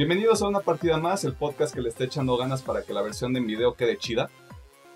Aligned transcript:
Bienvenidos 0.00 0.40
a 0.40 0.48
una 0.48 0.60
partida 0.60 0.96
más, 0.96 1.26
el 1.26 1.34
podcast 1.34 1.74
que 1.74 1.82
le 1.82 1.90
está 1.90 2.04
echando 2.04 2.34
ganas 2.38 2.62
para 2.62 2.82
que 2.82 2.94
la 2.94 3.02
versión 3.02 3.34
de 3.34 3.40
video 3.40 3.74
quede 3.74 3.98
chida. 3.98 4.30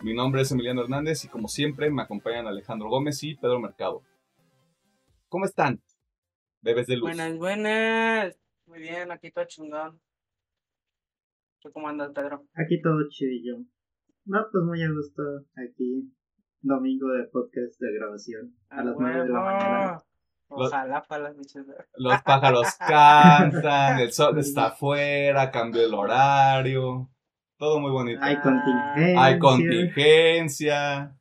Mi 0.01 0.15
nombre 0.15 0.41
es 0.41 0.51
Emiliano 0.51 0.81
Hernández 0.81 1.27
y 1.27 1.29
como 1.29 1.47
siempre 1.47 1.91
me 1.91 2.01
acompañan 2.01 2.47
Alejandro 2.47 2.89
Gómez 2.89 3.23
y 3.23 3.35
Pedro 3.35 3.61
Mercado. 3.61 4.01
¿Cómo 5.29 5.45
están? 5.45 5.83
Bebes 6.63 6.87
de 6.87 6.97
luz. 6.97 7.11
Buenas, 7.11 7.37
buenas. 7.37 8.41
Muy 8.65 8.79
bien, 8.79 9.13
aquí 9.13 9.31
todo 9.31 9.45
chingón. 9.45 10.01
¿Tú 11.61 11.71
cómo 11.71 11.87
andas, 11.89 12.11
Pedro? 12.15 12.47
Aquí 12.55 12.81
todo 12.81 13.07
chidillo. 13.11 13.59
No, 14.25 14.47
pues 14.51 14.65
muy 14.65 14.83
a 14.83 14.89
gusto. 14.91 15.23
Aquí, 15.55 16.11
domingo 16.63 17.09
de 17.09 17.25
podcast 17.25 17.79
de 17.79 17.93
grabación. 17.93 18.57
A, 18.71 18.83
las 18.83 18.97
nueve 18.99 19.25
de 19.25 19.29
la 19.29 19.41
mañana. 19.41 20.03
Ojalá 20.57 21.03
para 21.03 21.25
las 21.25 21.37
bichas. 21.37 21.67
Los 21.97 22.23
pájaros 22.23 22.67
cantan, 22.79 23.99
el 23.99 24.13
sol 24.13 24.39
está 24.39 24.67
afuera, 24.69 25.51
cambió 25.51 25.85
el 25.85 25.95
horario. 25.95 27.11
Todo 27.59 27.81
muy 27.81 27.91
bonito. 27.91 28.21
Hay 28.23 28.41
contingencia. 28.41 29.25
Hay 29.25 29.39
contingencia. 29.39 31.17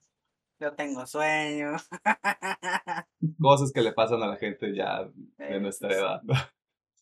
Yo 0.59 0.73
tengo 0.73 1.05
sueño. 1.05 1.73
Cosas 3.39 3.71
que 3.71 3.81
le 3.81 3.93
pasan 3.93 4.23
a 4.23 4.27
la 4.27 4.37
gente 4.37 4.73
ya 4.75 5.07
de 5.37 5.59
nuestra 5.59 5.93
edad. 5.93 6.21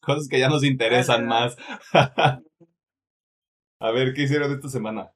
Cosas 0.01 0.27
que 0.27 0.39
ya 0.39 0.49
nos 0.49 0.63
interesan 0.63 1.27
más. 1.27 1.55
a 1.93 3.91
ver, 3.91 4.13
¿qué 4.13 4.23
hicieron 4.23 4.51
esta 4.51 4.67
semana? 4.67 5.11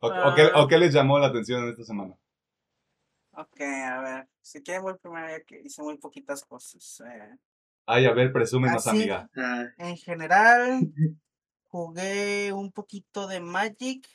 ¿O, 0.00 0.08
o 0.08 0.34
qué, 0.34 0.50
¿O 0.54 0.68
qué 0.68 0.78
les 0.78 0.92
llamó 0.92 1.18
la 1.18 1.28
atención 1.28 1.64
en 1.64 1.70
esta 1.70 1.84
semana? 1.84 2.14
Ok, 3.36 3.60
a 3.60 4.00
ver. 4.00 4.28
Si 4.40 4.62
quieren 4.62 4.82
voy 4.82 4.94
primero 4.98 5.28
ya 5.28 5.40
que 5.42 5.60
hice 5.60 5.82
muy 5.82 5.98
poquitas 5.98 6.44
cosas. 6.44 7.02
Eh. 7.06 7.36
Ay, 7.86 8.06
a 8.06 8.12
ver, 8.12 8.32
presúmenos, 8.32 8.86
Así, 8.86 8.96
amiga. 8.96 9.28
Ah, 9.36 9.66
En 9.78 9.96
general, 9.96 10.80
jugué 11.68 12.52
un 12.52 12.70
poquito 12.70 13.26
de 13.26 13.40
Magic 13.40 14.08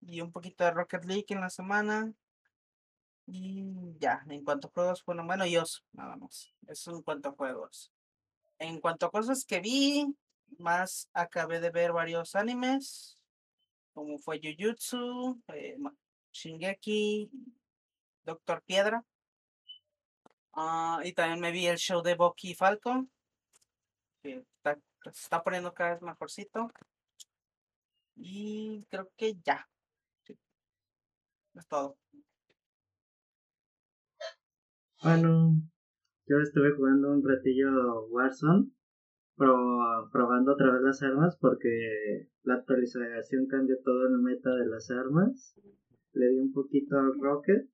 y 0.00 0.20
un 0.20 0.30
poquito 0.30 0.64
de 0.64 0.70
Rocket 0.70 1.04
League 1.04 1.26
en 1.28 1.40
la 1.40 1.50
semana. 1.50 2.12
Y 3.26 3.96
ya, 3.98 4.22
en 4.28 4.44
cuanto 4.44 4.68
a 4.68 4.70
juegos, 4.70 5.04
bueno, 5.04 5.24
bueno, 5.24 5.46
yo 5.46 5.64
nada 5.92 6.16
más. 6.16 6.52
Eso 6.68 6.92
en 6.92 7.02
cuanto 7.02 7.30
a 7.30 7.32
juegos. 7.32 7.90
En 8.58 8.80
cuanto 8.80 9.06
a 9.06 9.10
cosas 9.10 9.44
que 9.44 9.60
vi, 9.60 10.14
más 10.58 11.08
acabé 11.12 11.60
de 11.60 11.70
ver 11.70 11.92
varios 11.92 12.36
animes, 12.36 13.18
como 13.92 14.18
fue 14.18 14.40
Jujutsu, 14.42 15.40
eh, 15.48 15.76
Shingeki, 16.32 17.30
Doctor 18.24 18.62
Piedra. 18.62 19.04
Ah, 20.52 21.00
y 21.04 21.12
también 21.12 21.40
me 21.40 21.52
vi 21.52 21.66
el 21.66 21.78
show 21.78 22.02
de 22.02 22.14
Bucky 22.14 22.54
Falcon, 22.54 23.10
que 24.22 24.44
está, 24.56 24.78
se 25.04 25.10
está 25.10 25.42
poniendo 25.42 25.72
cada 25.74 25.94
vez 25.94 26.02
mejorcito. 26.02 26.70
Y 28.16 28.84
creo 28.90 29.10
que 29.16 29.34
ya. 29.44 29.68
Es 31.54 31.66
todo. 31.68 31.96
bueno, 35.02 35.54
yo 36.26 36.38
estuve 36.40 36.72
jugando 36.76 37.10
un 37.12 37.22
ratillo 37.28 38.06
Warzone. 38.06 38.70
Pro- 39.36 40.08
probando 40.12 40.52
otra 40.52 40.72
vez 40.72 40.82
las 40.82 41.02
armas 41.02 41.36
porque 41.40 42.28
la 42.44 42.54
actualización 42.54 43.46
cambió 43.48 43.76
todo 43.84 44.06
el 44.06 44.18
meta 44.20 44.50
de 44.54 44.66
las 44.66 44.90
armas. 44.90 45.54
Le 46.12 46.28
di 46.28 46.38
un 46.38 46.52
poquito 46.52 46.98
al 46.98 47.18
Rocket. 47.20 47.68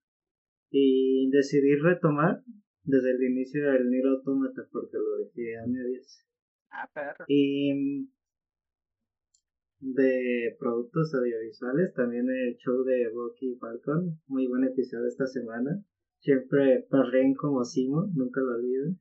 Y 0.70 1.28
decidí 1.30 1.74
retomar 1.76 2.42
desde 2.84 3.10
el 3.10 3.22
inicio 3.22 3.70
del 3.70 3.90
Nier 3.90 4.06
Automata 4.06 4.62
porque 4.70 4.96
lo 4.96 5.24
dejé 5.24 5.58
a 5.58 5.66
medias. 5.66 6.26
Ah, 6.70 6.88
perro. 6.94 7.24
Y 7.28 8.08
de 9.80 10.56
productos 10.58 11.14
audiovisuales, 11.14 11.94
también 11.94 12.28
el 12.28 12.56
show 12.56 12.84
de 12.84 13.10
Bucky 13.12 13.56
Falcon, 13.58 14.20
muy 14.26 14.46
buen 14.46 14.64
episodio 14.64 15.06
esta 15.06 15.26
semana. 15.26 15.82
Siempre 16.20 16.86
perren 16.90 17.34
como 17.34 17.64
Simo, 17.64 18.10
nunca 18.14 18.40
lo 18.42 18.56
olvido. 18.56 18.94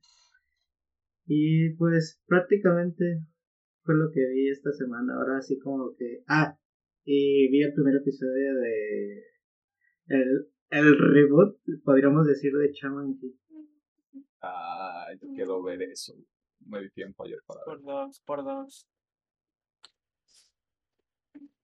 Y 1.26 1.74
pues 1.74 2.22
prácticamente 2.26 3.22
fue 3.82 3.94
lo 3.94 4.10
que 4.10 4.26
vi 4.32 4.48
esta 4.48 4.72
semana. 4.72 5.14
Ahora 5.14 5.38
así 5.38 5.58
como 5.58 5.94
que... 5.96 6.24
Ah, 6.26 6.58
y 7.04 7.50
vi 7.50 7.62
el 7.62 7.74
primer 7.74 7.96
episodio 7.96 8.54
de... 8.54 9.22
El, 10.06 10.48
el 10.70 10.96
reboot, 10.98 11.58
podríamos 11.84 12.26
decir, 12.26 12.52
de 12.52 12.72
Shaman 12.72 13.18
King. 13.18 13.32
Ah, 14.40 15.08
yo 15.20 15.28
quiero 15.34 15.62
ver 15.62 15.82
eso. 15.82 16.14
Me 16.66 16.80
di 16.80 16.90
tiempo 16.90 17.24
ayer 17.24 17.40
para 17.46 17.60
ver. 17.60 17.66
Por 17.66 17.82
dos, 17.82 18.20
por 18.20 18.44
dos. 18.44 18.86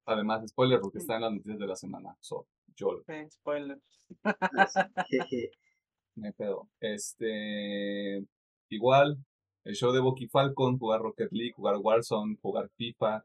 Además, 0.04 0.48
spoiler 0.48 0.80
porque 0.80 0.98
está 0.98 1.16
en 1.16 1.22
las 1.22 1.32
noticias 1.32 1.58
de 1.58 1.66
la 1.66 1.76
semana. 1.76 2.16
So, 2.20 2.46
yo. 2.76 3.02
Así, 3.06 4.82
jeje. 5.08 5.50
me 6.14 6.32
pedo. 6.32 6.68
Este. 6.80 8.24
Igual, 8.68 9.18
el 9.64 9.74
show 9.74 9.92
de 9.92 10.00
Bucky 10.00 10.28
Falcon, 10.28 10.78
jugar 10.78 11.00
Rocket 11.00 11.32
League, 11.32 11.52
jugar 11.52 11.76
Warzone, 11.78 12.36
jugar 12.40 12.68
FIFA. 12.76 13.24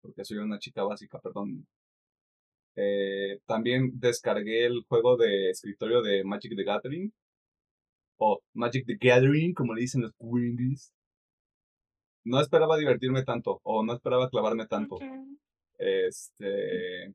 Porque 0.00 0.24
soy 0.24 0.38
una 0.38 0.58
chica 0.58 0.82
básica, 0.84 1.18
perdón. 1.18 1.66
Eh, 2.76 3.40
también 3.46 3.92
descargué 3.98 4.66
el 4.66 4.84
juego 4.88 5.16
de 5.16 5.50
escritorio 5.50 6.02
de 6.02 6.22
Magic 6.24 6.54
the 6.54 6.64
Gathering. 6.64 7.12
O 8.18 8.40
Magic 8.54 8.84
the 8.86 8.96
Gathering, 9.00 9.54
como 9.54 9.74
le 9.74 9.82
dicen 9.82 10.02
los 10.02 10.12
gringos. 10.18 10.92
No 12.24 12.40
esperaba 12.40 12.76
divertirme 12.76 13.24
tanto, 13.24 13.60
o 13.62 13.84
no 13.84 13.94
esperaba 13.94 14.28
clavarme 14.28 14.66
tanto. 14.66 14.98
Este. 15.78 17.14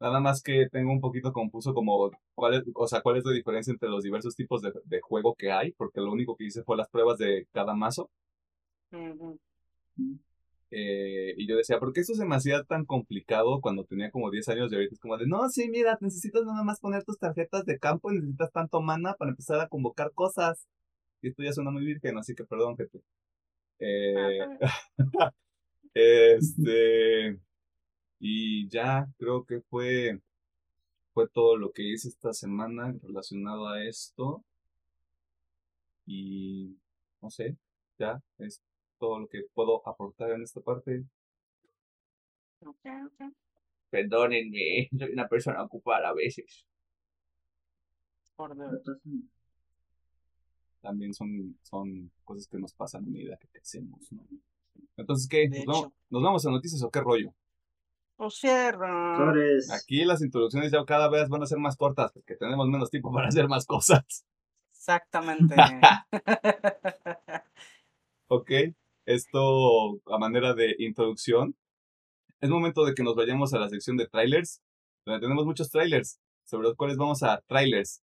Nada 0.00 0.20
más 0.20 0.42
que 0.42 0.68
tengo 0.70 0.92
un 0.92 1.00
poquito 1.00 1.32
confuso 1.32 1.74
como 1.74 2.10
cuál 2.34 2.54
es, 2.54 2.62
o 2.74 2.86
sea, 2.86 3.00
cuál 3.00 3.16
es 3.16 3.24
la 3.24 3.32
diferencia 3.32 3.72
entre 3.72 3.88
los 3.88 4.04
diversos 4.04 4.36
tipos 4.36 4.62
de, 4.62 4.72
de 4.84 5.00
juego 5.00 5.34
que 5.34 5.50
hay, 5.50 5.72
porque 5.72 6.00
lo 6.00 6.12
único 6.12 6.36
que 6.36 6.44
hice 6.44 6.62
fue 6.62 6.76
las 6.76 6.88
pruebas 6.88 7.18
de 7.18 7.48
cada 7.52 7.74
mazo. 7.74 8.08
Eh, 10.70 11.34
y 11.36 11.48
yo 11.48 11.56
decía, 11.56 11.78
¿por 11.78 11.92
qué 11.92 12.00
esto 12.00 12.14
se 12.14 12.26
me 12.26 12.36
hacía 12.36 12.62
tan 12.64 12.84
complicado 12.84 13.60
cuando 13.60 13.84
tenía 13.84 14.10
como 14.10 14.30
10 14.30 14.48
años 14.50 14.70
y 14.70 14.74
ahorita 14.76 14.94
es 14.94 15.00
como 15.00 15.16
de, 15.16 15.26
no, 15.26 15.48
sí, 15.48 15.68
mira, 15.68 15.98
necesitas 16.00 16.44
nada 16.44 16.62
más 16.64 16.80
poner 16.80 17.04
tus 17.04 17.18
tarjetas 17.18 17.64
de 17.64 17.78
campo 17.78 18.12
y 18.12 18.16
necesitas 18.16 18.52
tanto 18.52 18.80
mana 18.82 19.14
para 19.14 19.30
empezar 19.30 19.60
a 19.60 19.68
convocar 19.68 20.12
cosas. 20.14 20.66
Y 21.22 21.28
esto 21.28 21.42
ya 21.42 21.52
suena 21.52 21.70
muy 21.70 21.84
virgen, 21.84 22.18
así 22.18 22.34
que 22.34 22.44
perdón, 22.44 22.76
jefe. 22.76 23.00
Eh, 23.80 24.38
Este. 25.94 27.38
Y 28.20 28.68
ya 28.68 29.06
creo 29.18 29.44
que 29.44 29.60
fue. 29.62 30.20
Fue 31.14 31.28
todo 31.28 31.56
lo 31.56 31.72
que 31.72 31.82
hice 31.82 32.08
esta 32.08 32.32
semana 32.32 32.94
relacionado 33.02 33.68
a 33.68 33.84
esto. 33.84 34.44
Y. 36.06 36.76
No 37.20 37.30
sé. 37.30 37.56
Ya 37.98 38.22
es 38.38 38.62
todo 38.98 39.20
lo 39.20 39.28
que 39.28 39.44
puedo 39.54 39.86
aportar 39.88 40.32
en 40.32 40.42
esta 40.42 40.60
parte. 40.60 41.04
Ok, 42.60 42.86
ok. 43.06 43.32
Perdónenme, 43.90 44.88
soy 44.98 45.12
una 45.12 45.28
persona 45.28 45.62
ocupada 45.62 46.08
a 46.08 46.14
veces. 46.14 46.66
Por 48.36 48.56
dos. 48.56 48.70
pasa 48.84 49.00
nada. 49.04 49.22
También 50.80 51.12
son, 51.12 51.58
son 51.62 52.10
cosas 52.24 52.46
que 52.46 52.58
nos 52.58 52.72
pasan 52.72 53.04
en 53.04 53.12
vida 53.12 53.36
que 53.36 53.58
hacemos, 53.58 54.12
¿no? 54.12 54.24
Entonces, 54.96 55.28
¿qué? 55.28 55.48
¿Nos 55.48 55.66
vamos. 55.66 55.92
¿Nos 56.10 56.22
vamos 56.22 56.46
a 56.46 56.50
noticias 56.50 56.82
o 56.82 56.90
qué 56.90 57.00
rollo? 57.00 57.34
O 58.16 58.30
cierra. 58.30 59.30
Aquí 59.74 60.04
las 60.04 60.22
introducciones 60.22 60.72
ya 60.72 60.84
cada 60.84 61.08
vez 61.08 61.28
van 61.28 61.42
a 61.42 61.46
ser 61.46 61.58
más 61.58 61.76
cortas 61.76 62.12
porque 62.12 62.36
tenemos 62.36 62.68
menos 62.68 62.90
tiempo 62.90 63.12
para 63.12 63.28
hacer 63.28 63.48
más 63.48 63.66
cosas. 63.66 64.26
Exactamente. 64.72 65.54
Ok, 68.30 68.50
esto 69.12 70.00
a 70.06 70.18
manera 70.18 70.54
de 70.54 70.76
introducción. 70.78 71.56
Es 72.40 72.50
momento 72.50 72.84
de 72.84 72.94
que 72.94 73.02
nos 73.02 73.16
vayamos 73.16 73.52
a 73.54 73.58
la 73.58 73.68
sección 73.68 73.96
de 73.96 74.06
trailers, 74.06 74.60
donde 75.04 75.20
tenemos 75.20 75.44
muchos 75.46 75.70
trailers, 75.70 76.20
sobre 76.44 76.68
los 76.68 76.76
cuales 76.76 76.96
vamos 76.96 77.22
a 77.22 77.40
trailers. 77.46 78.02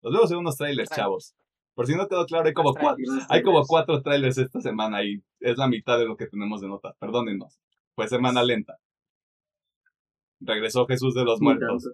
Los 0.00 0.12
vemos 0.14 0.30
en 0.32 0.38
unos 0.38 0.56
trailers, 0.56 0.88
Trailers. 0.88 0.96
chavos. 1.04 1.34
Por 1.74 1.86
si 1.86 1.94
no 1.94 2.08
quedó 2.08 2.26
claro, 2.26 2.46
hay 2.46 2.52
como, 2.54 2.70
Los 2.70 2.76
cua- 2.78 2.96
trailers. 2.96 3.26
hay 3.30 3.42
como 3.42 3.62
cuatro 3.66 4.02
trailers 4.02 4.38
esta 4.38 4.60
semana 4.60 5.04
y 5.04 5.22
es 5.40 5.56
la 5.58 5.68
mitad 5.68 5.98
de 5.98 6.06
lo 6.06 6.16
que 6.16 6.26
tenemos 6.26 6.60
de 6.60 6.68
nota. 6.68 6.94
Perdónennos. 6.98 7.58
Fue 7.94 8.08
semana 8.08 8.42
lenta. 8.42 8.78
Regresó 10.40 10.86
Jesús 10.86 11.14
de 11.14 11.24
los 11.24 11.40
muertos. 11.40 11.88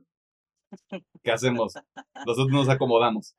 ¿Qué 1.23 1.31
hacemos? 1.33 1.75
Nosotros 2.27 2.49
nos 2.51 2.69
acomodamos. 2.69 3.35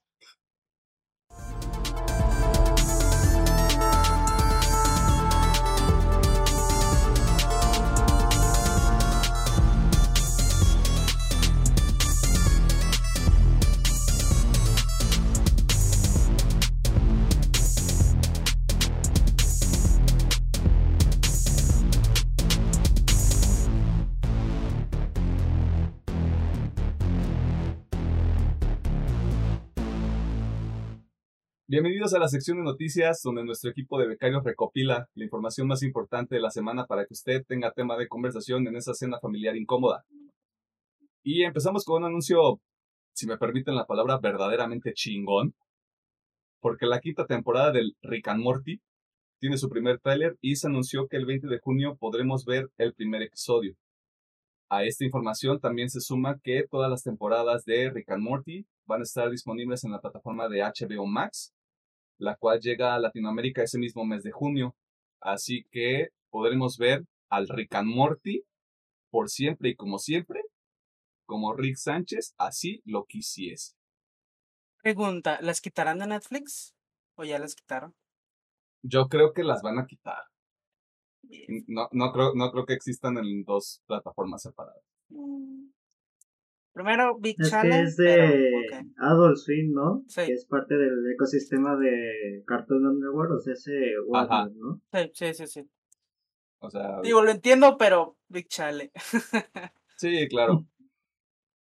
Bienvenidos 31.72 32.16
a 32.16 32.18
la 32.18 32.28
sección 32.28 32.58
de 32.58 32.64
noticias 32.64 33.22
donde 33.24 33.46
nuestro 33.46 33.70
equipo 33.70 34.00
de 34.00 34.08
becarios 34.08 34.44
recopila 34.44 35.08
la 35.14 35.24
información 35.24 35.68
más 35.68 35.84
importante 35.84 36.34
de 36.34 36.42
la 36.42 36.50
semana 36.50 36.88
para 36.88 37.06
que 37.06 37.14
usted 37.14 37.46
tenga 37.46 37.72
tema 37.74 37.96
de 37.96 38.08
conversación 38.08 38.68
en 38.68 38.76
esa 38.76 38.96
cena 38.96 39.20
familiar 39.20 39.56
incómoda. 39.56 40.04
Y 41.22 41.44
empezamos 41.44 41.86
con 41.86 42.02
un 42.02 42.10
anuncio, 42.10 42.60
si 43.14 43.28
me 43.28 43.38
permiten 43.38 43.76
la 43.76 43.86
palabra, 43.86 44.18
verdaderamente 44.18 44.94
chingón, 44.94 45.54
porque 46.60 46.88
la 46.88 47.00
quinta 47.02 47.28
temporada 47.28 47.72
del 47.72 47.96
Rick 48.02 48.30
and 48.30 48.42
Morty 48.42 48.82
tiene 49.40 49.60
su 49.60 49.70
primer 49.70 50.00
tráiler 50.00 50.38
y 50.42 50.56
se 50.56 50.66
anunció 50.66 51.08
que 51.08 51.18
el 51.18 51.28
20 51.28 51.50
de 51.50 51.60
junio 51.60 51.98
podremos 52.00 52.46
ver 52.46 52.72
el 52.80 52.96
primer 52.96 53.22
episodio. 53.22 53.76
A 54.72 54.86
esta 54.86 55.06
información 55.06 55.60
también 55.60 55.92
se 55.92 56.02
suma 56.02 56.40
que 56.42 56.64
todas 56.68 56.90
las 56.90 57.04
temporadas 57.04 57.64
de 57.66 57.92
Rick 57.92 58.10
and 58.10 58.24
Morty 58.24 58.66
van 58.88 59.02
a 59.02 59.04
estar 59.04 59.30
disponibles 59.30 59.84
en 59.84 59.92
la 59.92 60.02
plataforma 60.02 60.50
de 60.50 60.64
HBO 60.64 61.06
Max 61.06 61.54
la 62.20 62.36
cual 62.36 62.60
llega 62.60 62.94
a 62.94 63.00
Latinoamérica 63.00 63.64
ese 63.64 63.80
mismo 63.80 64.06
mes 64.06 64.24
de 64.24 64.32
junio. 64.32 64.76
Así 65.22 65.64
que 65.72 66.10
podremos 66.30 66.78
ver 66.78 67.06
al 67.30 67.48
Rick 67.48 67.76
and 67.76 67.90
Morty 67.90 68.44
por 69.10 69.30
siempre 69.30 69.70
y 69.70 69.76
como 69.76 69.98
siempre, 69.98 70.42
como 71.26 71.54
Rick 71.54 71.78
Sánchez 71.78 72.36
así 72.38 72.82
lo 72.86 73.06
quisiese. 73.06 73.74
Pregunta, 74.82 75.40
¿las 75.42 75.62
quitarán 75.62 76.00
de 76.00 76.08
Netflix? 76.08 76.74
¿O 77.16 77.24
ya 77.24 77.40
las 77.40 77.56
quitaron? 77.56 77.96
Yo 78.82 79.08
creo 79.08 79.34
que 79.34 79.44
las 79.44 79.62
van 79.62 79.80
a 79.80 79.86
quitar. 79.86 80.24
No, 81.68 81.90
no, 81.92 82.12
creo, 82.12 82.34
no 82.34 82.52
creo 82.52 82.66
que 82.66 82.74
existan 82.74 83.18
en 83.18 83.44
dos 83.44 83.82
plataformas 83.86 84.42
separadas. 84.42 84.84
Mm. 85.10 85.69
Primero 86.80 87.18
Big 87.20 87.36
Es 87.38 87.48
que 87.48 87.52
Challenge. 87.52 87.84
es 87.84 87.98
de 87.98 88.06
pero, 88.06 88.80
ok. 88.80 88.88
Adult 89.00 89.36
Swim, 89.38 89.74
¿no? 89.74 90.02
Sí. 90.08 90.22
Que 90.26 90.32
es 90.32 90.46
parte 90.46 90.76
del 90.78 91.12
ecosistema 91.12 91.76
de 91.76 92.42
Cartoon 92.48 92.98
Network, 93.02 93.32
o 93.34 93.40
sea, 93.42 93.52
ese. 93.52 93.72
Warner, 94.08 94.56
¿no? 94.56 94.82
Sí, 94.94 95.12
sí, 95.14 95.34
sí, 95.34 95.48
sí. 95.48 95.70
O 96.60 96.70
sea, 96.70 97.02
Digo, 97.02 97.22
lo 97.22 97.32
entiendo, 97.32 97.76
pero 97.78 98.16
Big 98.30 98.48
Challenge. 98.48 98.94
sí, 99.98 100.26
claro. 100.30 100.66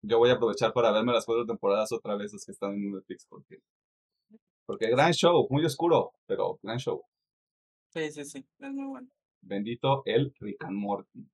Yo 0.01 0.17
voy 0.17 0.29
a 0.29 0.33
aprovechar 0.33 0.73
para 0.73 0.91
verme 0.91 1.13
las 1.13 1.25
cuatro 1.25 1.45
temporadas 1.45 1.89
otra 1.93 2.17
vez 2.17 2.33
las 2.33 2.43
que 2.45 2.51
están 2.51 2.73
en 2.73 2.91
Netflix 2.91 3.25
porque 3.29 3.59
porque 4.65 4.89
gran 4.89 5.13
show, 5.13 5.47
muy 5.49 5.63
oscuro, 5.63 6.11
pero 6.25 6.59
gran 6.61 6.79
show. 6.79 7.01
sí, 7.93 8.11
sí, 8.11 8.25
sí. 8.25 8.45
Es 8.59 8.73
muy 8.73 8.87
bueno. 8.89 9.07
Bendito 9.39 10.01
el 10.03 10.33
Rick 10.41 10.65
and 10.65 10.75
Morty. 10.75 11.25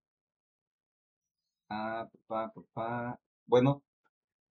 Ah, 1.69 2.07
papá, 2.27 2.53
papá. 2.53 3.19
Bueno, 3.45 3.83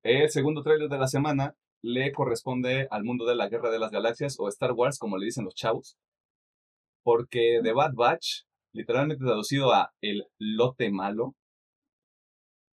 el 0.02 0.30
segundo 0.30 0.62
tráiler 0.62 0.88
de 0.88 0.98
la 0.98 1.06
semana 1.06 1.54
le 1.82 2.12
corresponde 2.12 2.88
al 2.90 3.04
mundo 3.04 3.24
de 3.26 3.36
la 3.36 3.48
Guerra 3.48 3.70
de 3.70 3.78
las 3.78 3.90
Galaxias 3.90 4.36
o 4.38 4.48
Star 4.48 4.72
Wars, 4.72 4.98
como 4.98 5.18
le 5.18 5.26
dicen 5.26 5.44
los 5.44 5.54
chavos. 5.54 5.96
Porque 7.02 7.60
The 7.62 7.72
Bad 7.72 7.94
Batch, 7.94 8.42
literalmente 8.72 9.24
traducido 9.24 9.72
a 9.72 9.92
El 10.00 10.26
Lote 10.38 10.90
Malo, 10.90 11.34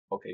ok, 0.09 0.26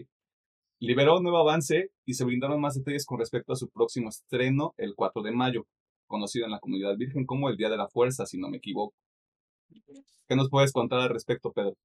liberó 0.80 1.16
un 1.18 1.22
nuevo 1.22 1.38
avance 1.38 1.90
y 2.04 2.14
se 2.14 2.24
brindaron 2.24 2.60
más 2.60 2.74
detalles 2.74 3.06
con 3.06 3.18
respecto 3.18 3.52
a 3.52 3.56
su 3.56 3.68
próximo 3.70 4.08
estreno 4.08 4.74
el 4.76 4.94
4 4.94 5.22
de 5.22 5.32
mayo, 5.32 5.66
conocido 6.06 6.46
en 6.46 6.52
la 6.52 6.60
comunidad 6.60 6.96
virgen 6.96 7.26
como 7.26 7.48
el 7.48 7.56
Día 7.56 7.70
de 7.70 7.76
la 7.76 7.88
Fuerza, 7.88 8.26
si 8.26 8.38
no 8.38 8.48
me 8.48 8.58
equivoco. 8.58 8.94
¿Qué 10.28 10.36
nos 10.36 10.50
puedes 10.50 10.72
contar 10.72 11.00
al 11.00 11.10
respecto, 11.10 11.52
Pedro? 11.52 11.76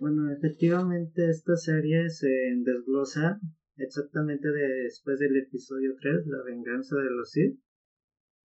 Bueno, 0.00 0.30
efectivamente 0.30 1.30
esta 1.30 1.56
serie 1.56 2.08
se 2.10 2.28
desglosa 2.64 3.40
exactamente 3.76 4.48
después 4.50 5.18
del 5.18 5.36
episodio 5.36 5.94
3, 6.00 6.26
La 6.26 6.42
venganza 6.44 6.96
de 6.96 7.10
los 7.10 7.30
Sith, 7.30 7.58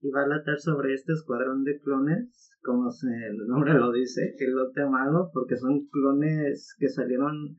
y 0.01 0.09
va 0.11 0.23
a 0.23 0.27
latar 0.27 0.59
sobre 0.59 0.93
este 0.93 1.13
escuadrón 1.13 1.63
de 1.63 1.79
clones, 1.79 2.51
como 2.61 2.91
se- 2.91 3.07
el 3.07 3.47
nombre 3.47 3.73
lo 3.73 3.91
dice, 3.91 4.35
el 4.37 4.51
lote 4.51 4.85
malo, 4.85 5.29
porque 5.33 5.57
son 5.57 5.87
clones 5.87 6.75
que 6.77 6.89
salieron 6.89 7.57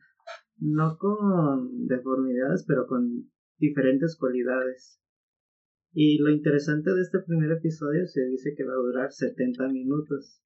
no 0.58 0.96
con 0.98 1.86
deformidades, 1.86 2.64
pero 2.66 2.86
con 2.86 3.30
diferentes 3.58 4.16
cualidades. 4.16 5.00
Y 5.92 6.18
lo 6.18 6.30
interesante 6.30 6.92
de 6.92 7.00
este 7.00 7.20
primer 7.20 7.50
episodio 7.52 8.06
se 8.06 8.24
dice 8.26 8.54
que 8.56 8.64
va 8.64 8.72
a 8.72 8.76
durar 8.76 9.10
70 9.10 9.68
minutos. 9.68 10.42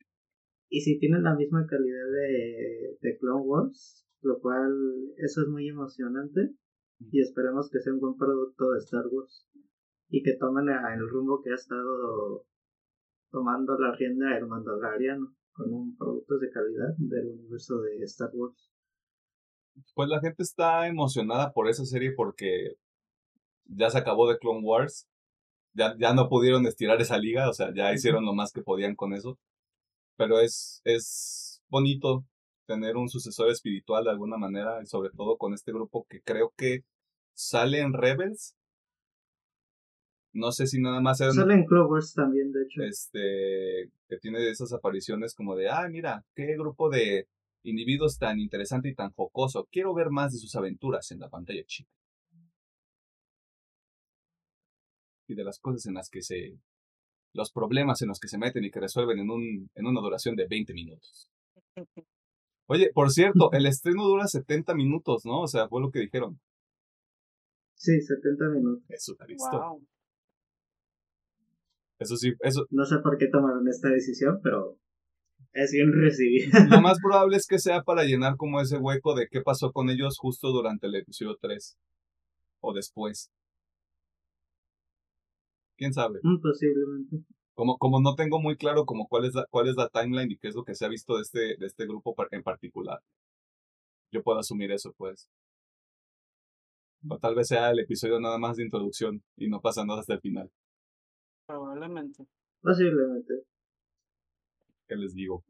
Y 0.75 0.81
si 0.81 0.99
tienen 0.99 1.23
la 1.23 1.35
misma 1.35 1.67
calidad 1.67 2.11
de, 2.11 2.97
de 2.99 3.19
Clone 3.19 3.45
Wars, 3.45 4.07
lo 4.23 4.41
cual 4.41 4.73
eso 5.19 5.43
es 5.43 5.49
muy 5.49 5.69
emocionante. 5.69 6.55
Y 6.99 7.21
esperemos 7.21 7.69
que 7.71 7.79
sea 7.79 7.93
un 7.93 8.01
buen 8.01 8.17
producto 8.17 8.71
de 8.71 8.79
Star 8.79 9.05
Wars. 9.11 9.47
Y 10.09 10.23
que 10.23 10.35
tomen 10.41 10.71
el 10.71 11.09
rumbo 11.11 11.43
que 11.43 11.51
ha 11.51 11.57
estado 11.57 12.47
tomando 13.31 13.79
la 13.79 13.95
rienda 13.95 14.35
el 14.39 14.47
Mandalorian 14.47 15.21
con 15.53 15.75
un 15.75 15.95
producto 15.95 16.39
de 16.39 16.49
calidad 16.49 16.95
del 16.97 17.33
universo 17.33 17.83
de 17.83 18.03
Star 18.05 18.31
Wars. 18.33 18.73
Pues 19.95 20.09
la 20.09 20.21
gente 20.21 20.43
está 20.43 20.89
emocionada 20.89 21.53
por 21.53 21.69
esa 21.69 21.85
serie 21.85 22.15
porque 22.17 22.77
ya 23.67 23.91
se 23.91 23.99
acabó 23.99 24.27
de 24.27 24.39
Clone 24.39 24.65
Wars. 24.65 25.07
Ya, 25.75 25.95
ya 25.99 26.15
no 26.15 26.31
pudieron 26.31 26.65
estirar 26.67 26.99
esa 27.03 27.19
liga, 27.19 27.51
o 27.51 27.53
sea, 27.53 27.75
ya 27.75 27.93
hicieron 27.93 28.25
lo 28.25 28.33
más 28.33 28.53
que 28.53 28.63
podían 28.63 28.95
con 28.95 29.13
eso. 29.13 29.39
Pero 30.17 30.41
es, 30.41 30.81
es 30.85 31.63
bonito 31.69 32.25
tener 32.67 32.97
un 32.97 33.09
sucesor 33.09 33.51
espiritual 33.51 34.05
de 34.05 34.11
alguna 34.11 34.37
manera, 34.37 34.81
y 34.83 34.87
sobre 34.87 35.11
todo 35.11 35.37
con 35.37 35.55
este 35.55 35.73
grupo 35.73 36.07
que 36.09 36.23
creo 36.23 36.53
que 36.57 36.85
sale 37.35 37.81
en 37.81 37.93
Rebels. 37.93 38.57
No 40.35 40.51
sé 40.51 40.67
si 40.67 40.81
nada 40.81 41.01
más 41.01 41.21
era 41.21 41.33
Sale 41.33 41.55
en 41.55 41.67
Clone 41.67 41.91
Wars 41.91 42.15
también, 42.15 42.53
de 42.53 42.63
hecho. 42.63 42.83
este 42.83 43.91
que 44.09 44.19
tiene 44.19 44.49
esas 44.49 44.73
apariciones 44.73 45.35
como 45.35 45.55
de, 45.57 45.69
ah, 45.69 45.89
mira, 45.91 46.25
qué 46.35 46.57
grupo 46.57 46.89
de 46.89 47.29
individuos 47.65 48.19
tan 48.19 48.41
interesante 48.41 48.89
y 48.89 48.95
tan 48.95 49.13
jocoso. 49.13 49.69
Quiero 49.71 49.95
ver 49.95 50.11
más 50.11 50.33
de 50.33 50.39
sus 50.39 50.55
aventuras 50.57 51.11
en 51.11 51.21
la 51.21 51.29
pantalla 51.29 51.63
chica. 51.67 51.91
Y 55.27 55.35
de 55.35 55.45
las 55.45 55.59
cosas 55.59 55.87
en 55.87 55.95
las 55.95 56.09
que 56.11 56.23
se... 56.23 56.59
los 57.35 57.51
problemas 57.53 58.03
en 58.03 58.09
los 58.09 58.21
que 58.21 58.29
se 58.29 58.39
meten 58.39 58.65
y 58.65 58.71
que 58.71 58.81
resuelven 58.81 59.19
en, 59.19 59.31
un, 59.31 59.71
en 59.75 59.87
una 59.87 60.01
duración 60.01 60.37
de 60.37 60.47
20 60.47 60.75
minutos. 60.75 61.31
Oye, 62.67 62.91
por 62.95 63.11
cierto, 63.11 63.51
el 63.53 63.67
estreno 63.67 64.05
dura 64.05 64.27
70 64.27 64.75
minutos, 64.75 65.25
¿no? 65.25 65.43
O 65.43 65.47
sea, 65.47 65.69
fue 65.69 65.81
lo 65.81 65.91
que 65.91 66.01
dijeron. 66.01 66.41
Sí, 67.75 68.01
70 68.01 68.49
minutos. 68.51 68.85
Eso 68.89 69.13
está 69.13 69.27
visto. 69.27 69.51
Wow. 69.51 69.87
Eso 71.99 72.17
sí, 72.17 72.33
eso, 72.41 72.67
No 72.71 72.85
sé 72.85 72.97
por 72.99 73.17
qué 73.17 73.29
tomaron 73.29 73.67
esta 73.69 73.89
decisión, 73.89 74.41
pero 74.43 74.79
es 75.53 75.73
bien 75.73 75.93
recibida. 75.93 76.67
Lo 76.69 76.81
más 76.81 76.99
probable 77.03 77.37
es 77.37 77.47
que 77.47 77.59
sea 77.59 77.83
para 77.83 78.05
llenar 78.05 78.37
como 78.37 78.61
ese 78.61 78.79
hueco 78.79 79.15
de 79.15 79.29
qué 79.31 79.41
pasó 79.41 79.73
con 79.73 79.91
ellos 79.91 80.17
justo 80.19 80.51
durante 80.51 80.87
el 80.87 80.95
episodio 80.97 81.37
3 81.41 81.79
o 82.61 82.73
después. 82.73 83.31
¿Quién 85.83 85.95
sabe? 85.95 86.21
Mm, 86.23 86.41
Posiblemente. 86.41 87.25
Como, 87.55 87.77
como 87.77 88.01
no 88.01 88.15
tengo 88.15 88.41
muy 88.41 88.57
claro 88.57 88.87
como 88.87 89.09
cuál 89.09 89.25
es 89.25 89.35
la, 89.35 89.47
cuál 89.51 89.69
es 89.69 89.75
la 89.75 89.89
timeline 89.89 90.31
y 90.31 90.37
qué 90.37 90.47
es 90.47 90.55
lo 90.55 90.63
que 90.63 90.77
se 90.77 90.85
ha 90.85 90.89
visto 90.89 91.17
de 91.17 91.23
este, 91.23 91.57
de 91.59 91.67
este 91.67 91.87
grupo 91.87 92.15
en 92.31 92.45
particular. 92.45 93.01
Yo 94.13 94.23
puedo 94.23 94.39
asumir 94.39 94.71
eso, 94.71 94.95
pues. 94.97 95.29
O 97.09 97.19
tal 97.19 97.35
vez 97.35 97.49
sea 97.49 97.73
el 97.73 97.81
episodio 97.81 98.21
nada 98.21 98.39
más 98.39 98.59
de 98.59 98.63
introducción 98.63 99.25
y 99.37 99.49
no 99.49 99.61
pasa 99.61 99.85
nada 99.85 99.99
hasta 99.99 100.15
el 100.15 100.21
final. 100.21 100.53
Probablemente. 101.47 102.29
Posiblemente. 102.61 103.35
¿Qué 104.87 104.95
les 104.95 105.15
digo? 105.15 105.43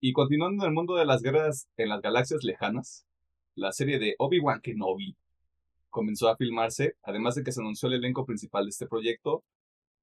Y 0.00 0.12
continuando 0.12 0.64
en 0.64 0.68
el 0.68 0.74
mundo 0.74 0.96
de 0.96 1.06
las 1.06 1.22
guerras 1.22 1.66
en 1.78 1.88
las 1.88 2.02
galaxias 2.02 2.44
lejanas, 2.44 3.06
la 3.54 3.72
serie 3.72 3.98
de 3.98 4.16
Obi-Wan 4.18 4.60
Kenobi 4.60 5.16
comenzó 5.94 6.28
a 6.28 6.36
filmarse, 6.36 6.96
además 7.04 7.36
de 7.36 7.44
que 7.44 7.52
se 7.52 7.60
anunció 7.60 7.88
el 7.88 7.94
elenco 7.94 8.26
principal 8.26 8.64
de 8.64 8.70
este 8.70 8.88
proyecto, 8.88 9.44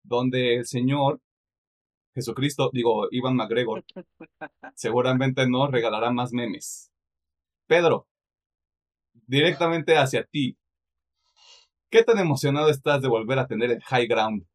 donde 0.03 0.55
el 0.55 0.65
señor 0.65 1.19
Jesucristo, 2.15 2.71
digo, 2.73 3.09
Ivan 3.11 3.35
McGregor, 3.35 3.83
seguramente 4.75 5.47
nos 5.47 5.69
regalará 5.69 6.09
más 6.11 6.31
memes. 6.31 6.91
Pedro, 7.67 8.07
directamente 9.27 9.97
hacia 9.97 10.23
ti. 10.23 10.57
¿Qué 11.89 12.03
tan 12.03 12.19
emocionado 12.19 12.69
estás 12.69 13.01
de 13.01 13.09
volver 13.09 13.37
a 13.39 13.47
tener 13.47 13.69
el 13.71 13.81
high 13.83 14.07
ground? 14.07 14.45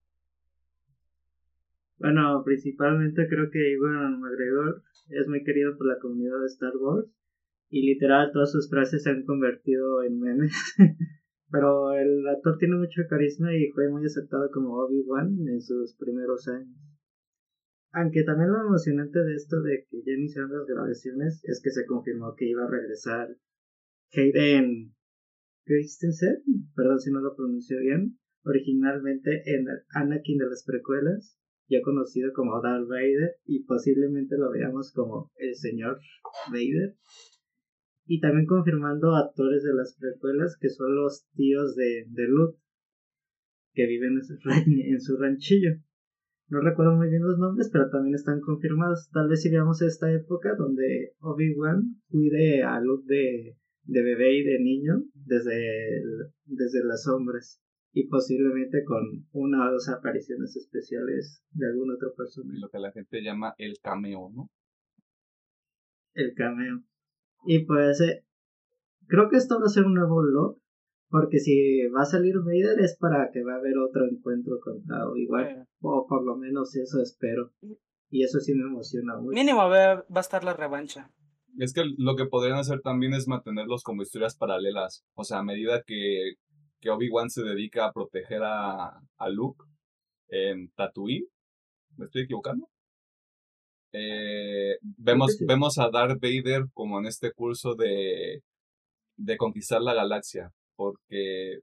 Bueno, 1.99 2.43
principalmente 2.45 3.29
creo 3.29 3.51
que 3.51 3.73
Iwan 3.73 4.21
McGregor 4.21 4.83
es 5.11 5.29
muy 5.29 5.45
querido 5.45 5.77
por 5.77 5.87
la 5.87 5.99
comunidad 6.01 6.41
de 6.41 6.47
Star 6.47 6.77
Wars 6.79 7.07
y 7.69 7.83
literal 7.83 8.33
todas 8.33 8.53
sus 8.53 8.71
frases 8.71 9.03
se 9.03 9.11
han 9.11 9.25
convertido 9.25 10.03
en 10.03 10.19
memes. 10.19 10.53
Pero 11.51 11.93
el 11.93 12.27
actor 12.29 12.59
tiene 12.59 12.77
mucho 12.77 13.03
carisma 13.09 13.55
y 13.55 13.71
fue 13.71 13.89
muy 13.89 14.05
aceptado 14.05 14.51
como 14.53 14.77
Obi-Wan 14.79 15.47
en 15.49 15.61
sus 15.61 15.95
primeros 15.97 16.49
años. 16.49 16.77
Aunque 17.93 18.25
también 18.25 18.51
lo 18.51 18.61
emocionante 18.61 19.23
de 19.23 19.35
esto 19.35 19.63
de 19.63 19.87
que 19.89 20.03
ya 20.05 20.13
iniciaron 20.13 20.53
las 20.53 20.67
grabaciones 20.67 21.41
es 21.45 21.63
que 21.63 21.71
se 21.71 21.87
confirmó 21.87 22.35
que 22.37 22.47
iba 22.47 22.65
a 22.65 22.71
regresar 22.71 23.29
Hayden 24.13 24.95
Christensen, 25.65 26.43
perdón 26.75 27.01
si 27.01 27.11
no 27.11 27.21
lo 27.21 27.35
pronunció 27.35 27.79
bien, 27.81 28.19
originalmente 28.45 29.43
en 29.47 29.67
Anakin 29.95 30.39
de 30.39 30.47
las 30.47 30.65
precuelas, 30.65 31.39
ya 31.69 31.81
conocido 31.83 32.33
como 32.33 32.61
Darth 32.63 32.87
Vader, 32.87 33.37
y 33.45 33.65
posiblemente 33.65 34.37
lo 34.39 34.51
veamos 34.51 34.93
como 34.93 35.33
el 35.37 35.55
señor 35.57 35.99
Vader. 36.53 36.97
Y 38.07 38.21
también 38.21 38.47
confirmando 38.47 39.15
actores 39.17 39.63
de 39.65 39.75
las 39.75 39.97
precuelas 39.99 40.57
que 40.61 40.69
son 40.71 40.95
los 40.95 41.27
tíos 41.35 41.75
de, 41.75 42.07
de 42.09 42.29
Luke, 42.29 42.59
que 43.75 43.87
viven 43.87 44.15
en 44.15 44.23
su, 44.23 44.35
en 44.71 45.01
su 45.01 45.17
ranchillo. 45.17 45.71
No 46.49 46.61
recuerdo 46.61 46.95
muy 46.95 47.09
bien 47.09 47.23
los 47.23 47.39
nombres, 47.39 47.69
pero 47.73 47.91
también 47.91 48.15
están 48.15 48.41
confirmados. 48.41 49.11
Tal 49.13 49.29
vez 49.29 49.43
si 49.43 49.51
veamos 49.51 49.83
esta 49.83 50.13
época 50.13 50.55
donde 50.57 51.15
Obi-Wan 51.19 52.01
cuide 52.09 52.63
a 52.63 52.81
Luke 52.81 53.05
de, 53.09 53.57
de 53.83 54.03
bebé 54.03 54.39
y 54.39 54.45
de 54.45 54.61
niño 54.61 55.03
desde, 55.15 56.03
desde 56.45 56.85
las 56.85 57.03
sombras 57.03 57.61
y 57.93 58.09
posiblemente 58.09 58.85
con 58.85 59.27
una 59.33 59.69
o 59.69 59.73
dos 59.73 59.89
apariciones 59.89 60.55
especiales 60.55 61.43
de 61.53 61.67
algún 61.67 61.91
otro 61.93 62.13
personaje. 62.15 62.61
Lo 62.61 62.69
que 62.69 62.79
la 62.79 62.93
gente 62.93 63.23
llama 63.23 63.55
el 63.59 63.79
cameo, 63.83 64.31
¿no? 64.35 64.51
El 66.15 66.35
cameo. 66.35 66.83
Y 67.47 67.65
pues 67.65 68.01
eh, 68.01 68.25
creo 69.07 69.29
que 69.29 69.37
esto 69.37 69.59
va 69.61 69.67
a 69.67 69.71
ser 69.71 69.85
un 69.85 69.95
nuevo 69.95 70.23
look 70.23 70.61
porque 71.09 71.39
si 71.39 71.87
va 71.89 72.03
a 72.03 72.07
salir 72.07 72.35
Vader 72.41 72.81
es 72.81 72.97
para 72.99 73.31
que 73.33 73.43
va 73.45 73.55
a 73.55 73.59
haber 73.59 73.79
otro 73.79 74.05
encuentro 74.11 74.59
con 74.61 74.83
Obi-Wan. 74.91 75.69
O 75.81 76.07
por 76.09 76.25
lo 76.25 76.37
menos 76.37 76.75
eso 76.77 77.01
espero. 77.01 77.53
Y 78.11 78.25
eso 78.25 78.41
sí 78.41 78.55
me 78.55 78.65
emociona 78.65 79.17
mucho. 79.17 79.35
Mínimo 79.35 79.69
va 79.69 79.93
a 79.93 80.21
estar 80.21 80.45
la 80.45 80.55
revancha. 80.55 81.11
Es 81.59 81.73
que 81.73 81.85
lo 81.97 82.17
que 82.17 82.27
podrían 82.27 82.59
hacer 82.59 82.81
también 82.81 83.15
es 83.15 83.29
mantenerlos 83.29 83.83
como 83.83 84.03
historias 84.03 84.37
paralelas. 84.37 85.07
O 85.15 85.25
sea, 85.25 85.39
a 85.39 85.45
medida 85.45 85.83
que, 85.87 86.35
que 86.81 86.91
Obi-Wan 86.91 87.31
se 87.31 87.43
dedica 87.43 87.87
a 87.87 87.93
proteger 87.93 88.43
a, 88.43 89.01
a 89.17 89.29
Luke 89.31 89.65
en 90.29 90.71
Tatooine. 90.73 91.29
¿Me 91.97 92.07
estoy 92.07 92.23
equivocando? 92.23 92.69
Eh, 93.99 94.77
vemos, 94.83 95.39
vemos 95.41 95.79
a 95.79 95.89
Darth 95.91 96.21
Vader 96.21 96.67
como 96.75 96.99
en 96.99 97.07
este 97.07 97.33
curso 97.33 97.75
de, 97.75 98.43
de 99.17 99.37
conquistar 99.39 99.81
la 99.81 99.95
galaxia 99.95 100.53
porque 100.77 101.61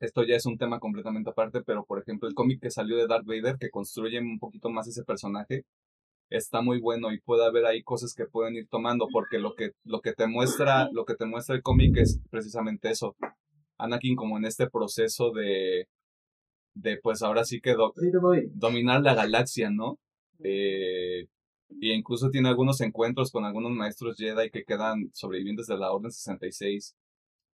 esto 0.00 0.22
ya 0.24 0.36
es 0.36 0.46
un 0.46 0.58
tema 0.58 0.78
completamente 0.78 1.30
aparte, 1.30 1.62
pero 1.62 1.84
por 1.84 1.98
ejemplo 2.00 2.28
el 2.28 2.34
cómic 2.34 2.60
que 2.60 2.70
salió 2.70 2.96
de 2.96 3.06
Darth 3.06 3.26
Vader, 3.26 3.56
que 3.58 3.70
construye 3.70 4.20
un 4.20 4.38
poquito 4.38 4.68
más 4.70 4.86
ese 4.86 5.02
personaje, 5.02 5.64
está 6.30 6.60
muy 6.60 6.80
bueno 6.80 7.12
y 7.12 7.20
puede 7.20 7.44
haber 7.44 7.64
ahí 7.64 7.82
cosas 7.82 8.14
que 8.14 8.26
pueden 8.26 8.56
ir 8.56 8.68
tomando, 8.68 9.08
porque 9.12 9.38
lo 9.38 9.54
que, 9.54 9.70
lo 9.84 10.00
que 10.00 10.12
te 10.12 10.26
muestra, 10.26 10.88
lo 10.92 11.04
que 11.04 11.14
te 11.14 11.26
muestra 11.26 11.56
el 11.56 11.62
cómic 11.62 11.96
es 11.96 12.20
precisamente 12.30 12.90
eso. 12.90 13.16
Anakin 13.78 14.14
como 14.14 14.36
en 14.38 14.44
este 14.44 14.68
proceso 14.68 15.32
de, 15.32 15.88
de 16.74 16.98
pues 17.02 17.22
ahora 17.22 17.44
sí 17.44 17.60
que 17.60 17.74
dominar 18.52 19.02
la 19.02 19.14
galaxia, 19.14 19.70
¿no? 19.70 19.98
Eh, 20.40 21.26
y 21.80 21.92
incluso 21.92 22.30
tiene 22.30 22.48
algunos 22.48 22.80
encuentros 22.80 23.30
con 23.30 23.44
algunos 23.44 23.72
maestros 23.72 24.16
Jedi 24.16 24.50
que 24.50 24.64
quedan 24.64 25.10
sobrevivientes 25.12 25.66
de 25.66 25.76
la 25.76 25.92
Orden 25.92 26.10
66 26.10 26.96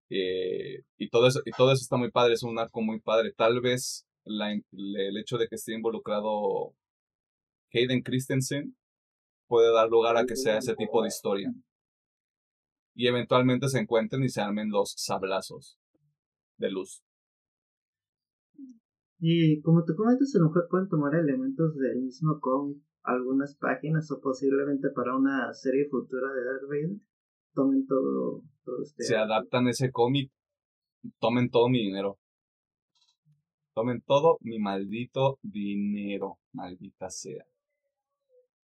eh, 0.10 0.84
y, 0.98 1.10
todo 1.10 1.28
eso, 1.28 1.42
y 1.46 1.52
todo 1.52 1.72
eso 1.72 1.82
está 1.82 1.98
muy 1.98 2.12
padre, 2.12 2.34
es 2.34 2.44
un 2.44 2.58
arco 2.58 2.82
muy 2.82 3.00
padre. 3.00 3.32
Tal 3.36 3.62
vez 3.62 4.06
el 4.26 5.18
hecho 5.18 5.38
de 5.38 5.48
que 5.48 5.56
esté 5.56 5.74
involucrado 5.74 6.74
Hayden 7.74 8.02
Christensen 8.02 8.76
puede 9.48 9.72
dar 9.74 9.90
lugar 9.90 10.18
a 10.18 10.26
que 10.26 10.36
sea 10.36 10.58
ese 10.58 10.76
tipo 10.76 11.02
de 11.02 11.08
historia. 11.08 11.54
Y 12.96 13.08
eventualmente 13.08 13.70
se 13.70 13.80
encuentren 13.80 14.24
y 14.24 14.30
se 14.30 14.42
armen 14.42 14.70
los 14.70 14.94
sablazos 14.98 15.78
de 16.58 16.70
luz. 16.72 17.04
Y 19.20 19.62
como 19.62 19.84
tú 19.86 19.96
comentas, 19.96 20.34
a 20.36 20.40
lo 20.40 20.46
mejor 20.46 20.68
pueden 20.70 20.90
tomar 20.90 21.14
elementos 21.16 21.76
del 21.76 22.02
mismo 22.02 22.40
cómic, 22.40 22.82
algunas 23.14 23.56
páginas 23.56 24.12
o 24.12 24.20
posiblemente 24.22 24.90
para 24.90 25.16
una 25.16 25.54
serie 25.54 25.88
futura 25.90 26.32
de 26.34 26.44
Darth 26.44 26.68
Vader 26.68 27.00
tomen 27.54 27.86
todo, 27.88 28.44
todo 28.64 28.82
este 28.82 29.04
Se 29.04 29.18
adaptan 29.18 29.68
ese 29.68 29.92
cómic, 29.92 30.32
tomen 31.20 31.50
todo 31.50 31.70
mi 31.70 31.80
dinero. 31.80 32.18
Tomen 33.74 34.02
todo 34.02 34.38
mi 34.42 34.60
maldito 34.60 35.40
dinero, 35.42 36.40
maldita 36.54 37.10
sea. 37.10 37.46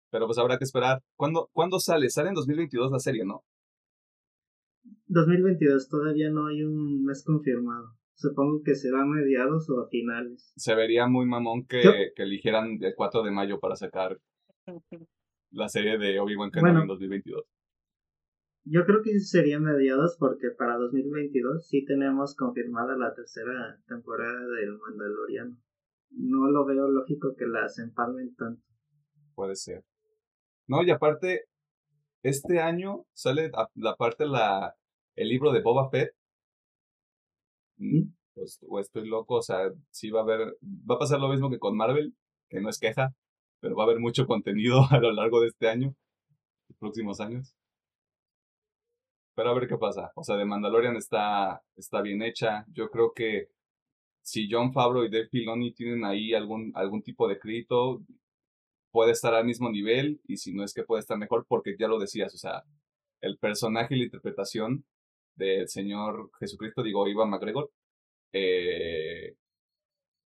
Pero 0.10 0.26
pues 0.26 0.38
habrá 0.38 0.58
que 0.58 0.64
esperar. 0.64 1.02
¿Cuándo, 1.16 1.50
¿Cuándo 1.52 1.80
sale? 1.80 2.10
Sale 2.10 2.30
en 2.30 2.36
2022 2.36 2.92
la 2.92 3.00
serie, 3.00 3.26
¿no? 3.26 3.44
2022, 5.08 5.90
todavía 5.90 6.30
no 6.30 6.48
hay 6.48 6.64
un 6.64 7.04
mes 7.04 7.24
confirmado. 7.26 7.96
Supongo 8.16 8.62
que 8.64 8.76
será 8.76 9.02
a 9.02 9.06
mediados 9.06 9.70
o 9.70 9.82
a 9.82 9.90
finales. 9.90 10.54
Se 10.56 10.74
vería 10.74 11.08
muy 11.08 11.26
mamón 11.26 11.66
que, 11.68 12.12
que 12.16 12.24
eligieran 12.24 12.78
el 12.82 12.94
4 12.96 13.24
de 13.24 13.32
mayo 13.32 13.60
para 13.60 13.76
sacar 13.76 14.20
la 15.52 15.70
serie 15.70 15.98
de 15.98 16.20
Obi-Wan 16.20 16.52
Kenobi 16.52 16.82
en 16.82 16.88
2022. 16.88 17.46
Yo 18.68 18.86
creo 18.86 19.02
que 19.04 19.20
sería 19.20 19.60
mediados 19.60 20.18
porque 20.20 20.50
para 20.58 20.78
2022 20.78 21.68
sí 21.68 21.86
tenemos 21.86 22.36
confirmada 22.36 22.98
la 22.98 23.14
tercera 23.14 23.80
temporada 23.88 24.48
del 24.60 24.78
Mandaloriano. 24.78 25.62
No 26.10 26.50
lo 26.50 26.66
veo 26.66 26.88
lógico 26.88 27.36
que 27.38 27.46
las 27.46 27.78
empalmen 27.78 28.34
tanto. 28.36 28.64
Puede 29.36 29.56
ser. 29.56 29.84
No, 30.68 30.82
y 30.84 30.90
aparte, 30.90 31.44
este 32.24 32.60
año 32.60 33.06
sale 33.14 33.52
la 33.76 33.96
parte 33.98 34.26
la 34.26 34.76
el 35.16 35.30
libro 35.30 35.52
de 35.52 35.62
Boba 35.62 35.90
Fett. 35.90 36.16
Pues, 38.34 38.60
o 38.68 38.80
estoy 38.80 39.08
loco, 39.08 39.36
o 39.36 39.42
sea, 39.42 39.72
sí 39.92 40.10
va 40.10 40.22
a 40.22 40.24
haber, 40.24 40.58
va 40.62 40.96
a 40.96 41.00
pasar 41.00 41.20
lo 41.20 41.30
mismo 41.30 41.50
que 41.50 41.60
con 41.60 41.78
Marvel, 41.78 42.14
que 42.50 42.62
no 42.62 42.70
es 42.70 42.80
queja, 42.80 43.14
pero 43.62 43.76
va 43.76 43.84
a 43.84 43.88
haber 43.88 44.00
mucho 44.00 44.28
contenido 44.28 44.82
a 44.92 45.00
lo 45.00 45.12
largo 45.12 45.42
de 45.42 45.48
este 45.48 45.70
año, 45.70 45.96
próximos 46.80 47.20
años. 47.22 47.56
Pero 49.36 49.50
a 49.50 49.54
ver 49.54 49.68
qué 49.68 49.78
pasa. 49.78 50.12
O 50.16 50.24
sea, 50.24 50.38
de 50.38 50.46
Mandalorian 50.46 50.96
está, 50.96 51.62
está 51.76 52.02
bien 52.02 52.22
hecha. 52.22 52.66
Yo 52.72 52.90
creo 52.90 53.12
que 53.14 53.50
si 54.22 54.48
John 54.50 54.74
Favreau 54.74 55.06
y 55.06 55.10
Dave 55.10 55.28
Filoni 55.30 55.74
tienen 55.74 56.06
ahí 56.06 56.34
algún, 56.34 56.72
algún 56.76 57.04
tipo 57.04 57.28
de 57.28 57.38
crédito, 57.40 58.02
puede 58.92 59.12
estar 59.12 59.34
al 59.34 59.46
mismo 59.46 59.70
nivel 59.70 60.22
y 60.26 60.38
si 60.38 60.54
no 60.54 60.64
es 60.64 60.74
que 60.74 60.84
puede 60.84 61.02
estar 61.02 61.18
mejor 61.18 61.46
porque 61.48 61.76
ya 61.78 61.88
lo 61.88 62.00
decías, 62.00 62.34
o 62.34 62.38
sea, 62.38 62.64
el 63.22 63.38
personaje 63.38 63.96
y 63.96 64.00
la 64.00 64.06
interpretación 64.06 64.86
del 65.36 65.68
Señor 65.68 66.30
Jesucristo, 66.40 66.84
digo, 66.84 67.08
Ivan 67.08 67.30
McGregor, 67.30 67.70
eh, 68.34 69.36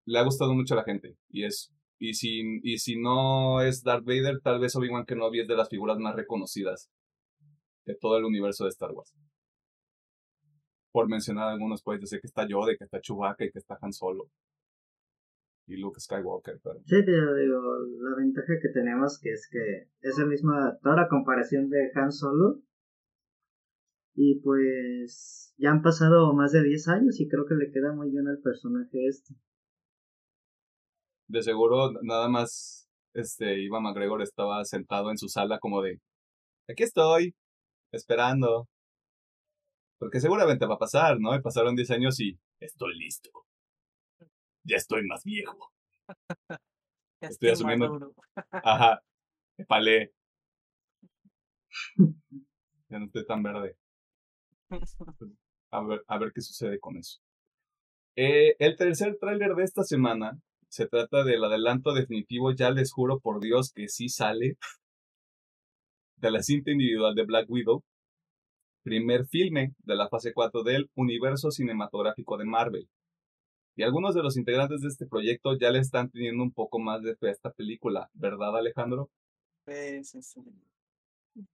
le 0.06 0.18
ha 0.18 0.24
gustado 0.24 0.54
mucho 0.54 0.74
a 0.74 0.78
la 0.78 0.84
gente 0.84 1.16
y 1.28 1.44
es 1.44 1.72
y 1.98 2.14
si, 2.14 2.60
y 2.62 2.78
si 2.78 3.00
no 3.00 3.60
es 3.60 3.82
Darth 3.82 4.04
Vader, 4.04 4.40
tal 4.40 4.60
vez 4.60 4.74
Obi-Wan 4.76 5.04
Kenobi 5.04 5.40
es 5.40 5.48
de 5.48 5.56
las 5.56 5.68
figuras 5.68 5.98
más 5.98 6.14
reconocidas 6.14 6.88
de 7.86 7.96
todo 7.96 8.18
el 8.18 8.24
universo 8.24 8.64
de 8.64 8.70
Star 8.70 8.92
Wars. 8.92 9.14
Por 10.92 11.08
mencionar 11.08 11.48
algunos, 11.48 11.82
puedes 11.82 12.00
decir 12.00 12.20
que 12.20 12.28
está 12.28 12.46
Yoda, 12.46 12.76
que 12.76 12.84
está 12.84 13.00
Chewbacca 13.00 13.44
y 13.44 13.50
que 13.50 13.58
está 13.58 13.78
Han 13.80 13.92
Solo. 13.92 14.30
Y 15.66 15.76
Luke 15.76 16.00
Skywalker, 16.00 16.60
pero... 16.62 16.76
Sí, 16.86 17.02
pero 17.04 17.34
digo, 17.34 17.60
la 18.00 18.16
ventaja 18.16 18.54
que 18.62 18.68
tenemos 18.68 19.18
que 19.20 19.32
es 19.32 19.48
que 19.50 19.88
es 20.00 20.18
el 20.18 20.28
mismo 20.28 20.52
actor 20.52 20.98
a 20.98 21.08
comparación 21.08 21.68
de 21.68 21.90
Han 21.94 22.12
Solo. 22.12 22.60
Y 24.20 24.40
pues 24.40 25.54
ya 25.58 25.70
han 25.70 25.80
pasado 25.80 26.34
más 26.34 26.50
de 26.50 26.64
10 26.64 26.88
años 26.88 27.20
y 27.20 27.28
creo 27.28 27.46
que 27.46 27.54
le 27.54 27.70
queda 27.70 27.92
muy 27.94 28.10
bien 28.10 28.26
al 28.26 28.40
personaje 28.42 29.06
este. 29.06 29.32
De 31.28 31.40
seguro, 31.40 31.92
nada 32.02 32.28
más 32.28 32.90
este 33.14 33.60
Ivan 33.60 33.84
McGregor 33.84 34.20
estaba 34.22 34.64
sentado 34.64 35.12
en 35.12 35.18
su 35.18 35.28
sala 35.28 35.60
como 35.60 35.82
de 35.82 36.00
aquí 36.68 36.82
estoy, 36.82 37.32
esperando. 37.92 38.66
Porque 40.00 40.18
seguramente 40.18 40.66
va 40.66 40.74
a 40.74 40.78
pasar, 40.78 41.20
¿no? 41.20 41.36
Y 41.36 41.40
pasaron 41.40 41.76
10 41.76 41.90
años 41.92 42.18
y 42.18 42.36
estoy 42.58 42.98
listo. 42.98 43.30
Ya 44.64 44.78
estoy 44.78 45.06
más 45.06 45.22
viejo. 45.22 45.70
estoy, 47.20 47.50
asumiendo. 47.50 48.12
Ajá. 48.50 49.00
Me 49.56 49.64
palé. 49.64 50.12
ya 52.88 52.98
no 52.98 53.04
estoy 53.04 53.24
tan 53.24 53.44
verde. 53.44 53.76
A 55.70 55.82
ver, 55.82 56.02
a 56.06 56.18
ver 56.18 56.32
qué 56.32 56.40
sucede 56.40 56.80
con 56.80 56.96
eso. 56.96 57.18
Eh, 58.16 58.56
el 58.58 58.74
tercer 58.76 59.18
tráiler 59.20 59.54
de 59.54 59.64
esta 59.64 59.84
semana 59.84 60.40
se 60.68 60.86
trata 60.86 61.24
del 61.24 61.44
adelanto 61.44 61.92
definitivo, 61.92 62.52
ya 62.52 62.70
les 62.70 62.90
juro 62.90 63.20
por 63.20 63.38
Dios 63.40 63.72
que 63.74 63.88
sí 63.88 64.08
sale 64.08 64.56
de 66.16 66.30
la 66.30 66.42
cinta 66.42 66.70
individual 66.70 67.14
de 67.14 67.24
Black 67.24 67.50
Widow, 67.50 67.84
primer 68.82 69.26
filme 69.26 69.74
de 69.78 69.94
la 69.94 70.08
fase 70.08 70.32
4 70.32 70.62
del 70.62 70.90
universo 70.94 71.50
cinematográfico 71.50 72.38
de 72.38 72.44
Marvel. 72.46 72.88
Y 73.76 73.82
algunos 73.82 74.14
de 74.14 74.22
los 74.22 74.36
integrantes 74.36 74.80
de 74.80 74.88
este 74.88 75.06
proyecto 75.06 75.56
ya 75.56 75.70
le 75.70 75.78
están 75.78 76.10
teniendo 76.10 76.42
un 76.42 76.52
poco 76.52 76.80
más 76.80 77.02
de 77.02 77.14
fe 77.14 77.28
a 77.28 77.32
esta 77.32 77.52
película, 77.52 78.10
¿verdad 78.14 78.56
Alejandro? 78.56 79.10
Sí, 79.66 80.02
sí, 80.02 80.22
sí. 80.22 80.40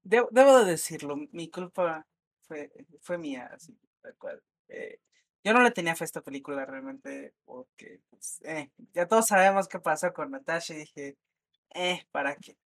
debo 0.02 0.58
de 0.58 0.64
decirlo, 0.64 1.16
mi 1.32 1.50
culpa 1.50 2.06
fue, 2.46 2.70
fue 3.00 3.18
mía, 3.18 3.50
así, 3.52 3.76
tal 4.02 4.16
cual. 4.16 4.42
Eh, 4.68 5.00
Yo 5.44 5.52
no 5.54 5.62
le 5.62 5.70
tenía 5.72 5.96
fe 5.96 6.04
a 6.04 6.06
esta 6.06 6.22
película 6.22 6.64
realmente, 6.66 7.34
porque 7.44 8.00
pues, 8.10 8.40
eh, 8.44 8.70
ya 8.94 9.06
todos 9.08 9.26
sabemos 9.26 9.68
qué 9.68 9.78
pasó 9.80 10.12
con 10.12 10.30
Natasha 10.30 10.74
y 10.74 10.78
dije, 10.78 11.16
eh, 11.74 12.06
¿para 12.12 12.36
qué? 12.36 12.56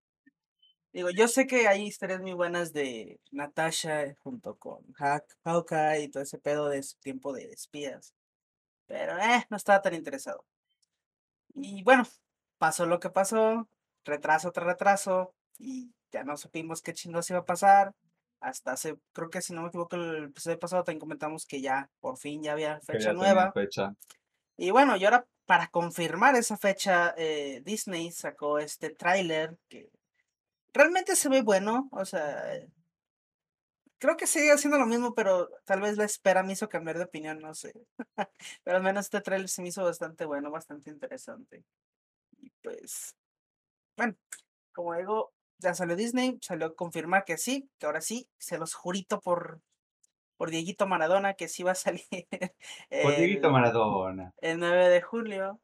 Digo, 0.92 1.10
yo 1.10 1.28
sé 1.28 1.46
que 1.46 1.68
hay 1.68 1.86
historias 1.86 2.20
muy 2.20 2.32
buenas 2.32 2.72
de 2.72 3.20
Natasha 3.30 4.14
junto 4.22 4.56
con 4.58 4.84
Hawkeye 5.44 6.02
y 6.04 6.08
todo 6.08 6.22
ese 6.22 6.38
pedo 6.38 6.68
de 6.68 6.82
su 6.82 6.96
tiempo 6.98 7.32
de 7.32 7.50
espías, 7.52 8.14
pero 8.86 9.18
eh, 9.18 9.46
no 9.50 9.56
estaba 9.58 9.82
tan 9.82 9.94
interesado. 9.94 10.44
Y 11.54 11.82
bueno, 11.82 12.04
pasó 12.58 12.86
lo 12.86 13.00
que 13.00 13.10
pasó, 13.10 13.68
retraso 14.04 14.52
tras 14.52 14.66
retraso, 14.66 15.34
y 15.58 15.92
ya 16.12 16.24
no 16.24 16.36
supimos 16.36 16.82
qué 16.82 16.92
chingos 16.94 17.28
iba 17.30 17.40
a 17.40 17.44
pasar. 17.44 17.94
Hasta 18.40 18.72
hace, 18.72 18.96
creo 19.12 19.30
que 19.30 19.42
si 19.42 19.52
no 19.52 19.62
me 19.62 19.68
equivoco, 19.68 19.96
el 19.96 20.24
episodio 20.24 20.58
pasado 20.58 20.84
también 20.84 21.00
comentamos 21.00 21.44
que 21.44 21.60
ya, 21.60 21.90
por 22.00 22.16
fin, 22.18 22.42
ya 22.42 22.52
había 22.52 22.80
fecha 22.80 23.10
ya 23.10 23.12
nueva. 23.12 23.52
fecha. 23.52 23.94
Y 24.56 24.70
bueno, 24.70 24.96
y 24.96 25.04
ahora 25.04 25.26
para 25.48 25.68
confirmar 25.68 26.34
esa 26.34 26.56
fecha, 26.58 27.14
eh, 27.16 27.62
Disney 27.64 28.12
sacó 28.12 28.58
este 28.58 28.90
tráiler 28.90 29.56
que 29.68 29.90
realmente 30.74 31.16
se 31.16 31.30
ve 31.30 31.40
bueno. 31.40 31.88
O 31.90 32.04
sea, 32.04 32.54
eh, 32.54 32.70
creo 33.98 34.16
que 34.16 34.26
sigue 34.26 34.52
haciendo 34.52 34.78
lo 34.78 34.86
mismo, 34.86 35.14
pero 35.14 35.48
tal 35.64 35.80
vez 35.80 35.96
la 35.96 36.04
espera 36.04 36.42
me 36.42 36.52
hizo 36.52 36.68
cambiar 36.68 36.98
de 36.98 37.04
opinión, 37.04 37.38
no 37.38 37.54
sé. 37.54 37.72
pero 38.62 38.76
al 38.76 38.82
menos 38.82 39.06
este 39.06 39.20
tráiler 39.20 39.48
se 39.48 39.62
me 39.62 39.68
hizo 39.68 39.82
bastante 39.82 40.26
bueno, 40.26 40.50
bastante 40.50 40.90
interesante. 40.90 41.64
Y 42.40 42.50
pues, 42.62 43.16
bueno, 43.96 44.16
como 44.72 44.94
digo, 44.96 45.32
ya 45.58 45.74
salió 45.74 45.96
Disney, 45.96 46.38
salió 46.40 46.66
a 46.68 46.74
confirmar 46.74 47.24
que 47.24 47.36
sí, 47.38 47.68
que 47.78 47.86
ahora 47.86 48.00
sí, 48.00 48.28
se 48.38 48.58
los 48.58 48.74
jurito 48.74 49.20
por, 49.20 49.60
por 50.36 50.50
Dieguito 50.50 50.86
Maradona 50.86 51.34
que 51.34 51.48
sí 51.48 51.62
va 51.62 51.72
a 51.72 51.74
salir. 51.74 52.04
Por 53.02 53.16
Dieguito 53.16 53.48
el- 53.48 53.52
Maradona. 53.52 54.32
el 54.40 54.58
9 54.58 54.88
de 54.88 55.02
julio. 55.02 55.60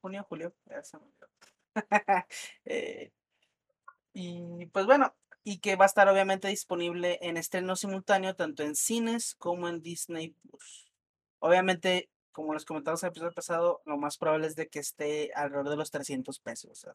Junio, 0.00 0.24
julio. 0.28 0.54
ya 0.66 0.82
se 0.82 0.96
me 0.98 1.04
olvidó. 1.04 1.28
Eh, 2.64 3.12
y 4.14 4.66
pues 4.66 4.86
bueno, 4.86 5.14
y 5.44 5.58
que 5.58 5.76
va 5.76 5.84
a 5.84 5.86
estar 5.86 6.08
obviamente 6.08 6.48
disponible 6.48 7.18
en 7.22 7.36
estreno 7.36 7.76
simultáneo 7.76 8.34
tanto 8.34 8.62
en 8.62 8.74
cines 8.74 9.34
como 9.36 9.68
en 9.68 9.82
Disney 9.82 10.30
Plus. 10.30 10.88
Obviamente, 11.38 12.08
como 12.32 12.54
les 12.54 12.64
comentamos 12.64 13.02
en 13.02 13.06
el 13.08 13.10
episodio 13.12 13.32
pasado, 13.32 13.82
lo 13.84 13.96
más 13.96 14.16
probable 14.18 14.46
es 14.48 14.56
de 14.56 14.68
que 14.68 14.80
esté 14.80 15.30
alrededor 15.34 15.70
de 15.70 15.76
los 15.76 15.90
300 15.90 16.40
pesos. 16.40 16.86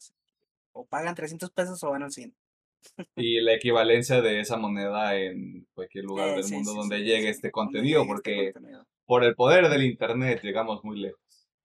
O 0.73 0.85
pagan 0.87 1.15
300 1.15 1.51
pesos 1.51 1.83
o 1.83 1.91
van 1.91 2.03
al 2.03 2.11
cine. 2.11 2.33
Y 3.15 3.41
la 3.41 3.53
equivalencia 3.53 4.21
de 4.21 4.39
esa 4.39 4.57
moneda 4.57 5.15
en 5.15 5.67
cualquier 5.73 6.05
lugar 6.05 6.29
Eh, 6.29 6.35
del 6.35 6.43
sí, 6.43 6.53
mundo 6.53 6.73
sí, 6.73 6.77
donde 6.77 6.97
sí, 6.97 7.03
llegue 7.03 7.29
este 7.29 7.51
contenido, 7.51 8.01
este 8.01 8.07
porque 8.07 8.53
contenido. 8.53 8.85
por 9.05 9.23
el 9.23 9.35
poder 9.35 9.69
del 9.69 9.83
internet 9.83 10.41
llegamos 10.43 10.83
muy 10.83 10.99
lejos. 10.99 11.21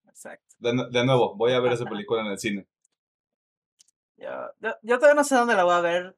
Exacto. 0.09 0.56
De, 0.61 0.70
de 0.92 1.04
nuevo, 1.04 1.35
voy 1.37 1.52
a 1.52 1.59
ver 1.61 1.72
esa 1.72 1.85
película 1.88 2.20
en 2.22 2.28
el 2.28 2.38
cine. 2.38 2.66
Yo, 4.16 4.28
yo, 4.61 4.74
yo 4.82 4.96
todavía 4.98 5.14
no 5.14 5.24
sé 5.24 5.35
dónde 5.37 5.54
la 5.54 5.64
voy 5.64 5.74
a 5.74 5.80
ver. 5.80 6.16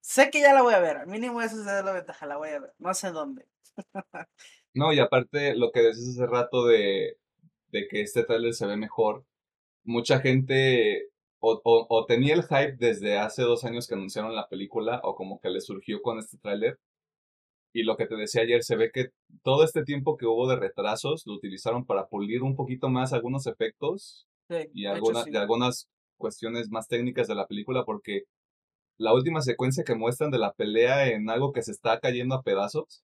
Sé 0.00 0.30
que 0.30 0.40
ya 0.40 0.54
la 0.54 0.62
voy 0.62 0.74
a 0.74 0.80
ver. 0.80 0.98
Al 0.98 1.08
mínimo 1.08 1.42
eso 1.42 1.60
es 1.60 1.66
la 1.66 1.92
ventaja, 1.92 2.26
la 2.26 2.38
voy 2.38 2.50
a 2.50 2.60
ver. 2.60 2.74
No 2.78 2.94
sé 2.94 3.10
dónde. 3.12 3.48
No, 4.74 4.92
y 4.92 4.98
aparte 5.00 5.54
lo 5.54 5.70
que 5.72 5.80
decías 5.80 6.10
hace 6.10 6.26
rato 6.26 6.66
de, 6.66 7.18
de 7.68 7.88
que 7.88 8.02
este 8.02 8.24
tráiler 8.24 8.54
se 8.54 8.66
ve 8.66 8.76
mejor, 8.76 9.26
mucha 9.84 10.20
gente 10.20 11.10
o, 11.42 11.60
o- 11.64 11.86
o 11.88 12.06
tenía 12.06 12.34
el 12.34 12.42
hype 12.44 12.76
desde 12.78 13.18
hace 13.18 13.42
dos 13.42 13.64
años 13.64 13.86
que 13.86 13.94
anunciaron 13.94 14.34
la 14.34 14.48
película 14.48 15.00
o 15.04 15.14
como 15.14 15.40
que 15.40 15.50
le 15.50 15.60
surgió 15.60 16.00
con 16.00 16.18
este 16.18 16.38
tráiler. 16.38 16.78
Y 17.74 17.84
lo 17.84 17.96
que 17.96 18.06
te 18.06 18.16
decía 18.16 18.42
ayer, 18.42 18.62
se 18.62 18.76
ve 18.76 18.90
que 18.92 19.10
todo 19.42 19.64
este 19.64 19.82
tiempo 19.82 20.16
que 20.16 20.26
hubo 20.26 20.46
de 20.48 20.56
retrasos 20.56 21.22
lo 21.26 21.34
utilizaron 21.34 21.84
para 21.86 22.06
pulir 22.06 22.42
un 22.42 22.54
poquito 22.54 22.88
más 22.90 23.12
algunos 23.12 23.46
efectos 23.46 24.26
Sí, 24.48 24.56
y, 24.74 24.82
de 24.84 24.88
hecho, 24.90 24.94
alguna- 24.96 25.24
sí. 25.24 25.30
y 25.32 25.36
algunas 25.36 25.88
cuestiones 26.18 26.68
más 26.70 26.86
técnicas 26.86 27.26
de 27.28 27.34
la 27.34 27.46
película 27.46 27.84
porque 27.84 28.24
la 28.98 29.12
última 29.14 29.40
secuencia 29.40 29.84
que 29.84 29.94
muestran 29.94 30.30
de 30.30 30.38
la 30.38 30.52
pelea 30.52 31.08
en 31.08 31.28
algo 31.30 31.52
que 31.52 31.62
se 31.62 31.72
está 31.72 31.98
cayendo 31.98 32.34
a 32.36 32.42
pedazos, 32.42 33.02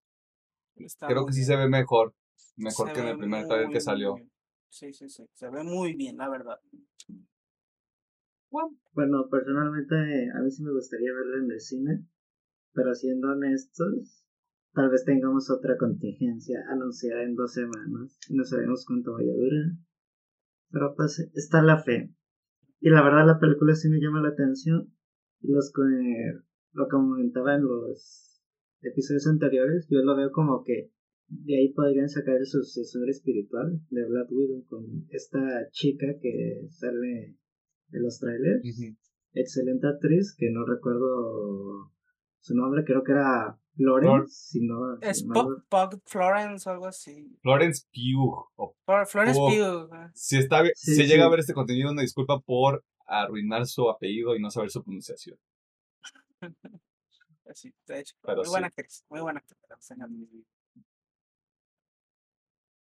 Está 0.77 1.09
creo 1.09 1.27
que 1.27 1.33
sí 1.33 1.41
bien. 1.41 1.47
se 1.49 1.57
ve 1.57 1.69
mejor, 1.69 2.15
mejor 2.57 2.89
Se 2.89 2.93
que 2.95 3.01
en 3.01 3.09
el 3.09 3.19
primer 3.19 3.47
trailer 3.47 3.67
muy, 3.67 3.73
que 3.75 3.81
salió. 3.81 4.15
bien. 4.15 4.31
Sí, 4.69 4.93
sí, 4.93 5.09
sí. 5.09 5.27
Se 5.33 5.49
ve 5.49 5.65
muy 5.65 5.95
bien, 5.95 6.19
la 6.19 6.29
verdad. 6.29 6.61
Bueno, 8.51 9.29
personalmente 9.31 9.95
a 10.35 10.41
mí 10.43 10.51
sí 10.51 10.63
me 10.63 10.73
gustaría 10.73 11.13
verla 11.13 11.45
en 11.45 11.51
el 11.51 11.61
cine, 11.61 12.05
pero 12.73 12.95
siendo 12.95 13.29
honestos, 13.29 14.25
tal 14.73 14.91
vez 14.91 15.05
tengamos 15.05 15.51
otra 15.51 15.77
contingencia 15.77 16.65
anunciada 16.71 17.25
en 17.25 17.35
dos 17.35 17.53
semanas 17.53 18.19
y 18.29 18.35
no 18.35 18.45
sabemos 18.45 18.85
cuánto 18.87 19.13
vaya 19.13 19.33
a 19.33 19.37
durar. 19.37 19.73
Pero 20.71 20.95
pues 20.97 21.31
está 21.35 21.63
la 21.63 21.83
fe. 21.83 22.15
Y 22.81 22.91
la 22.91 23.03
verdad 23.03 23.27
la 23.27 23.39
película 23.39 23.75
sí 23.75 23.89
me 23.89 24.01
llama 24.01 24.23
la 24.23 24.31
atención. 24.31 24.93
Los 25.41 25.73
que 25.73 25.83
lo 26.73 26.87
que 26.87 26.91
comentaba 26.91 27.55
en 27.55 27.65
los 27.65 28.43
episodios 28.83 29.27
anteriores, 29.27 29.87
yo 29.91 30.01
lo 30.03 30.17
veo 30.17 30.31
como 30.31 30.63
que 30.65 30.91
de 31.29 31.57
ahí 31.57 31.73
podrían 31.73 32.09
sacar 32.09 32.37
el 32.37 32.47
sucesor 32.47 33.09
espiritual 33.09 33.81
de 33.91 34.07
Black 34.07 34.31
Widow 34.31 34.65
con 34.67 35.07
esta 35.11 35.69
chica 35.71 36.07
que 36.21 36.67
sale 36.71 37.37
de 37.89 38.01
los 38.01 38.19
trailers 38.19 38.63
excelente 39.35 39.87
actriz 39.87 40.35
que 40.37 40.51
no 40.51 40.65
recuerdo 40.67 41.93
su 42.41 42.55
nombre, 42.55 42.85
creo 42.85 43.03
que 43.05 43.13
era 43.13 43.59
Florence, 43.77 44.35
si 44.51 44.61
no, 44.67 44.99
Es 45.01 45.19
si 45.21 45.27
Florence 46.07 46.69
o 46.69 46.73
algo 46.73 46.87
así. 46.87 47.37
Florence 47.43 47.87
Pugh. 47.93 48.49
o- 48.57 48.75
Flor- 48.85 49.07
Florence 49.07 49.39
Oh. 49.41 49.49
Pugh. 49.49 50.11
si 50.15 50.39
está, 50.39 50.65
Sí, 50.75 50.95
si 50.95 51.03
sí. 51.03 51.07
llega 51.07 51.25
a 51.25 51.29
ver 51.31 51.41
este 51.41 51.55
contenido, 51.55 51.91
una 51.93 52.03
disculpa 52.03 52.41
por 52.41 52.85
arruinar 53.07 53.67
su 53.67 53.89
apellido 53.89 54.35
y 54.37 54.41
no 54.41 54.51
saber 54.51 54.71
su 54.71 54.83
pronunciación. 54.83 55.39
Sí, 57.55 57.73
de 57.87 58.01
hecho. 58.01 58.15
Pero 58.21 58.43
muy 58.43 58.49
buena 58.51 58.67
actriz. 58.67 59.07
Muy 59.09 59.21
buena 59.23 59.39
actriz. 59.41 59.59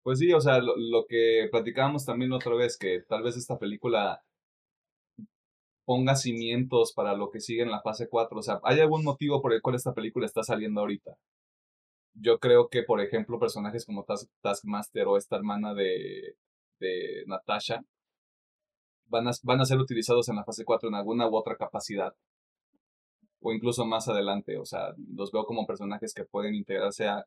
Pues 0.02 0.18
sí, 0.18 0.32
o 0.32 0.40
sea, 0.40 0.58
lo, 0.60 0.76
lo 0.76 1.04
que 1.06 1.48
platicábamos 1.50 2.04
también 2.04 2.30
la 2.30 2.36
otra 2.36 2.54
vez, 2.54 2.76
que 2.76 3.02
tal 3.08 3.22
vez 3.22 3.36
esta 3.36 3.58
película 3.58 4.22
ponga 5.86 6.16
cimientos 6.16 6.92
para 6.92 7.14
lo 7.16 7.30
que 7.30 7.40
sigue 7.40 7.62
en 7.62 7.70
la 7.70 7.80
fase 7.80 8.08
4. 8.08 8.38
O 8.38 8.42
sea, 8.42 8.60
¿hay 8.64 8.80
algún 8.80 9.04
motivo 9.04 9.40
por 9.40 9.54
el 9.54 9.62
cual 9.62 9.76
esta 9.76 9.94
película 9.94 10.26
está 10.26 10.42
saliendo 10.42 10.80
ahorita? 10.82 11.16
Yo 12.14 12.38
creo 12.38 12.68
que, 12.68 12.82
por 12.82 13.00
ejemplo, 13.00 13.38
personajes 13.38 13.86
como 13.86 14.04
Task- 14.04 14.28
Taskmaster 14.42 15.06
o 15.06 15.16
esta 15.16 15.36
hermana 15.36 15.74
de, 15.74 16.36
Natasha 17.26 17.82
van 19.06 19.28
a, 19.28 19.30
van 19.42 19.60
a 19.60 19.64
ser 19.64 19.78
utilizados 19.78 20.28
en 20.28 20.36
la 20.36 20.44
fase 20.44 20.64
4 20.64 20.88
en 20.88 20.94
alguna 20.96 21.28
u 21.28 21.36
otra 21.36 21.56
capacidad. 21.56 22.14
O 23.40 23.52
incluso 23.52 23.84
más 23.86 24.08
adelante. 24.08 24.58
O 24.58 24.64
sea, 24.66 24.92
los 25.14 25.30
veo 25.32 25.44
como 25.44 25.66
personajes 25.66 26.12
que 26.14 26.24
pueden 26.24 26.54
integrarse 26.54 27.06
a 27.06 27.24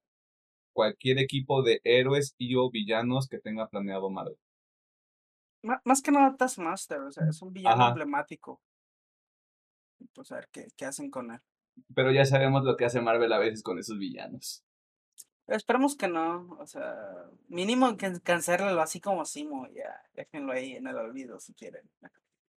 cualquier 0.74 1.20
equipo 1.20 1.64
de 1.64 1.82
héroes 1.84 2.36
y 2.38 2.56
o 2.56 2.70
villanos 2.70 3.28
que 3.28 3.40
tenga 3.40 3.68
planeado 3.68 4.10
Marvel. 4.10 4.38
Más 5.62 6.02
que 6.02 6.12
nada 6.12 6.36
Taskmaster, 6.38 7.00
o 7.02 7.12
sea, 7.12 7.28
es 7.28 7.42
un 7.42 7.52
villano 7.52 7.82
Ajá. 7.82 7.90
emblemático. 7.90 8.62
Pues 10.14 10.32
a 10.32 10.36
ver 10.36 10.50
qué, 10.52 10.68
qué 10.78 10.86
hacen 10.86 11.12
con 11.12 11.32
él. 11.32 11.42
Pero 11.94 12.12
ya 12.12 12.26
sabemos 12.26 12.64
lo 12.64 12.78
que 12.78 12.86
hace 12.86 13.02
Marvel 13.02 13.32
a 13.34 13.40
veces 13.40 13.64
con 13.64 13.78
esos 13.80 13.98
villanos. 13.98 14.64
Esperemos 15.48 15.96
que 15.96 16.08
no, 16.08 16.58
o 16.60 16.68
sea, 16.68 16.96
mínimo 17.48 17.98
que 17.98 18.20
cancélalo 18.22 18.80
así 18.82 19.02
como 19.02 19.26
Simo, 19.26 19.68
ya, 19.70 20.00
déjenlo 20.14 20.54
ahí 20.54 20.74
en 20.74 20.88
el 20.88 20.96
olvido 20.96 21.40
si 21.40 21.54
quieren. 21.54 21.90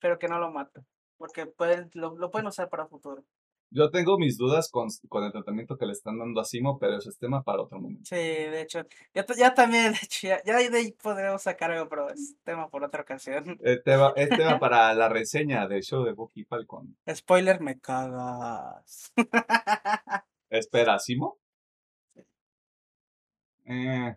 Pero 0.00 0.18
que 0.18 0.28
no 0.28 0.38
lo 0.40 0.50
maten, 0.50 0.84
porque 1.16 1.46
pueden, 1.46 1.90
lo, 1.94 2.16
lo 2.16 2.30
pueden 2.30 2.48
usar 2.48 2.68
para 2.68 2.88
futuro. 2.88 3.24
Yo 3.72 3.88
tengo 3.90 4.18
mis 4.18 4.36
dudas 4.36 4.68
con, 4.70 4.88
con 5.08 5.22
el 5.22 5.30
tratamiento 5.30 5.76
que 5.78 5.86
le 5.86 5.92
están 5.92 6.18
dando 6.18 6.40
a 6.40 6.44
Simo, 6.44 6.78
pero 6.80 6.96
eso 6.98 7.08
es 7.08 7.16
tema 7.18 7.42
para 7.44 7.62
otro 7.62 7.78
momento. 7.80 8.02
Sí, 8.04 8.16
de 8.16 8.62
hecho, 8.62 8.80
ya, 9.14 9.24
ya 9.38 9.54
también, 9.54 9.92
de 9.92 9.98
hecho, 10.02 10.26
ya, 10.26 10.42
ya 10.44 10.56
de 10.68 10.76
ahí 10.76 10.92
podremos 10.92 11.40
sacar 11.42 11.70
algo, 11.70 11.88
pero 11.88 12.10
es 12.10 12.34
tema 12.42 12.68
por 12.68 12.82
otra 12.82 13.02
ocasión. 13.02 13.56
Es 13.62 13.82
tema, 13.84 14.12
es 14.16 14.28
tema 14.56 14.58
para 14.58 14.92
la 14.94 15.08
reseña 15.08 15.68
del 15.68 15.82
show 15.82 16.02
de 16.04 16.12
Bucky 16.12 16.42
Falcon. 16.44 16.96
Spoiler, 17.14 17.60
me 17.60 17.78
cagas. 17.78 19.12
Espera, 20.50 20.98
¿Simo? 20.98 21.38
Eh, 23.66 24.16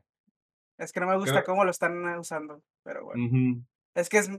Es 0.77 0.91
que 0.91 0.99
no 0.99 1.07
me 1.07 1.15
gusta 1.17 1.31
Creo- 1.33 1.43
cómo 1.45 1.63
lo 1.65 1.71
están 1.71 2.03
usando, 2.17 2.63
pero 2.83 3.05
bueno. 3.05 3.63
Es 3.93 4.09
que 4.09 4.17
es, 4.17 4.29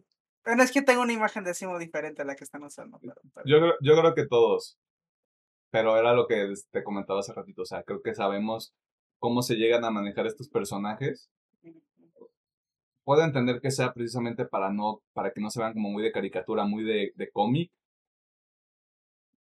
bueno, 0.45 0.63
es 0.65 0.73
que 0.73 0.83
tengo 0.83 1.03
una 1.03 1.13
imagen 1.13 1.45
de 1.45 1.55
Simo 1.55 1.79
diferente 1.79 2.23
a 2.23 2.25
la 2.25 2.35
que 2.35 2.43
están 2.45 2.65
usando. 2.65 2.99
Pero, 2.99 3.15
pero- 3.33 3.47
Yo, 3.47 3.59
creo- 3.61 3.77
yo 3.81 3.97
creo 4.01 4.15
que 4.15 4.27
todos. 4.27 4.77
Pero 5.75 5.97
era 5.99 6.13
lo 6.13 6.29
que 6.29 6.55
te 6.71 6.85
comentaba 6.85 7.19
hace 7.19 7.33
ratito. 7.33 7.63
O 7.63 7.65
sea, 7.65 7.83
creo 7.83 8.01
que 8.01 8.15
sabemos 8.15 8.73
cómo 9.19 9.43
se 9.43 9.57
llegan 9.57 9.85
a 9.85 9.91
manejar 9.91 10.25
estos 10.25 10.49
personajes. 10.49 11.29
Puedo 13.03 13.25
entender 13.25 13.61
que 13.61 13.73
sea 13.73 13.93
precisamente 13.93 14.45
para 14.45 14.71
no, 14.71 15.03
para 15.15 15.33
que 15.33 15.41
no 15.41 15.51
se 15.51 15.59
vean 15.59 15.73
como 15.73 15.91
muy 15.91 16.05
de 16.05 16.13
caricatura, 16.13 16.65
muy 16.65 16.85
de, 16.85 17.13
de 17.17 17.29
cómic. 17.29 17.73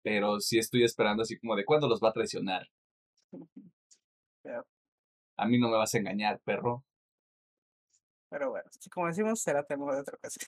Pero 0.01 0.39
sí 0.39 0.57
estoy 0.57 0.83
esperando 0.83 1.21
así 1.21 1.37
como 1.37 1.55
de 1.55 1.63
cuándo 1.63 1.87
los 1.87 2.01
va 2.01 2.09
a 2.09 2.13
traicionar. 2.13 2.67
Pero- 4.41 4.65
A 5.37 5.45
mí 5.45 5.59
no 5.59 5.69
me 5.69 5.77
vas 5.77 5.93
a 5.93 5.99
engañar, 5.99 6.39
perro. 6.43 6.83
Pero 8.29 8.49
bueno, 8.49 8.67
como 8.91 9.05
decimos, 9.05 9.39
será 9.41 9.63
tema 9.63 9.93
de 9.93 10.01
otra 10.01 10.17
ocasión. 10.17 10.47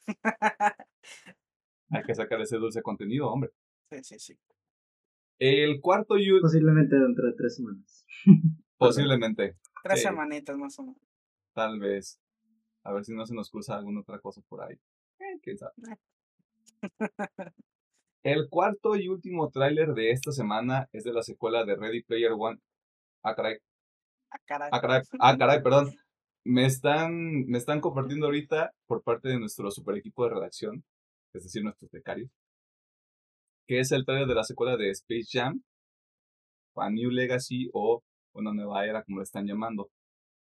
Hay 1.91 2.01
que 2.03 2.15
sacar 2.15 2.41
ese 2.41 2.57
dulce 2.57 2.81
contenido, 2.81 3.29
hombre. 3.29 3.51
sí, 3.91 4.03
sí, 4.03 4.17
sí. 4.19 4.39
El 5.39 5.79
cuarto 5.81 6.17
y 6.17 6.39
Posiblemente 6.41 6.95
dentro 6.95 7.27
de 7.27 7.33
tres 7.33 7.55
semanas. 7.55 8.05
posiblemente, 8.77 9.55
Tres 9.83 9.99
Sí. 10.01 10.07
semanitas 10.07 10.57
más 10.57 10.77
o 10.79 10.83
menos. 10.83 11.01
tal 11.53 11.79
vez. 11.79 12.19
A 12.83 12.93
ver 12.93 13.03
si 13.05 13.13
no 13.13 13.25
se 13.25 13.33
nos 13.35 13.49
cruza 13.49 13.75
alguna 13.75 14.01
otra 14.01 14.19
cosa 14.19 14.41
por 14.47 14.61
ahí. 14.63 14.75
Eh, 15.19 15.39
quién 15.41 15.57
sabe. 15.57 15.73
El 18.23 18.49
cuarto 18.49 18.95
y 18.95 19.07
último 19.07 19.49
tráiler 19.51 19.93
de 19.93 20.11
esta 20.11 20.31
semana 20.31 20.89
es 20.91 21.03
de 21.03 21.13
la 21.13 21.21
secuela 21.23 21.63
de 21.65 21.75
Ready 21.75 22.03
Player 22.03 22.31
One. 22.37 22.59
Ah, 23.23 23.35
caray. 23.35 23.57
Ah, 24.31 24.39
caray. 24.45 24.69
Ah, 24.71 24.81
caray. 24.81 25.01
Ah, 25.19 25.37
caray, 25.37 25.63
perdón. 25.63 25.95
Me 26.43 26.65
están, 26.65 27.45
me 27.47 27.57
están 27.57 27.81
compartiendo 27.81 28.25
ahorita 28.25 28.73
por 28.85 29.03
parte 29.03 29.29
de 29.29 29.39
nuestro 29.39 29.69
super 29.71 29.95
equipo 29.97 30.23
de 30.23 30.35
redacción, 30.35 30.83
es 31.33 31.43
decir, 31.43 31.63
nuestros 31.63 31.91
becarios, 31.91 32.29
que 33.67 33.79
es 33.79 33.91
el 33.91 34.05
trailer 34.05 34.27
de 34.27 34.35
la 34.35 34.43
secuela 34.43 34.77
de 34.77 34.89
Space 34.91 35.27
Jam, 35.31 35.61
A 36.75 36.89
New 36.89 37.11
Legacy 37.11 37.69
o 37.73 38.01
Una 38.33 38.53
Nueva 38.53 38.85
Era, 38.85 39.03
como 39.03 39.17
lo 39.17 39.23
están 39.23 39.45
llamando, 39.45 39.89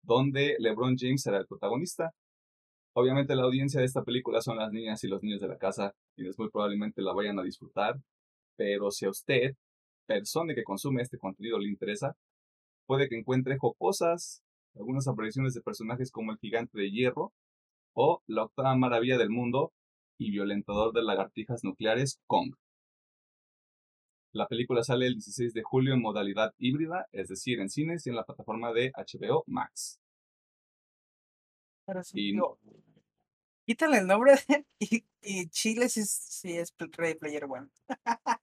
donde 0.03 0.57
LeBron 0.59 0.97
James 0.99 1.23
será 1.23 1.39
el 1.39 1.47
protagonista. 1.47 2.11
Obviamente 2.95 3.35
la 3.35 3.45
audiencia 3.45 3.81
de 3.81 3.87
esta 3.87 4.05
película 4.05 4.41
son 4.41 4.59
las 4.59 4.71
niñas 4.71 5.03
y 5.05 5.09
los 5.09 5.23
niños 5.23 5.41
de 5.41 5.49
la 5.49 5.59
casa, 5.59 5.93
quienes 6.15 6.39
muy 6.39 6.51
probablemente 6.51 7.03
la 7.03 7.15
vayan 7.15 7.39
a 7.39 7.43
disfrutar, 7.43 7.97
pero 8.57 8.91
si 8.91 9.07
a 9.07 9.11
usted, 9.11 9.55
persona 10.07 10.55
que 10.55 10.63
consume 10.63 11.03
este 11.03 11.19
contenido, 11.19 11.59
le 11.59 11.69
interesa, 11.69 12.15
puede 12.87 13.09
que 13.09 13.19
encuentre 13.19 13.57
jocosas 13.59 14.43
algunas 14.77 15.09
apariciones 15.09 15.55
de 15.55 15.63
personajes 15.63 16.11
como 16.11 16.33
el 16.33 16.39
gigante 16.39 16.79
de 16.79 16.91
hierro 16.91 17.33
o 17.95 18.21
la 18.27 18.45
octava 18.45 18.77
maravilla 18.77 19.19
del 19.19 19.31
mundo 19.31 19.73
y 20.19 20.31
violentador 20.31 20.93
de 20.93 21.03
lagartijas 21.03 21.65
nucleares 21.65 22.21
Kong. 22.27 22.55
La 24.35 24.49
película 24.49 24.83
sale 24.83 25.07
el 25.07 25.15
16 25.15 25.55
de 25.55 25.63
julio 25.63 25.95
en 25.95 26.03
modalidad 26.03 26.53
híbrida, 26.59 27.07
es 27.13 27.29
decir, 27.29 27.61
en 27.61 27.71
cines 27.71 28.05
y 28.07 28.11
en 28.11 28.17
la 28.17 28.25
plataforma 28.25 28.73
de 28.73 28.91
HBO 28.97 29.45
Max. 29.47 30.01
Pero 31.87 32.03
sí, 32.03 32.19
Y- 32.21 32.33
digo, 32.33 32.59
quítale 33.67 33.99
el 33.99 34.07
nombre 34.07 34.33
de- 34.49 34.67
y, 34.81 35.05
y 35.23 35.49
Chile 35.51 35.89
sí, 35.89 36.01
es- 36.01 36.11
sí 36.11 36.57
es 36.57 36.73
Pl- 36.73 36.91
Ready 36.97 37.15
Player 37.15 37.45
One. 37.45 37.69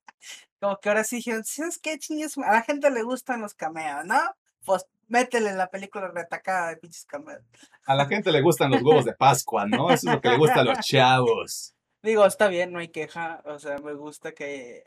Como 0.61 0.77
que 0.79 0.89
ahora 0.89 1.03
sí 1.03 1.17
dijeron, 1.17 1.43
¿sabes 1.43 1.79
qué 1.79 1.97
chingues? 1.97 2.37
A 2.37 2.53
la 2.53 2.61
gente 2.61 2.89
le 2.91 3.03
gustan 3.03 3.41
los 3.41 3.53
cameos, 3.53 4.05
¿no? 4.05 4.19
Pues 4.63 4.85
métele 5.07 5.49
en 5.49 5.57
la 5.57 5.69
película 5.69 6.07
retacada 6.09 6.69
de 6.69 6.77
pinches 6.77 7.05
cameos. 7.05 7.41
A 7.85 7.95
la 7.95 8.05
gente 8.05 8.31
le 8.31 8.41
gustan 8.41 8.71
los 8.71 8.81
huevos 8.83 9.05
de 9.05 9.13
Pascua, 9.13 9.65
¿no? 9.65 9.91
Eso 9.91 10.07
es 10.07 10.15
lo 10.15 10.21
que 10.21 10.29
le 10.29 10.37
gusta 10.37 10.61
a 10.61 10.63
los 10.63 10.79
chavos. 10.79 11.75
Digo, 12.03 12.25
está 12.25 12.47
bien, 12.47 12.71
no 12.71 12.79
hay 12.79 12.89
queja. 12.89 13.41
O 13.45 13.59
sea, 13.59 13.77
me 13.79 13.93
gusta 13.93 14.31
que 14.33 14.83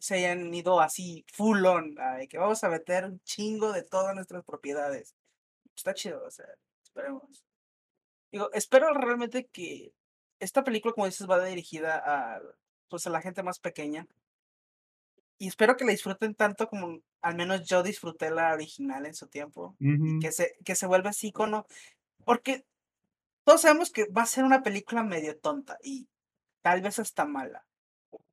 se 0.00 0.14
hayan 0.14 0.52
ido 0.52 0.80
así, 0.80 1.24
full 1.32 1.64
on, 1.66 1.94
ay, 2.00 2.26
que 2.26 2.38
vamos 2.38 2.64
a 2.64 2.70
meter 2.70 3.04
un 3.04 3.20
chingo 3.20 3.70
de 3.72 3.82
todas 3.82 4.14
nuestras 4.14 4.42
propiedades. 4.44 5.14
Está 5.76 5.92
chido, 5.92 6.24
o 6.24 6.30
sea, 6.30 6.46
esperemos. 6.82 7.44
Digo, 8.32 8.50
espero 8.52 8.92
realmente 8.94 9.46
que 9.46 9.92
esta 10.38 10.64
película, 10.64 10.94
como 10.94 11.06
dices, 11.06 11.28
va 11.28 11.44
dirigida 11.44 12.02
a, 12.04 12.40
pues, 12.88 13.06
a 13.06 13.10
la 13.10 13.20
gente 13.20 13.42
más 13.42 13.58
pequeña. 13.58 14.08
Y 15.38 15.48
espero 15.48 15.76
que 15.76 15.84
la 15.84 15.92
disfruten 15.92 16.34
tanto 16.34 16.68
como 16.68 17.00
al 17.20 17.34
menos 17.34 17.66
yo 17.66 17.82
disfruté 17.82 18.30
la 18.30 18.54
original 18.54 19.04
en 19.04 19.14
su 19.14 19.26
tiempo. 19.26 19.76
Que 20.20 20.32
se, 20.32 20.56
que 20.64 20.74
se 20.74 20.86
vuelva 20.86 21.10
así 21.10 21.28
icono. 21.28 21.66
Porque 22.24 22.64
todos 23.44 23.62
sabemos 23.62 23.90
que 23.90 24.06
va 24.06 24.22
a 24.22 24.26
ser 24.26 24.44
una 24.44 24.62
película 24.62 25.02
medio 25.02 25.38
tonta 25.38 25.78
y 25.82 26.08
tal 26.62 26.80
vez 26.80 26.98
hasta 26.98 27.26
mala. 27.26 27.66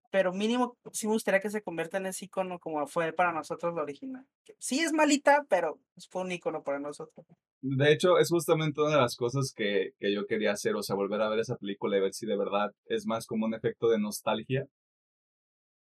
Pero 0.10 0.32
mínimo 0.32 0.78
sí 0.94 1.06
me 1.08 1.14
gustaría 1.14 1.42
que 1.42 1.50
se 1.50 1.62
convierta 1.62 1.98
en 1.98 2.06
ese 2.06 2.26
icono 2.26 2.60
como 2.60 2.88
fue 2.88 3.12
para 3.12 3.34
nosotros 3.34 3.76
la 3.76 3.82
original. 3.84 4.26
Que 4.46 4.54
sí 4.58 4.80
es 4.80 4.94
malita, 4.94 5.46
pero 5.50 5.80
pues, 5.94 6.08
fue 6.10 6.22
un 6.22 6.32
icono 6.32 6.64
para 6.64 6.80
nosotros. 6.80 7.26
De 7.62 7.92
hecho, 7.92 8.18
es 8.18 8.30
justamente 8.30 8.80
una 8.80 8.92
de 8.92 9.02
las 9.02 9.16
cosas 9.18 9.52
que, 9.54 9.92
que 10.00 10.14
yo 10.14 10.26
quería 10.26 10.52
hacer, 10.52 10.76
o 10.76 10.84
sea, 10.84 10.96
volver 10.96 11.22
a 11.22 11.30
ver 11.30 11.40
esa 11.40 11.58
película 11.58 11.98
y 11.98 12.02
ver 12.02 12.14
si 12.14 12.26
de 12.26 12.38
verdad 12.38 12.72
es 12.86 13.06
más 13.06 13.26
como 13.26 13.46
un 13.46 13.54
efecto 13.54 13.90
de 13.90 14.00
nostalgia. 14.00 14.66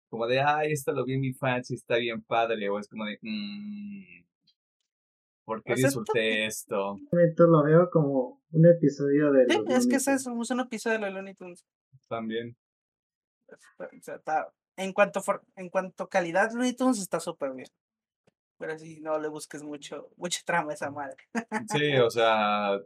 Como 0.09 0.27
de, 0.27 0.41
ay, 0.41 0.73
esta 0.73 0.93
lo 0.93 1.05
vi 1.05 1.15
en 1.15 1.21
mi 1.21 1.27
infancia 1.29 1.75
y 1.75 1.77
está 1.77 1.97
bien 1.97 2.23
padre, 2.23 2.71
o 2.71 2.79
es 2.79 2.89
como 2.89 3.05
de, 3.05 3.19
mmm, 3.21 4.25
¿por 5.45 5.63
qué 5.63 5.75
esto- 5.75 5.87
disfruté 5.89 6.47
esto? 6.47 6.97
Lo 7.11 7.63
veo 7.65 7.91
como 7.91 8.41
un 8.53 8.67
episodio 8.67 9.31
de 9.33 9.47
Sí, 9.47 9.59
es 9.69 9.87
que 9.87 9.97
es, 9.97 10.09
es 10.09 10.27
un 10.27 10.61
episodio 10.61 10.99
de 10.99 11.05
los 11.05 11.13
Looney 11.13 11.35
Tunes. 11.35 11.67
También. 12.09 12.57
O 13.79 13.87
sea, 14.03 14.17
está- 14.17 14.53
en 14.77 14.93
cuanto 14.93 15.21
for- 15.23 15.43
en 15.57 15.69
cuanto 15.71 16.09
calidad, 16.09 16.51
Looney 16.53 16.75
Tunes 16.77 16.99
está 17.01 17.19
súper 17.21 17.53
bien. 17.55 17.69
Pero 18.59 18.79
si 18.79 19.01
no 19.01 19.19
le 19.21 19.29
busques 19.29 19.63
mucho, 19.63 20.09
mucha 20.17 20.41
trama 20.45 20.71
a 20.71 20.75
esa 20.75 20.91
madre. 20.91 21.17
Sí, 21.69 21.93
o 22.07 22.11
sea, 22.11 22.79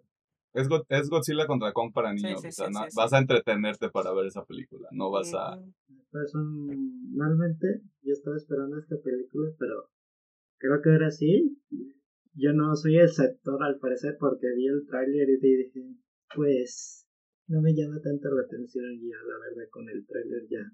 es, 0.54 0.68
Go- 0.68 0.84
es 0.88 1.08
Godzilla 1.08 1.46
contra 1.46 1.72
Kong 1.72 1.92
para 1.92 2.12
niños. 2.12 2.40
sí, 2.42 2.48
o 2.48 2.52
sea, 2.52 2.66
sí, 2.68 2.72
na- 2.74 2.84
sí, 2.84 2.90
sí. 2.90 2.96
vas 2.96 3.12
a 3.12 3.18
entretenerte 3.18 3.88
para 3.90 4.12
ver 4.12 4.26
esa 4.26 4.44
película, 4.44 4.88
no 4.92 5.10
vas 5.10 5.32
a... 5.34 5.58
Personalmente, 6.10 7.66
yo 8.02 8.12
estaba 8.12 8.36
esperando 8.36 8.78
esta 8.78 8.96
película, 9.02 9.50
pero 9.58 9.88
creo 10.58 10.80
que 10.82 10.90
ahora 10.90 11.10
sí. 11.10 11.58
Yo 12.34 12.52
no 12.54 12.74
soy 12.76 12.96
el 12.96 13.10
sector 13.10 13.62
al 13.62 13.78
parecer 13.78 14.16
porque 14.18 14.46
vi 14.56 14.66
el 14.66 14.86
tráiler 14.86 15.28
y 15.28 15.36
dije, 15.38 15.82
pues 16.34 17.01
no 17.52 17.60
me 17.60 17.74
llama 17.74 18.00
tanto 18.02 18.30
la 18.30 18.42
atención 18.42 18.98
ya, 18.98 19.16
la 19.26 19.38
verdad, 19.38 19.70
con 19.70 19.88
el 19.90 20.06
tráiler 20.06 20.48
ya 20.48 20.72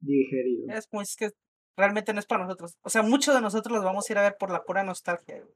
digerido. 0.00 0.70
Es 0.70 0.86
como 0.86 1.02
es 1.02 1.16
que 1.16 1.30
realmente 1.76 2.14
no 2.14 2.20
es 2.20 2.26
para 2.26 2.44
nosotros. 2.44 2.78
O 2.82 2.88
sea, 2.88 3.02
muchos 3.02 3.34
de 3.34 3.42
nosotros 3.42 3.76
los 3.76 3.84
vamos 3.84 4.08
a 4.08 4.12
ir 4.12 4.18
a 4.18 4.22
ver 4.22 4.36
por 4.38 4.50
la 4.50 4.64
pura 4.64 4.84
nostalgia, 4.84 5.42
güey. 5.42 5.54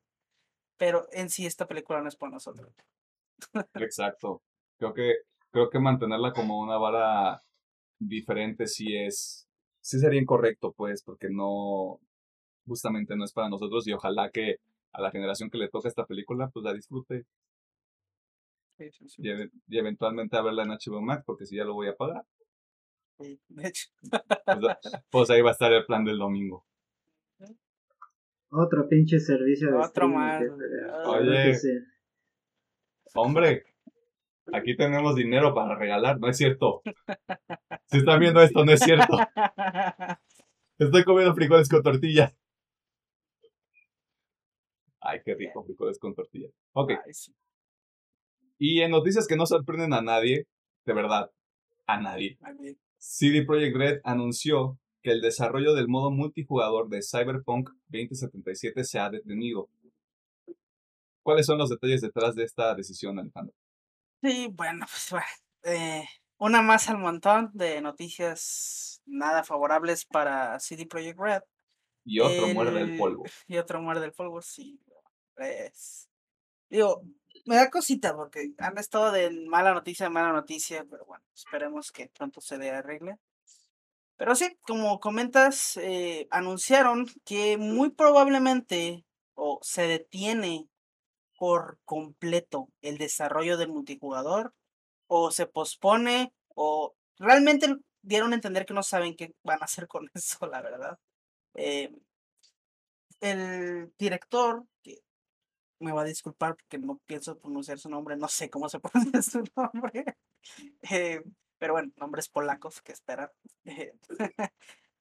Pero 0.76 1.06
en 1.12 1.30
sí 1.30 1.46
esta 1.46 1.66
película 1.66 2.02
no 2.02 2.08
es 2.08 2.16
para 2.16 2.32
nosotros. 2.32 2.70
Exacto. 3.74 4.42
Creo 4.78 4.92
que, 4.92 5.14
creo 5.50 5.70
que 5.70 5.78
mantenerla 5.78 6.34
como 6.34 6.60
una 6.60 6.76
vara 6.76 7.40
diferente 7.98 8.66
sí 8.66 8.94
es, 8.94 9.48
sí 9.80 9.98
sería 10.00 10.20
incorrecto, 10.20 10.72
pues, 10.72 11.02
porque 11.02 11.28
no, 11.30 11.98
justamente 12.66 13.16
no 13.16 13.24
es 13.24 13.32
para 13.32 13.48
nosotros 13.48 13.86
y 13.86 13.92
ojalá 13.92 14.28
que 14.30 14.56
a 14.92 15.00
la 15.00 15.10
generación 15.10 15.48
que 15.48 15.56
le 15.56 15.70
toca 15.70 15.88
esta 15.88 16.04
película, 16.04 16.50
pues 16.52 16.62
la 16.62 16.74
disfrute 16.74 17.24
Sí, 18.78 18.90
sí, 18.92 19.08
sí. 19.08 19.22
y, 19.24 19.28
eve- 19.30 19.50
y 19.68 19.78
eventualmente 19.78 20.36
a 20.36 20.42
verla 20.42 20.62
en 20.64 20.70
HBO 20.70 21.00
Max, 21.02 21.22
porque 21.26 21.46
si 21.46 21.56
ya 21.56 21.64
lo 21.64 21.74
voy 21.74 21.88
a 21.88 21.96
pagar, 21.96 22.24
Sí, 23.18 23.38
de 23.48 23.68
hecho. 23.68 23.88
pues, 24.44 24.76
pues 25.10 25.30
ahí 25.30 25.42
va 25.42 25.50
a 25.50 25.52
estar 25.52 25.72
el 25.72 25.84
plan 25.86 26.04
del 26.04 26.18
domingo. 26.18 26.66
Otro 28.50 28.88
pinche 28.88 29.18
servicio 29.20 29.68
de 29.68 29.74
Otro 29.74 29.86
streaming 29.86 30.14
más, 30.16 30.42
claro 30.42 31.10
Oye. 31.12 31.58
Hombre, 33.14 33.64
aquí 34.52 34.76
tenemos 34.76 35.14
dinero 35.16 35.54
para 35.54 35.76
regalar, 35.76 36.18
no 36.18 36.28
es 36.28 36.36
cierto. 36.36 36.82
Si 37.86 37.98
están 37.98 38.18
viendo 38.20 38.40
esto, 38.42 38.64
no 38.64 38.72
es 38.72 38.80
cierto. 38.80 39.16
Estoy 40.78 41.04
comiendo 41.04 41.34
frijoles 41.34 41.68
con 41.68 41.82
tortilla. 41.82 42.34
Ay, 45.00 45.20
qué 45.24 45.34
rico, 45.34 45.64
frijoles 45.64 45.98
con 45.98 46.14
tortilla. 46.14 46.48
Ok. 46.72 46.92
Y 48.64 48.80
en 48.80 48.92
noticias 48.92 49.26
que 49.26 49.34
no 49.34 49.44
sorprenden 49.44 49.92
a 49.92 50.02
nadie, 50.02 50.46
de 50.84 50.92
verdad, 50.94 51.32
a 51.86 52.00
nadie. 52.00 52.38
CD 52.96 53.44
Projekt 53.44 53.76
Red 53.76 54.00
anunció 54.04 54.78
que 55.02 55.10
el 55.10 55.20
desarrollo 55.20 55.74
del 55.74 55.88
modo 55.88 56.12
multijugador 56.12 56.88
de 56.88 57.00
Cyberpunk 57.02 57.70
2077 57.88 58.84
se 58.84 59.00
ha 59.00 59.10
detenido. 59.10 59.68
¿Cuáles 61.24 61.46
son 61.46 61.58
los 61.58 61.70
detalles 61.70 62.02
detrás 62.02 62.36
de 62.36 62.44
esta 62.44 62.72
decisión, 62.76 63.18
Alejandro? 63.18 63.52
Sí, 64.22 64.48
bueno, 64.52 64.86
pues 64.88 65.08
bueno. 65.10 65.26
eh, 65.64 66.04
una 66.38 66.62
más 66.62 66.88
al 66.88 66.98
montón 66.98 67.50
de 67.54 67.80
noticias 67.80 69.02
nada 69.06 69.42
favorables 69.42 70.04
para 70.04 70.60
CD 70.60 70.86
Projekt 70.86 71.18
Red. 71.18 71.42
Y 72.04 72.20
otro 72.20 72.46
muerde 72.54 72.80
el 72.82 72.90
El- 72.92 72.98
polvo. 72.98 73.24
Y 73.48 73.56
otro 73.56 73.82
muerde 73.82 74.06
el 74.06 74.12
polvo, 74.12 74.40
sí. 74.40 74.78
Es... 75.36 76.08
Digo, 76.70 77.02
me 77.44 77.56
da 77.56 77.70
cosita 77.70 78.14
porque 78.14 78.52
han 78.58 78.78
estado 78.78 79.12
de 79.12 79.30
mala 79.46 79.74
noticia 79.74 80.10
mala 80.10 80.32
noticia, 80.32 80.84
pero 80.88 81.04
bueno, 81.06 81.24
esperemos 81.34 81.92
que 81.92 82.08
pronto 82.08 82.40
se 82.40 82.58
le 82.58 82.70
arregle. 82.70 83.18
Pero 84.16 84.34
sí, 84.36 84.56
como 84.62 85.00
comentas, 85.00 85.76
eh, 85.78 86.28
anunciaron 86.30 87.06
que 87.24 87.56
muy 87.56 87.90
probablemente 87.90 89.04
o 89.34 89.58
se 89.62 89.82
detiene 89.88 90.68
por 91.38 91.78
completo 91.84 92.68
el 92.82 92.98
desarrollo 92.98 93.56
del 93.56 93.70
multijugador 93.70 94.54
o 95.08 95.30
se 95.32 95.46
pospone 95.46 96.32
o 96.54 96.94
realmente 97.18 97.76
dieron 98.02 98.32
a 98.32 98.36
entender 98.36 98.66
que 98.66 98.74
no 98.74 98.82
saben 98.82 99.16
qué 99.16 99.34
van 99.42 99.60
a 99.62 99.64
hacer 99.64 99.88
con 99.88 100.08
eso, 100.14 100.46
la 100.46 100.62
verdad. 100.62 100.98
Eh, 101.54 101.92
el 103.20 103.92
director, 103.98 104.64
me 105.82 105.92
va 105.92 106.02
a 106.02 106.04
disculpar 106.04 106.56
porque 106.56 106.78
no 106.78 107.00
pienso 107.06 107.38
pronunciar 107.38 107.78
su 107.78 107.90
nombre, 107.90 108.16
no 108.16 108.28
sé 108.28 108.50
cómo 108.50 108.68
se 108.68 108.80
pronuncia 108.80 109.22
su 109.22 109.44
nombre. 109.56 110.16
Eh, 110.90 111.22
pero 111.58 111.74
bueno, 111.74 111.92
nombres 111.96 112.28
polacos 112.28 112.80
que 112.82 112.92
esperan. 112.92 113.30
Eh, 113.64 113.92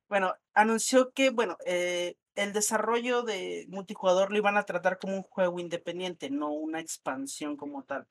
bueno, 0.10 0.34
anunció 0.54 1.12
que, 1.12 1.30
bueno, 1.30 1.58
eh, 1.66 2.16
el 2.36 2.54
desarrollo 2.54 3.24
de 3.24 3.66
multijugador 3.70 4.32
lo 4.32 4.38
iban 4.38 4.58
a 4.58 4.66
tratar 4.66 5.00
como 5.00 5.16
un 5.16 5.24
juego 5.24 5.60
independiente, 5.60 6.30
no 6.30 6.52
una 6.52 6.80
expansión 6.80 7.58
como 7.58 7.84
tal. 7.84 8.08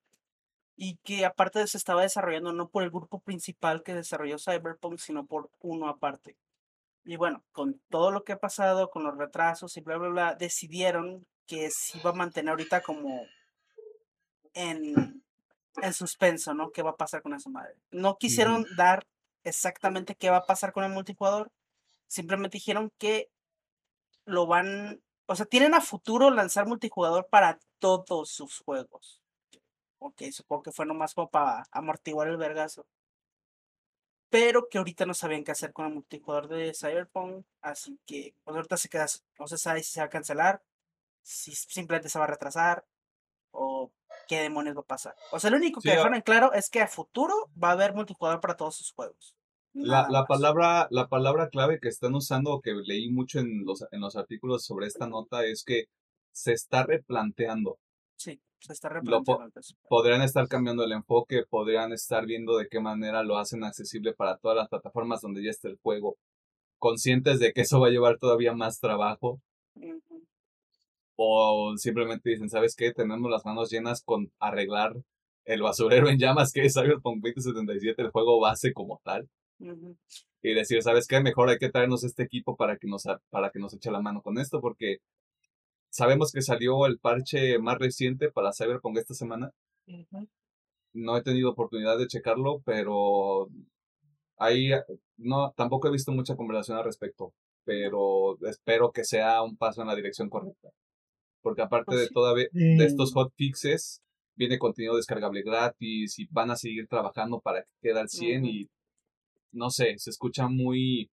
Y 0.77 0.97
que 1.05 1.27
aparte 1.27 1.61
eso 1.63 1.79
estaba 1.79 2.03
desarrollando 2.03 2.53
no 2.53 2.69
por 2.71 2.83
el 2.83 2.91
grupo 2.91 3.21
principal 3.21 3.83
que 3.83 3.95
desarrolló 3.95 4.39
Cyberpunk, 4.39 4.99
sino 4.99 5.27
por 5.27 5.51
uno 5.61 5.89
aparte. 5.89 6.37
Y 7.05 7.17
bueno, 7.17 7.45
con 7.53 7.81
todo 7.91 8.11
lo 8.11 8.25
que 8.25 8.33
ha 8.33 8.39
pasado, 8.39 8.91
con 8.91 9.05
los 9.05 9.17
retrasos 9.17 9.77
y 9.77 9.81
bla, 9.81 9.97
bla, 9.99 10.09
bla, 10.09 10.35
decidieron 10.35 11.27
que 11.51 11.69
se 11.73 11.99
iba 11.99 12.11
a 12.11 12.13
mantener 12.13 12.51
ahorita 12.51 12.81
como 12.81 13.27
en, 14.55 15.25
en 15.83 15.93
suspenso, 15.93 16.55
¿no? 16.55 16.71
¿Qué 16.71 16.81
va 16.81 16.91
a 16.91 16.97
pasar 16.97 17.23
con 17.23 17.35
esa 17.35 17.51
madre? 17.51 17.75
No 17.91 18.19
quisieron 18.19 18.65
dar 18.77 19.05
exactamente 19.43 20.15
qué 20.15 20.31
va 20.31 20.37
a 20.37 20.47
pasar 20.47 20.73
con 20.73 20.85
el 20.85 20.93
multijugador, 20.93 21.51
simplemente 22.07 22.59
dijeron 22.59 22.93
que 22.99 23.31
lo 24.27 24.47
van, 24.47 25.03
o 25.27 25.35
sea, 25.35 25.45
tienen 25.45 25.75
a 25.75 25.81
futuro 25.81 26.31
lanzar 26.31 26.69
multijugador 26.69 27.27
para 27.29 27.59
todos 27.81 28.31
sus 28.31 28.61
juegos. 28.61 29.21
Ok, 29.99 30.23
supongo 30.31 30.63
que 30.63 30.73
fue 30.73 30.87
nomás 30.87 31.15
como 31.15 31.31
para 31.31 31.65
amortiguar 31.73 32.29
el 32.29 32.37
vergazo. 32.37 32.87
Pero 34.29 34.69
que 34.69 34.79
ahorita 34.79 35.05
no 35.05 35.15
sabían 35.15 35.43
qué 35.43 35.51
hacer 35.51 35.73
con 35.73 35.87
el 35.87 35.95
multijugador 35.95 36.47
de 36.47 36.73
Cyberpunk. 36.75 37.45
Así 37.61 37.99
que 38.07 38.37
pues 38.45 38.55
ahorita 38.55 38.77
se 38.77 38.89
queda, 38.89 39.07
no 39.37 39.49
se 39.49 39.59
sabe 39.59 39.83
si 39.83 39.91
se 39.91 40.01
va 40.01 40.07
a 40.07 40.11
cancelar, 40.11 40.63
si 41.23 41.53
simplemente 41.55 42.09
se 42.09 42.19
va 42.19 42.25
a 42.25 42.29
retrasar 42.29 42.85
o 43.53 43.93
qué 44.29 44.41
demonios 44.43 44.77
va 44.77 44.81
a 44.83 44.85
pasar. 44.85 45.15
O 45.33 45.41
sea, 45.41 45.51
lo 45.51 45.57
único 45.59 45.81
que 45.83 45.93
Sí, 45.93 45.97
dejaron 45.97 46.15
en 46.17 46.23
claro 46.23 46.53
es 46.53 46.71
que 46.71 46.81
a 46.81 46.89
futuro 46.89 47.35
va 47.63 47.71
a 47.71 47.73
haber 47.73 47.95
multijugador 47.95 48.41
para 48.41 48.57
todos 48.57 48.77
sus 48.77 48.93
juegos. 48.93 49.37
La, 49.75 50.07
la 50.09 50.27
palabra, 50.27 50.87
la 50.91 51.09
palabra 51.09 51.49
clave 51.49 51.81
que 51.81 51.89
están 51.89 52.15
usando, 52.15 52.61
que 52.61 52.73
leí 52.73 53.11
mucho 53.11 53.41
en 53.41 53.65
los, 53.65 53.85
en 53.91 54.01
los 54.01 54.15
artículos 54.17 54.65
sobre 54.65 54.87
esta 54.87 55.09
nota, 55.09 55.45
es 55.45 55.65
que 55.65 55.85
se 56.33 56.53
está 56.53 56.85
replanteando. 56.85 57.79
Sí, 58.17 58.41
se 58.61 58.73
está 58.73 58.89
replanteando 58.89 59.51
po-. 59.53 59.89
Podrían 59.89 60.23
estar 60.23 60.47
cambiando 60.49 60.85
el 60.85 60.93
enfoque, 60.93 61.45
podrían 61.49 61.93
estar 61.93 62.27
viendo 62.27 62.57
de 62.59 62.69
qué 62.69 62.81
manera 62.81 63.23
lo 63.23 63.39
hacen 63.39 63.65
accesible 63.65 64.13
para 64.15 64.37
todas 64.39 64.57
las 64.57 64.69
plataformas 64.69 65.21
donde 65.21 65.43
ya 65.43 65.51
esté 65.51 65.69
el 65.69 65.79
juego, 65.83 66.17
conscientes 66.79 67.41
de 67.41 67.53
que 67.53 67.63
eso 67.63 67.81
va 67.81 67.89
a 67.89 67.91
llevar 67.91 68.19
todavía 68.19 68.55
más 68.55 68.81
trabajo, 68.81 69.41
Ujú. 69.75 70.10
O 71.23 71.77
simplemente 71.77 72.31
dicen, 72.31 72.49
¿sabes 72.49 72.75
qué? 72.75 72.93
Tenemos 72.95 73.31
las 73.31 73.45
manos 73.45 73.71
llenas 73.71 74.03
con 74.03 74.33
arreglar 74.39 74.95
el 75.45 75.61
basurero 75.61 76.09
en 76.09 76.19
llamas 76.19 76.51
que 76.51 76.63
es 76.65 76.73
Cyberpunk 76.73 77.23
2077, 77.23 78.01
el 78.01 78.11
juego 78.11 78.41
base 78.41 78.73
como 78.73 79.03
tal. 79.05 79.29
Y 80.43 80.55
decir, 80.55 80.83
¿sabes 80.83 81.07
qué? 81.07 81.21
Mejor 81.21 81.51
hay 81.51 81.59
que 81.59 81.69
traernos 81.69 82.05
este 82.05 82.23
equipo 82.23 82.57
para 82.57 82.79
que 82.79 82.87
nos, 82.87 83.05
para 83.29 83.51
que 83.51 83.59
nos 83.59 83.75
eche 83.75 83.91
la 83.91 84.01
mano 84.01 84.23
con 84.23 84.39
esto, 84.39 84.63
porque 84.63 85.01
sabemos 85.91 86.33
que 86.33 86.41
salió 86.41 86.87
el 86.87 86.99
parche 86.99 87.59
más 87.59 87.79
reciente 87.79 88.31
para 88.31 88.55
Cyberpunk 88.55 88.97
esta 88.97 89.13
semana. 89.13 89.51
No 90.95 91.19
he 91.19 91.23
tenido 91.23 91.51
oportunidad 91.51 91.99
de 91.99 92.07
checarlo, 92.07 92.63
pero 92.65 93.51
ahí 94.39 94.71
no, 95.19 95.53
tampoco 95.55 95.89
he 95.89 95.93
visto 95.93 96.13
mucha 96.13 96.35
conversación 96.35 96.79
al 96.79 96.85
respecto, 96.85 97.35
pero 97.65 98.39
espero 98.47 98.91
que 98.91 99.05
sea 99.05 99.43
un 99.43 99.59
paso 99.59 99.83
en 99.83 99.89
la 99.89 99.95
dirección 99.95 100.31
correcta. 100.31 100.71
Porque 101.42 101.62
aparte 101.62 101.87
Pues 101.87 102.00
de 102.03 102.09
todavía 102.09 102.46
de 102.53 102.85
estos 102.85 103.11
Eh, 103.11 103.12
hotfixes, 103.14 104.03
viene 104.37 104.59
contenido 104.59 104.96
descargable 104.96 105.42
gratis 105.42 106.18
y 106.18 106.26
van 106.31 106.50
a 106.50 106.57
seguir 106.57 106.87
trabajando 106.87 107.40
para 107.40 107.62
que 107.62 107.68
quede 107.83 108.00
al 108.00 108.09
100 108.09 108.42
Ujú. 108.42 108.50
y 108.53 108.70
no 109.53 109.70
sé, 109.70 109.94
se 109.98 110.11
escucha 110.11 110.48
muy, 110.48 111.11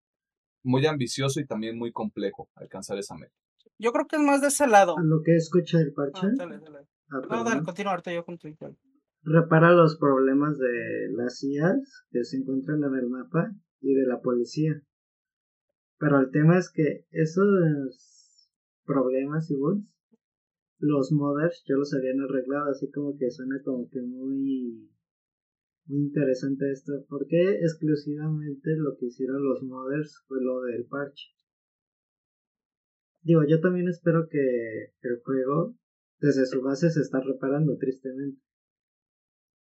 muy 0.63 0.85
ambicioso 0.85 1.39
y 1.39 1.45
también 1.45 1.77
muy 1.77 1.91
complejo 1.91 2.49
alcanzar 2.55 2.97
esa 2.97 3.15
meta. 3.15 3.33
Yo 3.79 3.91
creo 3.91 4.05
que 4.07 4.15
es 4.17 4.21
más 4.21 4.41
de 4.41 4.47
ese 4.47 4.67
lado. 4.67 4.95
a 4.97 5.01
lo 5.01 5.21
que 5.23 5.35
escucha 5.35 5.79
el 5.79 5.93
parche, 5.93 6.21
Ah, 6.27 6.31
dale, 6.35 6.59
dale. 6.59 6.87
ah, 7.09 7.21
No, 7.29 7.43
dale, 7.43 7.63
continúa 7.63 7.91
ahorita 7.93 8.13
yo 8.13 8.25
con 8.25 8.37
tu 8.37 8.47
repara 9.23 9.71
los 9.71 9.97
problemas 9.97 10.57
de 10.57 11.09
las 11.11 11.43
IAs 11.43 12.05
que 12.11 12.23
se 12.23 12.37
encuentran 12.37 12.83
en 12.83 12.95
el 12.95 13.07
mapa 13.09 13.51
y 13.81 13.93
de 13.93 14.05
la 14.07 14.21
policía. 14.21 14.81
Pero 15.99 16.19
el 16.19 16.31
tema 16.31 16.57
es 16.57 16.71
que 16.71 17.05
esos 17.11 17.45
problemas 18.85 19.49
y 19.51 19.55
bugs, 19.55 19.83
los 20.79 21.11
modders 21.11 21.63
ya 21.67 21.75
los 21.75 21.93
habían 21.93 22.21
arreglado, 22.21 22.69
así 22.69 22.89
como 22.91 23.17
que 23.17 23.31
suena 23.31 23.61
como 23.63 23.89
que 23.89 24.01
muy, 24.01 24.89
muy 25.85 25.99
interesante 25.99 26.71
esto. 26.71 27.05
Porque 27.09 27.59
exclusivamente 27.61 28.75
lo 28.77 28.95
que 28.97 29.07
hicieron 29.07 29.43
los 29.43 29.63
modders 29.63 30.23
fue 30.27 30.41
lo 30.41 30.61
del 30.61 30.85
parche. 30.85 31.33
Digo, 33.21 33.41
yo 33.47 33.59
también 33.59 33.87
espero 33.87 34.27
que 34.29 34.93
el 35.01 35.19
juego 35.23 35.75
desde 36.19 36.45
su 36.45 36.61
base 36.61 36.89
se 36.89 37.01
está 37.01 37.19
reparando 37.19 37.77
tristemente. 37.77 38.41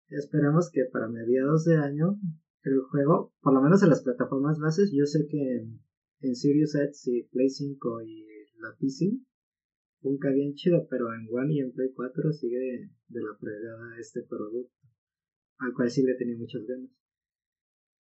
Esperamos 0.09 0.69
que 0.71 0.85
para 0.91 1.07
mediados 1.07 1.65
de 1.65 1.77
año 1.77 2.19
el 2.63 2.79
juego, 2.81 3.33
por 3.41 3.53
lo 3.53 3.61
menos 3.61 3.83
en 3.83 3.89
las 3.89 4.03
plataformas 4.03 4.59
bases, 4.59 4.91
yo 4.93 5.05
sé 5.05 5.27
que 5.27 5.57
en, 5.57 5.81
en 6.21 6.35
Sirius 6.35 6.75
X 6.75 7.07
y 7.07 7.23
Play 7.23 7.49
5 7.49 8.01
y 8.03 8.25
la 8.59 8.75
PC 8.79 9.19
funca 10.03 10.29
bien 10.29 10.53
chido, 10.53 10.85
pero 10.89 11.13
en 11.13 11.27
One 11.31 11.53
y 11.53 11.59
en 11.61 11.71
Play 11.73 11.89
4 11.95 12.31
sigue 12.33 12.89
de 13.07 13.21
la 13.21 13.35
fregada 13.39 13.97
este 13.99 14.21
producto, 14.21 14.75
al 15.59 15.73
cual 15.73 15.89
sí 15.89 16.03
le 16.03 16.15
tenía 16.15 16.37
muchas 16.37 16.61
ganas. 16.67 16.91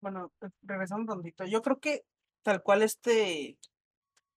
Bueno, 0.00 0.33
eh, 0.42 0.48
regresando 0.62 1.02
un 1.02 1.22
tantito. 1.22 1.46
Yo 1.46 1.62
creo 1.62 1.78
que 1.78 2.02
tal 2.42 2.62
cual 2.62 2.83
este 2.83 3.57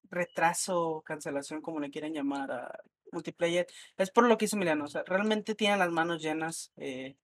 retraso, 0.10 1.02
cancelación, 1.06 1.62
como 1.62 1.80
le 1.80 1.90
quieren 1.90 2.14
llamar 2.14 2.52
a 2.52 2.80
multiplayer, 3.12 3.68
es 3.98 4.12
por 4.12 4.28
lo 4.28 4.38
que 4.38 4.46
hizo 4.46 4.56
Emiliano. 4.56 4.86
O 4.86 4.88
sea, 4.88 5.04
realmente 5.06 5.56
tienen 5.56 5.80
las 5.80 5.92
manos 5.92 6.22
llenas. 6.22 6.72
eh, 6.78 7.18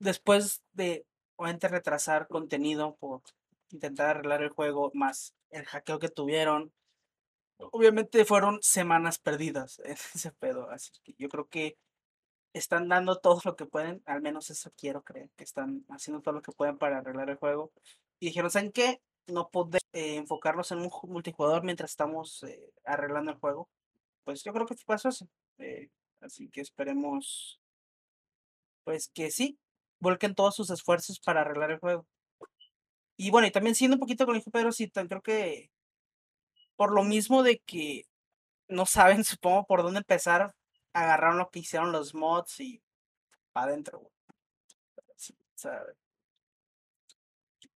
después 0.00 0.62
de 0.72 1.06
obviamente 1.36 1.68
retrasar 1.68 2.28
contenido 2.28 2.96
por 2.96 3.22
intentar 3.70 4.08
arreglar 4.08 4.42
el 4.42 4.50
juego, 4.50 4.90
más 4.94 5.34
el 5.50 5.64
hackeo 5.64 5.98
que 5.98 6.08
tuvieron. 6.08 6.72
Obviamente 7.58 8.24
fueron 8.24 8.58
semanas 8.62 9.18
perdidas 9.18 9.80
en 9.84 9.92
ese 10.14 10.32
pedo. 10.32 10.70
Así 10.70 10.90
que 11.02 11.14
yo 11.18 11.28
creo 11.28 11.48
que 11.48 11.76
están 12.54 12.88
dando 12.88 13.18
todo 13.20 13.40
lo 13.44 13.56
que 13.56 13.66
pueden, 13.66 14.02
al 14.06 14.22
menos 14.22 14.50
eso 14.50 14.72
quiero 14.76 15.02
creer, 15.04 15.30
que 15.36 15.44
están 15.44 15.84
haciendo 15.90 16.22
todo 16.22 16.34
lo 16.34 16.42
que 16.42 16.52
pueden 16.52 16.78
para 16.78 16.98
arreglar 16.98 17.30
el 17.30 17.36
juego. 17.38 17.72
Y 18.20 18.26
dijeron, 18.28 18.50
¿saben 18.50 18.72
qué? 18.72 19.02
No 19.28 19.50
podemos 19.50 19.80
eh, 19.92 20.16
enfocarnos 20.16 20.72
en 20.72 20.78
un 20.80 20.90
ju- 20.90 21.08
multijugador 21.08 21.64
mientras 21.64 21.92
estamos 21.92 22.42
eh, 22.44 22.72
arreglando 22.84 23.32
el 23.32 23.38
juego. 23.38 23.68
Pues 24.24 24.44
yo 24.44 24.52
creo 24.52 24.66
que 24.66 24.76
pasó 24.86 25.08
eso. 25.10 25.28
eh, 25.58 25.90
así 26.20 26.48
que 26.50 26.60
esperemos, 26.62 27.60
pues 28.84 29.08
que 29.08 29.30
sí, 29.30 29.58
vuelquen 30.00 30.34
todos 30.34 30.54
sus 30.56 30.70
esfuerzos 30.70 31.20
para 31.20 31.40
arreglar 31.42 31.70
el 31.70 31.78
juego. 31.78 32.06
Y 33.16 33.30
bueno, 33.30 33.46
y 33.46 33.50
también 33.50 33.74
siendo 33.74 33.94
un 33.96 34.00
poquito 34.00 34.26
con 34.26 34.34
el 34.34 34.40
hijo 34.40 34.50
Pedro, 34.50 34.72
sí, 34.72 34.90
creo 34.90 35.22
que 35.22 35.70
por 36.76 36.92
lo 36.92 37.04
mismo 37.04 37.42
de 37.42 37.58
que 37.66 38.04
no 38.68 38.86
saben, 38.86 39.24
supongo, 39.24 39.66
por 39.66 39.82
dónde 39.82 40.00
empezar, 40.00 40.54
agarraron 40.94 41.38
lo 41.38 41.50
que 41.50 41.60
hicieron 41.60 41.92
los 41.92 42.14
mods 42.14 42.60
y 42.60 42.82
para 43.52 43.68
adentro. 43.72 44.10
Sí, 45.16 45.34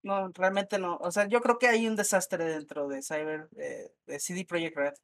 no, 0.03 0.29
realmente 0.35 0.79
no. 0.79 0.97
O 0.99 1.11
sea, 1.11 1.27
yo 1.29 1.41
creo 1.41 1.59
que 1.59 1.69
hay 1.69 1.87
un 1.87 1.97
desastre 1.97 2.45
dentro 2.45 2.89
de 2.89 3.03
Cyber, 3.03 3.49
eh, 3.57 3.93
de 4.07 4.21
CD 4.21 4.45
Projekt 4.45 4.77
Red. 4.77 4.95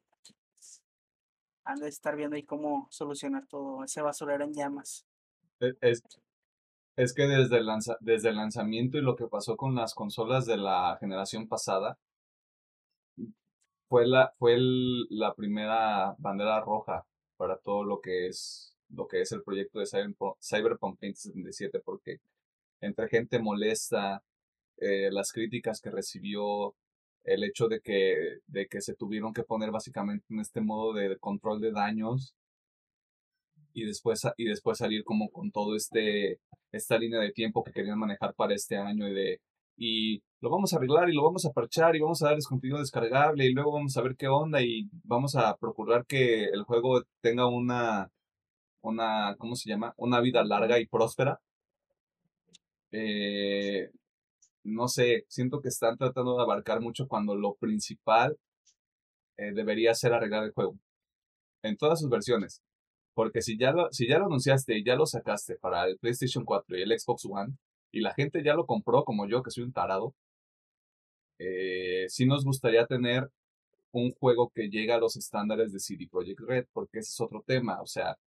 Han 1.65 1.79
de 1.81 1.89
estar 1.89 2.15
viendo 2.15 2.37
ahí 2.37 2.43
cómo 2.43 2.87
solucionar 2.91 3.45
todo 3.45 3.83
ese 3.83 4.01
basurero 4.01 4.45
en 4.45 4.53
llamas. 4.53 5.05
E- 5.59 5.75
Es, 5.81 6.01
es 6.97 7.13
que 7.13 7.23
desde 7.23 7.57
el, 7.57 7.65
lanza- 7.67 7.97
desde 8.01 8.29
el 8.29 8.37
lanzamiento 8.37 8.97
y 8.97 9.01
lo 9.01 9.15
que 9.15 9.27
pasó 9.27 9.57
con 9.57 9.75
las 9.75 9.93
consolas 9.95 10.45
de 10.45 10.57
la 10.57 10.97
generación 10.99 11.47
pasada, 11.47 11.97
fue 13.89 14.07
la, 14.07 14.33
fue 14.39 14.55
el- 14.55 15.05
la 15.09 15.33
primera 15.35 16.15
bandera 16.19 16.61
roja 16.61 17.05
para 17.37 17.57
todo 17.57 17.83
lo 17.83 18.01
que 18.01 18.27
es, 18.27 18.75
lo 18.89 19.07
que 19.07 19.21
es 19.21 19.31
el 19.31 19.43
proyecto 19.43 19.79
de 19.79 19.85
Cyberpunk, 19.87 20.37
Cyberpunk 20.41 20.99
2077, 21.01 21.79
porque 21.81 22.19
entre 22.81 23.09
gente 23.09 23.39
molesta, 23.39 24.23
eh, 24.77 25.09
las 25.11 25.31
críticas 25.33 25.81
que 25.81 25.91
recibió, 25.91 26.75
el 27.23 27.43
hecho 27.43 27.67
de 27.67 27.81
que, 27.81 28.39
de 28.47 28.67
que 28.67 28.81
se 28.81 28.95
tuvieron 28.95 29.33
que 29.33 29.43
poner 29.43 29.71
básicamente 29.71 30.25
en 30.29 30.39
este 30.41 30.61
modo 30.61 30.93
de 30.93 31.17
control 31.19 31.61
de 31.61 31.71
daños 31.71 32.35
y 33.73 33.85
después, 33.85 34.23
y 34.37 34.45
después 34.45 34.77
salir 34.77 35.03
como 35.03 35.29
con 35.29 35.51
todo 35.51 35.75
este, 35.75 36.39
esta 36.71 36.97
línea 36.97 37.19
de 37.19 37.31
tiempo 37.31 37.63
que 37.63 37.71
querían 37.71 37.99
manejar 37.99 38.33
para 38.35 38.53
este 38.55 38.77
año 38.77 39.07
y 39.07 39.13
de 39.13 39.41
y 39.77 40.21
lo 40.41 40.49
vamos 40.49 40.73
a 40.73 40.77
arreglar 40.77 41.09
y 41.09 41.13
lo 41.13 41.23
vamos 41.23 41.45
a 41.45 41.51
parchar 41.51 41.95
y 41.95 41.99
vamos 41.99 42.21
a 42.21 42.27
darles 42.27 42.47
contenido 42.47 42.79
descargable 42.79 43.45
y 43.45 43.53
luego 43.53 43.73
vamos 43.73 43.97
a 43.97 44.01
ver 44.01 44.15
qué 44.15 44.27
onda 44.27 44.61
y 44.61 44.89
vamos 45.03 45.35
a 45.35 45.55
procurar 45.57 46.05
que 46.05 46.45
el 46.45 46.63
juego 46.63 47.03
tenga 47.21 47.47
una, 47.47 48.11
una, 48.81 49.35
¿cómo 49.37 49.55
se 49.55 49.69
llama? 49.69 49.93
Una 49.97 50.21
vida 50.21 50.43
larga 50.43 50.79
y 50.79 50.87
próspera. 50.87 51.39
Eh, 52.91 53.89
no 54.63 54.87
sé, 54.87 55.25
siento 55.29 55.61
que 55.61 55.69
están 55.69 55.97
tratando 55.97 56.37
de 56.37 56.43
abarcar 56.43 56.81
mucho 56.81 57.07
cuando 57.07 57.35
lo 57.35 57.55
principal 57.55 58.37
eh, 59.37 59.51
debería 59.53 59.93
ser 59.93 60.13
arreglar 60.13 60.43
el 60.45 60.51
juego. 60.51 60.77
En 61.63 61.77
todas 61.77 61.99
sus 61.99 62.09
versiones. 62.09 62.61
Porque 63.13 63.41
si 63.41 63.57
ya, 63.57 63.71
lo, 63.71 63.91
si 63.91 64.07
ya 64.07 64.19
lo 64.19 64.25
anunciaste 64.25 64.77
y 64.77 64.83
ya 64.83 64.95
lo 64.95 65.05
sacaste 65.05 65.55
para 65.57 65.85
el 65.85 65.97
PlayStation 65.97 66.45
4 66.45 66.77
y 66.77 66.81
el 66.81 66.99
Xbox 66.99 67.25
One, 67.25 67.57
y 67.95 68.01
la 68.01 68.13
gente 68.13 68.43
ya 68.43 68.55
lo 68.55 68.65
compró 68.65 69.05
como 69.05 69.25
yo, 69.27 69.41
que 69.41 69.51
soy 69.51 69.63
un 69.63 69.71
tarado, 69.71 70.13
eh, 71.39 72.05
sí 72.09 72.25
nos 72.25 72.43
gustaría 72.43 72.85
tener 72.87 73.29
un 73.93 74.11
juego 74.13 74.51
que 74.53 74.69
llegue 74.69 74.91
a 74.93 74.99
los 74.99 75.15
estándares 75.15 75.71
de 75.71 75.79
CD 75.79 76.07
Projekt 76.11 76.41
Red, 76.41 76.65
porque 76.73 76.99
ese 76.99 77.11
es 77.11 77.21
otro 77.21 77.41
tema. 77.47 77.81
O 77.81 77.87
sea, 77.87 78.17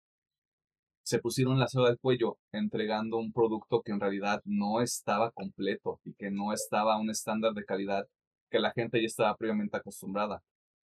se 1.02 1.18
pusieron 1.18 1.59
la 1.59 1.68
soga 1.68 1.90
al 1.90 1.98
cuello 1.98 2.38
entregando 2.52 3.18
un 3.18 3.33
producto 3.33 3.83
que 3.83 3.92
en 3.92 4.00
realidad 4.00 4.40
no 4.46 4.81
estaba 4.81 5.31
completo 5.33 6.00
y 6.04 6.14
que 6.14 6.31
no 6.31 6.54
estaba 6.54 6.94
a 6.94 6.98
un 6.98 7.11
estándar 7.11 7.52
de 7.52 7.64
calidad 7.64 8.07
que 8.50 8.61
la 8.61 8.72
gente 8.72 9.00
ya 9.00 9.07
estaba 9.07 9.37
previamente 9.37 9.76
acostumbrada. 9.76 10.42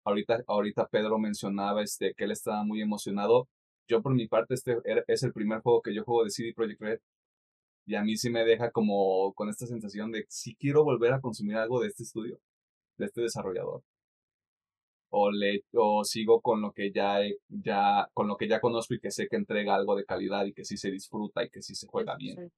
Ahorita, 0.04 0.40
ahorita 0.46 0.86
Pedro 0.88 1.18
mencionaba 1.18 1.82
este, 1.82 2.12
que 2.14 2.24
él 2.24 2.32
estaba 2.32 2.62
muy 2.64 2.82
emocionado. 2.82 3.48
Yo 3.88 4.02
por 4.02 4.14
mi 4.14 4.28
parte, 4.28 4.54
este 4.54 4.76
es 5.08 5.22
el 5.22 5.32
primer 5.32 5.60
juego 5.62 5.80
que 5.82 5.94
yo 5.94 6.04
juego 6.04 6.24
de 6.24 6.30
CD 6.30 6.52
Projekt 6.54 6.80
Red 6.82 7.00
y 7.86 7.94
a 7.94 8.02
mí 8.02 8.16
sí 8.16 8.30
me 8.30 8.44
deja 8.44 8.70
como 8.72 9.32
con 9.34 9.48
esta 9.48 9.66
sensación 9.66 10.10
de 10.10 10.26
si 10.28 10.56
quiero 10.56 10.84
volver 10.84 11.12
a 11.12 11.20
consumir 11.20 11.56
algo 11.56 11.80
de 11.80 11.88
este 11.88 12.02
estudio, 12.02 12.40
de 12.98 13.06
este 13.06 13.22
desarrollador. 13.22 13.82
O, 15.08 15.30
le, 15.30 15.64
o 15.72 16.04
sigo 16.04 16.40
con 16.40 16.60
lo 16.60 16.72
que 16.72 16.90
ya, 16.90 17.18
ya 17.48 18.10
con 18.12 18.26
lo 18.26 18.36
que 18.36 18.48
ya 18.48 18.60
conozco 18.60 18.94
y 18.94 18.98
que 18.98 19.12
sé 19.12 19.28
que 19.28 19.36
entrega 19.36 19.76
algo 19.76 19.94
de 19.94 20.04
calidad 20.04 20.44
y 20.44 20.52
que 20.52 20.64
sí 20.64 20.76
se 20.76 20.90
disfruta 20.90 21.44
y 21.44 21.48
que 21.48 21.62
sí 21.62 21.76
se 21.76 21.86
juega 21.86 22.16
bien. 22.16 22.52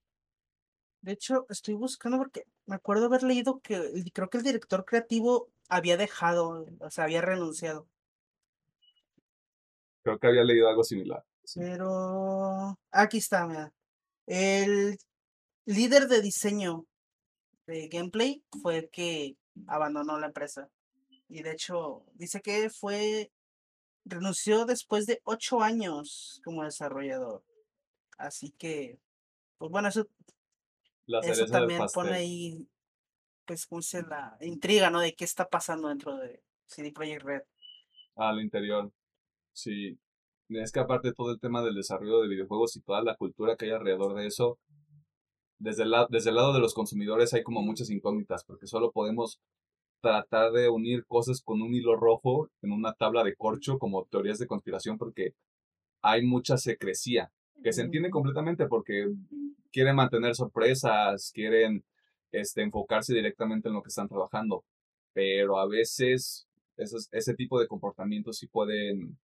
De 1.02 1.12
hecho, 1.12 1.46
estoy 1.50 1.74
buscando 1.74 2.16
porque 2.16 2.44
me 2.64 2.74
acuerdo 2.74 3.06
haber 3.06 3.22
leído 3.22 3.60
que 3.60 3.78
creo 4.14 4.30
que 4.30 4.38
el 4.38 4.44
director 4.44 4.84
creativo 4.86 5.48
había 5.68 5.98
dejado, 5.98 6.66
o 6.80 6.90
sea, 6.90 7.04
había 7.04 7.20
renunciado. 7.20 7.86
Creo 10.02 10.18
que 10.18 10.26
había 10.26 10.42
leído 10.42 10.68
algo 10.68 10.82
similar. 10.82 11.22
Pero 11.54 12.78
aquí 12.90 13.18
está, 13.18 13.46
mira. 13.46 13.72
El 14.26 14.98
líder 15.68 16.08
de 16.08 16.22
diseño 16.22 16.86
de 17.66 17.88
gameplay 17.88 18.42
fue 18.62 18.78
el 18.78 18.90
que 18.90 19.36
abandonó 19.66 20.18
la 20.18 20.28
empresa. 20.28 20.68
Y 21.28 21.42
de 21.42 21.52
hecho, 21.52 22.04
dice 22.14 22.40
que 22.40 22.70
fue. 22.70 23.30
renunció 24.04 24.64
después 24.64 25.04
de 25.04 25.20
ocho 25.24 25.60
años 25.60 26.40
como 26.42 26.64
desarrollador. 26.64 27.44
Así 28.16 28.52
que, 28.58 28.98
pues 29.58 29.70
bueno, 29.70 29.88
eso, 29.88 30.06
eso 31.22 31.46
también 31.46 31.82
pone 31.92 32.12
ahí, 32.12 32.66
pues, 33.44 33.66
como 33.66 33.82
se 33.82 34.02
la 34.02 34.36
intriga, 34.40 34.90
¿no? 34.90 35.00
De 35.00 35.14
qué 35.14 35.24
está 35.24 35.46
pasando 35.46 35.88
dentro 35.88 36.16
de 36.16 36.42
CD 36.66 36.92
Projekt 36.92 37.22
Red. 37.22 37.42
Al 38.16 38.40
interior, 38.40 38.90
sí. 39.52 39.98
Es 40.48 40.72
que 40.72 40.80
aparte 40.80 41.12
todo 41.12 41.30
el 41.30 41.38
tema 41.38 41.62
del 41.62 41.74
desarrollo 41.74 42.22
de 42.22 42.28
videojuegos 42.28 42.74
y 42.76 42.80
toda 42.80 43.02
la 43.02 43.16
cultura 43.16 43.56
que 43.56 43.66
hay 43.66 43.72
alrededor 43.72 44.14
de 44.14 44.26
eso, 44.26 44.58
desde 45.58 45.82
el, 45.84 45.92
desde 46.10 46.30
el 46.30 46.36
lado 46.36 46.52
de 46.52 46.60
los 46.60 46.74
consumidores 46.74 47.34
hay 47.34 47.42
como 47.42 47.62
muchas 47.62 47.90
incógnitas, 47.90 48.44
porque 48.44 48.66
solo 48.66 48.92
podemos 48.92 49.40
tratar 50.00 50.52
de 50.52 50.68
unir 50.68 51.04
cosas 51.06 51.42
con 51.42 51.60
un 51.62 51.74
hilo 51.74 51.96
rojo 51.96 52.48
en 52.62 52.72
una 52.72 52.92
tabla 52.92 53.24
de 53.24 53.34
corcho 53.34 53.78
como 53.78 54.04
teorías 54.06 54.38
de 54.38 54.46
conspiración, 54.46 54.96
porque 54.98 55.34
hay 56.02 56.24
mucha 56.24 56.56
secrecía, 56.56 57.32
que 57.62 57.72
se 57.72 57.82
entiende 57.82 58.10
completamente 58.10 58.66
porque 58.66 59.08
quieren 59.72 59.96
mantener 59.96 60.34
sorpresas, 60.36 61.32
quieren 61.34 61.84
este, 62.30 62.62
enfocarse 62.62 63.12
directamente 63.14 63.68
en 63.68 63.74
lo 63.74 63.82
que 63.82 63.88
están 63.88 64.08
trabajando, 64.08 64.64
pero 65.12 65.58
a 65.58 65.66
veces 65.66 66.46
esos, 66.76 67.08
ese 67.10 67.34
tipo 67.34 67.58
de 67.58 67.66
comportamientos 67.66 68.38
sí 68.38 68.46
pueden, 68.46 69.18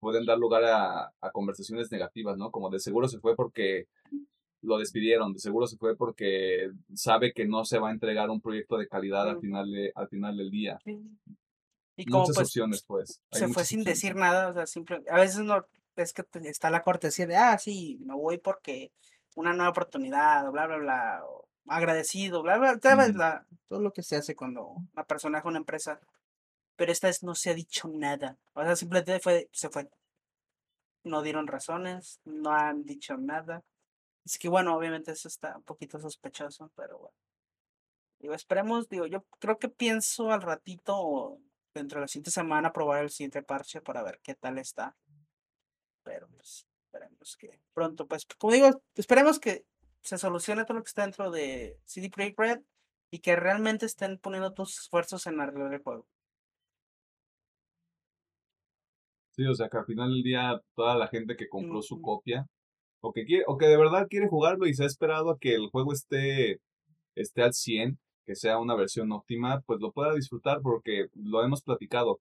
pueden 0.00 0.24
dar 0.24 0.38
lugar 0.38 0.64
a, 0.64 1.12
a 1.20 1.30
conversaciones 1.32 1.92
negativas, 1.92 2.38
¿no? 2.38 2.50
Como 2.50 2.70
de 2.70 2.80
seguro 2.80 3.08
se 3.08 3.20
fue 3.20 3.36
porque 3.36 3.86
lo 4.62 4.78
despidieron, 4.78 5.32
de 5.32 5.38
seguro 5.38 5.66
se 5.66 5.76
fue 5.76 5.96
porque 5.96 6.70
sabe 6.94 7.32
que 7.32 7.46
no 7.46 7.64
se 7.64 7.78
va 7.78 7.88
a 7.88 7.92
entregar 7.92 8.30
un 8.30 8.40
proyecto 8.40 8.76
de 8.76 8.88
calidad 8.88 9.28
al 9.28 9.40
final 9.40 9.70
de, 9.70 9.92
al 9.94 10.08
final 10.08 10.36
del 10.36 10.50
día. 10.50 10.78
Y 11.96 12.04
como 12.04 12.20
muchas 12.20 12.36
pues, 12.36 12.48
opciones, 12.48 12.84
pues. 12.86 13.20
se 13.32 13.48
fue 13.48 13.64
sin 13.64 13.82
decir 13.84 14.14
nada, 14.14 14.48
o 14.48 14.54
sea, 14.54 14.66
simple, 14.66 15.02
a 15.10 15.18
veces 15.18 15.40
no 15.40 15.66
es 15.96 16.12
que 16.12 16.24
está 16.44 16.70
la 16.70 16.82
cortesía 16.82 17.26
de, 17.26 17.36
ah, 17.36 17.58
sí, 17.58 17.98
me 18.04 18.14
voy 18.14 18.38
porque 18.38 18.92
una 19.34 19.52
nueva 19.52 19.70
oportunidad, 19.70 20.50
bla, 20.50 20.66
bla, 20.66 20.76
bla, 20.76 21.24
agradecido, 21.66 22.42
bla, 22.42 22.58
bla, 22.58 22.76
bla, 22.76 23.46
todo 23.68 23.80
lo 23.80 23.92
que 23.92 24.02
se 24.02 24.16
hace 24.16 24.34
cuando 24.34 24.76
una 24.92 25.04
persona 25.04 25.42
una 25.44 25.58
empresa. 25.58 26.00
Pero 26.76 26.92
esta 26.92 27.08
vez 27.08 27.24
no 27.24 27.34
se 27.34 27.50
ha 27.50 27.54
dicho 27.54 27.88
nada, 27.88 28.38
o 28.54 28.62
sea, 28.62 28.76
simplemente 28.76 29.18
fue, 29.20 29.48
se 29.52 29.68
fue. 29.68 29.88
No 31.04 31.22
dieron 31.22 31.46
razones, 31.46 32.20
no 32.24 32.52
han 32.52 32.84
dicho 32.84 33.16
nada. 33.16 33.64
Es 34.28 34.38
que 34.38 34.50
bueno, 34.50 34.76
obviamente 34.76 35.12
eso 35.12 35.26
está 35.26 35.56
un 35.56 35.62
poquito 35.62 35.98
sospechoso, 35.98 36.70
pero 36.76 36.98
bueno. 36.98 37.16
Digo, 38.18 38.34
esperemos, 38.34 38.86
digo, 38.90 39.06
yo 39.06 39.24
creo 39.38 39.58
que 39.58 39.70
pienso 39.70 40.30
al 40.30 40.42
ratito 40.42 41.38
dentro 41.72 41.98
de 41.98 42.02
la 42.02 42.08
siguiente 42.08 42.30
semana 42.30 42.74
probar 42.74 43.04
el 43.04 43.08
siguiente 43.08 43.42
parche 43.42 43.80
para 43.80 44.02
ver 44.02 44.20
qué 44.22 44.34
tal 44.34 44.58
está. 44.58 44.94
Pero 46.02 46.28
pues 46.28 46.66
esperemos 46.84 47.36
que 47.38 47.58
pronto, 47.72 48.06
pues, 48.06 48.26
como 48.38 48.52
digo, 48.52 48.82
esperemos 48.96 49.40
que 49.40 49.64
se 50.02 50.18
solucione 50.18 50.66
todo 50.66 50.76
lo 50.76 50.82
que 50.82 50.88
está 50.88 51.02
dentro 51.02 51.30
de 51.30 51.80
CD 51.86 52.10
Projekt 52.10 52.38
Red 52.38 52.60
y 53.10 53.20
que 53.20 53.34
realmente 53.34 53.86
estén 53.86 54.18
poniendo 54.18 54.52
tus 54.52 54.78
esfuerzos 54.78 55.26
en 55.26 55.40
arreglar 55.40 55.72
el 55.72 55.82
juego. 55.82 56.06
Sí, 59.30 59.46
o 59.46 59.54
sea 59.54 59.70
que 59.70 59.78
al 59.78 59.86
final 59.86 60.10
del 60.10 60.22
día 60.22 60.60
toda 60.74 60.96
la 60.96 61.08
gente 61.08 61.34
que 61.34 61.48
compró 61.48 61.80
su 61.80 62.02
copia 62.02 62.46
o 63.00 63.12
que, 63.12 63.24
quiere, 63.24 63.44
o 63.46 63.56
que 63.56 63.66
de 63.66 63.76
verdad 63.76 64.06
quiere 64.08 64.28
jugarlo 64.28 64.66
y 64.66 64.74
se 64.74 64.84
ha 64.84 64.86
esperado 64.86 65.30
a 65.30 65.38
que 65.38 65.54
el 65.54 65.68
juego 65.70 65.92
esté, 65.92 66.60
esté 67.14 67.42
al 67.42 67.54
100, 67.54 67.98
que 68.26 68.34
sea 68.34 68.58
una 68.58 68.76
versión 68.76 69.12
óptima, 69.12 69.62
pues 69.66 69.80
lo 69.80 69.92
pueda 69.92 70.14
disfrutar 70.14 70.60
porque 70.62 71.06
lo 71.14 71.42
hemos 71.44 71.62
platicado. 71.62 72.20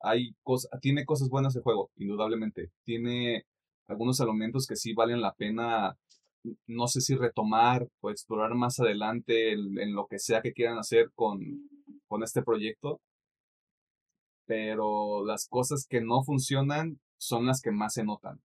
Hay 0.00 0.32
cosas, 0.42 0.70
tiene 0.80 1.04
cosas 1.04 1.28
buenas 1.28 1.56
el 1.56 1.62
juego, 1.62 1.90
indudablemente. 1.96 2.70
Tiene 2.84 3.44
algunos 3.88 4.20
elementos 4.20 4.66
que 4.66 4.76
sí 4.76 4.92
valen 4.94 5.20
la 5.22 5.34
pena, 5.34 5.96
no 6.66 6.86
sé 6.88 7.00
si 7.00 7.14
retomar 7.16 7.88
o 8.00 8.10
explorar 8.10 8.54
más 8.54 8.78
adelante 8.80 9.52
en, 9.52 9.94
lo 9.94 10.06
que 10.06 10.18
sea 10.18 10.42
que 10.42 10.52
quieran 10.52 10.78
hacer 10.78 11.10
con, 11.14 11.40
con 12.08 12.22
este 12.22 12.42
proyecto. 12.42 13.00
Pero 14.46 15.24
las 15.24 15.46
cosas 15.48 15.86
que 15.88 16.00
no 16.00 16.22
funcionan 16.24 16.98
son 17.18 17.46
las 17.46 17.60
que 17.60 17.70
más 17.70 17.94
se 17.94 18.04
notan 18.04 18.40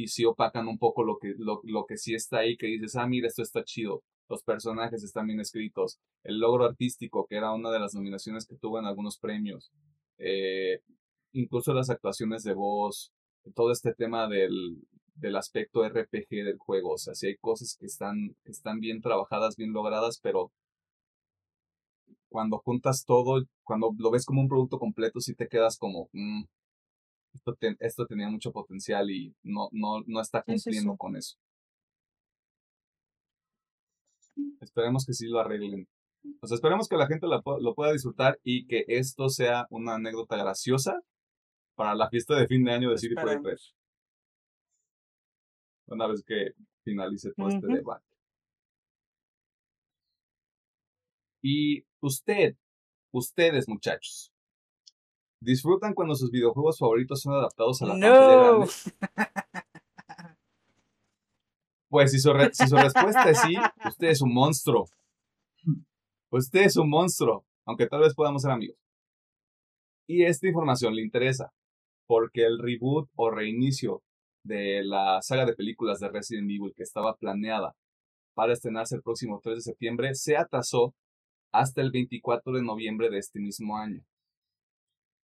y 0.00 0.08
sí 0.08 0.24
opacan 0.24 0.66
un 0.66 0.78
poco 0.78 1.04
lo 1.04 1.18
que, 1.18 1.34
lo, 1.36 1.60
lo 1.64 1.84
que 1.84 1.98
sí 1.98 2.14
está 2.14 2.38
ahí, 2.38 2.56
que 2.56 2.66
dices, 2.68 2.96
ah, 2.96 3.06
mira, 3.06 3.28
esto 3.28 3.42
está 3.42 3.62
chido, 3.64 4.02
los 4.30 4.42
personajes 4.42 5.04
están 5.04 5.26
bien 5.26 5.40
escritos, 5.40 5.98
el 6.22 6.38
logro 6.38 6.64
artístico, 6.64 7.26
que 7.28 7.36
era 7.36 7.52
una 7.52 7.70
de 7.70 7.80
las 7.80 7.94
nominaciones 7.94 8.46
que 8.46 8.56
tuvo 8.56 8.78
en 8.78 8.86
algunos 8.86 9.18
premios, 9.18 9.70
eh, 10.16 10.80
incluso 11.32 11.74
las 11.74 11.90
actuaciones 11.90 12.44
de 12.44 12.54
voz, 12.54 13.12
todo 13.54 13.72
este 13.72 13.92
tema 13.92 14.26
del, 14.26 14.78
del 15.16 15.36
aspecto 15.36 15.86
RPG 15.86 16.30
del 16.30 16.56
juego, 16.56 16.92
o 16.92 16.98
sea, 16.98 17.14
sí 17.14 17.26
hay 17.26 17.36
cosas 17.36 17.76
que 17.78 17.84
están, 17.84 18.34
están 18.44 18.80
bien 18.80 19.02
trabajadas, 19.02 19.56
bien 19.56 19.74
logradas, 19.74 20.18
pero 20.22 20.50
cuando 22.30 22.56
juntas 22.58 23.04
todo, 23.04 23.44
cuando 23.64 23.90
lo 23.98 24.10
ves 24.10 24.24
como 24.24 24.40
un 24.40 24.48
producto 24.48 24.78
completo, 24.78 25.20
sí 25.20 25.34
te 25.34 25.46
quedas 25.46 25.76
como, 25.76 26.08
mm, 26.12 26.44
esto, 27.34 27.56
esto 27.80 28.06
tenía 28.06 28.28
mucho 28.28 28.52
potencial 28.52 29.10
y 29.10 29.34
no, 29.42 29.68
no, 29.72 30.02
no 30.06 30.20
está 30.20 30.42
cumpliendo 30.42 30.96
con 30.96 31.16
eso. 31.16 31.36
Esperemos 34.60 35.04
que 35.04 35.12
sí 35.12 35.28
lo 35.28 35.40
arreglen. 35.40 35.88
O 36.40 36.46
sea, 36.46 36.54
esperemos 36.54 36.88
que 36.88 36.96
la 36.96 37.06
gente 37.06 37.26
lo, 37.26 37.42
lo 37.60 37.74
pueda 37.74 37.92
disfrutar 37.92 38.38
y 38.42 38.66
que 38.66 38.84
esto 38.88 39.28
sea 39.28 39.66
una 39.70 39.94
anécdota 39.94 40.36
graciosa 40.36 41.00
para 41.74 41.94
la 41.94 42.08
fiesta 42.10 42.36
de 42.36 42.46
fin 42.46 42.64
de 42.64 42.72
año 42.72 42.90
de 42.90 42.98
City 42.98 43.14
Projekt 43.14 43.44
Una 45.86 46.06
vez 46.06 46.22
que 46.24 46.52
finalice 46.84 47.32
todo 47.34 47.48
este 47.48 47.66
debate. 47.66 48.04
Y 51.42 51.84
usted, 52.00 52.54
ustedes 53.12 53.66
muchachos, 53.66 54.30
¿Disfrutan 55.40 55.94
cuando 55.94 56.14
sus 56.14 56.30
videojuegos 56.30 56.78
favoritos 56.78 57.20
son 57.22 57.34
adaptados 57.34 57.80
a 57.82 57.86
la 57.86 57.92
pantalla 57.92 58.36
grande? 58.36 58.66
Pues 61.88 62.12
si 62.12 62.20
su, 62.20 62.30
si 62.52 62.68
su 62.68 62.76
respuesta 62.76 63.28
es 63.28 63.40
sí, 63.40 63.56
usted 63.84 64.10
es 64.10 64.22
un 64.22 64.32
monstruo. 64.32 64.86
Usted 66.30 66.60
es 66.60 66.76
un 66.76 66.88
monstruo, 66.88 67.44
aunque 67.66 67.88
tal 67.88 68.02
vez 68.02 68.14
podamos 68.14 68.42
ser 68.42 68.52
amigos. 68.52 68.78
Y 70.06 70.22
esta 70.22 70.46
información 70.46 70.94
le 70.94 71.02
interesa, 71.02 71.52
porque 72.06 72.46
el 72.46 72.60
reboot 72.60 73.08
o 73.16 73.30
reinicio 73.32 74.04
de 74.44 74.84
la 74.84 75.20
saga 75.20 75.46
de 75.46 75.54
películas 75.54 75.98
de 75.98 76.10
Resident 76.10 76.48
Evil 76.48 76.72
que 76.76 76.84
estaba 76.84 77.16
planeada 77.16 77.74
para 78.34 78.52
estrenarse 78.52 78.94
el 78.94 79.02
próximo 79.02 79.40
3 79.42 79.56
de 79.56 79.62
septiembre 79.62 80.14
se 80.14 80.36
atrasó 80.36 80.94
hasta 81.52 81.80
el 81.80 81.90
24 81.90 82.52
de 82.52 82.62
noviembre 82.62 83.10
de 83.10 83.18
este 83.18 83.40
mismo 83.40 83.76
año. 83.76 84.02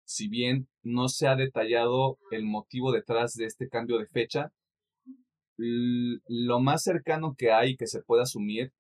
Si 0.05 0.29
bien 0.29 0.67
no 0.83 1.07
se 1.09 1.27
ha 1.27 1.35
detallado 1.35 2.19
el 2.31 2.45
motivo 2.45 2.91
detrás 2.91 3.33
de 3.33 3.45
este 3.45 3.67
cambio 3.67 3.97
de 3.97 4.07
fecha, 4.07 4.51
lo 5.57 6.59
más 6.59 6.83
cercano 6.83 7.35
que 7.37 7.51
hay 7.51 7.75
que 7.75 7.87
se 7.87 8.01
puede 8.03 8.23
asumir 8.23 8.71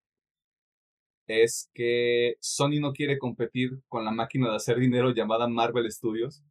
es 1.27 1.69
que 1.73 2.35
Sony 2.39 2.79
no 2.79 2.93
quiere 2.93 3.17
competir 3.17 3.71
con 3.87 4.05
la 4.05 4.11
máquina 4.11 4.49
de 4.49 4.57
hacer 4.57 4.77
dinero 4.77 5.11
llamada 5.13 5.47
Marvel 5.47 5.91
Studios, 5.91 6.43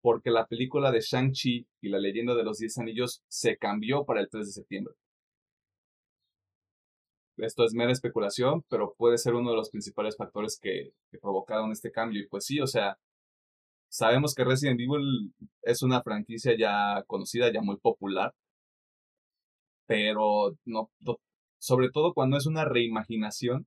porque 0.00 0.30
la 0.30 0.46
película 0.46 0.90
de 0.90 1.00
Shang-Chi 1.00 1.66
y 1.80 1.88
la 1.88 2.00
leyenda 2.00 2.34
de 2.34 2.42
los 2.42 2.58
Diez 2.58 2.76
Anillos 2.78 3.22
se 3.28 3.56
cambió 3.56 4.04
para 4.04 4.20
el 4.20 4.28
3 4.28 4.46
de 4.46 4.52
septiembre. 4.52 4.94
Esto 7.36 7.64
es 7.64 7.72
mera 7.72 7.92
especulación, 7.92 8.64
pero 8.68 8.94
puede 8.98 9.16
ser 9.18 9.34
uno 9.34 9.50
de 9.50 9.56
los 9.56 9.70
principales 9.70 10.16
factores 10.16 10.58
que, 10.60 10.92
que 11.10 11.18
provocaron 11.18 11.70
este 11.70 11.90
cambio. 11.92 12.20
Y 12.20 12.26
pues 12.26 12.44
sí, 12.44 12.60
o 12.60 12.66
sea, 12.66 12.98
sabemos 13.92 14.34
que 14.34 14.44
Resident 14.44 14.80
Evil 14.80 15.34
es 15.62 15.82
una 15.82 16.02
franquicia 16.02 16.56
ya 16.58 17.04
conocida, 17.06 17.52
ya 17.52 17.60
muy 17.60 17.76
popular, 17.76 18.34
pero 19.86 20.56
no, 20.64 20.90
sobre 21.58 21.90
todo 21.90 22.14
cuando 22.14 22.38
es 22.38 22.46
una 22.46 22.64
reimaginación 22.64 23.66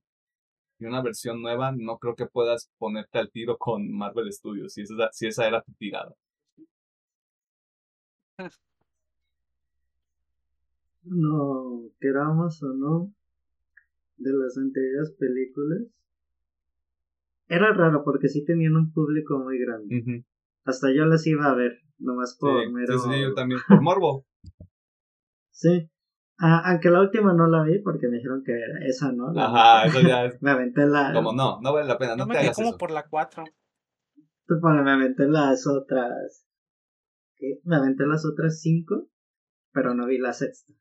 y 0.78 0.86
una 0.86 1.02
versión 1.02 1.42
nueva, 1.42 1.72
no 1.72 1.98
creo 1.98 2.16
que 2.16 2.26
puedas 2.26 2.70
ponerte 2.78 3.18
al 3.18 3.30
tiro 3.30 3.56
con 3.58 3.90
Marvel 3.92 4.32
Studios, 4.32 4.74
si 4.74 4.82
esa, 4.82 5.10
si 5.12 5.28
esa 5.28 5.46
era 5.46 5.62
tu 5.62 5.72
tirada. 5.74 6.12
No, 11.04 11.88
queramos 12.00 12.60
o 12.64 12.74
no, 12.74 13.12
de 14.16 14.32
las 14.32 14.58
anteriores 14.58 15.12
películas, 15.12 15.82
era 17.48 17.72
raro 17.72 18.02
porque 18.04 18.28
sí 18.28 18.44
tenían 18.44 18.76
un 18.76 18.92
público 18.92 19.38
muy 19.38 19.58
grande. 19.58 20.24
Hasta 20.64 20.88
yo 20.92 21.06
las 21.06 21.26
iba 21.26 21.46
a 21.46 21.54
ver, 21.54 21.78
nomás 21.98 22.36
por 22.38 22.70
mero... 22.72 22.98
Sí, 22.98 23.08
sí, 23.10 23.20
yo 23.20 23.34
también, 23.34 23.60
por 23.68 23.80
morbo. 23.82 24.26
sí, 25.50 25.90
Ah, 26.38 26.70
aunque 26.70 26.90
la 26.90 27.00
última 27.00 27.32
no 27.32 27.46
la 27.46 27.62
vi 27.62 27.78
porque 27.78 28.08
me 28.08 28.16
dijeron 28.16 28.42
que 28.44 28.52
era 28.52 28.86
esa, 28.86 29.10
¿no? 29.10 29.32
Ajá, 29.40 29.86
eso 29.86 30.00
ya 30.02 30.26
es. 30.26 30.36
me 30.42 30.50
aventé 30.50 30.86
la. 30.86 31.12
Como 31.14 31.32
no, 31.32 31.60
no 31.62 31.72
vale 31.72 31.88
la 31.88 31.96
pena, 31.98 32.14
no, 32.14 32.26
me 32.26 32.34
te 32.34 32.40
hagas 32.40 32.56
como 32.56 32.76
por 32.76 32.90
la 32.90 33.08
4. 33.08 33.44
me 34.84 34.90
aventé 34.90 35.26
las 35.28 35.66
otras. 35.66 36.46
¿Qué? 37.36 37.60
Me 37.64 37.76
aventé 37.76 38.06
las 38.06 38.26
otras 38.26 38.60
5, 38.60 39.08
pero 39.72 39.94
no 39.94 40.06
vi 40.06 40.18
la 40.18 40.34
sexta. 40.34 40.74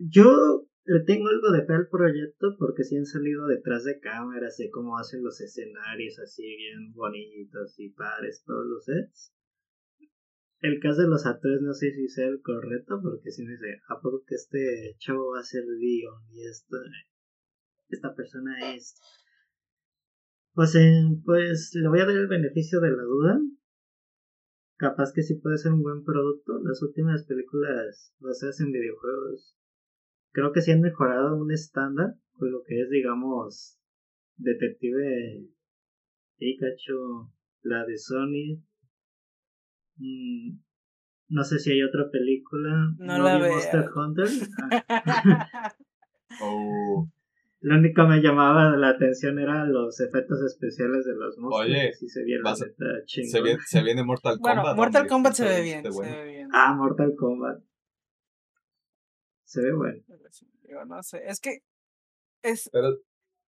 Yo 0.00 0.66
le 0.84 1.00
tengo 1.04 1.28
algo 1.28 1.50
de 1.52 1.64
fe 1.66 1.72
al 1.72 1.88
proyecto 1.88 2.56
porque 2.58 2.84
sí 2.84 2.96
han 2.96 3.06
salido 3.06 3.46
detrás 3.46 3.84
de 3.84 3.98
cámaras, 4.00 4.56
sé 4.56 4.70
cómo 4.70 4.98
hacen 4.98 5.22
los 5.22 5.40
escenarios 5.40 6.18
así 6.18 6.44
bien 6.44 6.92
bonitos 6.92 7.78
y 7.78 7.90
padres 7.90 8.42
todos 8.44 8.66
los 8.66 8.84
sets 8.84 9.34
el 10.64 10.80
caso 10.80 11.02
de 11.02 11.08
los 11.08 11.26
actores 11.26 11.60
no 11.60 11.74
sé 11.74 11.90
si 11.92 12.08
sea 12.08 12.26
el 12.26 12.40
correcto, 12.40 12.98
porque 13.02 13.30
si 13.30 13.44
me 13.44 13.52
dice, 13.52 13.82
¿a 13.86 14.00
poco 14.00 14.24
que 14.26 14.34
este 14.34 14.96
chavo 14.96 15.32
va 15.32 15.40
a 15.40 15.42
ser 15.42 15.62
Dion 15.78 16.22
y 16.30 16.46
esto, 16.46 16.78
esta 17.90 18.14
persona 18.14 18.74
es? 18.74 18.94
Pues, 20.54 20.74
eh, 20.76 21.02
pues 21.22 21.72
le 21.74 21.86
voy 21.86 22.00
a 22.00 22.06
dar 22.06 22.16
el 22.16 22.28
beneficio 22.28 22.80
de 22.80 22.92
la 22.92 23.02
duda. 23.02 23.40
Capaz 24.76 25.12
que 25.12 25.22
sí 25.22 25.34
puede 25.34 25.58
ser 25.58 25.72
un 25.72 25.82
buen 25.82 26.02
producto. 26.02 26.58
Las 26.62 26.80
últimas 26.82 27.26
películas 27.26 28.14
basadas 28.20 28.58
en 28.60 28.72
videojuegos 28.72 29.54
creo 30.34 30.52
que 30.52 30.60
sí 30.60 30.70
han 30.70 30.82
mejorado 30.82 31.34
un 31.36 31.50
estándar 31.50 32.16
con 32.32 32.52
lo 32.52 32.62
que 32.66 32.82
es, 32.82 32.90
digamos, 32.90 33.78
Detective 34.36 35.46
Pikachu, 36.36 37.30
la 37.62 37.86
de 37.86 37.96
Sony, 37.96 38.60
Mm, 39.98 40.58
no 41.28 41.44
sé 41.44 41.58
si 41.58 41.72
hay 41.72 41.82
otra 41.82 42.10
película. 42.10 42.94
No, 42.98 43.18
la 43.18 43.38
veo. 43.38 43.52
Monster 43.52 43.84
Hunter. 43.94 44.28
Ah. 44.88 45.74
oh. 46.40 47.08
Lo 47.60 47.76
único 47.76 48.02
que 48.02 48.08
me 48.08 48.20
llamaba 48.20 48.76
la 48.76 48.90
atención 48.90 49.38
eran 49.38 49.72
los 49.72 49.98
efectos 49.98 50.38
especiales 50.42 51.06
de 51.06 51.14
los 51.14 51.38
monstruos. 51.38 51.66
Oye, 51.66 51.94
si 51.94 52.10
se, 52.10 52.22
viene, 52.22 52.42
se, 52.54 53.40
viene, 53.40 53.58
se 53.64 53.82
viene 53.82 54.04
Mortal 54.04 54.38
Kombat. 54.38 54.64
Bueno, 54.64 54.76
Mortal 54.76 55.06
Kombat 55.06 55.32
se 55.32 55.48
ve, 55.48 55.62
bien, 55.62 55.82
se 55.90 56.02
ve 56.02 56.24
bien. 56.26 56.48
Ah, 56.52 56.74
Mortal 56.74 57.14
Kombat. 57.16 57.62
Se 59.54 59.60
ve 59.60 59.72
bueno. 59.72 60.02
Yo 60.68 60.84
no 60.84 61.00
sé, 61.04 61.22
es 61.28 61.38
que 61.38 61.62
es, 62.42 62.68
Pero, 62.72 62.98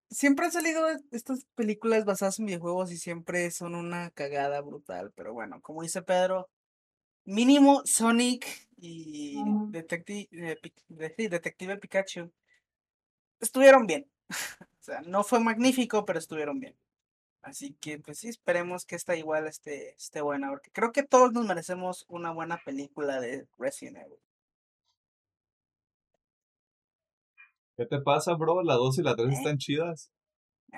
siempre 0.10 0.46
han 0.46 0.52
salido 0.52 0.86
estas 1.12 1.46
películas 1.56 2.04
basadas 2.04 2.38
en 2.38 2.48
videojuegos 2.48 2.92
y 2.92 2.98
siempre 2.98 3.50
son 3.50 3.76
una 3.76 4.10
cagada 4.12 4.60
brutal. 4.60 5.14
Pero 5.16 5.32
bueno, 5.32 5.62
como 5.62 5.84
dice 5.84 6.02
Pedro, 6.02 6.50
mínimo 7.24 7.82
Sonic 7.86 8.46
y 8.76 9.42
Detective, 9.70 10.60
Detective 10.90 11.78
Pikachu 11.78 12.30
estuvieron 13.40 13.88
bien. 13.88 14.06
o 14.60 14.84
sea, 14.84 15.00
no 15.00 15.24
fue 15.24 15.40
magnífico, 15.40 16.04
pero 16.04 16.20
estuvieron 16.20 16.60
bien. 16.60 16.76
Así 17.42 17.74
que, 17.80 18.00
pues 18.00 18.20
sí, 18.20 18.28
esperemos 18.28 18.86
que 18.86 18.98
esta 18.98 19.16
igual 19.16 19.48
esté, 19.48 19.96
esté 19.96 20.20
buena, 20.20 20.50
porque 20.50 20.72
creo 20.72 20.92
que 20.92 21.04
todos 21.04 21.32
nos 21.32 21.46
merecemos 21.46 22.04
una 22.10 22.32
buena 22.32 22.60
película 22.66 23.22
de 23.22 23.48
Resident 23.58 24.00
Evil. 24.00 24.20
¿Qué 27.78 27.86
te 27.86 28.00
pasa, 28.00 28.36
bro? 28.36 28.64
La 28.64 28.76
2 28.76 29.00
y 29.00 29.04
la 29.04 29.16
3 29.16 29.28
¿Eh? 29.28 29.34
están 29.34 29.58
chidas. 29.58 30.12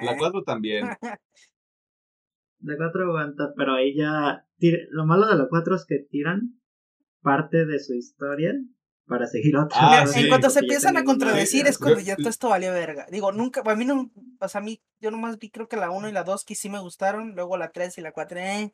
La 0.01 0.17
4 0.17 0.39
¿Eh? 0.39 0.43
también. 0.45 0.87
La 2.59 2.75
4 2.75 3.03
aguanta, 3.03 3.53
pero 3.55 3.75
ahí 3.75 3.95
ya. 3.95 4.47
Lo 4.89 5.05
malo 5.05 5.27
de 5.27 5.37
la 5.37 5.47
4 5.47 5.75
es 5.75 5.85
que 5.85 5.99
tiran 6.09 6.59
parte 7.21 7.67
de 7.67 7.77
su 7.77 7.93
historia 7.93 8.51
para 9.05 9.27
seguir 9.27 9.55
otra. 9.57 9.77
Ah, 9.79 10.05
En 10.15 10.27
cuanto 10.27 10.49
se 10.49 10.61
empiezan 10.61 10.97
a 10.97 11.03
contradecir 11.03 11.67
es 11.67 11.77
cuando 11.77 11.99
ya 11.99 12.15
todo 12.15 12.29
esto 12.29 12.49
valió 12.49 12.71
verga. 12.73 13.05
Digo, 13.11 13.31
nunca, 13.31 13.61
a 13.63 13.75
mí 13.75 13.85
no, 13.85 14.11
o 14.39 14.47
sea, 14.47 14.61
a 14.61 14.63
mí, 14.63 14.81
yo 14.99 15.11
nomás 15.11 15.37
vi 15.37 15.51
creo 15.51 15.67
que 15.67 15.77
la 15.77 15.91
1 15.91 16.09
y 16.09 16.11
la 16.11 16.23
2 16.23 16.43
que 16.45 16.55
sí 16.55 16.67
me 16.67 16.79
gustaron, 16.79 17.35
luego 17.35 17.57
la 17.57 17.69
3 17.71 17.95
y 17.99 18.01
la 18.01 18.11
4, 18.11 18.39
eh. 18.39 18.73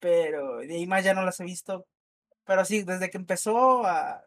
Pero 0.00 0.58
de 0.58 0.74
ahí 0.74 0.86
más 0.88 1.04
ya 1.04 1.14
no 1.14 1.22
las 1.22 1.38
he 1.38 1.44
visto. 1.44 1.86
Pero 2.44 2.64
sí, 2.64 2.82
desde 2.82 3.08
que 3.08 3.18
empezó 3.18 3.86
a, 3.86 4.24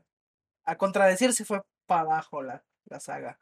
a 0.63 0.77
contradecirse 0.77 1.43
fue 1.43 1.61
para 1.85 2.01
abajo 2.01 2.41
la, 2.41 2.63
la 2.85 2.99
saga. 2.99 3.39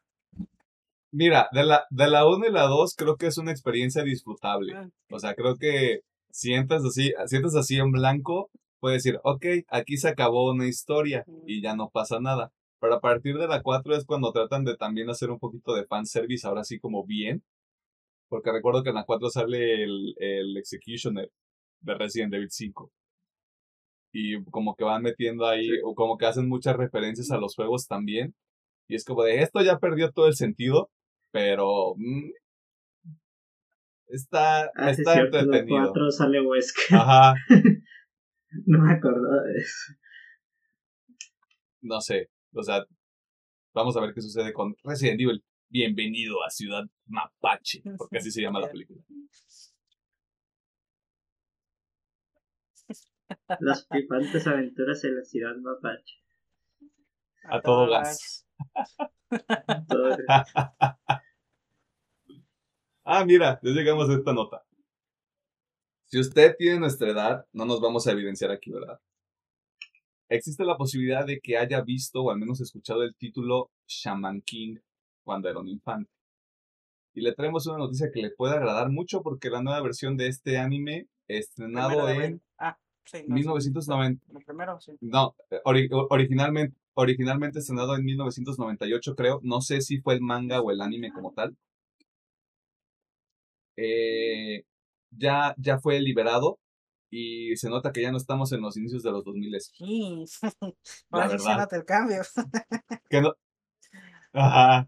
Mira, 1.12 1.48
de 1.52 1.64
la, 1.64 1.86
de 1.92 2.08
la 2.10 2.28
1 2.28 2.48
y 2.48 2.52
la 2.52 2.64
2 2.64 2.96
creo 2.96 3.18
que 3.18 3.28
es 3.28 3.38
una 3.38 3.52
experiencia 3.52 4.04
disfrutable. 4.04 4.74
Ah, 4.74 4.90
o 5.12 5.20
sea, 5.20 5.36
creo 5.36 5.58
que 5.58 6.00
sientas 6.32 6.84
así, 6.84 7.14
sientas 7.28 7.56
así 7.56 7.78
en 7.78 7.92
blanco, 7.92 8.50
puedes 8.80 9.04
decir, 9.04 9.20
ok, 9.24 9.46
aquí 9.70 9.98
se 9.98 10.10
acabó 10.10 10.52
una 10.52 10.68
historia 10.68 11.24
y 11.46 11.62
ya 11.62 11.76
no 11.76 11.90
pasa 11.90 12.20
nada. 12.20 12.52
Pero 12.80 12.96
a 12.96 13.00
partir 13.00 13.38
de 13.38 13.48
la 13.48 13.62
4 13.62 13.96
es 13.96 14.06
cuando 14.06 14.32
tratan 14.32 14.66
de 14.66 14.76
también 14.76 15.10
hacer 15.10 15.30
un 15.30 15.40
poquito 15.40 15.76
de 15.76 15.86
fanservice, 15.86 16.48
ahora 16.48 16.64
sí 16.64 16.80
como 16.80 17.06
bien. 17.06 17.44
Porque 18.28 18.52
recuerdo 18.52 18.82
que 18.84 18.90
en 18.90 18.96
la 18.96 19.06
4 19.06 19.30
sale 19.30 19.84
el, 19.84 20.16
el 20.18 20.58
Executioner 20.58 21.32
de 21.82 21.94
Resident 21.96 22.34
Evil 22.34 22.50
5 22.50 22.92
y 24.14 24.42
como 24.46 24.76
que 24.76 24.84
van 24.84 25.02
metiendo 25.02 25.48
ahí, 25.48 25.68
o 25.84 25.96
como 25.96 26.18
que 26.18 26.28
hacen 26.28 26.48
muchas 26.48 26.78
referencias 26.78 27.32
a 27.32 27.38
los 27.38 27.56
juegos 27.56 27.88
también. 27.88 28.36
Y 28.88 28.96
es 28.96 29.04
como 29.04 29.24
de 29.24 29.42
esto 29.42 29.62
ya 29.62 29.80
perdió 29.80 30.12
todo 30.12 30.28
el 30.28 30.36
sentido, 30.36 30.92
pero 31.32 31.96
mm, 31.98 32.30
está, 34.08 34.72
ah, 34.76 34.92
está 34.92 35.20
entretenido. 35.20 35.92
4 35.92 36.12
sale 36.12 36.42
Wesker. 36.42 36.96
Ajá. 36.96 37.34
no 38.68 38.80
me 38.84 38.94
acuerdo 38.94 39.42
de 39.44 39.60
eso. 39.60 39.94
No 41.82 42.00
sé, 42.00 42.30
o 42.54 42.62
sea, 42.62 42.86
vamos 43.74 43.98
a 43.98 44.02
ver 44.02 44.14
qué 44.14 44.22
sucede 44.22 44.54
con 44.54 44.76
Resident 44.84 45.20
Evil. 45.20 45.44
Bienvenido 45.70 46.44
a 46.44 46.52
Ciudad 46.52 46.84
Mapache, 47.08 47.82
porque 47.98 48.20
así 48.20 48.30
se 48.30 48.44
llama 48.44 48.60
la 48.60 48.70
película. 48.70 49.02
Las 53.60 53.88
flipantes 53.88 54.48
aventuras 54.48 55.04
en 55.04 55.18
la 55.18 55.24
ciudad 55.24 55.56
mapache. 55.58 56.22
A, 57.46 57.62
todo 57.62 57.90
gas. 57.90 58.48
ah, 63.04 63.26
mira, 63.26 63.60
ya 63.62 63.72
llegamos 63.72 64.10
a 64.10 64.14
esta 64.14 64.34
nota. 64.34 64.64
Si 66.06 66.20
usted 66.20 66.56
tiene 66.58 66.80
nuestra 66.80 67.10
edad, 67.10 67.46
no 67.52 67.66
nos 67.66 67.82
vamos 67.82 68.08
a 68.08 68.12
evidenciar 68.12 68.52
aquí, 68.52 68.72
¿verdad? 68.72 69.00
Existe 70.30 70.64
la 70.64 70.78
posibilidad 70.78 71.26
de 71.26 71.40
que 71.40 71.58
haya 71.58 71.82
visto 71.82 72.24
o 72.24 72.32
al 72.32 72.38
menos 72.40 72.62
escuchado 72.62 73.04
el 73.04 73.16
título 73.16 73.72
Shaman 73.88 74.42
King 74.42 74.78
cuando 75.24 75.50
era 75.50 75.60
un 75.60 75.68
infante. 75.68 76.12
Y 77.14 77.22
le 77.22 77.34
traemos 77.34 77.68
una 77.68 77.78
noticia 77.78 78.12
que 78.12 78.22
le 78.22 78.32
puede 78.32 78.56
agradar 78.56 78.90
mucho 78.90 79.22
porque 79.22 79.50
la 79.50 79.62
nueva 79.62 79.82
versión 79.82 80.18
de 80.18 80.28
este 80.28 80.58
anime, 80.58 81.08
estrenado 81.28 82.10
en 82.10 82.42
sí. 83.06 83.18
no, 83.28 83.36
sí. 83.36 83.42
1990, 83.42 84.26
Lo 84.34 84.40
primero, 84.42 84.80
sí. 84.80 84.94
no, 85.02 85.36
eh, 85.52 85.62
ori- 85.66 85.88
originalmente, 86.10 86.76
originalmente 86.94 87.60
estrenado 87.60 87.96
en 87.96 88.04
1998, 88.06 89.16
creo. 89.16 89.40
No 89.44 89.62
sé 89.62 89.82
si 89.82 90.00
fue 90.00 90.14
el 90.16 90.22
manga 90.22 90.62
o 90.62 90.72
el 90.72 90.82
anime 90.82 91.12
como 91.12 91.32
tal. 91.34 91.56
Eh, 93.76 94.64
ya, 95.12 95.56
ya 95.58 95.80
fue 95.80 96.00
liberado 96.00 96.60
y 97.10 97.56
se 97.58 97.70
nota 97.70 97.92
que 97.92 98.02
ya 98.02 98.12
no 98.12 98.18
estamos 98.18 98.52
en 98.52 98.62
los 98.62 98.78
inicios 98.78 99.04
de 99.04 99.12
los 99.12 99.24
2000. 99.24 99.60
Sí. 99.62 100.26
Ahora 101.12 101.30
sí 101.30 101.38
se 101.40 101.44
verdad. 101.44 101.58
nota 101.58 101.76
el 101.76 101.86
cambio. 101.86 102.22
¿Qué, 103.10 103.22
no- 103.22 103.34
Ajá. 104.34 104.88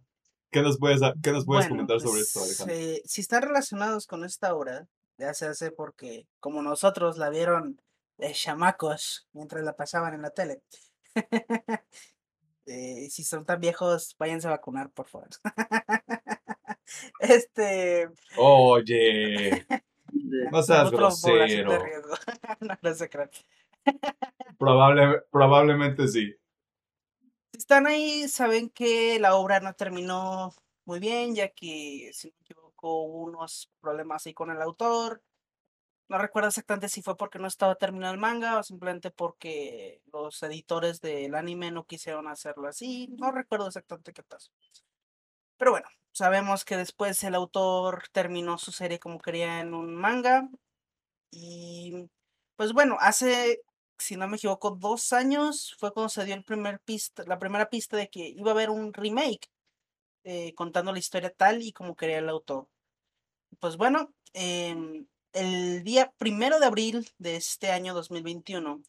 ¿Qué 0.51 0.61
nos 0.61 0.77
puedes, 0.77 1.01
qué 1.21 1.31
nos 1.31 1.45
puedes 1.45 1.65
Bueno, 1.67 1.69
comentar 1.69 1.99
sobre 1.99 2.21
pues, 2.21 2.27
esto, 2.27 2.43
Alejandro? 2.43 2.75
eh, 2.75 3.01
si 3.05 3.21
están 3.21 3.41
relacionados 3.43 4.07
con 4.07 4.23
esta 4.23 4.55
obra, 4.55 4.87
ya 5.17 5.33
se 5.33 5.47
hace 5.47 5.71
porque, 5.71 6.27
como 6.39 6.61
nosotros 6.61 7.17
la 7.17 7.29
vieron 7.29 7.79
de 8.17 8.31
chamacos 8.31 9.27
mientras 9.33 9.63
la 9.63 9.75
pasaban 9.75 10.13
en 10.13 10.21
la 10.21 10.29
tele. 10.31 10.61
eh, 12.65 13.07
si 13.09 13.23
son 13.23 13.45
tan 13.45 13.59
viejos, 13.59 14.15
váyanse 14.17 14.47
a 14.47 14.51
vacunar, 14.51 14.91
por 14.91 15.07
favor. 15.07 15.29
este. 17.19 18.09
Oye, 18.37 19.65
no 20.51 20.63
seas 20.63 20.91
grosero. 20.91 21.83
no, 22.59 22.77
no 22.81 22.93
se 22.93 23.09
crean. 23.09 23.29
Probable, 24.57 25.21
probablemente 25.31 26.07
sí. 26.07 26.35
Si 27.51 27.59
están 27.59 27.87
ahí, 27.87 28.27
saben 28.27 28.69
que 28.69 29.19
la 29.19 29.35
obra 29.35 29.59
no 29.59 29.73
terminó 29.73 30.53
muy 30.85 30.99
bien, 30.99 31.35
ya 31.35 31.49
que, 31.49 32.11
si 32.13 32.27
no 32.27 32.33
me 32.37 32.41
equivoco, 32.41 33.03
hubo 33.03 33.23
unos 33.23 33.71
problemas 33.79 34.25
ahí 34.25 34.33
con 34.33 34.51
el 34.51 34.61
autor. 34.61 35.21
No 36.07 36.19
recuerdo 36.19 36.49
exactamente 36.49 36.89
si 36.89 37.01
fue 37.01 37.17
porque 37.17 37.39
no 37.39 37.47
estaba 37.47 37.75
terminado 37.75 38.13
el 38.13 38.19
manga 38.19 38.59
o 38.59 38.63
simplemente 38.63 39.09
porque 39.11 40.01
los 40.13 40.41
editores 40.43 41.01
del 41.01 41.33
anime 41.35 41.71
no 41.71 41.85
quisieron 41.85 42.27
hacerlo 42.27 42.67
así. 42.67 43.07
No 43.17 43.31
recuerdo 43.31 43.67
exactamente 43.67 44.13
qué 44.13 44.23
pasó. 44.23 44.51
Pero 45.57 45.71
bueno, 45.71 45.87
sabemos 46.11 46.65
que 46.65 46.77
después 46.77 47.23
el 47.23 47.35
autor 47.35 48.03
terminó 48.11 48.57
su 48.57 48.71
serie 48.71 48.99
como 48.99 49.19
quería 49.19 49.61
en 49.61 49.73
un 49.73 49.95
manga. 49.95 50.47
Y 51.31 52.09
pues 52.55 52.73
bueno, 52.73 52.97
hace, 52.99 53.61
si 53.99 54.17
no 54.17 54.27
me 54.27 54.37
equivoco, 54.37 54.71
dos 54.71 55.13
años 55.13 55.75
fue 55.79 55.93
cuando 55.93 56.09
se 56.09 56.25
dio 56.25 56.35
el 56.35 56.43
primer 56.43 56.79
pista, 56.81 57.23
la 57.27 57.39
primera 57.39 57.69
pista 57.69 57.97
de 57.97 58.09
que 58.09 58.29
iba 58.29 58.51
a 58.51 58.53
haber 58.53 58.69
un 58.69 58.93
remake 58.93 59.47
eh, 60.25 60.53
contando 60.55 60.93
la 60.93 60.99
historia 60.99 61.31
tal 61.31 61.61
y 61.63 61.73
como 61.73 61.95
quería 61.95 62.19
el 62.19 62.29
autor. 62.29 62.67
Pues 63.59 63.77
bueno, 63.77 64.13
em, 64.33 65.07
el 65.35 65.83
día 65.83 66.13
primero 66.17 66.59
de 66.59 66.65
abril 66.65 67.09
de 67.17 67.35
este 67.35 67.69
año 67.69 67.93
2021 67.93 68.81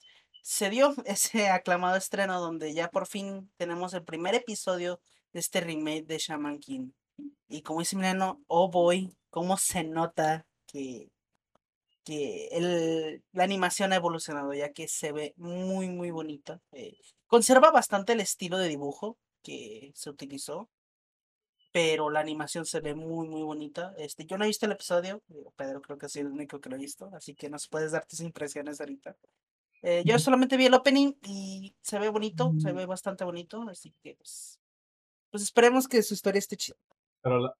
se 0.43 0.71
dio 0.71 0.95
ese 1.05 1.49
aclamado 1.49 1.97
estreno 1.97 2.41
donde 2.41 2.73
ya 2.73 2.89
por 2.89 3.07
fin 3.07 3.51
tenemos 3.57 3.93
el 3.95 4.05
primer 4.05 4.35
episodio 4.35 5.01
de 5.33 5.41
este 5.41 5.61
remake 5.61 6.07
de 6.07 6.19
Shaman 6.19 6.61
King. 6.61 6.93
Y 7.49 7.63
como 7.63 7.81
dice 7.81 7.97
Milano, 7.97 8.43
oh 8.47 8.71
boy, 8.71 9.17
cómo 9.29 9.57
se 9.57 9.85
nota 9.85 10.47
que, 10.67 11.11
que 12.05 12.49
el, 12.53 13.25
la 13.33 13.45
animación 13.45 13.93
ha 13.93 13.97
evolucionado, 13.97 14.55
ya 14.55 14.73
que 14.73 14.87
se 14.89 15.13
ve 15.13 15.35
muy, 15.37 15.89
muy 15.89 16.11
bonita. 16.13 16.61
eh, 16.73 16.97
conserva 17.27 17.73
bastante 17.73 18.13
el 18.13 18.21
estilo 18.21 18.59
de 18.59 18.69
dibujo 18.69 19.19
que 19.43 19.93
se 19.95 20.11
utilizó, 20.11 20.71
pero 21.77 22.09
la 22.09 22.21
animación 22.21 22.65
se 22.65 22.81
ve 22.81 22.95
muy, 22.95 23.29
muy 23.29 23.43
bonita. 23.43 23.93
Este, 23.99 24.25
yo 24.25 24.39
no 24.39 24.45
he 24.45 24.47
visto 24.47 24.65
el 24.65 24.73
episodio, 24.73 25.21
Pedro 25.57 25.83
creo 25.83 25.99
que 25.99 26.09
sí 26.09 26.21
es 26.21 26.25
el 26.25 26.33
único 26.33 26.59
que 26.59 26.71
lo 26.71 26.77
ha 26.77 26.79
visto, 26.79 27.11
así 27.13 27.35
que 27.35 27.51
nos 27.51 27.69
puedes 27.69 27.93
dar 27.93 28.07
tus 28.07 28.21
impresiones 28.21 28.81
ahorita. 28.81 29.15
Eh, 29.83 30.03
yo 30.07 30.19
solamente 30.19 30.57
vi 30.57 30.65
el 30.65 30.73
opening 30.73 31.13
y 31.25 31.75
se 31.83 31.99
ve 31.99 32.09
bonito, 32.09 32.55
se 32.63 32.73
ve 32.73 32.87
bastante 32.87 33.25
bonito, 33.25 33.69
así 33.69 33.93
que 34.03 34.15
pues, 34.15 34.59
pues 35.31 35.43
esperemos 35.43 35.87
que 35.87 36.03
su 36.03 36.15
historia 36.15 36.39
esté 36.39 36.57
chida. 36.57 36.79
Pero 37.21 37.41
la, 37.41 37.53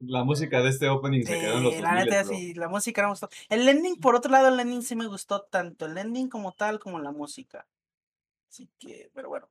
la 0.00 0.22
música 0.22 0.60
de 0.60 0.68
este 0.68 0.86
opening 0.90 1.22
se 1.24 1.40
quedó 1.40 1.56
en 1.56 1.64
los 1.64 1.72
Eh, 1.72 1.80
la 1.80 1.94
2000, 1.94 2.10
neta, 2.10 2.22
bro. 2.24 2.36
sí, 2.36 2.52
la 2.52 2.68
música 2.68 3.00
no 3.00 3.08
me 3.08 3.12
gustó. 3.12 3.30
El 3.48 3.66
ending, 3.66 3.96
por 3.96 4.14
otro 4.14 4.30
lado, 4.30 4.48
el 4.48 4.60
ending 4.60 4.82
sí 4.82 4.94
me 4.94 5.06
gustó 5.06 5.40
tanto 5.44 5.86
el 5.86 5.96
ending 5.96 6.28
como 6.28 6.52
tal, 6.52 6.78
como 6.80 6.98
la 6.98 7.12
música. 7.12 7.66
Así 8.50 8.68
que, 8.78 9.10
pero 9.14 9.30
bueno, 9.30 9.48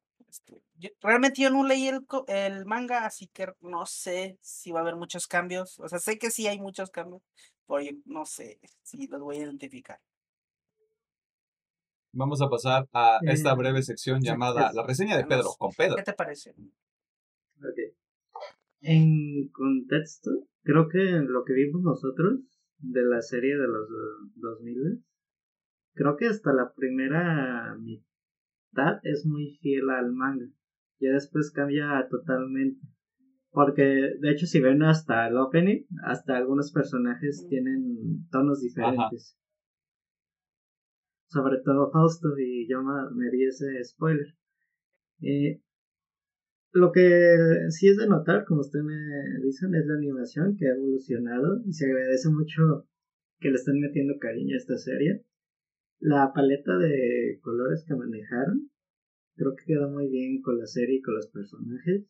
yo- 0.76 0.90
realmente 1.02 1.42
yo 1.42 1.50
no 1.50 1.64
leí 1.66 1.88
el, 1.88 2.06
co- 2.06 2.26
el 2.28 2.66
manga, 2.66 3.06
así 3.06 3.28
que 3.28 3.48
no 3.62 3.86
sé 3.86 4.38
si 4.42 4.72
va 4.72 4.80
a 4.80 4.82
haber 4.84 4.96
muchos 4.96 5.28
cambios. 5.28 5.80
O 5.80 5.88
sea, 5.88 6.00
sé 6.00 6.18
que 6.18 6.32
sí 6.32 6.48
hay 6.48 6.60
muchos 6.60 6.90
cambios, 6.92 7.22
pero 7.68 7.82
yo 7.82 7.92
no 8.06 8.26
sé 8.26 8.60
si 8.84 9.08
los 9.08 9.22
voy 9.22 9.38
a 9.38 9.44
identificar. 9.44 10.00
Vamos 12.16 12.42
a 12.44 12.50
pasar 12.50 12.88
a 12.94 13.20
esta 13.26 13.52
Eh, 13.54 13.56
breve 13.56 13.82
sección 13.82 14.22
llamada 14.22 14.72
La 14.74 14.84
reseña 14.86 15.18
de. 15.18 15.26
Pedro, 15.26 15.50
con 15.58 15.72
Pedro. 15.72 15.96
¿Qué 15.96 16.04
te 16.04 16.14
parece? 16.14 16.52
Ok. 16.52 17.80
En 18.82 19.48
contexto, 19.50 20.30
creo 20.64 20.90
que 20.90 21.00
lo 21.00 21.44
que 21.46 21.54
vimos 21.54 21.82
nosotros 21.82 22.42
de 22.78 23.02
la 23.04 23.22
serie 23.22 23.56
de 23.58 23.68
los 23.68 23.90
eh, 23.90 24.32
2000, 24.36 25.04
creo 25.96 26.18
que 26.18 26.28
hasta 26.28 26.54
la 26.54 26.74
primera 26.74 27.76
mitad 27.80 28.13
es 29.04 29.26
muy 29.26 29.58
fiel 29.62 29.90
al 29.90 30.12
manga. 30.12 30.46
Ya 31.00 31.12
después 31.12 31.52
cambia 31.52 32.08
totalmente. 32.10 32.80
Porque, 33.52 33.84
de 34.20 34.32
hecho, 34.32 34.48
si 34.48 34.60
ven 34.60 34.82
hasta 34.82 35.28
el 35.28 35.38
opening, 35.38 35.86
hasta 36.04 36.38
algunos 36.38 36.72
personajes 36.72 37.46
tienen 37.50 38.28
tonos 38.32 38.62
diferentes. 38.62 39.38
Sobre 41.28 41.60
todo 41.64 41.92
Fausto, 41.92 42.30
y 42.38 42.68
yo 42.68 42.82
me 42.84 43.30
di 43.30 43.46
ese 43.46 43.84
spoiler. 43.84 44.36
Eh, 45.22 45.62
lo 46.72 46.92
que 46.92 47.36
sí 47.70 47.88
es 47.88 47.98
de 47.98 48.08
notar, 48.08 48.46
como 48.46 48.62
ustedes 48.62 48.86
me 48.86 48.96
dicen, 49.44 49.76
es 49.76 49.86
la 49.86 49.96
animación 49.96 50.56
que 50.58 50.68
ha 50.68 50.74
evolucionado 50.74 51.62
y 51.66 51.74
se 51.74 51.86
agradece 51.86 52.30
mucho 52.30 52.88
que 53.40 53.50
le 53.50 53.56
estén 53.56 53.80
metiendo 53.80 54.16
cariño 54.20 54.56
a 54.56 54.58
esta 54.58 54.78
serie. 54.78 55.24
La 56.00 56.32
paleta 56.34 56.78
de 56.78 57.40
colores 57.42 57.86
que 57.88 57.96
manejaron, 57.96 58.70
creo 59.36 59.56
que 59.56 59.66
quedó 59.66 59.90
muy 59.90 60.10
bien 60.10 60.42
con 60.42 60.58
la 60.58 60.66
serie 60.66 60.98
y 60.98 61.02
con 61.02 61.16
los 61.16 61.28
personajes. 61.28 62.06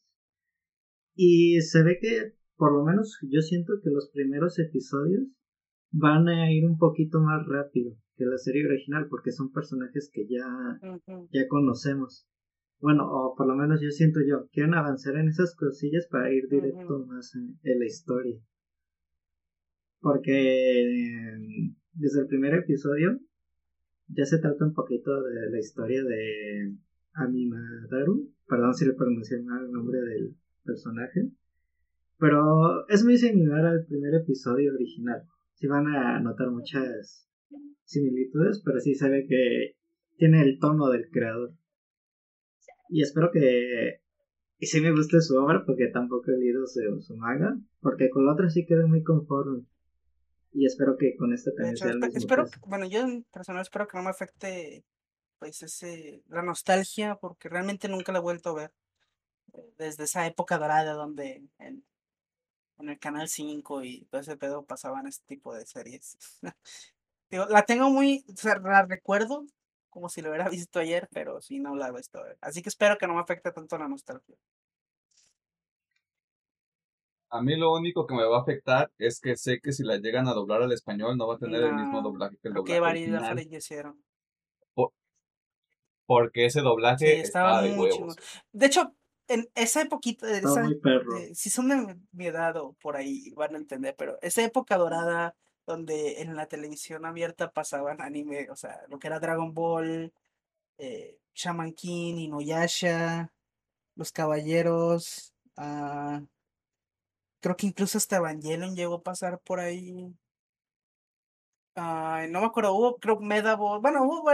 Y 1.16 1.62
se 1.62 1.84
ve 1.84 2.00
que, 2.02 2.34
por 2.56 2.74
lo 2.74 2.84
menos, 2.84 3.20
yo 3.30 3.42
siento 3.42 3.74
que 3.84 3.92
los 3.92 4.10
primeros 4.12 4.58
episodios 4.60 5.28
van 5.92 6.28
a 6.28 6.52
ir 6.52 6.66
un 6.66 6.78
poquito 6.78 7.20
más 7.20 7.46
rápido 7.48 7.96
que 8.16 8.26
la 8.26 8.38
serie 8.38 8.66
original 8.66 9.08
porque 9.10 9.32
son 9.32 9.52
personajes 9.52 10.10
que 10.12 10.28
ya 10.28 10.80
ya 11.32 11.48
conocemos. 11.48 12.28
Bueno, 12.80 13.10
o 13.10 13.36
por 13.36 13.48
lo 13.48 13.56
menos 13.56 13.80
yo 13.82 13.90
siento 13.92 14.20
yo, 14.28 14.48
quieren 14.52 14.74
avanzar 14.74 15.16
en 15.16 15.30
esas 15.30 15.56
cosillas 15.56 16.08
para 16.10 16.34
ir 16.34 16.48
directo 16.50 17.06
más 17.06 17.34
en, 17.36 17.58
en 17.64 17.80
la 17.80 17.86
historia. 17.86 18.40
Porque 20.00 20.82
eh, 20.82 21.74
desde 21.94 22.22
el 22.22 22.28
primer 22.28 22.56
episodio 22.56 23.20
ya 24.16 24.26
se 24.26 24.40
trata 24.40 24.66
un 24.66 24.74
poquito 24.74 25.22
de 25.24 25.50
la 25.50 25.60
historia 25.60 26.04
de 26.04 26.76
Amimadaru. 27.14 28.30
Perdón 28.48 28.74
si 28.74 28.86
le 28.86 28.94
pronuncié 28.94 29.42
mal 29.42 29.66
el 29.66 29.72
nombre 29.72 30.00
del 30.00 30.36
personaje. 30.64 31.30
Pero 32.20 32.88
es 32.88 33.04
muy 33.04 33.18
similar 33.18 33.66
al 33.66 33.86
primer 33.86 34.14
episodio 34.16 34.74
original. 34.74 35.24
Sí 35.56 35.68
van 35.68 35.88
a 35.88 36.20
notar 36.20 36.50
muchas 36.52 37.30
similitudes, 37.84 38.62
pero 38.64 38.80
sí 38.80 38.96
se 38.96 39.10
ve 39.10 39.26
que 39.28 39.76
tiene 40.18 40.42
el 40.42 40.60
tono 40.60 40.90
del 40.90 41.10
creador. 41.10 41.54
Y 42.90 43.02
espero 43.02 43.32
que 43.32 44.02
y 44.60 44.66
sí 44.66 44.80
me 44.80 44.92
guste 44.92 45.20
su 45.20 45.36
obra 45.36 45.64
porque 45.66 45.88
tampoco 45.88 46.32
he 46.32 46.38
leído 46.38 46.66
su, 46.66 47.02
su 47.02 47.18
manga, 47.18 47.60
porque 47.82 48.10
con 48.10 48.26
la 48.26 48.32
otra 48.34 48.50
sí 48.50 48.66
quedé 48.66 48.86
muy 48.86 49.04
conforme. 49.04 49.66
Y 50.54 50.66
espero 50.66 50.96
que 50.98 51.16
con 51.18 51.34
esta 51.34 51.52
también 51.52 51.76
hecho, 51.76 51.86
sea 51.86 51.92
el 51.94 52.00
espero, 52.16 52.50
que- 52.50 52.60
bueno, 52.66 52.86
yo 52.86 53.02
en 53.02 53.24
personal 53.26 53.62
espero 53.62 53.88
que 53.88 53.98
no 53.98 54.04
me 54.04 54.10
afecte 54.10 54.86
pues 55.40 55.62
ese, 55.64 56.24
la 56.30 56.42
nostalgia, 56.42 57.16
porque 57.18 57.50
realmente 57.50 57.90
nunca 57.90 58.12
la 58.14 58.20
he 58.20 58.22
vuelto 58.22 58.50
a 58.52 58.54
ver. 58.56 58.74
eh, 59.54 59.74
Desde 59.78 60.06
esa 60.06 60.28
época 60.28 60.58
dorada 60.60 60.94
donde 60.94 61.44
en, 61.60 61.86
en 62.80 62.90
el 62.90 63.00
Canal 63.00 63.30
5 63.30 63.84
y 63.84 64.06
todo 64.06 64.22
ese 64.22 64.38
pedo 64.38 64.66
pasaban 64.66 65.08
este 65.08 65.26
tipo 65.28 65.54
de 65.56 65.66
series. 65.66 66.18
Digo, 67.32 67.46
la 67.48 67.64
tengo 67.66 67.90
muy, 67.90 68.26
o 68.34 68.38
sea, 68.38 68.58
la 68.60 68.86
recuerdo 68.86 69.46
como 69.90 70.10
si 70.10 70.22
lo 70.22 70.30
hubiera 70.30 70.50
visto 70.50 70.80
ayer, 70.80 71.10
pero 71.14 71.42
sí 71.42 71.60
no 71.60 71.76
la 71.76 71.90
he 71.90 71.94
visto. 71.94 72.20
a 72.20 72.24
ver. 72.26 72.38
Así 72.42 72.62
que 72.64 72.70
espero 72.70 72.98
que 72.98 73.08
no 73.08 73.16
me 73.16 73.22
afecte 73.22 73.52
tanto 73.52 73.78
la 73.78 73.88
nostalgia. 73.88 74.38
A 77.36 77.42
mí 77.42 77.56
lo 77.58 77.74
único 77.74 78.06
que 78.06 78.14
me 78.14 78.24
va 78.26 78.38
a 78.38 78.42
afectar 78.42 78.92
es 79.00 79.20
que 79.20 79.36
sé 79.36 79.60
que 79.60 79.72
si 79.72 79.84
la 79.84 79.98
llegan 79.98 80.28
a 80.28 80.34
doblar 80.34 80.62
al 80.62 80.72
español 80.72 81.18
no 81.18 81.28
va 81.28 81.36
a 81.36 81.40
tener 81.40 81.64
el 81.64 81.74
mismo 81.74 82.02
doblaje 82.02 82.38
que 82.38 82.48
el 82.50 82.54
doblaje 82.54 82.80
varias 82.80 83.08
original. 83.10 83.38
fallecieron. 83.38 84.04
Porque 86.06 86.46
ese 86.46 86.60
Sí, 86.60 86.66
doblaje 86.66 87.22
estaba 87.22 87.50
estaba 87.50 87.62
de 87.64 87.76
muy 87.76 87.90
huevos. 87.90 88.16
De 88.52 88.66
hecho, 88.66 88.94
en 89.28 89.50
esa 89.56 89.82
époquita, 89.82 90.28
Está 90.30 90.50
esa, 90.50 90.64
muy 90.64 90.76
perro. 90.80 91.18
eh, 91.18 91.34
si 91.34 91.50
son 91.50 91.70
de 91.70 91.98
mi 92.12 92.26
edad 92.28 92.56
o 92.58 92.74
por 92.74 92.98
ahí 92.98 93.32
van 93.36 93.56
a 93.56 93.58
entender, 93.58 93.96
pero 93.98 94.18
esa 94.22 94.44
época 94.44 94.78
dorada 94.78 95.36
donde 95.66 96.22
en 96.22 96.36
la 96.36 96.46
televisión 96.48 97.06
abierta 97.06 97.52
pasaban 97.52 98.02
anime, 98.02 98.50
o 98.52 98.56
sea, 98.56 98.82
lo 98.90 99.00
que 99.00 99.08
era 99.08 99.20
Dragon 99.20 99.54
Ball, 99.54 100.14
eh, 100.78 101.18
Shaman 101.34 101.74
King, 101.74 102.16
Inuyasha, 102.18 103.32
Los 103.96 104.12
Caballeros, 104.12 105.34
ah, 105.58 106.22
creo 107.44 107.58
que 107.58 107.68
incluso 107.68 107.98
hasta 107.98 108.16
Evangelion 108.16 108.74
llegó 108.74 108.96
a 108.96 109.04
pasar 109.04 109.38
por 109.40 109.60
ahí. 109.60 110.16
Ay, 111.76 112.32
no 112.32 112.40
me 112.40 112.46
acuerdo, 112.46 112.74
hubo, 112.74 112.98
creo, 112.98 113.20
Medaball, 113.20 113.82
bueno, 113.82 114.04
hubo 114.04 114.32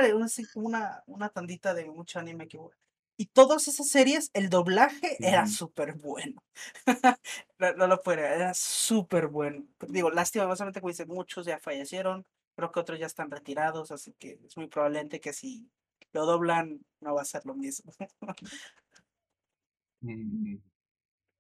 una, 0.56 1.04
una, 1.08 1.30
tandita 1.30 1.74
de 1.74 1.90
mucho 1.90 2.20
anime 2.20 2.48
que 2.48 2.58
hubo. 2.58 2.72
Y 3.18 3.26
todas 3.28 3.68
esas 3.68 3.90
series, 3.90 4.30
el 4.34 4.50
doblaje 4.50 5.18
era 5.20 5.48
súper 5.48 5.94
bueno. 5.96 6.42
No, 7.60 7.74
no 7.74 7.88
lo 7.88 8.02
puedo, 8.02 8.22
era 8.22 8.54
súper 8.54 9.28
bueno. 9.28 9.66
Digo, 9.88 10.12
lastimosamente, 10.12 10.80
como 10.80 10.92
dice, 10.92 11.06
muchos 11.06 11.46
ya 11.46 11.60
fallecieron, 11.60 12.26
creo 12.56 12.72
que 12.72 12.80
otros 12.80 13.00
ya 13.00 13.08
están 13.08 13.32
retirados, 13.32 13.92
así 13.92 14.14
que 14.14 14.40
es 14.46 14.56
muy 14.56 14.68
probable 14.68 15.10
que 15.10 15.34
si 15.34 15.70
lo 16.14 16.26
doblan, 16.26 16.80
no 17.02 17.16
va 17.16 17.24
a 17.24 17.26
ser 17.26 17.46
lo 17.46 17.56
mismo. 17.56 17.92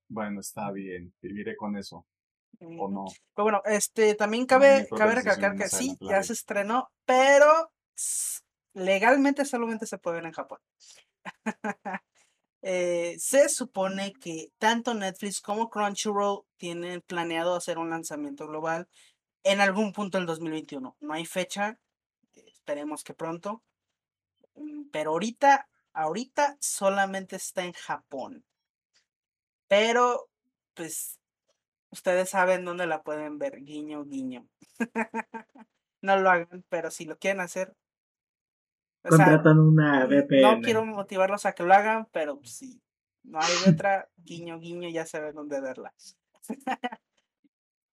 Bueno, 0.09 0.41
está 0.41 0.71
bien. 0.71 1.13
Viviré 1.21 1.55
con 1.55 1.77
eso. 1.77 2.05
¿O 2.59 2.89
no? 2.89 3.05
Pero 3.33 3.43
bueno, 3.43 3.61
este, 3.65 4.15
también 4.15 4.45
cabe, 4.45 4.87
cabe 4.95 5.15
recalcar 5.15 5.55
que 5.55 5.69
sí, 5.69 5.95
ya 6.01 6.21
se 6.23 6.33
estrenó, 6.33 6.89
pero 7.05 7.71
legalmente 8.73 9.45
solamente 9.45 9.85
se 9.85 9.97
puede 9.97 10.17
ver 10.17 10.25
en 10.25 10.33
Japón. 10.33 10.59
Eh, 12.61 13.15
se 13.19 13.47
supone 13.47 14.11
que 14.11 14.51
tanto 14.57 14.93
Netflix 14.93 15.39
como 15.39 15.69
Crunchyroll 15.69 16.41
tienen 16.57 16.99
planeado 16.99 17.55
hacer 17.55 17.77
un 17.77 17.89
lanzamiento 17.89 18.47
global 18.47 18.89
en 19.43 19.61
algún 19.61 19.93
punto 19.93 20.17
del 20.17 20.27
2021. 20.27 20.97
No 20.99 21.13
hay 21.13 21.25
fecha, 21.25 21.79
esperemos 22.33 23.05
que 23.05 23.13
pronto, 23.13 23.63
mm, 24.55 24.89
pero 24.91 25.11
ahorita, 25.11 25.69
ahorita 25.93 26.57
solamente 26.59 27.37
está 27.37 27.63
en 27.63 27.71
Japón. 27.71 28.43
Pero, 29.69 30.27
pues, 30.73 31.19
ustedes 31.91 32.29
saben 32.29 32.65
dónde 32.65 32.87
la 32.87 33.03
pueden 33.03 33.37
ver, 33.39 33.63
guiño, 33.63 34.03
guiño. 34.03 34.45
No 36.01 36.15
lo 36.17 36.29
hagan, 36.29 36.63
pero 36.69 36.91
si 36.91 37.03
lo 37.03 37.17
quieren 37.17 37.41
hacer, 37.41 37.75
o 39.03 39.09
sea, 39.09 39.25
Contratan 39.25 39.59
una 39.59 40.05
n- 40.05 40.15
no 40.41 40.51
VPN. 40.53 40.61
quiero 40.61 40.85
motivarlos 40.85 41.45
a 41.45 41.51
que 41.51 41.63
lo 41.63 41.73
hagan, 41.73 42.07
pero 42.13 42.39
pues, 42.39 42.53
si 42.53 42.81
no 43.23 43.37
hay 43.37 43.51
otra, 43.85 44.09
guiño, 44.15 44.59
guiño, 44.59 44.87
ya 44.89 45.05
saben 45.05 45.35
dónde 45.35 45.59
verla. 45.59 45.93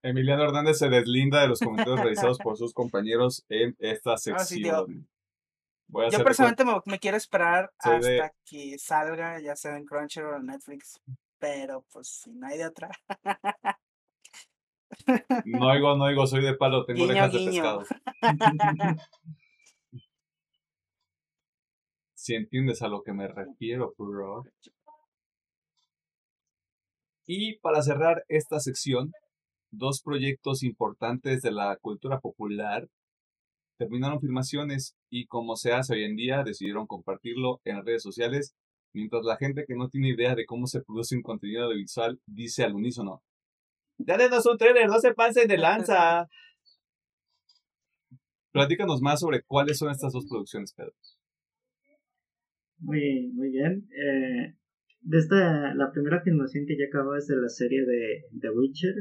Emiliano 0.05 0.45
Hernández 0.45 0.79
se 0.79 0.89
deslinda 0.89 1.41
de 1.43 1.49
los 1.49 1.59
comentarios 1.59 1.99
realizados 1.99 2.39
por 2.39 2.57
sus 2.57 2.73
compañeros 2.73 3.45
en 3.49 3.75
esta 3.81 4.13
Ah, 4.13 4.17
sí, 4.19 4.29
sección. 4.63 5.09
Voy 5.89 6.07
a 6.07 6.11
Yo 6.11 6.23
personalmente 6.23 6.65
me, 6.65 6.81
me 6.85 7.01
quiero 7.01 7.17
esperar 7.17 7.73
Soy 7.83 8.01
de- 8.01 8.21
hasta 8.21 8.37
que 8.45 8.79
salga, 8.79 9.41
ya 9.41 9.57
sea 9.57 9.77
en 9.77 9.85
Crunchyroll 9.85 10.35
o 10.35 10.37
en 10.37 10.47
Netflix, 10.47 11.01
pero 11.39 11.85
pues 11.93 12.09
si 12.09 12.33
no 12.33 12.47
hay 12.47 12.59
de 12.59 12.67
otra. 12.67 12.91
No 15.45 15.69
oigo, 15.69 15.97
no 15.97 16.05
oigo, 16.05 16.27
soy 16.27 16.43
de 16.43 16.55
palo, 16.55 16.85
tengo 16.87 17.07
Guiño, 17.07 17.11
orejas 17.11 17.33
de 17.33 17.45
pescado. 17.45 17.85
Si 22.15 22.35
entiendes 22.35 22.83
a 22.83 22.89
lo 22.89 23.05
que 23.05 23.13
me 23.13 23.29
refiero, 23.29 23.95
bro. 23.97 24.43
Y 27.25 27.57
para 27.59 27.83
cerrar 27.83 28.25
esta 28.27 28.59
sección, 28.59 29.13
dos 29.71 30.03
proyectos 30.03 30.65
importantes 30.65 31.41
de 31.43 31.53
la 31.53 31.77
cultura 31.77 32.19
popular 32.19 32.89
terminaron 33.79 34.21
filmaciones 34.21 34.97
y 35.09 35.27
como 35.27 35.55
se 35.55 35.73
hace 35.73 35.95
hoy 35.95 36.03
en 36.03 36.17
día, 36.17 36.43
decidieron 36.43 36.89
compartirlo 36.89 37.61
en 37.65 37.85
redes 37.85 38.03
sociales, 38.03 38.57
mientras 38.97 39.25
la 39.25 39.37
gente 39.37 39.65
que 39.67 39.77
no 39.77 39.89
tiene 39.89 40.09
idea 40.09 40.35
de 40.35 40.47
cómo 40.47 40.67
se 40.67 40.83
produce 40.83 41.17
un 41.17 41.23
contenido 41.23 41.65
audiovisual 41.65 42.21
dice 42.27 42.65
al 42.65 42.75
unísono, 42.75 43.23
ya 43.99 44.17
denos 44.17 44.47
un 44.47 44.59
trailer, 44.59 44.89
no 44.89 44.99
se 44.99 45.15
pasen 45.15 45.49
de 45.49 45.59
lanza. 45.59 46.29
Platícanos 48.53 49.03
más 49.03 49.21
sobre 49.21 49.43
cuáles 49.43 49.79
son 49.79 49.91
estas 49.91 50.13
dos 50.13 50.27
producciones, 50.27 50.73
Pedro. 50.73 50.95
Muy, 52.79 53.31
muy 53.35 53.51
bien. 53.51 53.89
Eh, 53.91 54.57
de 55.01 55.19
esta, 55.19 55.75
la 55.75 55.93
primera 55.93 56.23
filmación 56.23 56.65
que 56.67 56.77
ya 56.77 56.87
acabó 56.89 57.17
es 57.17 57.27
de 57.27 57.37
la 57.37 57.49
serie 57.49 57.85
de 57.85 58.25
The 58.41 58.51
Witcher, 58.51 58.95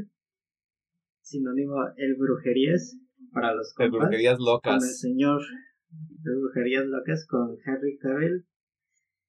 sinónimo 1.21 1.75
El 1.97 2.15
Brujerías 2.15 2.97
para 3.31 3.53
los 3.53 3.73
compas, 3.73 3.99
brujerías 3.99 4.37
con 4.37 4.47
el 4.47 4.53
locas. 4.53 4.99
señor 4.99 5.41
de 5.89 6.35
Brujerías 6.35 6.85
Locas 6.85 7.25
con 7.27 7.57
Henry 7.65 7.97
Cavill. 7.97 8.45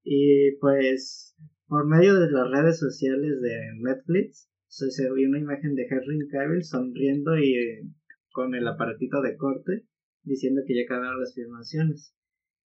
Y 0.09 0.53
pues, 0.61 1.35
por 1.67 1.85
medio 1.85 2.15
de 2.15 2.31
las 2.31 2.49
redes 2.49 2.79
sociales 2.79 3.41
de 3.41 3.73
Netflix, 3.81 4.49
se, 4.69 4.93
se 4.93 5.13
vio 5.13 5.29
una 5.29 5.41
imagen 5.41 5.75
de 5.75 5.83
Henry 5.91 6.29
Cavill 6.31 6.63
sonriendo 6.63 7.37
y 7.37 7.55
eh, 7.55 7.83
con 8.31 8.55
el 8.55 8.69
aparatito 8.69 9.21
de 9.21 9.37
corte, 9.37 9.85
diciendo 10.23 10.63
que 10.65 10.77
ya 10.77 10.83
acabaron 10.85 11.19
las 11.19 11.35
filmaciones. 11.35 12.15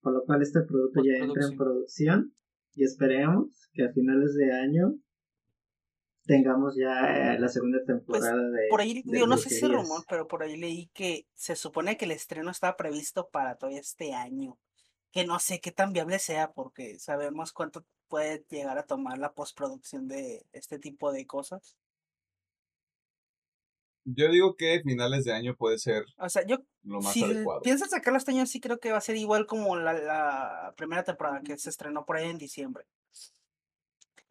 Por 0.01 0.15
lo 0.15 0.25
cual 0.25 0.43
este 0.43 0.63
producto 0.63 1.01
ya 1.05 1.25
entra 1.25 1.47
en 1.49 1.57
producción 1.57 2.35
y 2.75 2.83
esperemos 2.83 3.71
que 3.73 3.85
a 3.85 3.93
finales 3.93 4.35
de 4.35 4.53
año 4.53 4.99
tengamos 6.25 6.75
ya 6.77 7.35
eh, 7.35 7.39
la 7.39 7.49
segunda 7.49 7.79
temporada 7.85 8.51
de 8.51 8.67
Por 8.69 8.81
ahí, 8.81 8.95
de 8.95 9.13
digo, 9.13 9.29
no 9.29 9.39
sé 9.39 9.51
si 9.51 9.65
rumor, 9.65 10.03
pero 10.11 10.27
por 10.27 10.43
ahí 10.43 10.57
leí 10.57 10.91
que 10.93 11.29
se 11.35 11.55
supone 11.55 11.97
que 11.97 12.07
el 12.07 12.11
estreno 12.11 12.51
estaba 12.51 12.77
previsto 12.77 13.29
para 13.31 13.55
todavía 13.57 13.79
este 13.79 14.13
año. 14.13 14.59
Que 15.13 15.25
no 15.25 15.39
sé 15.39 15.61
qué 15.61 15.73
tan 15.73 15.93
viable 15.93 16.19
sea, 16.19 16.53
porque 16.53 16.99
sabemos 16.99 17.53
cuánto 17.53 17.85
puede 18.09 18.45
llegar 18.51 18.79
a 18.79 18.87
tomar 18.87 19.19
la 19.19 19.33
postproducción 19.33 20.09
de 20.09 20.47
este 20.53 20.79
tipo 20.79 21.13
de 21.13 21.27
cosas. 21.27 21.77
Yo 24.05 24.31
digo 24.31 24.57
que 24.57 24.81
finales 24.83 25.25
de 25.25 25.33
año 25.33 25.55
puede 25.55 25.79
ser 25.79 26.07
O 26.17 26.29
sea, 26.31 26.43
yo, 26.47 26.59
lo 26.83 27.03
más 27.03 27.13
si 27.13 27.25
adecuado. 27.25 27.61
piensas 27.61 27.91
sacarlo 27.91 28.17
este 28.17 28.31
año, 28.33 28.47
sí 28.47 28.59
creo 28.61 28.79
que 28.79 28.91
va 28.93 28.99
a 28.99 29.03
ser 29.03 29.17
igual 29.17 29.47
como 29.47 29.77
la, 29.77 29.93
la 29.93 30.75
primera 30.77 31.05
temporada 31.05 31.43
que 31.43 31.59
se 31.59 31.69
estrenó 31.69 32.07
por 32.07 32.17
ahí 32.17 32.29
en 32.31 32.39
diciembre. 32.39 32.87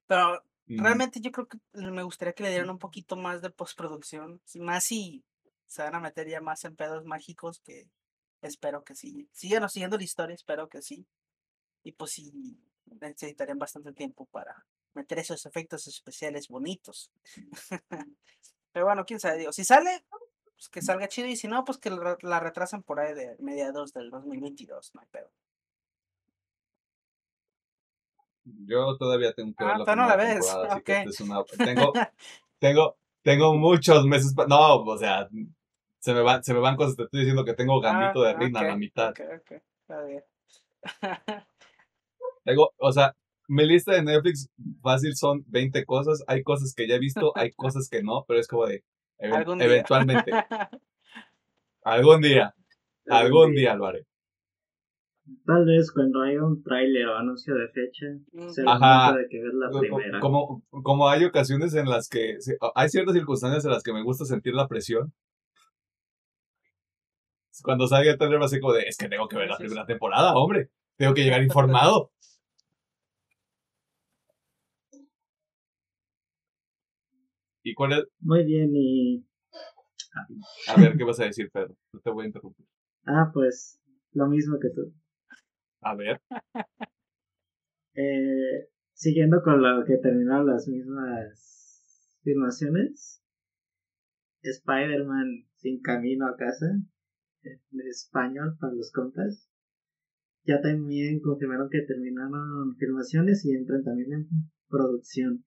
Pero 0.07 0.41
realmente 0.75 1.19
yo 1.21 1.31
creo 1.31 1.47
que 1.47 1.57
me 1.73 2.03
gustaría 2.03 2.33
que 2.33 2.43
le 2.43 2.49
dieran 2.49 2.69
un 2.69 2.79
poquito 2.79 3.15
más 3.15 3.41
de 3.41 3.49
postproducción, 3.51 4.41
más 4.55 4.85
si 4.85 5.23
se 5.67 5.83
van 5.83 5.95
a 5.95 5.99
meter 5.99 6.27
ya 6.27 6.41
más 6.41 6.63
en 6.65 6.75
pedos 6.75 7.05
mágicos 7.05 7.59
que 7.59 7.87
espero 8.41 8.83
que 8.83 8.95
sí. 8.95 9.27
Síganos 9.31 9.73
siguiendo 9.73 9.97
la 9.97 10.03
historia, 10.03 10.35
espero 10.35 10.69
que 10.69 10.81
sí. 10.81 11.05
Y 11.83 11.93
pues 11.93 12.11
sí, 12.11 12.59
necesitarían 12.85 13.59
bastante 13.59 13.93
tiempo 13.93 14.25
para 14.25 14.65
meter 14.93 15.19
esos 15.19 15.45
efectos 15.45 15.87
especiales 15.87 16.47
bonitos. 16.47 17.11
Pero 18.71 18.85
bueno, 18.85 19.05
quién 19.05 19.19
sabe, 19.19 19.39
digo, 19.39 19.51
si 19.51 19.63
sale, 19.63 20.03
pues 20.55 20.69
que 20.69 20.81
salga 20.81 21.07
chido 21.07 21.27
y 21.27 21.35
si 21.35 21.47
no, 21.47 21.63
pues 21.63 21.77
que 21.77 21.89
la 21.89 22.17
la 22.21 22.39
retrasen 22.39 22.83
por 22.83 22.99
ahí 22.99 23.13
de 23.13 23.35
mediados 23.39 23.93
del 23.93 24.09
2022, 24.09 24.93
no 24.93 25.01
hay 25.01 25.07
pedo. 25.07 25.31
Yo 28.65 28.97
todavía 28.97 29.33
tengo 29.33 29.53
que 29.55 29.63
ver 29.63 29.73
Ah, 29.73 29.77
la 29.79 29.85
todavía 29.85 30.03
no 30.03 30.09
la 30.09 30.15
ves, 30.15 30.83
que 30.83 31.01
es 31.01 31.21
una... 31.21 31.43
Tengo, 31.43 31.93
tengo, 32.59 32.97
tengo 33.21 33.53
muchos 33.55 34.05
meses... 34.05 34.33
No, 34.47 34.83
o 34.83 34.97
sea, 34.97 35.29
se 35.99 36.13
me, 36.13 36.21
van, 36.21 36.43
se 36.43 36.53
me 36.53 36.59
van 36.59 36.75
cosas. 36.75 36.95
Te 36.95 37.03
estoy 37.03 37.19
diciendo 37.21 37.43
que 37.45 37.53
tengo 37.53 37.79
Gambito 37.81 38.23
Ah, 38.23 38.27
de 38.29 38.33
Reina 38.35 38.59
a 38.61 38.63
la 38.63 38.75
mitad. 38.77 39.09
ok, 39.11 39.19
ok, 39.41 39.51
está 39.81 40.03
bien. 40.03 40.23
Tengo, 42.43 42.71
o 42.77 42.91
sea, 42.91 43.13
mi 43.49 43.65
lista 43.65 43.93
de 43.93 44.03
Netflix 44.03 44.49
fácil 44.81 45.15
son 45.15 45.43
20 45.47 45.83
cosas. 45.85 46.23
Hay 46.27 46.43
cosas 46.43 46.73
que 46.73 46.87
ya 46.87 46.95
he 46.95 46.99
visto, 46.99 47.33
hay 47.35 47.51
cosas 47.51 47.89
que 47.89 48.01
no, 48.03 48.23
pero 48.27 48.39
es 48.39 48.47
como 48.47 48.65
de... 48.67 48.83
even- 49.19 49.35
Algún 49.35 49.57
día. 49.57 49.67
eventualmente, 49.67 50.31
algún 51.83 52.21
día, 52.21 52.53
algún 53.09 53.53
día 53.53 53.75
lo 53.75 53.85
haré. 53.87 54.05
Tal 55.45 55.65
vez 55.65 55.91
cuando 55.91 56.21
haya 56.21 56.41
un 56.41 56.63
tráiler 56.63 57.05
o 57.07 57.17
anuncio 57.17 57.53
de 57.53 57.67
fecha, 57.67 58.05
el 58.05 58.67
Ajá. 58.67 59.13
de 59.17 59.27
que 59.27 59.41
ver 59.41 59.53
la 59.55 59.69
primera. 59.77 60.19
Como, 60.21 60.63
como 60.69 61.09
hay 61.09 61.25
ocasiones 61.25 61.73
en 61.75 61.89
las 61.89 62.07
que, 62.07 62.37
hay 62.75 62.87
ciertas 62.89 63.13
circunstancias 63.13 63.65
en 63.65 63.71
las 63.71 63.83
que 63.83 63.91
me 63.91 64.03
gusta 64.03 64.23
sentir 64.23 64.53
la 64.53 64.69
presión. 64.69 65.11
Cuando 67.63 67.87
salga 67.87 68.11
el 68.11 68.17
trailer 68.17 68.41
va 68.41 68.45
a 68.45 68.49
ser 68.49 68.59
como 68.59 68.73
de, 68.73 68.83
es 68.83 68.97
que 68.97 69.09
tengo 69.09 69.27
que 69.27 69.37
ver 69.37 69.47
la 69.47 69.57
Sí, 69.57 69.63
sí, 69.63 69.67
primera 69.67 69.85
temporada, 69.85 70.33
hombre. 70.35 70.69
Tengo 70.97 71.13
que 71.13 71.23
llegar 71.23 71.43
informado. 71.43 72.11
¿Y 77.63 77.73
cuál 77.73 77.93
es? 77.93 78.05
Muy 78.19 78.45
bien, 78.45 78.71
y. 78.73 79.25
A 80.67 80.79
ver, 80.79 80.97
¿qué 80.97 81.03
vas 81.03 81.19
a 81.19 81.25
decir, 81.25 81.51
Pedro? 81.51 81.75
No 81.93 81.99
te 81.99 82.09
voy 82.09 82.23
a 82.23 82.27
interrumpir. 82.27 82.65
Ah, 83.05 83.29
pues 83.33 83.79
lo 84.13 84.27
mismo 84.27 84.57
que 84.59 84.69
tú. 84.69 84.93
A 85.81 85.95
ver. 85.95 86.21
Eh, 87.93 88.69
siguiendo 88.93 89.41
con 89.41 89.61
lo 89.61 89.83
que 89.85 89.97
terminaron 89.97 90.47
las 90.47 90.67
mismas 90.67 92.19
filmaciones, 92.23 93.23
Spider-Man 94.43 95.47
sin 95.55 95.81
camino 95.81 96.27
a 96.27 96.35
casa, 96.35 96.67
en 97.43 97.87
español 97.87 98.57
para 98.59 98.73
los 98.73 98.91
compas. 98.91 99.49
Ya 100.45 100.61
también 100.61 101.19
confirmaron 101.19 101.69
que 101.69 101.81
terminaron 101.81 102.75
filmaciones 102.77 103.45
y 103.45 103.51
entran 103.51 103.83
también 103.83 104.13
en 104.13 104.27
producción. 104.69 105.45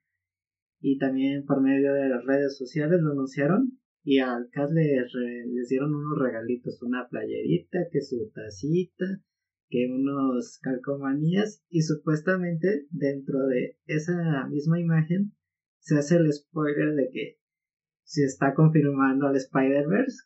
Y 0.80 0.98
también 0.98 1.44
por 1.44 1.62
medio 1.62 1.92
de 1.94 2.08
las 2.08 2.24
redes 2.24 2.56
sociales 2.56 3.00
lo 3.00 3.12
anunciaron 3.12 3.78
y 4.02 4.18
al 4.18 4.48
cast 4.50 4.72
les, 4.72 5.12
les 5.46 5.68
dieron 5.68 5.94
unos 5.94 6.18
regalitos, 6.18 6.82
una 6.82 7.08
playerita, 7.08 7.78
que 7.90 8.00
su 8.00 8.30
tacita, 8.34 9.22
que 9.68 9.86
unos 9.90 10.58
calcomanías 10.60 11.62
y 11.68 11.82
supuestamente 11.82 12.86
dentro 12.90 13.46
de 13.46 13.78
esa 13.86 14.46
misma 14.48 14.80
imagen 14.80 15.32
se 15.78 15.96
hace 15.96 16.16
el 16.16 16.32
spoiler 16.32 16.94
de 16.94 17.10
que 17.10 17.38
se 18.02 18.24
está 18.24 18.54
confirmando 18.54 19.28
al 19.28 19.36
Spider-Verse, 19.36 20.24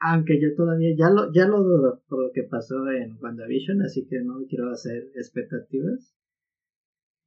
aunque 0.00 0.40
yo 0.40 0.54
todavía 0.56 0.90
ya 0.96 1.10
lo, 1.10 1.32
ya 1.32 1.46
lo 1.46 1.62
dudo 1.62 2.02
por 2.08 2.24
lo 2.24 2.32
que 2.32 2.42
pasó 2.44 2.90
en 2.90 3.18
WandaVision, 3.20 3.82
así 3.82 4.06
que 4.08 4.20
no 4.22 4.44
quiero 4.48 4.70
hacer 4.70 5.04
expectativas. 5.14 6.14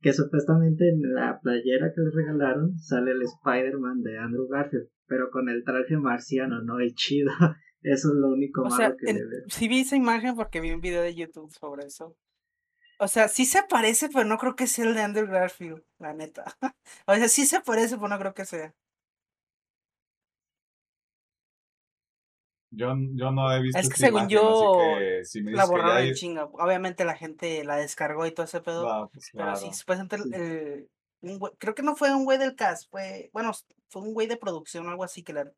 Que 0.01 0.11
supuestamente 0.11 0.89
en 0.89 1.13
la 1.13 1.39
playera 1.41 1.93
que 1.93 2.01
les 2.01 2.13
regalaron 2.13 2.77
sale 2.77 3.11
el 3.11 3.21
Spider-Man 3.21 4.01
de 4.03 4.17
Andrew 4.17 4.47
Garfield, 4.49 4.89
pero 5.07 5.29
con 5.31 5.47
el 5.47 5.63
traje 5.63 5.95
marciano, 5.97 6.61
no 6.61 6.79
el 6.79 6.93
chido. 6.93 7.31
Eso 7.81 8.09
es 8.09 8.15
lo 8.15 8.29
único 8.29 8.61
O 8.61 8.65
malo 8.65 8.75
sea, 8.75 8.95
que 8.97 9.09
en- 9.11 9.17
le 9.17 9.25
veo. 9.25 9.41
sí 9.47 9.67
vi 9.67 9.81
esa 9.81 9.95
imagen 9.95 10.35
porque 10.35 10.59
vi 10.61 10.71
un 10.71 10.81
video 10.81 11.01
de 11.01 11.15
YouTube 11.15 11.51
sobre 11.51 11.85
eso. 11.85 12.15
O 12.99 13.07
sea, 13.09 13.27
sí 13.27 13.43
se 13.45 13.59
parece, 13.69 14.07
pero 14.07 14.23
no 14.23 14.37
creo 14.37 14.55
que 14.55 14.67
sea 14.67 14.85
el 14.85 14.93
de 14.93 15.01
Andrew 15.01 15.27
Garfield, 15.27 15.83
la 15.99 16.13
neta. 16.13 16.43
O 17.07 17.13
sea, 17.15 17.27
sí 17.27 17.45
se 17.45 17.59
parece, 17.61 17.95
pero 17.97 18.07
no 18.07 18.19
creo 18.19 18.33
que 18.33 18.45
sea. 18.45 18.73
Yo, 22.75 22.93
yo 23.13 23.31
no 23.31 23.51
he 23.53 23.61
visto 23.61 23.77
Es 23.79 23.87
que 23.87 23.93
esta 23.93 24.05
según 24.07 24.21
imagen, 24.21 24.37
yo, 24.37 24.77
que 24.99 25.25
si 25.25 25.41
La 25.43 25.65
borraron 25.65 25.97
hay- 25.97 26.13
chinga. 26.13 26.45
Obviamente 26.45 27.05
la 27.05 27.15
gente 27.15 27.63
la 27.63 27.75
descargó 27.77 28.25
y 28.25 28.31
todo 28.31 28.45
ese 28.45 28.61
pedo. 28.61 28.83
No, 28.87 29.09
pues 29.09 29.29
Pero 29.31 29.45
claro. 29.45 29.57
sí, 29.59 29.71
supuestamente 29.73 30.15
el- 30.15 30.33
el- 30.33 30.89
un 31.21 31.39
güey- 31.39 31.53
creo 31.59 31.75
que 31.75 31.83
no 31.83 31.95
fue 31.95 32.13
un 32.13 32.25
güey 32.25 32.37
del 32.37 32.55
cast, 32.55 32.89
fue, 32.89 33.29
bueno, 33.31 33.51
fue 33.89 34.01
un 34.01 34.13
güey 34.13 34.27
de 34.27 34.37
producción 34.37 34.87
o 34.87 34.89
algo 34.89 35.03
así 35.03 35.23
que 35.23 35.33
la, 35.33 35.49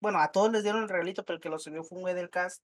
bueno, 0.00 0.20
a 0.20 0.30
todos 0.32 0.50
les 0.52 0.62
dieron 0.62 0.82
el 0.82 0.88
regalito, 0.88 1.24
pero 1.24 1.36
el 1.36 1.42
que 1.42 1.48
lo 1.50 1.58
subió 1.58 1.82
fue 1.84 1.96
un 1.98 2.02
güey 2.02 2.14
del 2.14 2.30
cast, 2.30 2.62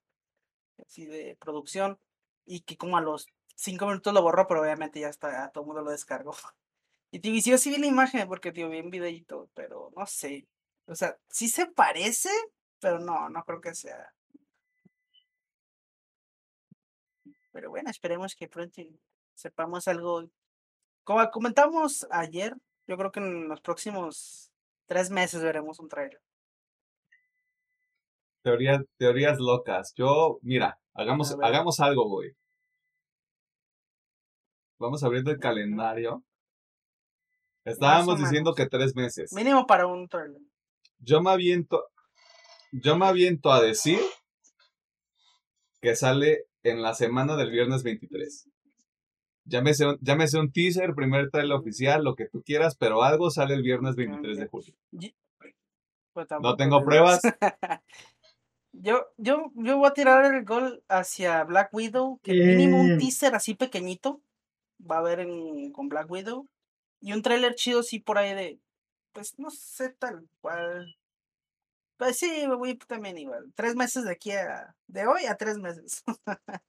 así 0.87 1.05
de 1.07 1.37
producción, 1.41 1.99
y 2.47 2.61
que 2.61 2.77
como 2.77 2.97
a 2.97 3.01
los 3.03 3.27
cinco 3.55 3.87
minutos 3.87 4.15
lo 4.15 4.23
borró, 4.23 4.47
pero 4.47 4.61
obviamente 4.63 5.01
ya 5.01 5.09
está, 5.09 5.51
todo 5.51 5.63
el 5.65 5.67
mundo 5.67 5.83
lo 5.83 5.91
descargó. 5.91 6.33
Y 7.11 7.21
tío, 7.21 7.33
y 7.33 7.41
sí, 7.41 7.51
yo 7.51 7.57
sí 7.57 7.71
vi 7.71 7.79
la 7.79 7.87
imagen, 7.87 8.29
porque 8.29 8.53
tío, 8.53 8.69
vi 8.69 8.81
un 8.81 8.91
videito, 8.91 9.49
pero 9.55 9.91
no 9.97 10.05
sé. 10.05 10.47
O 10.87 10.95
sea, 10.95 11.17
sí 11.31 11.49
se 11.49 11.65
parece, 11.67 12.29
pero 12.81 12.99
no, 12.99 13.29
no 13.29 13.43
creo 13.45 13.61
que 13.61 13.75
sea. 13.75 14.13
Pero 17.53 17.71
bueno, 17.71 17.91
esperemos 17.91 18.35
que 18.35 18.49
pronto 18.49 18.83
sepamos 19.35 19.89
algo. 19.89 20.29
Como 21.05 21.31
comentamos 21.31 22.07
ayer, 22.11 22.55
yo 22.87 22.97
creo 22.97 23.11
que 23.11 23.21
en 23.21 23.49
los 23.49 23.61
próximos 23.61 24.53
tres 24.87 25.11
meses 25.11 25.43
veremos 25.43 25.79
un 25.81 25.89
trailer. 25.89 26.21
Teorías, 28.43 28.83
teorías 28.97 29.39
locas. 29.39 29.93
Yo, 29.97 30.39
mira, 30.43 30.79
hagamos, 30.95 31.37
hagamos 31.43 31.81
algo, 31.81 32.09
güey. 32.09 32.33
Vamos 34.79 35.03
abriendo 35.03 35.31
el 35.31 35.39
calendario. 35.39 36.23
Estábamos 37.65 38.19
diciendo 38.19 38.55
que 38.55 38.67
tres 38.67 38.95
meses. 38.95 39.33
Mínimo 39.33 39.67
para 39.67 39.87
un 39.87 40.09
trailer. 40.09 40.41
Yo 41.01 41.21
me 41.21 41.31
aviento, 41.31 41.85
yo 42.73 42.97
me 42.97 43.07
aviento 43.07 43.53
a 43.53 43.63
decir 43.63 44.01
que 45.81 45.97
sale 45.97 46.47
en 46.63 46.83
la 46.83 46.95
semana 46.95 47.37
del 47.37 47.51
viernes 47.51 47.83
23. 47.83 48.49
Llámese 49.45 49.87
un, 49.87 49.99
llámese 50.01 50.39
un 50.39 50.53
teaser, 50.53 50.95
primer 50.95 51.31
trailer 51.31 51.57
oficial, 51.57 52.05
lo 52.05 52.15
que 52.15 52.29
tú 52.29 52.43
quieras, 52.43 52.77
pero 52.77 53.03
algo 53.03 53.31
sale 53.31 53.55
el 53.55 53.63
viernes 53.63 53.97
23 53.97 54.39
de 54.39 54.47
julio. 54.47 54.75
Pues 56.13 56.27
No 56.43 56.57
tengo 56.57 56.85
pruebas. 56.85 57.21
Yo, 58.81 59.07
yo, 59.17 59.51
yo 59.55 59.79
voy 59.79 59.89
a 59.89 59.95
tirar 59.95 60.33
el 60.33 60.45
gol 60.45 60.85
hacia 60.89 61.43
Black 61.43 61.71
Widow, 61.73 62.21
que 62.23 62.33
mínimo 62.33 62.81
un 62.81 62.99
teaser 62.99 63.35
así 63.35 63.55
pequeñito 63.55 64.21
va 64.79 64.97
a 64.97 64.99
haber 65.01 65.21
en, 65.21 65.73
con 65.73 65.89
Black 65.89 66.09
Widow. 66.09 66.47
Y 67.01 67.13
un 67.13 67.23
trailer 67.23 67.55
chido 67.55 67.83
sí 67.83 67.99
por 67.99 68.19
ahí 68.19 68.35
de, 68.35 68.61
pues 69.13 69.39
no 69.39 69.51
sé 69.51 69.91
tal 69.91 70.29
cual. 70.41 70.97
Pues 71.99 72.17
sí, 72.17 72.47
me 72.49 72.55
voy 72.55 72.79
también 72.79 73.19
igual. 73.19 73.53
Tres 73.57 73.75
meses 73.75 74.05
de 74.05 74.13
aquí 74.13 74.31
a, 74.31 74.75
de 74.87 75.07
hoy 75.07 75.27
a 75.29 75.37
tres 75.37 75.59
meses. 75.59 76.03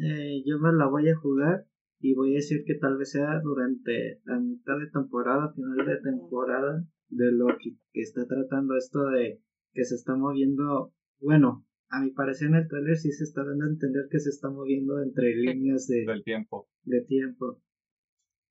Eh, 0.00 0.44
yo 0.46 0.60
me 0.60 0.72
la 0.72 0.86
voy 0.86 1.08
a 1.08 1.16
jugar 1.16 1.66
y 1.98 2.14
voy 2.14 2.30
a 2.30 2.36
decir 2.36 2.62
que 2.64 2.76
tal 2.76 2.98
vez 2.98 3.10
sea 3.10 3.40
durante 3.40 4.20
la 4.26 4.38
mitad 4.38 4.78
de 4.78 4.88
temporada, 4.92 5.52
final 5.54 5.84
de 5.84 6.00
temporada 6.00 6.84
de 7.08 7.32
Loki, 7.32 7.80
que 7.92 8.02
está 8.02 8.24
tratando 8.24 8.76
esto 8.76 9.06
de 9.06 9.42
que 9.72 9.82
se 9.82 9.96
está 9.96 10.14
moviendo, 10.14 10.92
bueno, 11.18 11.66
a 11.88 12.00
mi 12.00 12.12
parecer 12.12 12.46
en 12.46 12.54
el 12.54 12.68
trailer 12.68 12.96
sí 12.96 13.10
se 13.10 13.24
está 13.24 13.42
dando 13.44 13.64
a 13.64 13.70
entender 13.70 14.06
que 14.08 14.20
se 14.20 14.30
está 14.30 14.48
moviendo 14.48 15.02
entre 15.02 15.34
líneas 15.34 15.88
de, 15.88 16.04
Del 16.06 16.22
tiempo. 16.22 16.68
de 16.84 17.00
tiempo. 17.02 17.60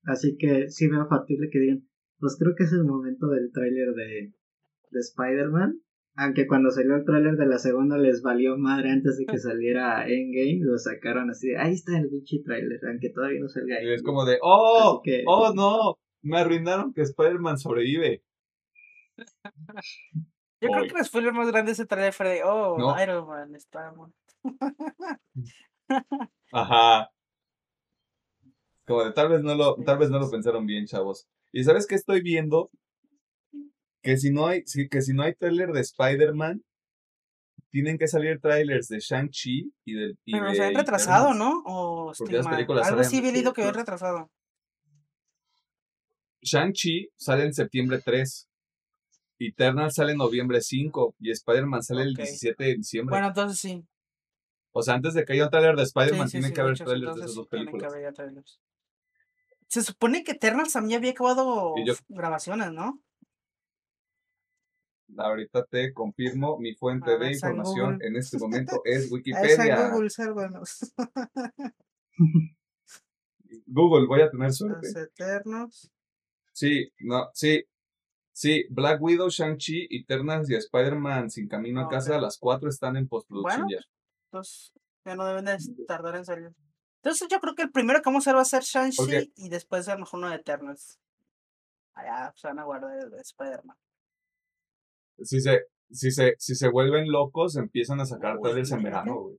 Así 0.04 0.36
que 0.38 0.70
sí 0.70 0.90
veo 0.90 1.08
factible 1.08 1.50
que 1.50 1.60
digan, 1.60 1.88
pues 2.20 2.38
creo 2.40 2.54
que 2.56 2.64
es 2.64 2.74
el 2.74 2.84
momento 2.86 3.28
del 3.28 3.52
tráiler 3.52 3.94
de, 3.94 4.34
de 4.92 5.00
Spider-Man. 5.00 5.82
Aunque 6.20 6.48
cuando 6.48 6.72
salió 6.72 6.96
el 6.96 7.06
tráiler 7.06 7.38
de 7.38 7.46
la 7.46 7.60
segunda 7.60 7.96
les 7.98 8.24
valió 8.24 8.58
madre 8.58 8.90
antes 8.92 9.18
de 9.18 9.26
que 9.26 9.38
saliera 9.40 10.08
Endgame, 10.08 10.60
lo 10.62 10.78
sacaron 10.80 11.30
así, 11.30 11.50
de, 11.50 11.58
ahí 11.60 11.74
está 11.74 11.98
el 11.98 12.10
pinche 12.10 12.40
tráiler, 12.44 12.80
aunque 12.90 13.10
todavía 13.12 13.40
no 13.40 13.48
salga 13.50 13.76
Y 13.82 13.86
es 13.94 14.00
Endgame". 14.00 14.04
como 14.04 14.26
de, 14.26 14.38
oh, 14.42 15.02
que- 15.04 15.24
oh 15.28 15.54
no, 15.54 16.00
me 16.24 16.40
arruinaron 16.40 16.94
que 16.94 17.02
Spider-Man 17.04 17.58
sobrevive. 17.60 18.24
Yo 20.60 20.70
creo 20.72 20.88
que 20.88 20.98
el 20.98 21.06
spoiler 21.06 21.34
más 21.34 21.48
grande 21.52 21.70
de 21.70 21.74
ese 21.74 21.86
trailer 21.86 22.14
fue 22.14 22.30
de, 22.30 22.44
oh, 22.44 22.78
No. 22.80 23.02
Iron 23.04 23.28
Man 23.28 23.54
está 23.56 23.92
muerto. 23.94 24.16
Ajá. 26.52 27.12
Como 28.88 29.04
de 29.04 29.12
tal 29.12 29.30
vez 29.30 29.44
no 29.44 29.54
lo, 29.54 29.76
tal 29.86 29.98
vez 30.00 30.10
no 30.10 30.18
lo 30.18 30.32
pensaron 30.32 30.66
bien, 30.66 30.86
chavos. 30.88 31.28
Y 31.58 31.64
sabes 31.64 31.88
qué 31.88 31.96
estoy 31.96 32.22
viendo? 32.22 32.70
Que 34.04 34.16
si 34.18 34.30
no 34.30 34.46
hay, 34.46 34.64
que 34.92 35.02
si 35.02 35.14
no 35.14 35.24
hay 35.24 35.34
tráiler 35.34 35.72
de 35.72 35.82
Spider-Man, 35.82 36.64
tienen 37.72 37.98
que 37.98 38.08
salir 38.08 38.40
trailers 38.40 38.88
de 38.90 39.00
Shang-Chi 39.00 39.74
y 39.84 39.94
del 39.96 40.20
y 40.24 40.34
Pero 40.34 40.50
de 40.50 40.56
se 40.56 40.66
han 40.66 40.76
retrasado, 40.76 41.30
Eternals. 41.30 41.40
¿no? 41.40 41.64
O 41.66 42.14
Porque 42.16 42.34
las 42.34 42.48
películas 42.48 42.88
Algo 42.88 43.04
sí 43.04 43.18
había 43.18 43.32
leído 43.32 43.54
que 43.54 43.64
pues. 43.64 43.76
retrasado. 43.76 44.30
Shang-Chi 46.44 47.10
sale 47.16 47.46
en 47.46 47.56
septiembre 47.56 48.02
3. 48.06 48.48
Eternal 49.40 49.92
sale 49.92 50.12
en 50.12 50.20
noviembre 50.20 50.62
5 50.62 51.16
y 51.20 51.32
Spider-Man 51.32 51.82
sale 51.82 52.04
el 52.04 52.12
Ok. 52.12 52.18
17 52.18 52.64
de 52.64 52.76
diciembre. 52.76 53.14
Bueno, 53.16 53.30
entonces 53.30 53.60
sí. 53.60 53.84
o 54.74 54.84
sea, 54.84 54.94
antes 54.94 55.16
de 55.16 55.26
que 55.26 55.34
haya 55.34 55.46
un 55.46 55.50
trailer 55.50 55.76
de 55.76 55.82
Spider-Man, 55.82 56.28
sí, 56.28 56.34
tiene 56.34 56.50
sí, 56.50 56.54
que 56.54 56.62
haber 56.62 56.78
trailers 56.78 57.16
de 57.16 57.22
esas 57.22 57.34
dos 57.34 57.50
tienen 57.50 57.66
que 57.66 57.72
películas. 57.72 58.60
Se 59.68 59.82
supone 59.84 60.24
que 60.24 60.32
Eternals 60.34 60.74
también 60.74 61.00
había 61.00 61.12
acabado 61.12 61.74
yo- 61.86 61.94
grabaciones, 62.08 62.72
¿no? 62.72 63.02
Ahorita 65.18 65.66
te 65.66 65.94
confirmo, 65.94 66.58
mi 66.60 66.74
fuente 66.76 67.18
de 67.18 67.32
información 67.32 68.00
en 68.02 68.18
este 68.18 68.38
momento 68.38 68.82
es 68.86 69.06
Ahí 69.06 69.10
Wikipedia. 69.12 69.76
está 69.76 69.90
Google, 69.92 70.10
sálvanos. 70.10 70.94
Google, 73.66 74.08
voy 74.08 74.22
a 74.22 74.30
tener 74.30 74.52
suerte. 74.52 74.88
Los 74.88 74.96
Eternos. 74.96 75.92
Sí, 76.54 76.92
no, 77.00 77.30
sí. 77.34 77.64
Sí, 78.34 78.66
Black 78.70 79.02
Widow, 79.02 79.30
Shang-Chi, 79.30 79.88
Eternals 79.90 80.50
y 80.52 80.56
Spider-Man 80.56 81.32
sin 81.32 81.48
camino 81.48 81.82
a 81.82 81.86
Ok. 81.86 81.92
casa, 81.92 82.20
las 82.22 82.38
cuatro 82.38 82.70
están 82.70 82.96
en 82.96 83.08
postproducción 83.08 83.64
Bueno, 83.66 83.80
ya. 83.80 83.86
Entonces, 84.26 84.72
ya 85.04 85.16
no 85.16 85.26
deben 85.26 85.46
de 85.46 85.58
tardar 85.88 86.18
en 86.18 86.26
salir. 86.26 86.52
Entonces, 86.98 87.28
yo 87.30 87.40
creo 87.40 87.56
que 87.56 87.64
el 87.64 87.72
primero 87.72 88.02
que 88.02 88.10
vamos 88.10 88.28
a 88.28 88.32
hacer 88.32 88.38
va 88.38 88.42
a 88.42 88.46
ser 88.46 88.64
Shang-Chi 88.64 89.34
y 89.36 89.50
después 89.50 89.88
a 89.88 89.94
lo 89.94 90.00
mejor 90.00 90.20
uno 90.20 90.30
de 90.30 90.36
Eternals. 90.36 91.00
Allá 91.94 92.32
se 92.36 92.48
van 92.48 92.60
a 92.60 92.64
guardar 92.64 93.00
el 93.00 93.10
de 93.10 93.22
Spider-Man. 93.22 93.78
Si 95.24 95.42
se, 95.42 95.66
si 95.90 96.12
se, 96.12 96.36
si 96.38 96.56
se 96.56 96.70
vuelven 96.70 97.12
locos, 97.12 97.56
empiezan 97.56 98.00
a 98.02 98.06
sacar 98.06 98.40
trailers 98.40 98.72
en 98.72 98.84
verano, 98.84 99.22
güey. 99.22 99.38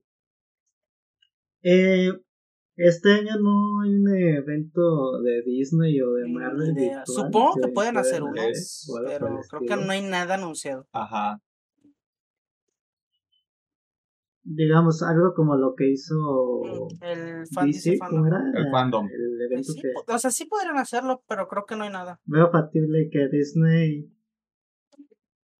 Eh, 1.61 2.11
este 2.75 3.11
año 3.11 3.35
no 3.41 3.81
hay 3.81 3.93
un 3.93 4.07
evento 4.07 5.21
de 5.21 5.41
Disney 5.43 5.99
o 6.01 6.13
de 6.13 6.27
Marvel. 6.27 6.75
Supongo 7.05 7.55
que 7.61 7.67
pueden 7.73 7.97
hacer 7.97 8.23
uno, 8.23 8.41
Pero 9.05 9.39
creo 9.49 9.61
que 9.67 9.85
no 9.85 9.91
hay 9.91 10.01
nada 10.01 10.35
anunciado. 10.35 10.87
Ajá. 10.93 11.41
Digamos, 14.55 15.03
algo 15.03 15.33
como 15.33 15.55
lo 15.55 15.75
que 15.75 15.89
hizo 15.89 16.87
El 17.01 17.47
fan 17.47 17.67
dice 17.67 17.91
DC, 17.91 17.99
¿cómo 17.99 18.23
fandom. 18.23 18.27
era? 18.27 18.59
El 18.59 18.71
fandom. 18.71 19.07
El 19.07 19.41
evento 19.41 19.71
sí, 19.73 19.81
que 19.81 19.87
o 20.13 20.17
sea, 20.19 20.31
sí 20.31 20.45
podrían 20.45 20.77
hacerlo, 20.77 21.23
pero 21.27 21.47
creo 21.47 21.65
que 21.65 21.75
no 21.75 21.83
hay 21.83 21.91
nada. 21.91 22.19
veo 22.25 22.49
factible 22.51 23.09
que 23.11 23.27
Disney 23.29 24.09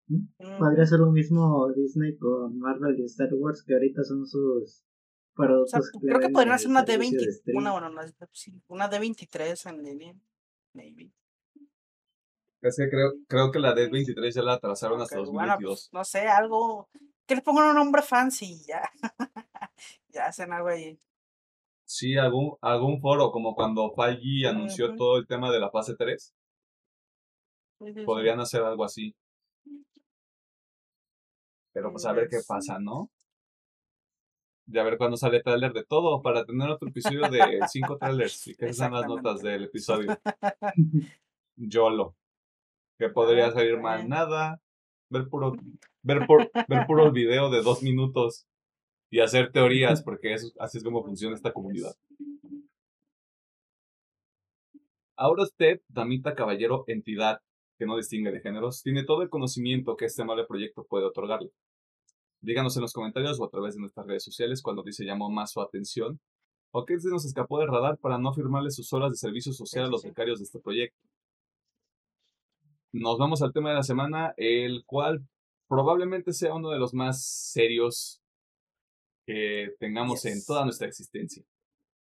Mm, 0.09 0.57
podría 0.57 0.83
hacer 0.83 0.99
lo 0.99 1.11
mismo 1.11 1.71
Disney 1.75 2.17
con 2.17 2.57
Marvel 2.57 2.99
y 2.99 3.03
Star 3.05 3.29
Wars, 3.33 3.63
que 3.63 3.73
ahorita 3.73 4.03
son 4.03 4.25
sus 4.25 4.83
O 5.35 5.35
productos 5.35 5.69
sea, 5.69 5.81
que 5.99 6.07
le 6.07 6.07
creo 6.07 6.19
que 6.19 6.29
podrían 6.29 6.55
hacer 6.55 6.69
una 6.71 6.83
de 6.83 6.93
servicio 6.93 7.19
20, 7.19 7.25
de 7.25 7.31
stream. 7.31 7.57
una, 7.57 7.71
bueno, 7.71 7.89
no, 7.89 8.01
sí, 8.31 8.59
una 8.67 8.87
de 8.87 8.99
23 8.99 9.65
en 9.67 9.83
línea, 9.83 10.15
maybe. 10.73 11.11
Es 12.61 12.75
que 12.75 12.89
creo, 12.89 13.13
creo 13.27 13.51
que 13.51 13.59
la 13.59 13.73
D23 13.75 14.31
ya 14.33 14.41
la 14.41 14.53
atrasaron 14.55 14.99
hasta 15.01 15.19
Ok, 15.19 15.27
bueno, 15.31 15.53
2022. 15.53 15.69
pues, 15.69 15.89
no 15.93 16.03
sé, 16.03 16.27
algo, 16.27 16.89
que 17.29 17.35
le 17.35 17.41
pongan 17.43 17.69
un 17.69 17.75
nombre 17.75 18.01
fancy 18.01 18.45
y 18.53 18.65
ya. 18.65 18.81
ya 20.09 20.25
hacen 20.25 20.51
algo 20.51 20.69
ahí. 20.69 20.99
Sí, 21.85 22.17
algún, 22.17 22.57
algún 22.61 22.99
foro, 22.99 23.31
como 23.31 23.53
cuando 23.55 23.91
Feige 23.91 24.47
anunció 24.47 24.95
todo 24.95 25.17
el 25.17 25.27
tema 25.27 25.51
de 25.51 25.59
la 25.59 25.69
fase 25.69 25.95
3, 25.95 26.33
Sí, 27.79 27.85
sí, 27.93 27.93
sí. 27.99 28.05
podrían 28.05 28.39
hacer 28.39 28.61
algo 28.63 28.83
así. 28.83 29.15
Pero 31.73 31.91
pues 31.91 32.05
a 32.05 32.13
ver 32.13 32.27
qué 32.29 32.37
Pues, 32.37 32.47
pasa, 32.47 32.79
¿no? 32.79 33.09
Y 34.71 34.77
a 34.77 34.83
ver 34.83 34.97
cuándo 34.99 35.17
sale 35.17 35.41
trailer 35.41 35.73
de 35.73 35.83
todo, 35.83 36.21
para 36.21 36.45
tener 36.45 36.69
otro 36.69 36.89
episodio 36.89 37.27
de 37.27 37.59
cinco 37.67 37.97
trailers. 37.97 38.47
¿Y 38.47 38.55
qué 38.55 38.71
son 38.71 38.93
las 38.93 39.07
notas 39.07 39.41
del 39.41 39.63
episodio? 39.63 40.15
YOLO. 41.55 42.15
Que 42.99 43.09
podría 43.09 43.51
salir 43.51 43.79
mal 43.79 44.07
nada. 44.07 44.61
Ver 45.09 45.27
puro, 45.27 45.53
ver 46.03 46.25
por, 46.25 46.51
ver 46.67 46.85
puro 46.87 47.11
video 47.11 47.49
de 47.49 47.61
dos 47.61 47.83
minutos. 47.83 48.45
Y 49.11 49.21
hacer 49.21 49.51
teorías, 49.51 50.03
porque 50.03 50.33
eso, 50.33 50.51
así 50.59 50.77
es 50.77 50.83
como 50.83 51.03
funciona 51.03 51.35
esta 51.35 51.51
comunidad. 51.51 51.95
Ahora 55.15 55.43
usted, 55.43 55.81
damita 55.87 56.35
caballero, 56.35 56.83
entidad 56.87 57.41
que 57.79 57.85
no 57.85 57.97
distingue 57.97 58.31
de 58.31 58.41
géneros, 58.41 58.83
tiene 58.83 59.03
todo 59.03 59.23
el 59.23 59.29
conocimiento 59.29 59.95
que 59.95 60.05
este 60.05 60.21
amable 60.21 60.45
proyecto 60.45 60.85
puede 60.85 61.05
otorgarle. 61.05 61.49
Díganos 62.41 62.75
en 62.75 62.83
los 62.83 62.93
comentarios 62.93 63.39
o 63.39 63.45
a 63.45 63.49
través 63.49 63.75
de 63.75 63.81
nuestras 63.81 64.05
redes 64.05 64.23
sociales 64.23 64.61
cuando 64.61 64.83
dice 64.83 65.05
llamó 65.05 65.29
más 65.29 65.51
su 65.51 65.61
atención 65.61 66.19
o 66.71 66.85
qué 66.85 66.99
se 66.99 67.09
nos 67.09 67.25
escapó 67.25 67.59
del 67.59 67.69
radar 67.69 67.97
para 67.97 68.17
no 68.17 68.33
firmarle 68.33 68.69
sus 68.69 68.93
horas 68.93 69.11
de 69.11 69.17
servicio 69.17 69.53
social 69.53 69.85
a 69.85 69.89
los 69.89 70.03
becarios 70.03 70.39
de 70.39 70.45
este 70.45 70.59
proyecto. 70.59 70.99
Nos 72.91 73.17
vamos 73.17 73.41
al 73.41 73.53
tema 73.53 73.69
de 73.69 73.75
la 73.75 73.83
semana, 73.83 74.33
el 74.37 74.83
cual 74.85 75.27
probablemente 75.69 76.33
sea 76.33 76.53
uno 76.55 76.71
de 76.71 76.79
los 76.79 76.93
más 76.93 77.23
serios 77.23 78.21
que 79.25 79.75
tengamos 79.79 80.25
en 80.25 80.43
toda 80.43 80.65
nuestra 80.65 80.87
existencia 80.87 81.43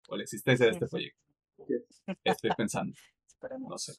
o 0.07 0.15
la 0.15 0.23
existencia 0.23 0.65
de 0.65 0.71
este 0.71 0.87
proyecto. 0.87 1.21
Yes. 1.67 2.01
Estoy 2.23 2.49
pensando. 2.57 2.97
No 3.59 3.77
sé. 3.77 3.93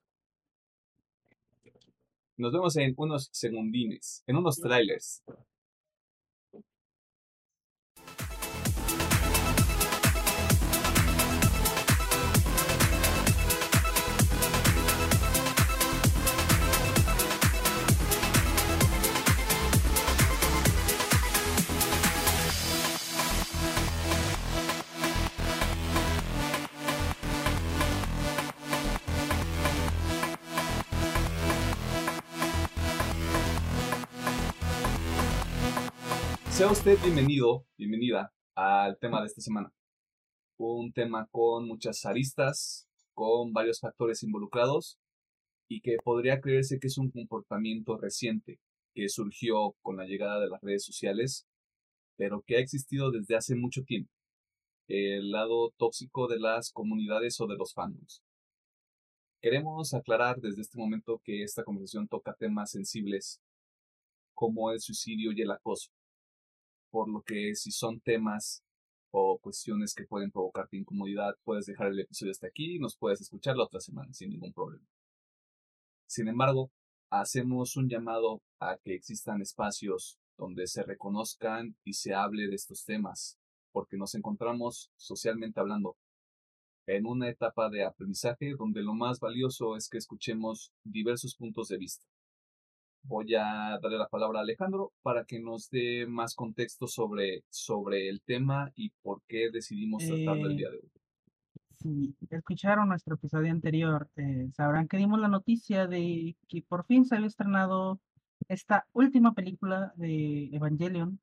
Nos 2.36 2.52
vemos 2.52 2.76
en 2.76 2.92
unos 2.96 3.28
segundines, 3.30 4.24
en 4.26 4.36
unos 4.36 4.56
trailers. 4.56 5.22
Sea 36.58 36.72
usted 36.72 36.98
bienvenido, 37.04 37.64
bienvenida 37.76 38.32
al 38.56 38.98
tema 38.98 39.20
de 39.20 39.28
esta 39.28 39.40
semana. 39.40 39.72
Un 40.56 40.92
tema 40.92 41.28
con 41.30 41.68
muchas 41.68 42.04
aristas, 42.04 42.88
con 43.14 43.52
varios 43.52 43.78
factores 43.78 44.24
involucrados 44.24 44.98
y 45.68 45.80
que 45.82 45.98
podría 46.02 46.40
creerse 46.40 46.80
que 46.80 46.88
es 46.88 46.98
un 46.98 47.12
comportamiento 47.12 47.96
reciente 47.96 48.58
que 48.92 49.08
surgió 49.08 49.76
con 49.82 49.98
la 49.98 50.06
llegada 50.06 50.40
de 50.40 50.48
las 50.48 50.60
redes 50.60 50.84
sociales, 50.84 51.46
pero 52.16 52.42
que 52.44 52.56
ha 52.56 52.60
existido 52.60 53.12
desde 53.12 53.36
hace 53.36 53.54
mucho 53.54 53.84
tiempo. 53.84 54.10
El 54.88 55.30
lado 55.30 55.72
tóxico 55.76 56.26
de 56.26 56.40
las 56.40 56.72
comunidades 56.72 57.40
o 57.40 57.46
de 57.46 57.54
los 57.54 57.72
fandoms. 57.72 58.20
Queremos 59.40 59.94
aclarar 59.94 60.40
desde 60.40 60.62
este 60.62 60.76
momento 60.76 61.22
que 61.22 61.44
esta 61.44 61.62
conversación 61.62 62.08
toca 62.08 62.34
temas 62.34 62.72
sensibles 62.72 63.40
como 64.34 64.72
el 64.72 64.80
suicidio 64.80 65.30
y 65.30 65.42
el 65.42 65.52
acoso 65.52 65.92
por 66.90 67.08
lo 67.08 67.22
que 67.22 67.54
si 67.54 67.70
son 67.70 68.00
temas 68.00 68.62
o 69.10 69.38
cuestiones 69.38 69.94
que 69.94 70.04
pueden 70.04 70.30
provocarte 70.30 70.76
incomodidad, 70.76 71.34
puedes 71.44 71.66
dejar 71.66 71.88
el 71.88 72.00
episodio 72.00 72.32
hasta 72.32 72.48
aquí 72.48 72.76
y 72.76 72.78
nos 72.78 72.96
puedes 72.96 73.20
escuchar 73.20 73.56
la 73.56 73.64
otra 73.64 73.80
semana 73.80 74.12
sin 74.12 74.30
ningún 74.30 74.52
problema. 74.52 74.86
Sin 76.06 76.28
embargo, 76.28 76.70
hacemos 77.10 77.76
un 77.76 77.88
llamado 77.88 78.42
a 78.60 78.76
que 78.82 78.94
existan 78.94 79.40
espacios 79.40 80.18
donde 80.36 80.66
se 80.66 80.82
reconozcan 80.82 81.76
y 81.84 81.94
se 81.94 82.14
hable 82.14 82.48
de 82.48 82.54
estos 82.54 82.84
temas, 82.84 83.38
porque 83.72 83.96
nos 83.96 84.14
encontramos, 84.14 84.90
socialmente 84.96 85.60
hablando, 85.60 85.96
en 86.86 87.06
una 87.06 87.28
etapa 87.28 87.68
de 87.68 87.84
aprendizaje 87.84 88.54
donde 88.56 88.82
lo 88.82 88.94
más 88.94 89.20
valioso 89.20 89.76
es 89.76 89.88
que 89.88 89.98
escuchemos 89.98 90.72
diversos 90.84 91.34
puntos 91.36 91.68
de 91.68 91.76
vista. 91.76 92.06
Voy 93.02 93.34
a 93.34 93.78
darle 93.80 93.98
la 93.98 94.08
palabra 94.08 94.40
a 94.40 94.42
Alejandro 94.42 94.92
para 95.02 95.24
que 95.24 95.40
nos 95.40 95.70
dé 95.70 96.06
más 96.06 96.34
contexto 96.34 96.86
sobre, 96.86 97.44
sobre 97.48 98.08
el 98.08 98.20
tema 98.20 98.70
y 98.74 98.90
por 99.02 99.22
qué 99.26 99.50
decidimos 99.50 100.04
tratarlo 100.06 100.46
el 100.46 100.52
Eh, 100.52 100.56
día 100.56 100.70
de 100.70 100.76
hoy. 100.76 100.90
Si 101.80 102.14
escucharon 102.30 102.88
nuestro 102.88 103.14
episodio 103.14 103.52
anterior, 103.52 104.08
eh, 104.16 104.48
sabrán 104.52 104.88
que 104.88 104.96
dimos 104.96 105.20
la 105.20 105.28
noticia 105.28 105.86
de 105.86 106.36
que 106.48 106.62
por 106.62 106.84
fin 106.86 107.04
se 107.04 107.14
había 107.14 107.28
estrenado 107.28 108.00
esta 108.48 108.86
última 108.92 109.32
película 109.32 109.92
de 109.96 110.48
Evangelion 110.52 111.20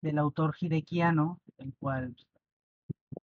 del 0.00 0.18
autor 0.18 0.54
Hideki 0.58 1.00
Anno, 1.00 1.40
el 1.58 1.74
cual 1.74 2.14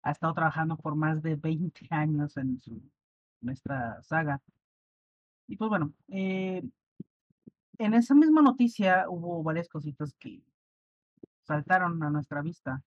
ha 0.01 0.11
estado 0.11 0.33
trabajando 0.33 0.75
por 0.77 0.95
más 0.95 1.21
de 1.21 1.35
20 1.35 1.87
años 1.91 2.35
en, 2.37 2.61
su, 2.61 2.81
en 3.41 3.49
esta 3.49 4.01
saga. 4.03 4.41
Y 5.47 5.55
pues 5.57 5.69
bueno, 5.69 5.93
eh, 6.09 6.63
en 7.77 7.93
esa 7.93 8.13
misma 8.15 8.41
noticia 8.41 9.05
hubo 9.09 9.43
varias 9.43 9.69
cositas 9.69 10.13
que 10.19 10.41
saltaron 11.43 12.01
a 12.03 12.09
nuestra 12.09 12.41
vista, 12.41 12.81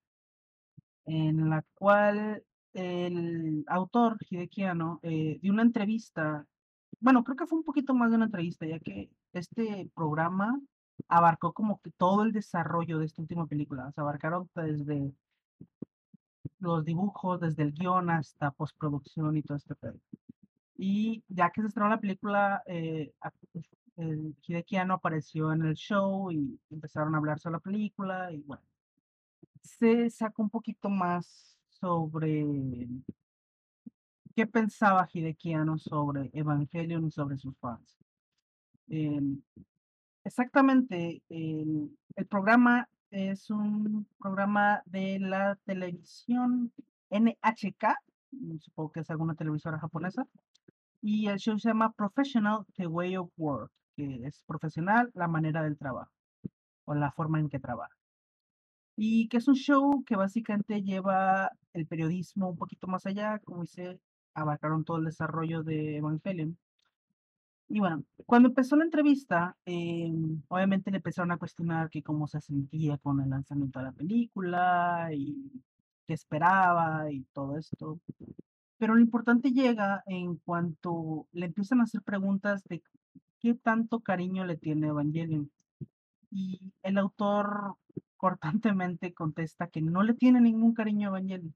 en 1.05 1.51
la 1.51 1.65
cual 1.75 2.43
el 2.73 3.65
autor 3.69 4.19
Hideki 4.29 4.65
Anno 4.65 5.01
eh, 5.03 5.39
dio 5.41 5.53
una 5.53 5.63
entrevista, 5.63 6.47
bueno, 7.01 7.25
creo 7.25 7.37
que 7.37 7.47
fue 7.47 7.59
un 7.59 7.65
poquito 7.65 7.95
más 7.95 8.11
de 8.11 8.17
una 8.17 8.27
entrevista, 8.27 8.67
ya 8.67 8.79
que 8.79 9.11
este 9.33 9.91
programa 9.95 10.61
abarcó 11.09 11.53
como 11.53 11.81
que 11.81 11.91
todo 11.93 12.23
el 12.23 12.33
desarrollo 12.33 12.99
de 12.99 13.07
esta 13.07 13.23
última 13.23 13.47
película, 13.47 13.87
o 13.87 13.93
sea, 13.93 14.03
abarcaron 14.03 14.49
desde 14.55 15.13
los 16.59 16.85
dibujos, 16.85 17.41
desde 17.41 17.63
el 17.63 17.73
guion 17.73 18.11
hasta 18.11 18.51
postproducción 18.51 19.37
y 19.37 19.43
todo 19.43 19.57
este 19.57 19.75
pedo. 19.75 19.99
Y 20.77 21.23
ya 21.29 21.51
que 21.51 21.63
se 21.63 21.69
estrenó 21.69 21.89
la 21.89 22.01
película, 22.01 22.63
eh, 22.67 23.13
el 23.97 24.37
Hideki 24.47 24.77
Anno 24.77 24.95
apareció 24.95 25.53
en 25.53 25.63
el 25.63 25.75
show 25.75 26.31
y 26.31 26.59
empezaron 26.71 27.15
a 27.15 27.19
hablar 27.19 27.39
sobre 27.39 27.55
la 27.55 27.61
película 27.61 28.31
y 28.33 28.43
bueno, 28.43 28.63
se 29.63 30.11
sacó 30.11 30.43
un 30.43 30.51
poquito 30.51 30.89
más 30.89 31.59
sobre 31.69 32.89
qué 34.35 34.47
pensaba 34.47 35.09
Hideki 35.13 35.55
Anno 35.55 35.79
sobre 35.79 36.31
Evangelion 36.33 37.07
y 37.07 37.11
sobre 37.11 37.37
sus 37.37 37.57
fans. 37.59 37.99
Em, 38.89 39.41
exactamente, 40.25 41.23
el, 41.29 41.97
el 42.15 42.27
programa 42.27 42.89
es 43.11 43.51
un 43.51 44.07
programa 44.19 44.83
de 44.87 45.19
la 45.21 45.57
televisión 45.65 46.73
NHK, 47.11 47.97
mm, 48.33 48.59
supongo 48.59 48.93
que 48.93 49.01
es 49.01 49.11
alguna 49.11 49.35
televisora 49.35 49.79
japonesa, 49.79 50.27
y 51.01 51.29
el 51.29 51.39
show 51.39 51.59
se 51.59 51.69
llama 51.69 51.93
Professional 51.93 52.65
The 52.77 52.87
Way 52.87 53.17
of 53.17 53.31
Work, 53.37 53.73
que 53.97 54.27
es 54.27 54.43
profesional 54.47 55.11
la 55.15 55.29
manera 55.29 55.63
del 55.63 55.77
trabajo 55.79 56.13
o 56.85 56.95
la 56.95 57.11
forma 57.13 57.41
en 57.41 57.49
que 57.49 57.59
trabaja. 57.59 57.97
Y 58.97 59.29
que 59.29 59.39
es 59.39 59.49
un 59.49 59.55
show 59.55 60.05
que 60.05 60.17
básicamente 60.17 60.83
lleva 60.83 61.51
el 61.75 61.87
periodismo 61.87 62.51
un 62.51 62.57
poquito 62.57 62.87
más 62.87 63.07
allá, 63.07 63.41
como 63.41 63.63
dice, 63.63 64.01
abarcaron 64.35 64.85
todo 64.85 64.99
el 64.99 65.05
desarrollo 65.05 65.63
de 65.63 65.99
Evangelion. 65.99 66.57
Y 67.69 67.81
bueno, 67.81 68.05
cuando 68.27 68.49
empezó 68.49 68.77
la 68.77 68.85
entrevista, 68.85 69.57
eh, 69.67 70.13
obviamente 70.49 70.91
le 70.91 70.99
empezaron 70.99 71.33
a 71.33 71.39
cuestionar 71.39 71.91
que 71.91 72.03
cómo 72.03 72.27
se 72.29 72.41
sentía 72.41 72.97
con 72.99 73.21
el 73.21 73.31
lanzamiento 73.31 73.81
de 73.81 73.85
la 73.87 73.93
película 73.93 75.09
y 75.13 75.63
qué 76.07 76.15
esperaba 76.15 77.11
y 77.11 77.25
todo 77.33 77.59
esto. 77.59 78.01
Pero 78.79 78.95
lo 78.95 79.01
importante 79.01 79.51
llega 79.53 80.03
en 80.07 80.37
cuanto 80.37 81.27
le 81.33 81.47
empiezan 81.47 81.81
a 81.81 81.85
hacer 81.85 82.03
preguntas 82.03 82.63
de 82.65 82.83
qué 83.41 83.55
tanto 83.55 84.01
cariño 84.01 84.45
le 84.45 84.57
tiene 84.57 84.89
Evangelion. 84.89 85.51
Y 86.31 86.73
el 86.83 86.99
autor 86.99 87.77
cortantemente 88.17 89.15
contesta 89.15 89.69
que 89.69 89.81
no 89.83 90.03
le 90.03 90.15
tiene 90.15 90.41
ningún 90.41 90.75
cariño 90.75 91.09
a 91.09 91.19
Evangelion. 91.19 91.55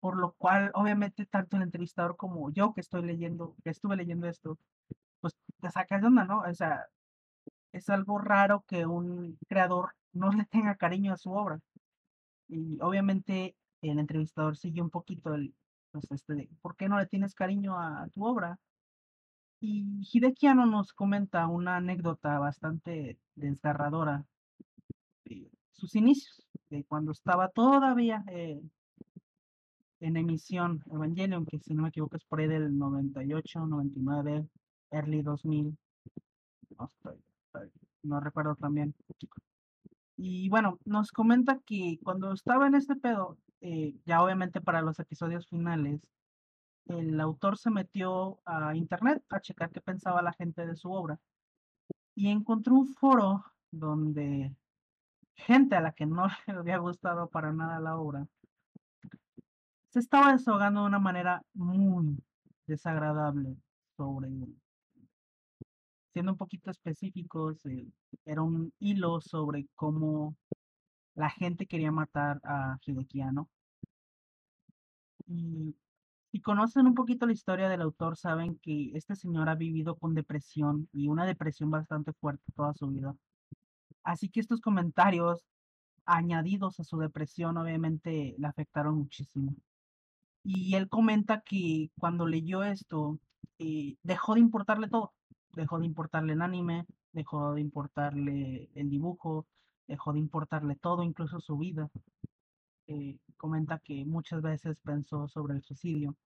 Por 0.00 0.16
lo 0.18 0.32
cual, 0.32 0.70
obviamente, 0.74 1.26
tanto 1.26 1.56
el 1.56 1.62
entrevistador 1.64 2.16
como 2.16 2.50
yo 2.50 2.74
que 2.74 2.80
estoy 2.80 3.02
leyendo, 3.02 3.56
que 3.64 3.70
estuve 3.70 3.96
leyendo 3.96 4.26
esto, 4.28 4.58
pues 5.20 5.34
te 5.60 5.70
sacas 5.70 6.00
de 6.00 6.06
onda, 6.08 6.24
¿no? 6.24 6.40
O 6.40 6.54
sea, 6.54 6.86
es 7.72 7.88
algo 7.90 8.18
raro 8.18 8.64
que 8.66 8.86
un 8.86 9.38
creador 9.48 9.94
no 10.12 10.30
le 10.32 10.44
tenga 10.46 10.76
cariño 10.76 11.12
a 11.12 11.16
su 11.16 11.32
obra. 11.32 11.60
Y 12.48 12.80
obviamente 12.80 13.56
el 13.82 13.98
entrevistador 13.98 14.56
sigue 14.56 14.82
un 14.82 14.90
poquito 14.90 15.34
el, 15.34 15.54
pues 15.92 16.10
este 16.10 16.48
¿por 16.62 16.76
qué 16.76 16.88
no 16.88 16.98
le 16.98 17.06
tienes 17.06 17.34
cariño 17.34 17.78
a 17.78 18.08
tu 18.14 18.24
obra? 18.24 18.58
Y 19.60 20.02
Hideki 20.12 20.48
Anno 20.48 20.66
nos 20.66 20.92
comenta 20.92 21.46
una 21.46 21.76
anécdota 21.76 22.38
bastante 22.38 23.18
desgarradora 23.34 24.24
de 25.24 25.50
sus 25.72 25.94
inicios, 25.94 26.42
de 26.70 26.84
cuando 26.84 27.12
estaba 27.12 27.48
todavía 27.48 28.22
eh, 28.28 28.60
en 30.00 30.16
emisión 30.16 30.82
Evangelion, 30.90 31.46
que 31.46 31.58
si 31.58 31.74
no 31.74 31.82
me 31.82 31.88
equivoco 31.88 32.16
es 32.16 32.24
por 32.24 32.40
ahí 32.40 32.48
del 32.48 32.76
98, 32.76 33.66
99, 33.66 34.46
early 34.90 35.22
2000, 35.22 35.76
no, 36.78 36.90
estoy, 36.94 37.16
estoy, 37.46 37.70
no 38.02 38.20
recuerdo 38.20 38.54
también. 38.56 38.94
Y 40.16 40.48
bueno, 40.48 40.78
nos 40.84 41.12
comenta 41.12 41.60
que 41.66 41.98
cuando 42.02 42.32
estaba 42.32 42.66
en 42.66 42.74
este 42.74 42.96
pedo, 42.96 43.38
eh, 43.60 43.94
ya 44.04 44.22
obviamente 44.22 44.60
para 44.60 44.82
los 44.82 44.98
episodios 44.98 45.46
finales, 45.48 46.00
el 46.86 47.20
autor 47.20 47.58
se 47.58 47.70
metió 47.70 48.40
a 48.44 48.74
internet 48.74 49.22
a 49.30 49.40
checar 49.40 49.70
qué 49.70 49.80
pensaba 49.80 50.22
la 50.22 50.32
gente 50.32 50.66
de 50.66 50.76
su 50.76 50.90
obra 50.90 51.18
y 52.14 52.28
encontró 52.28 52.74
un 52.74 52.88
foro 52.94 53.44
donde 53.70 54.54
gente 55.34 55.76
a 55.76 55.80
la 55.80 55.92
que 55.92 56.06
no 56.06 56.26
le 56.46 56.54
había 56.54 56.78
gustado 56.78 57.28
para 57.28 57.52
nada 57.52 57.80
la 57.80 57.98
obra 57.98 58.26
se 59.90 59.98
estaba 60.00 60.32
desahogando 60.32 60.82
de 60.82 60.86
una 60.86 60.98
manera 60.98 61.42
muy 61.54 62.16
desagradable 62.66 63.56
sobre 63.96 64.28
siendo 66.12 66.32
un 66.32 66.38
poquito 66.38 66.70
específicos 66.70 67.64
eh, 67.66 67.86
era 68.24 68.42
un 68.42 68.72
hilo 68.78 69.20
sobre 69.20 69.66
cómo 69.74 70.36
la 71.16 71.30
gente 71.30 71.66
quería 71.66 71.90
matar 71.90 72.40
a 72.44 72.78
Hideki 72.84 73.22
Anno. 73.22 73.48
Y 75.26 75.74
si 76.36 76.42
conocen 76.42 76.86
un 76.86 76.94
poquito 76.94 77.24
la 77.24 77.32
historia 77.32 77.70
del 77.70 77.80
autor, 77.80 78.18
saben 78.18 78.58
que 78.58 78.90
este 78.92 79.16
señor 79.16 79.48
ha 79.48 79.54
vivido 79.54 79.96
con 79.96 80.12
depresión 80.12 80.86
y 80.92 81.08
una 81.08 81.24
depresión 81.24 81.70
bastante 81.70 82.12
fuerte 82.12 82.44
toda 82.54 82.74
su 82.74 82.88
vida. 82.88 83.16
Así 84.02 84.28
que 84.28 84.40
estos 84.40 84.60
comentarios 84.60 85.46
añadidos 86.04 86.78
a 86.78 86.84
su 86.84 86.98
depresión 86.98 87.56
obviamente 87.56 88.34
le 88.36 88.46
afectaron 88.46 88.98
muchísimo. 88.98 89.54
Y 90.44 90.74
él 90.74 90.90
comenta 90.90 91.40
que 91.40 91.90
cuando 91.98 92.26
leyó 92.26 92.62
esto, 92.64 93.18
eh, 93.58 93.96
dejó 94.02 94.34
de 94.34 94.40
importarle 94.40 94.88
todo. 94.88 95.14
Dejó 95.54 95.78
de 95.78 95.86
importarle 95.86 96.34
el 96.34 96.42
anime, 96.42 96.84
dejó 97.12 97.54
de 97.54 97.62
importarle 97.62 98.68
el 98.74 98.90
dibujo, 98.90 99.46
dejó 99.88 100.12
de 100.12 100.18
importarle 100.18 100.76
todo, 100.76 101.02
incluso 101.02 101.40
su 101.40 101.56
vida. 101.56 101.88
Comenta 103.36 103.78
que 103.78 104.04
muchas 104.04 104.42
veces 104.42 104.78
pensó 104.84 105.28
sobre 105.28 105.54
el 105.54 105.62
suicidio. 105.62 106.16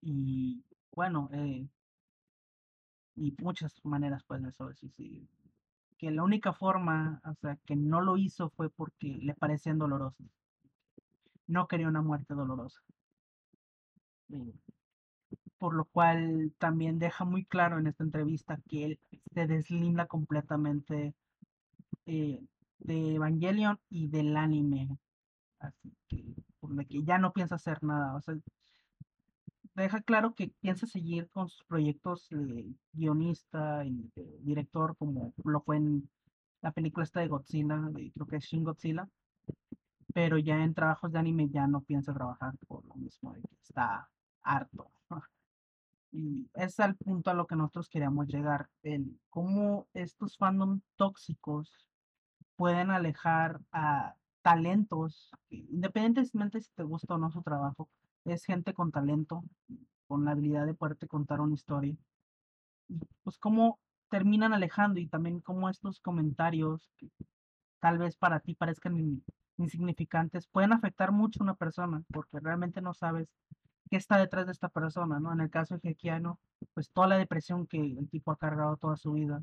Y 0.00 0.62
bueno, 0.92 1.28
eh, 1.32 1.66
y 3.16 3.34
muchas 3.40 3.84
maneras 3.84 4.22
pues 4.26 4.42
de 4.42 4.52
sobre 4.52 4.72
el 4.72 4.78
suicidio. 4.78 5.26
Que 5.98 6.10
la 6.10 6.22
única 6.22 6.52
forma, 6.52 7.20
o 7.24 7.34
sea, 7.34 7.56
que 7.64 7.76
no 7.76 8.00
lo 8.00 8.16
hizo 8.16 8.50
fue 8.50 8.68
porque 8.70 9.18
le 9.20 9.34
parecían 9.34 9.78
dolorosos. 9.78 10.26
No 11.46 11.68
quería 11.68 11.88
una 11.88 12.02
muerte 12.02 12.34
dolorosa. 12.34 12.80
Por 15.58 15.74
lo 15.74 15.84
cual 15.84 16.52
también 16.58 16.98
deja 16.98 17.24
muy 17.24 17.44
claro 17.44 17.78
en 17.78 17.86
esta 17.86 18.04
entrevista 18.04 18.60
que 18.68 18.84
él 18.84 19.00
se 19.32 19.46
deslinda 19.46 20.06
completamente 20.06 21.14
eh, 22.06 22.44
de 22.78 23.14
Evangelion 23.14 23.78
y 23.90 24.08
del 24.08 24.36
anime. 24.36 24.98
Así 25.58 25.92
que, 26.08 26.24
por 26.60 26.86
que 26.86 27.02
ya 27.04 27.18
no 27.18 27.32
piensa 27.32 27.56
hacer 27.56 27.82
nada. 27.82 28.14
O 28.14 28.20
sea, 28.20 28.36
deja 29.74 30.00
claro 30.02 30.34
que 30.34 30.52
piensa 30.60 30.86
seguir 30.86 31.28
con 31.30 31.48
sus 31.48 31.64
proyectos 31.64 32.28
de 32.30 32.66
guionista 32.92 33.84
y 33.84 34.10
director, 34.40 34.96
como 34.96 35.32
lo 35.44 35.60
fue 35.60 35.76
en 35.76 36.08
la 36.62 36.72
película 36.72 37.04
esta 37.04 37.20
de 37.20 37.28
Godzilla, 37.28 37.90
creo 37.92 38.26
que 38.26 38.36
es 38.36 38.44
Shin 38.44 38.64
Godzilla. 38.64 39.08
Pero 40.14 40.38
ya 40.38 40.62
en 40.62 40.74
trabajos 40.74 41.12
de 41.12 41.18
anime 41.18 41.48
ya 41.48 41.66
no 41.66 41.80
piensa 41.80 42.14
trabajar 42.14 42.54
por 42.68 42.84
lo 42.86 42.94
mismo, 42.94 43.32
de 43.32 43.40
que 43.42 43.56
está 43.62 44.08
harto. 44.42 44.90
Y 46.12 46.48
es 46.54 46.78
al 46.78 46.94
punto 46.94 47.30
a 47.30 47.34
lo 47.34 47.46
que 47.46 47.56
nosotros 47.56 47.88
queríamos 47.88 48.28
llegar, 48.28 48.68
el 48.84 49.18
cómo 49.30 49.88
estos 49.92 50.36
fandom 50.36 50.80
tóxicos 50.94 51.88
pueden 52.56 52.90
alejar 52.90 53.60
a 53.72 54.14
talentos, 54.42 55.30
independientemente 55.48 56.60
si 56.60 56.70
te 56.74 56.82
gusta 56.82 57.14
o 57.14 57.18
no 57.18 57.30
su 57.30 57.42
trabajo, 57.42 57.88
es 58.24 58.44
gente 58.44 58.74
con 58.74 58.92
talento, 58.92 59.42
con 60.06 60.24
la 60.24 60.32
habilidad 60.32 60.66
de 60.66 60.74
poderte 60.74 61.08
contar 61.08 61.40
una 61.40 61.54
historia. 61.54 61.96
Pues 63.22 63.38
cómo 63.38 63.78
terminan 64.10 64.52
alejando 64.52 65.00
y 65.00 65.06
también 65.06 65.40
cómo 65.40 65.68
estos 65.68 66.00
comentarios, 66.00 66.90
que 66.98 67.10
tal 67.80 67.98
vez 67.98 68.16
para 68.16 68.40
ti 68.40 68.54
parezcan 68.54 69.22
insignificantes, 69.56 70.46
pueden 70.46 70.72
afectar 70.72 71.10
mucho 71.10 71.40
a 71.40 71.44
una 71.44 71.54
persona, 71.54 72.02
porque 72.12 72.38
realmente 72.40 72.80
no 72.80 72.94
sabes 72.94 73.28
qué 73.90 73.96
está 73.96 74.18
detrás 74.18 74.46
de 74.46 74.52
esta 74.52 74.68
persona, 74.68 75.20
¿no? 75.20 75.32
En 75.32 75.40
el 75.40 75.50
caso 75.50 75.74
de 75.74 75.80
Jequiano, 75.80 76.38
pues 76.74 76.90
toda 76.90 77.08
la 77.08 77.18
depresión 77.18 77.66
que 77.66 77.78
el 77.78 78.08
tipo 78.10 78.30
ha 78.30 78.36
cargado 78.36 78.76
toda 78.76 78.96
su 78.96 79.12
vida. 79.12 79.42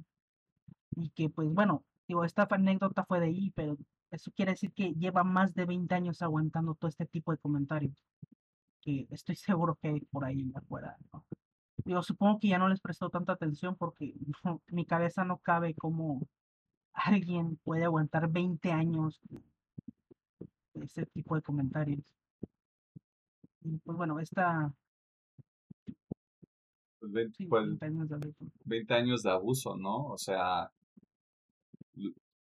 Y 0.95 1.09
que, 1.09 1.29
pues 1.29 1.49
bueno, 1.49 1.83
digo, 2.11 2.25
esta 2.25 2.45
anécdota 2.49 3.05
fue 3.05 3.21
de 3.21 3.27
ahí, 3.27 3.51
pero 3.51 3.77
eso 4.11 4.31
quiere 4.35 4.51
decir 4.51 4.73
que 4.73 4.93
lleva 4.95 5.23
más 5.23 5.55
de 5.55 5.63
20 5.63 5.95
años 5.95 6.21
aguantando 6.21 6.75
todo 6.75 6.89
este 6.89 7.05
tipo 7.05 7.31
de 7.31 7.37
comentarios. 7.37 8.03
Que 8.81 9.07
estoy 9.11 9.35
seguro 9.37 9.77
que 9.81 9.87
hay 9.87 10.01
por 10.01 10.25
ahí 10.25 10.51
afuera, 10.53 10.97
¿no? 11.13 11.23
Digo, 11.85 12.03
supongo 12.03 12.39
que 12.39 12.49
ya 12.49 12.59
no 12.59 12.67
les 12.67 12.81
prestó 12.81 13.09
tanta 13.09 13.31
atención 13.31 13.75
porque 13.77 14.13
mi 14.67 14.85
cabeza 14.85 15.23
no 15.23 15.37
cabe 15.37 15.73
como 15.73 16.27
alguien 16.93 17.55
puede 17.63 17.85
aguantar 17.85 18.29
20 18.29 18.71
años 18.71 19.21
ese 20.73 21.05
tipo 21.05 21.35
de 21.35 21.41
comentarios. 21.41 22.03
Y 23.61 23.77
pues 23.77 23.97
bueno, 23.97 24.19
esta... 24.19 24.73
Pues 26.99 27.11
20, 27.13 27.37
Sí, 27.37 27.45
pues, 27.45 27.65
20 27.79 27.85
años 27.85 28.09
de 28.09 28.15
abuso. 28.15 28.45
20 28.65 28.93
años 28.93 29.23
de 29.23 29.31
abuso, 29.31 29.77
¿no? 29.77 30.07
O 30.07 30.17
sea, 30.17 30.69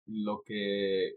lo 0.09 0.41
que 0.45 1.13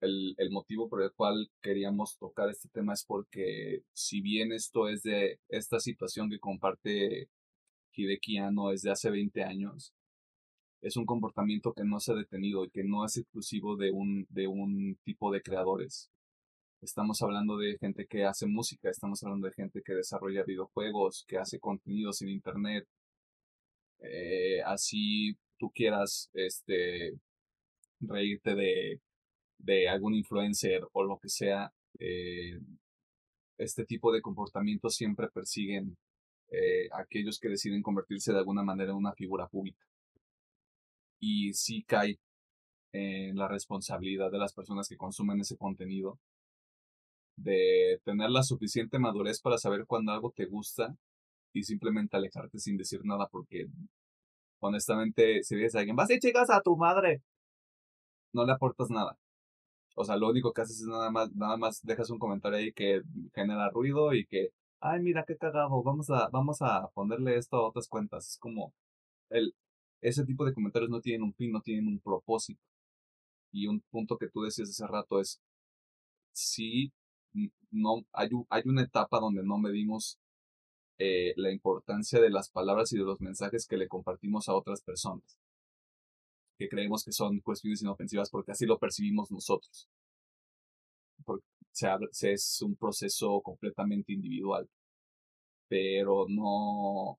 el, 0.00 0.34
el 0.36 0.50
motivo 0.50 0.88
por 0.88 1.02
el 1.02 1.12
cual 1.12 1.50
queríamos 1.62 2.16
tocar 2.18 2.50
este 2.50 2.68
tema 2.68 2.92
es 2.92 3.04
porque 3.04 3.82
si 3.92 4.20
bien 4.20 4.52
esto 4.52 4.88
es 4.88 5.02
de 5.02 5.38
esta 5.48 5.80
situación 5.80 6.28
que 6.30 6.38
comparte 6.38 7.28
Hideki 7.94 8.38
Anno 8.38 8.70
es 8.72 8.82
de 8.82 8.90
hace 8.90 9.10
20 9.10 9.42
años, 9.44 9.92
es 10.82 10.96
un 10.96 11.06
comportamiento 11.06 11.72
que 11.72 11.84
no 11.84 12.00
se 12.00 12.12
ha 12.12 12.16
detenido 12.16 12.64
y 12.64 12.70
que 12.70 12.84
no 12.84 13.04
es 13.04 13.16
exclusivo 13.16 13.76
de 13.76 13.92
un, 13.92 14.26
de 14.30 14.48
un 14.48 14.98
tipo 15.04 15.32
de 15.32 15.42
creadores. 15.42 16.10
Estamos 16.80 17.22
hablando 17.22 17.56
de 17.56 17.78
gente 17.78 18.06
que 18.06 18.24
hace 18.24 18.46
música, 18.46 18.90
estamos 18.90 19.22
hablando 19.22 19.46
de 19.46 19.54
gente 19.54 19.82
que 19.84 19.94
desarrolla 19.94 20.42
videojuegos, 20.42 21.24
que 21.28 21.38
hace 21.38 21.60
contenidos 21.60 22.22
en 22.22 22.30
internet. 22.30 22.84
Eh, 24.00 24.60
así 24.64 25.36
tú 25.58 25.70
quieras 25.72 26.28
este, 26.34 27.12
reírte 28.02 28.54
de, 28.54 29.00
de 29.58 29.88
algún 29.88 30.14
influencer 30.14 30.82
o 30.92 31.04
lo 31.04 31.18
que 31.18 31.28
sea, 31.28 31.72
eh, 31.98 32.58
este 33.58 33.84
tipo 33.84 34.12
de 34.12 34.22
comportamientos 34.22 34.94
siempre 34.94 35.28
persiguen 35.28 35.96
eh, 36.50 36.88
aquellos 36.92 37.38
que 37.38 37.48
deciden 37.48 37.82
convertirse 37.82 38.32
de 38.32 38.38
alguna 38.38 38.62
manera 38.62 38.90
en 38.90 38.98
una 38.98 39.12
figura 39.12 39.46
pública. 39.48 39.86
Y 41.20 41.54
sí 41.54 41.84
cae 41.84 42.18
en 42.92 43.36
la 43.36 43.48
responsabilidad 43.48 44.30
de 44.30 44.38
las 44.38 44.52
personas 44.52 44.88
que 44.88 44.96
consumen 44.96 45.40
ese 45.40 45.56
contenido 45.56 46.18
de 47.36 48.00
tener 48.04 48.30
la 48.30 48.42
suficiente 48.42 48.98
madurez 48.98 49.40
para 49.40 49.58
saber 49.58 49.86
cuando 49.86 50.12
algo 50.12 50.32
te 50.32 50.44
gusta 50.44 50.94
y 51.54 51.62
simplemente 51.62 52.16
alejarte 52.16 52.58
sin 52.58 52.76
decir 52.76 53.00
nada 53.04 53.28
porque 53.30 53.66
honestamente 54.60 55.42
si 55.42 55.56
ves 55.56 55.74
a 55.74 55.80
alguien, 55.80 55.96
vas 55.96 56.10
y 56.10 56.18
chicas 56.18 56.50
a 56.50 56.60
tu 56.60 56.76
madre, 56.76 57.22
no 58.32 58.44
le 58.44 58.52
aportas 58.52 58.90
nada. 58.90 59.18
O 59.94 60.04
sea, 60.04 60.16
lo 60.16 60.28
único 60.30 60.52
que 60.52 60.62
haces 60.62 60.80
es 60.80 60.86
nada 60.86 61.10
más, 61.10 61.34
nada 61.34 61.56
más 61.56 61.82
dejas 61.82 62.10
un 62.10 62.18
comentario 62.18 62.58
ahí 62.58 62.72
que 62.72 63.02
genera 63.34 63.70
ruido 63.70 64.14
y 64.14 64.26
que, 64.26 64.50
ay, 64.80 65.00
mira 65.02 65.24
qué 65.26 65.36
cagado, 65.36 65.82
vamos 65.82 66.10
a, 66.10 66.28
vamos 66.30 66.62
a 66.62 66.88
ponerle 66.94 67.36
esto 67.36 67.56
a 67.56 67.68
otras 67.68 67.88
cuentas. 67.88 68.28
Es 68.28 68.38
como, 68.38 68.74
el, 69.30 69.54
ese 70.00 70.24
tipo 70.24 70.44
de 70.44 70.54
comentarios 70.54 70.90
no 70.90 71.00
tienen 71.00 71.22
un 71.24 71.34
fin, 71.34 71.52
no 71.52 71.60
tienen 71.62 71.88
un 71.88 72.00
propósito. 72.00 72.60
Y 73.52 73.66
un 73.68 73.80
punto 73.90 74.18
que 74.18 74.28
tú 74.28 74.42
decías 74.42 74.70
hace 74.70 74.86
rato 74.86 75.20
es, 75.20 75.40
si 76.32 76.92
no, 77.70 78.02
hay, 78.12 78.30
hay 78.50 78.62
una 78.66 78.82
etapa 78.82 79.20
donde 79.20 79.42
no 79.44 79.58
medimos 79.58 80.18
eh, 80.98 81.34
la 81.36 81.50
importancia 81.52 82.20
de 82.20 82.30
las 82.30 82.50
palabras 82.50 82.92
y 82.92 82.98
de 82.98 83.04
los 83.04 83.20
mensajes 83.20 83.66
que 83.66 83.76
le 83.76 83.88
compartimos 83.88 84.48
a 84.48 84.54
otras 84.54 84.82
personas 84.82 85.41
que 86.58 86.68
creemos 86.68 87.04
que 87.04 87.12
son 87.12 87.40
cuestiones 87.40 87.82
inofensivas 87.82 88.30
porque 88.30 88.52
así 88.52 88.66
lo 88.66 88.78
percibimos 88.78 89.30
nosotros. 89.30 89.88
Porque 91.24 91.44
se, 91.72 92.32
es 92.32 92.62
un 92.62 92.76
proceso 92.76 93.40
completamente 93.42 94.12
individual, 94.12 94.68
pero 95.68 96.26
no, 96.28 97.18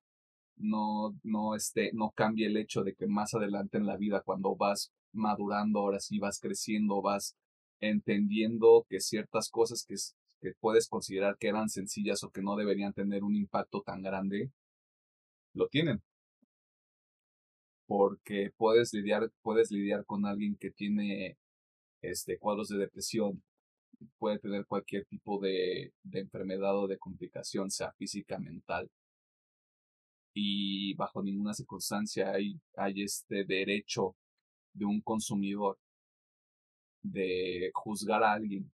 no, 0.56 1.14
no, 1.22 1.54
este, 1.54 1.90
no 1.92 2.10
cambia 2.14 2.46
el 2.46 2.56
hecho 2.56 2.82
de 2.84 2.94
que 2.94 3.06
más 3.06 3.34
adelante 3.34 3.78
en 3.78 3.86
la 3.86 3.96
vida, 3.96 4.22
cuando 4.22 4.56
vas 4.56 4.92
madurando, 5.12 5.80
ahora 5.80 6.00
sí 6.00 6.18
vas 6.18 6.38
creciendo, 6.40 7.02
vas 7.02 7.36
entendiendo 7.80 8.86
que 8.88 9.00
ciertas 9.00 9.50
cosas 9.50 9.84
que, 9.86 9.96
que 10.40 10.54
puedes 10.60 10.88
considerar 10.88 11.36
que 11.38 11.48
eran 11.48 11.68
sencillas 11.68 12.22
o 12.24 12.30
que 12.30 12.42
no 12.42 12.56
deberían 12.56 12.92
tener 12.92 13.24
un 13.24 13.36
impacto 13.36 13.82
tan 13.82 14.02
grande, 14.02 14.50
lo 15.54 15.68
tienen 15.68 16.02
porque 17.86 18.50
puedes 18.56 18.92
lidiar, 18.92 19.30
puedes 19.42 19.70
lidiar 19.70 20.04
con 20.06 20.26
alguien 20.26 20.56
que 20.56 20.70
tiene 20.70 21.38
este, 22.02 22.38
cuadros 22.38 22.68
de 22.68 22.78
depresión, 22.78 23.42
puede 24.18 24.38
tener 24.38 24.66
cualquier 24.66 25.06
tipo 25.06 25.40
de, 25.40 25.92
enfermedad 26.12 26.76
o 26.78 26.86
de 26.88 26.98
complicación, 26.98 27.70
sea 27.70 27.92
física, 27.92 28.38
mental. 28.38 28.90
Y 30.34 30.94
bajo 30.94 31.22
ninguna 31.22 31.54
circunstancia 31.54 32.32
hay, 32.32 32.60
hay 32.76 33.02
este 33.02 33.44
derecho 33.44 34.16
de 34.72 34.84
un 34.84 35.00
consumidor 35.00 35.78
de 37.02 37.70
juzgar 37.74 38.22
a 38.24 38.32
alguien 38.32 38.70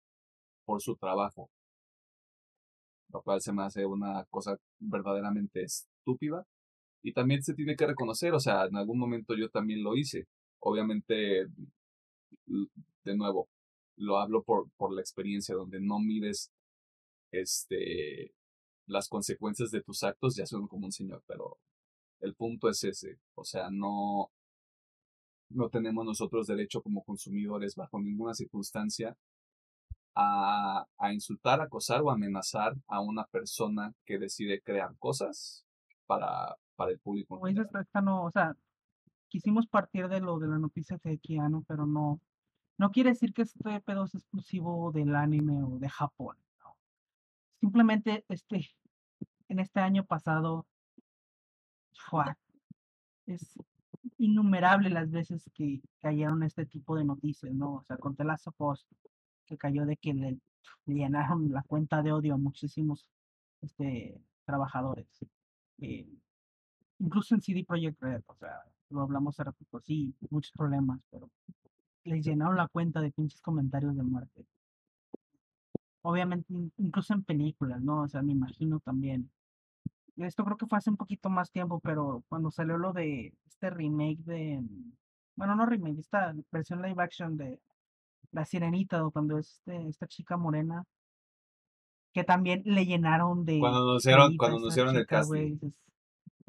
por 0.66 0.82
su 0.82 0.96
trabajo, 0.96 1.50
lo 3.12 3.22
cual 3.22 3.42
se 3.42 3.52
me 3.52 3.64
hace 3.64 3.86
una 3.86 4.24
cosa 4.30 4.58
verdaderamente 4.80 5.64
estúpida 5.64 6.46
y 7.02 7.14
también 7.14 7.44
se 7.44 7.54
tiene 7.54 7.76
que 7.76 7.88
reconocer, 7.88 8.34
o 8.34 8.40
sea, 8.40 8.66
en 8.66 8.76
algún 8.76 9.00
momento 9.00 9.36
yo 9.36 9.50
también 9.50 9.84
lo 9.84 9.96
hice. 9.96 10.28
Obviamente, 10.60 11.48
de 13.04 13.16
nuevo, 13.16 13.48
lo 13.98 14.18
hablo 14.18 14.44
por, 14.44 14.70
por 14.78 14.94
la 14.94 15.02
experiencia, 15.02 15.56
donde 15.56 15.80
no 15.80 16.00
mides 16.00 16.52
este, 17.32 18.34
las 18.88 19.08
consecuencias 19.08 19.72
de 19.72 19.82
tus 19.82 20.04
actos, 20.04 20.36
ya 20.36 20.46
son 20.46 20.68
como 20.68 20.88
un 20.88 20.92
señor, 20.92 21.24
pero 21.28 21.58
el 22.22 22.36
punto 22.36 22.70
es 22.70 22.84
ese, 22.84 23.20
o 23.36 23.46
sea, 23.46 23.70
no, 23.72 24.32
no 25.50 25.70
tenemos 25.70 26.06
nosotros 26.06 26.48
derecho 26.48 26.82
como 26.82 27.04
consumidores 27.04 27.76
bajo 27.76 28.00
ninguna 28.00 28.34
circunstancia 28.34 29.16
a, 30.16 30.86
a 30.98 31.14
insultar, 31.14 31.62
acosar 31.62 32.02
o 32.02 32.12
amenazar 32.12 32.74
a 32.88 33.00
una 33.00 33.26
persona 33.26 33.94
que 34.06 34.18
decide 34.18 34.62
crear 34.62 34.98
cosas 34.98 35.66
para, 36.08 36.58
para 36.80 36.92
el 36.92 37.00
público. 37.00 37.42
no, 38.02 38.24
o 38.24 38.32
sea, 38.32 38.56
quisimos 39.28 39.68
partir 39.68 40.08
de 40.08 40.22
lo 40.22 40.40
de 40.40 40.48
la 40.48 40.58
noticia 40.58 40.98
de 41.04 41.20
Keanu, 41.20 41.66
pero 41.66 41.86
no, 41.86 42.22
no 42.78 42.92
quiere 42.92 43.10
decir 43.10 43.34
que 43.34 43.42
este 43.42 43.82
pedo 43.82 44.06
es 44.06 44.16
exclusivo 44.16 44.94
del 44.94 45.14
anime 45.14 45.62
o 45.62 45.78
de 45.78 45.90
Japón. 45.90 46.38
Simplemente 47.60 48.24
este, 48.30 48.70
en 49.50 49.60
este 49.60 49.82
año 49.82 50.06
pasado, 50.06 50.66
es 53.26 53.60
innumerable 54.18 54.90
las 54.90 55.12
veces 55.12 55.50
que 55.54 55.82
cayeron 56.00 56.44
este 56.44 56.66
tipo 56.66 56.96
de 56.96 57.04
noticias, 57.04 57.54
¿no? 57.54 57.74
O 57.74 57.84
sea, 57.84 57.98
con 57.98 58.16
The 58.16 58.24
Post, 58.56 58.90
que 59.46 59.58
cayó 59.58 59.86
de 59.86 59.98
que 59.98 60.14
le, 60.14 60.40
llenaron 60.86 61.52
la 61.52 61.64
cuenta 61.64 62.02
de 62.02 62.14
odio 62.14 62.36
a 62.36 62.38
muchísimos 62.38 63.06
este, 63.62 64.22
trabajadores. 64.46 65.08
Eh, 65.80 66.08
incluso 67.00 67.36
en 67.36 67.42
CD 67.42 67.66
Projekt 67.66 68.02
Red, 68.02 68.22
o 68.28 68.36
sea, 68.36 68.62
lo 68.90 69.02
hablamos 69.02 69.36
hace 69.36 69.44
rato, 69.46 69.66
sí, 69.84 70.14
muchos 70.30 70.52
problemas, 70.52 71.00
pero 71.10 71.30
les 72.04 72.26
llenaron 72.26 72.56
la 72.56 72.68
cuenta 72.68 73.02
de 73.02 73.12
pinches 73.12 73.42
comentarios 73.42 73.96
de 73.96 74.04
muerte. 74.04 74.46
Obviamente, 76.02 76.48
incluso 76.78 77.14
en 77.14 77.24
películas, 77.24 77.82
¿no? 77.82 78.04
O 78.04 78.08
sea, 78.08 78.22
me 78.22 78.32
imagino 78.32 78.80
también. 78.80 79.30
Esto 80.18 80.44
creo 80.44 80.58
que 80.58 80.66
fue 80.66 80.78
hace 80.78 80.90
un 80.90 80.98
poquito 80.98 81.30
más 81.30 81.52
tiempo, 81.52 81.80
pero 81.80 82.24
cuando 82.30 82.52
salió 82.52 82.78
lo 82.78 82.94
de 82.94 83.34
este 83.48 83.70
remake 83.70 84.24
de. 84.24 84.64
Bueno, 85.36 85.56
no 85.56 85.66
remake, 85.66 86.00
esta 86.00 86.34
versión 86.52 86.82
live 86.82 87.02
action 87.02 87.38
de 87.38 87.60
La 88.32 88.46
Sirenita, 88.46 89.06
o 89.06 89.12
cuando 89.12 89.38
es 89.38 89.58
este, 89.58 89.88
esta 89.88 90.08
chica 90.08 90.36
morena, 90.36 90.84
que 92.14 92.24
también 92.24 92.62
le 92.66 92.86
llenaron 92.86 93.46
de. 93.46 93.60
Cuando 93.60 93.90
anunciaron, 93.90 94.38
cuando 94.38 94.58
anunciaron 94.58 94.96
el 94.96 95.06
casting. 95.06 95.58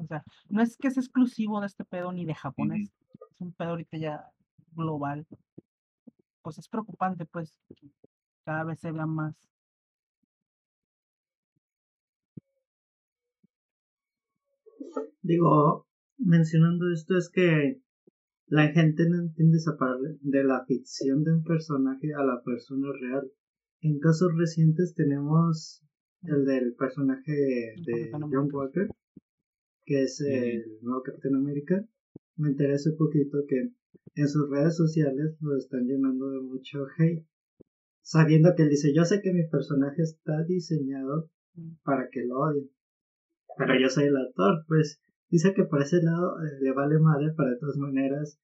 O 0.01 0.07
sea, 0.07 0.23
no 0.49 0.61
es 0.61 0.77
que 0.77 0.87
es 0.87 0.97
exclusivo 0.97 1.59
de 1.59 1.67
este 1.67 1.85
pedo 1.85 2.11
ni 2.11 2.25
de 2.25 2.33
Japón, 2.33 2.73
es, 2.73 2.91
un 3.39 3.53
pedo 3.53 3.69
ahorita 3.71 3.97
ya 3.97 4.25
global. 4.73 5.27
Pues 6.41 6.57
es 6.57 6.67
preocupante, 6.67 7.25
pues, 7.25 7.53
cada 8.43 8.63
vez 8.63 8.79
se 8.79 8.91
vea 8.91 9.05
más. 9.05 9.35
Digo, 15.21 15.85
mencionando 16.17 16.91
esto 16.91 17.15
es 17.17 17.29
que 17.29 17.79
la 18.47 18.69
gente 18.69 19.07
no 19.07 19.19
entiende 19.19 19.57
esa 19.57 19.77
parte 19.77 20.17
de 20.21 20.43
la 20.43 20.65
ficción 20.65 21.23
de 21.23 21.33
un 21.33 21.43
personaje 21.43 22.13
a 22.15 22.23
la 22.23 22.41
persona 22.43 22.91
real. 22.99 23.31
En 23.81 23.99
casos 23.99 24.31
recientes 24.35 24.95
tenemos 24.95 25.83
el 26.23 26.45
del 26.45 26.75
personaje 26.75 27.31
de 27.31 28.11
John 28.11 28.49
Walker, 28.51 28.89
que 29.91 30.03
es 30.03 30.21
el 30.21 30.79
nuevo 30.81 31.03
Capitán 31.03 31.35
América, 31.35 31.85
me 32.37 32.51
enteré 32.51 32.75
hace 32.75 32.93
poquito 32.93 33.39
que 33.45 33.73
en 34.15 34.27
sus 34.29 34.49
redes 34.49 34.77
sociales 34.77 35.35
lo 35.41 35.57
están 35.57 35.85
llenando 35.85 36.29
de 36.29 36.39
mucho 36.39 36.85
hate, 36.97 37.25
sabiendo 38.01 38.55
que 38.55 38.63
él 38.63 38.69
dice, 38.69 38.93
yo 38.95 39.03
sé 39.03 39.21
que 39.21 39.33
mi 39.33 39.45
personaje 39.49 40.01
está 40.03 40.43
diseñado 40.43 41.29
para 41.83 42.07
que 42.09 42.23
lo 42.23 42.39
odien, 42.39 42.69
pero 43.57 43.77
yo 43.77 43.89
soy 43.89 44.05
el 44.05 44.15
actor, 44.15 44.63
pues 44.65 45.01
dice 45.29 45.53
que 45.53 45.65
por 45.65 45.81
ese 45.81 46.01
lado 46.01 46.41
eh, 46.41 46.57
le 46.61 46.71
vale 46.71 46.97
madre, 46.97 47.33
para 47.35 47.49
de 47.49 47.57
todas 47.57 47.75
maneras, 47.75 48.39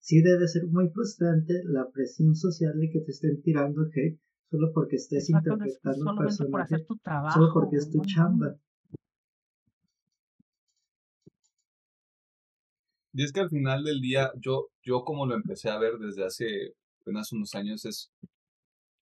sí 0.00 0.20
debe 0.20 0.48
ser 0.48 0.66
muy 0.66 0.90
frustrante 0.90 1.62
la 1.64 1.88
presión 1.90 2.34
social 2.34 2.78
de 2.78 2.90
que 2.90 3.00
te 3.00 3.12
estén 3.12 3.40
tirando 3.40 3.84
hate 3.84 4.20
solo 4.50 4.70
porque 4.74 4.96
estés 4.96 5.30
interpretando 5.30 6.10
un 6.10 6.18
personaje, 6.18 6.76
solo 7.32 7.54
porque 7.54 7.76
es 7.76 7.90
tu 7.90 8.02
chamba. 8.02 8.54
Y 13.12 13.24
es 13.24 13.32
que 13.32 13.40
al 13.40 13.50
final 13.50 13.82
del 13.84 14.00
día, 14.00 14.30
yo, 14.36 14.68
yo 14.82 15.04
como 15.04 15.26
lo 15.26 15.34
empecé 15.34 15.68
a 15.68 15.78
ver 15.78 15.98
desde 15.98 16.24
hace 16.24 16.74
apenas 17.00 17.32
unos 17.32 17.54
años, 17.54 17.84
es 17.84 18.10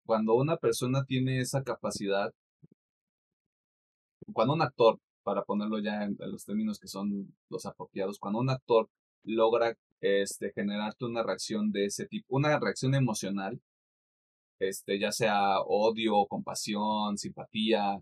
cuando 0.07 0.35
una 0.35 0.57
persona 0.57 1.05
tiene 1.05 1.41
esa 1.41 1.63
capacidad, 1.63 2.33
cuando 4.33 4.55
un 4.55 4.63
actor, 4.63 4.99
para 5.23 5.43
ponerlo 5.45 5.79
ya 5.81 6.05
en, 6.05 6.17
los 6.19 6.45
términos 6.45 6.79
que 6.79 6.89
son 6.89 7.35
los 7.51 7.67
apropiados, 7.67 8.19
cuando 8.19 8.41
un 8.41 8.51
actor 8.51 8.89
logra 9.25 9.77
este, 10.01 10.53
generarte 10.55 11.05
una 11.05 11.23
reacción 11.23 11.71
de 11.71 11.87
ese 11.87 12.07
tipo, 12.07 12.37
una 12.37 12.59
reacción 12.59 12.95
emocional, 12.95 13.61
este, 14.59 14.99
ya 14.99 15.13
sea 15.13 15.61
odio, 15.61 16.27
compasión, 16.29 17.19
simpatía, 17.19 18.01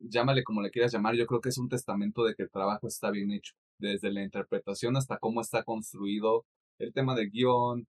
llámale 0.00 0.42
como 0.44 0.62
le 0.62 0.70
quieras 0.70 0.92
llamar, 0.92 1.14
yo 1.14 1.26
creo 1.26 1.40
que 1.40 1.50
es 1.50 1.58
un 1.58 1.68
testamento 1.68 2.24
de 2.24 2.34
que 2.34 2.44
el 2.44 2.50
trabajo 2.50 2.88
está 2.88 3.10
bien 3.10 3.32
hecho 3.32 3.54
desde 3.78 4.12
la 4.12 4.22
interpretación 4.22 4.96
hasta 4.96 5.18
cómo 5.18 5.40
está 5.40 5.62
construido 5.62 6.44
el 6.78 6.92
tema 6.92 7.14
de 7.14 7.28
guion, 7.28 7.86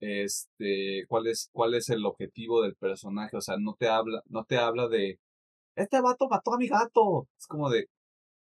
este, 0.00 1.04
cuál 1.08 1.26
es, 1.26 1.50
cuál 1.52 1.74
es 1.74 1.90
el 1.90 2.06
objetivo 2.06 2.62
del 2.62 2.74
personaje, 2.76 3.36
o 3.36 3.40
sea, 3.40 3.56
no 3.58 3.74
te 3.78 3.88
habla, 3.88 4.22
no 4.26 4.44
te 4.44 4.56
habla 4.58 4.88
de, 4.88 5.18
este 5.76 6.00
vato 6.00 6.28
mató 6.28 6.54
a 6.54 6.58
mi 6.58 6.68
gato, 6.68 7.28
es 7.38 7.46
como 7.46 7.70
de, 7.70 7.86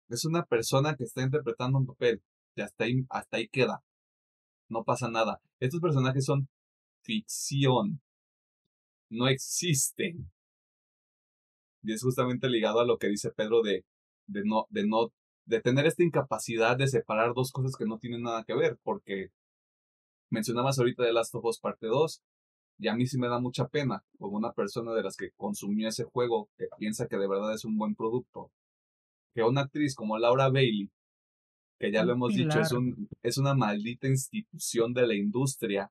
es 0.09 0.24
una 0.24 0.44
persona 0.44 0.94
que 0.97 1.05
está 1.05 1.23
interpretando 1.23 1.78
un 1.78 1.86
papel, 1.86 2.23
y 2.56 2.62
hasta 2.62 2.85
ahí, 2.85 3.05
hasta 3.10 3.36
ahí 3.36 3.48
queda, 3.48 3.82
no 4.69 4.85
pasa 4.85 5.10
nada. 5.10 5.40
Estos 5.60 5.81
personajes 5.81 6.24
son 6.24 6.48
ficción, 7.02 8.01
no 9.10 9.28
existen. 9.28 10.31
Y 11.82 11.93
es 11.93 12.02
justamente 12.02 12.48
ligado 12.48 12.81
a 12.81 12.86
lo 12.86 12.97
que 12.97 13.09
dice 13.09 13.31
Pedro 13.31 13.62
de 13.62 13.85
de 14.27 14.43
no, 14.44 14.66
de 14.70 14.86
no, 14.86 15.12
de 15.44 15.60
tener 15.60 15.86
esta 15.86 16.02
incapacidad 16.02 16.77
de 16.77 16.86
separar 16.86 17.35
dos 17.35 17.51
cosas 17.52 17.77
que 17.77 17.86
no 17.86 17.98
tienen 17.98 18.23
nada 18.23 18.44
que 18.44 18.55
ver, 18.55 18.78
porque 18.82 19.31
mencionabas 20.31 20.78
ahorita 20.78 21.02
de 21.05 21.12
Last 21.12 21.35
of 21.35 21.44
Us 21.44 21.60
Parte 21.60 21.86
2, 21.86 22.23
y 22.78 22.89
a 22.89 22.94
mí 22.94 23.06
sí 23.06 23.19
me 23.19 23.28
da 23.28 23.39
mucha 23.39 23.69
pena, 23.69 24.02
como 24.19 24.36
una 24.36 24.52
persona 24.52 24.93
de 24.93 25.02
las 25.02 25.16
que 25.16 25.31
consumió 25.36 25.89
ese 25.89 26.05
juego, 26.05 26.48
que 26.56 26.66
piensa 26.78 27.06
que 27.06 27.16
de 27.16 27.28
verdad 27.28 27.55
es 27.55 27.64
un 27.64 27.77
buen 27.77 27.94
producto, 27.94 28.51
que 29.35 29.43
una 29.43 29.62
actriz 29.62 29.94
como 29.94 30.19
Laura 30.19 30.48
Bailey, 30.48 30.90
que 31.78 31.93
ya 31.93 32.05
lo 32.05 32.12
hemos 32.12 32.35
dicho, 32.35 32.60
es, 32.60 32.73
un, 32.73 33.09
es 33.23 33.39
una 33.39 33.55
maldita 33.55 34.09
institución 34.09 34.93
de 34.94 35.06
la 35.06 35.14
industria, 35.14 35.90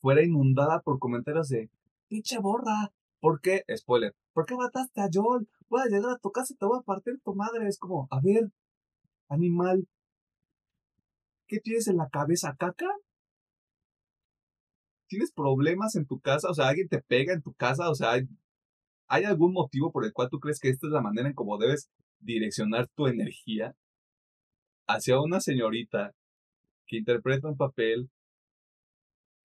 fuera 0.00 0.22
inundada 0.22 0.80
por 0.80 0.98
comentarios 0.98 1.48
de, 1.48 1.70
pinche 2.08 2.38
borra, 2.38 2.92
¿por 3.20 3.40
qué? 3.40 3.64
Spoiler, 3.76 4.14
¿por 4.32 4.46
qué 4.46 4.56
mataste 4.56 5.00
a 5.00 5.08
Joel? 5.12 5.48
Voy 5.68 5.82
a 5.82 5.86
llegar 5.86 6.12
a 6.12 6.18
tu 6.18 6.30
casa 6.30 6.54
y 6.54 6.56
te 6.56 6.66
voy 6.66 6.78
a 6.78 6.82
partir 6.82 7.20
tu 7.22 7.34
madre. 7.34 7.68
Es 7.68 7.78
como, 7.78 8.08
a 8.10 8.20
ver, 8.22 8.50
animal, 9.28 9.86
¿qué 11.46 11.60
tienes 11.60 11.88
en 11.88 11.96
la 11.96 12.08
cabeza, 12.08 12.54
caca? 12.58 12.86
¿Tienes 15.08 15.32
problemas 15.32 15.94
en 15.96 16.06
tu 16.06 16.20
casa? 16.20 16.50
O 16.50 16.54
sea, 16.54 16.68
¿alguien 16.68 16.88
te 16.88 17.00
pega 17.02 17.32
en 17.32 17.42
tu 17.42 17.52
casa? 17.54 17.90
O 17.90 17.94
sea, 17.94 18.12
¿hay, 18.12 18.22
¿hay 19.08 19.24
algún 19.24 19.52
motivo 19.52 19.90
por 19.92 20.04
el 20.04 20.12
cual 20.12 20.28
tú 20.30 20.38
crees 20.38 20.60
que 20.60 20.70
esta 20.70 20.86
es 20.86 20.92
la 20.92 21.02
manera 21.02 21.28
en 21.28 21.34
cómo 21.34 21.58
debes 21.58 21.90
direccionar 22.20 22.88
tu 22.94 23.06
energía 23.06 23.74
hacia 24.86 25.20
una 25.20 25.40
señorita 25.40 26.12
que 26.86 26.98
interpreta 26.98 27.48
un 27.48 27.56
papel 27.56 28.10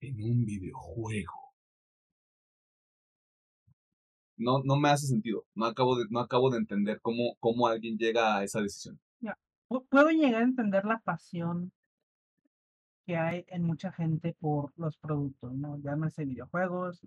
en 0.00 0.22
un 0.22 0.44
videojuego? 0.44 1.43
No, 4.36 4.62
no 4.64 4.76
me 4.76 4.88
hace 4.90 5.06
sentido. 5.06 5.44
No 5.54 5.66
acabo 5.66 5.96
de, 5.96 6.06
no 6.10 6.20
acabo 6.20 6.50
de 6.50 6.58
entender 6.58 7.00
cómo, 7.00 7.36
cómo 7.40 7.66
alguien 7.68 7.96
llega 7.98 8.36
a 8.38 8.44
esa 8.44 8.60
decisión. 8.60 8.98
Pu- 9.68 9.86
Puedo 9.88 10.10
llegar 10.10 10.42
a 10.42 10.44
entender 10.44 10.84
la 10.84 10.98
pasión 11.00 11.72
que 13.06 13.16
hay 13.16 13.44
en 13.48 13.62
mucha 13.64 13.92
gente 13.92 14.34
por 14.38 14.72
los 14.76 14.96
productos, 14.98 15.52
¿no? 15.54 15.78
Llámese 15.78 16.24
videojuegos, 16.24 17.00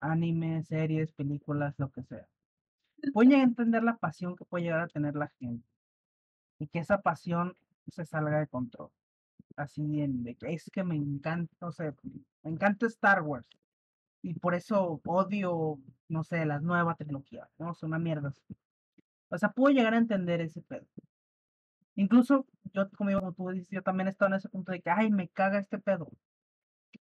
anime, 0.00 0.62
series, 0.64 1.12
películas, 1.12 1.74
lo 1.78 1.90
que 1.90 2.02
sea. 2.02 2.26
Puedo 3.12 3.28
llegar 3.28 3.42
a 3.42 3.48
entender 3.50 3.82
la 3.82 3.96
pasión 3.98 4.36
que 4.36 4.44
puede 4.44 4.64
llegar 4.64 4.80
a 4.80 4.88
tener 4.88 5.14
la 5.16 5.28
gente 5.40 5.66
y 6.58 6.66
que 6.68 6.78
esa 6.80 7.00
pasión 7.02 7.56
se 7.88 8.04
salga 8.04 8.40
de 8.40 8.46
control. 8.46 8.90
Así 9.56 9.82
bien, 9.86 10.22
de 10.24 10.34
que 10.36 10.52
es 10.54 10.70
que 10.70 10.84
me 10.84 10.96
encanta, 10.96 11.54
no 11.60 11.72
sé, 11.72 11.94
me 12.42 12.50
encanta 12.50 12.86
Star 12.86 13.22
Wars 13.22 13.46
y 14.22 14.34
por 14.34 14.54
eso 14.54 15.00
odio, 15.04 15.78
no 16.08 16.24
sé, 16.24 16.46
las 16.46 16.62
nuevas 16.62 16.96
tecnologías, 16.96 17.48
¿no? 17.58 17.72
Es 17.72 17.82
una 17.82 17.98
mierda. 17.98 18.32
O 19.28 19.38
sea, 19.38 19.50
puedo 19.50 19.74
llegar 19.74 19.94
a 19.94 19.98
entender 19.98 20.40
ese 20.40 20.62
pedo. 20.62 20.86
Incluso 21.96 22.46
yo, 22.72 22.88
como, 22.92 23.32
tú 23.34 23.50
dices, 23.50 23.68
yo 23.70 23.82
también 23.82 24.06
he 24.06 24.10
estado 24.10 24.30
en 24.30 24.36
ese 24.38 24.48
punto 24.48 24.72
de 24.72 24.80
que, 24.80 24.90
ay, 24.90 25.10
me 25.10 25.28
caga 25.28 25.58
este 25.58 25.78
pedo. 25.78 26.08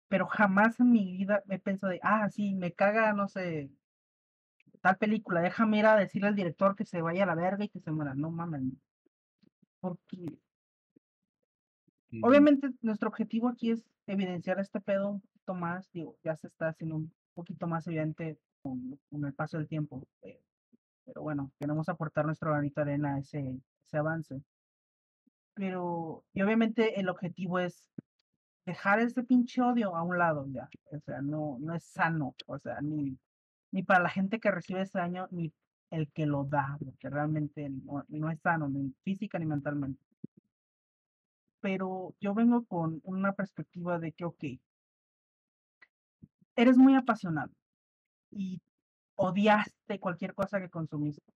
Pero 0.08 0.28
jamás 0.28 0.80
en 0.80 0.92
mi 0.92 1.06
vida 1.18 1.44
he 1.50 1.60
pensado 1.60 1.92
de, 1.92 2.00
ah, 2.04 2.30
sí, 2.30 2.56
me 2.56 2.74
caga, 2.74 3.14
no 3.14 3.28
sé, 3.28 3.72
tal 4.82 4.98
película, 4.98 5.42
déjame 5.42 5.80
ir 5.80 5.86
a 5.86 5.96
decirle 5.96 6.30
al 6.30 6.36
director 6.36 6.76
que 6.76 6.86
se 6.86 7.02
vaya 7.02 7.24
a 7.24 7.28
la 7.28 7.36
verga 7.36 7.64
y 7.66 7.70
que 7.70 7.80
se 7.80 7.92
muera. 7.92 8.14
No 8.16 8.32
mames. 8.32 8.64
Porque 9.80 10.40
obviamente 12.22 12.72
nuestro 12.82 13.10
objetivo 13.10 13.48
aquí 13.48 13.72
es 13.72 13.86
evidenciar 14.08 14.60
este 14.60 14.82
pedo 14.82 15.22
poquito 15.42 15.54
más, 15.56 15.92
digo, 15.92 16.18
ya 16.24 16.36
se 16.36 16.48
está 16.48 16.70
haciendo 16.70 16.98
un 16.98 17.14
poquito 17.34 17.68
más 17.68 17.88
evidente 17.88 18.38
con, 18.62 19.00
con 19.10 19.26
el 19.26 19.34
paso 19.34 19.58
del 19.58 19.68
tiempo. 19.68 20.08
eh, 20.22 20.40
pero 21.06 21.24
bueno, 21.24 21.52
queremos 21.60 21.90
aportar 21.90 22.26
nuestro 22.26 22.52
granito 22.52 22.76
de 22.82 22.92
arena 22.92 23.16
a 23.16 23.20
ese, 23.20 23.60
ese 23.86 23.98
avance. 23.98 24.42
Pero, 25.56 26.24
y 26.34 26.42
obviamente 26.44 27.00
el 27.00 27.10
objetivo 27.10 27.60
es 27.60 27.92
dejar 28.66 29.00
ese 29.00 29.24
pinche 29.24 29.62
odio 29.62 29.96
a 29.96 30.04
un 30.04 30.18
lado 30.18 30.48
ya. 30.48 30.70
O 30.92 31.00
sea, 31.00 31.22
no, 31.22 31.58
no 31.60 31.74
es 31.76 31.84
sano. 31.84 32.36
O 32.46 32.60
sea, 32.60 32.80
ni, 32.82 33.18
ni 33.72 33.84
para 33.84 34.04
la 34.04 34.10
gente 34.10 34.40
que 34.40 34.52
recibe 34.52 34.82
ese 34.82 35.00
daño, 35.00 35.28
ni 35.32 35.52
el 35.90 36.12
que 36.12 36.26
lo 36.26 36.46
da, 36.46 36.78
porque 36.84 37.10
realmente 37.10 37.68
no, 37.70 38.06
no 38.08 38.30
es 38.32 38.40
sano, 38.42 38.70
ni 38.70 38.94
física 39.04 39.40
ni 39.40 39.46
mentalmente. 39.46 40.02
Pero 41.62 42.16
yo 42.22 42.34
vengo 42.34 42.64
con 42.66 43.02
una 43.04 43.34
perspectiva 43.34 44.00
de 44.00 44.14
que, 44.14 44.26
ok, 44.26 44.44
eres 46.62 46.78
muy 46.78 46.96
apasionado 46.96 47.52
y 48.32 48.62
odiaste 49.16 50.00
cualquier 50.00 50.34
cosa 50.34 50.60
que 50.60 50.70
consumiste. 50.70 51.34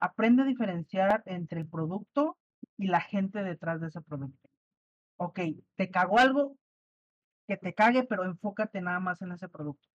Aprende 0.00 0.42
a 0.42 0.46
diferenciar 0.46 1.22
entre 1.26 1.60
el 1.60 1.68
producto 1.68 2.38
y 2.76 2.88
la 2.88 3.00
gente 3.00 3.42
detrás 3.42 3.80
de 3.80 3.88
ese 3.88 4.00
producto. 4.00 4.48
Ok, 5.16 5.40
te 5.76 5.90
cagó 5.90 6.18
algo, 6.18 6.56
que 7.46 7.56
te 7.56 7.74
cague, 7.74 8.04
pero 8.04 8.24
enfócate 8.24 8.80
nada 8.80 9.00
más 9.00 9.20
en 9.22 9.32
ese 9.32 9.48
producto. 9.48 9.86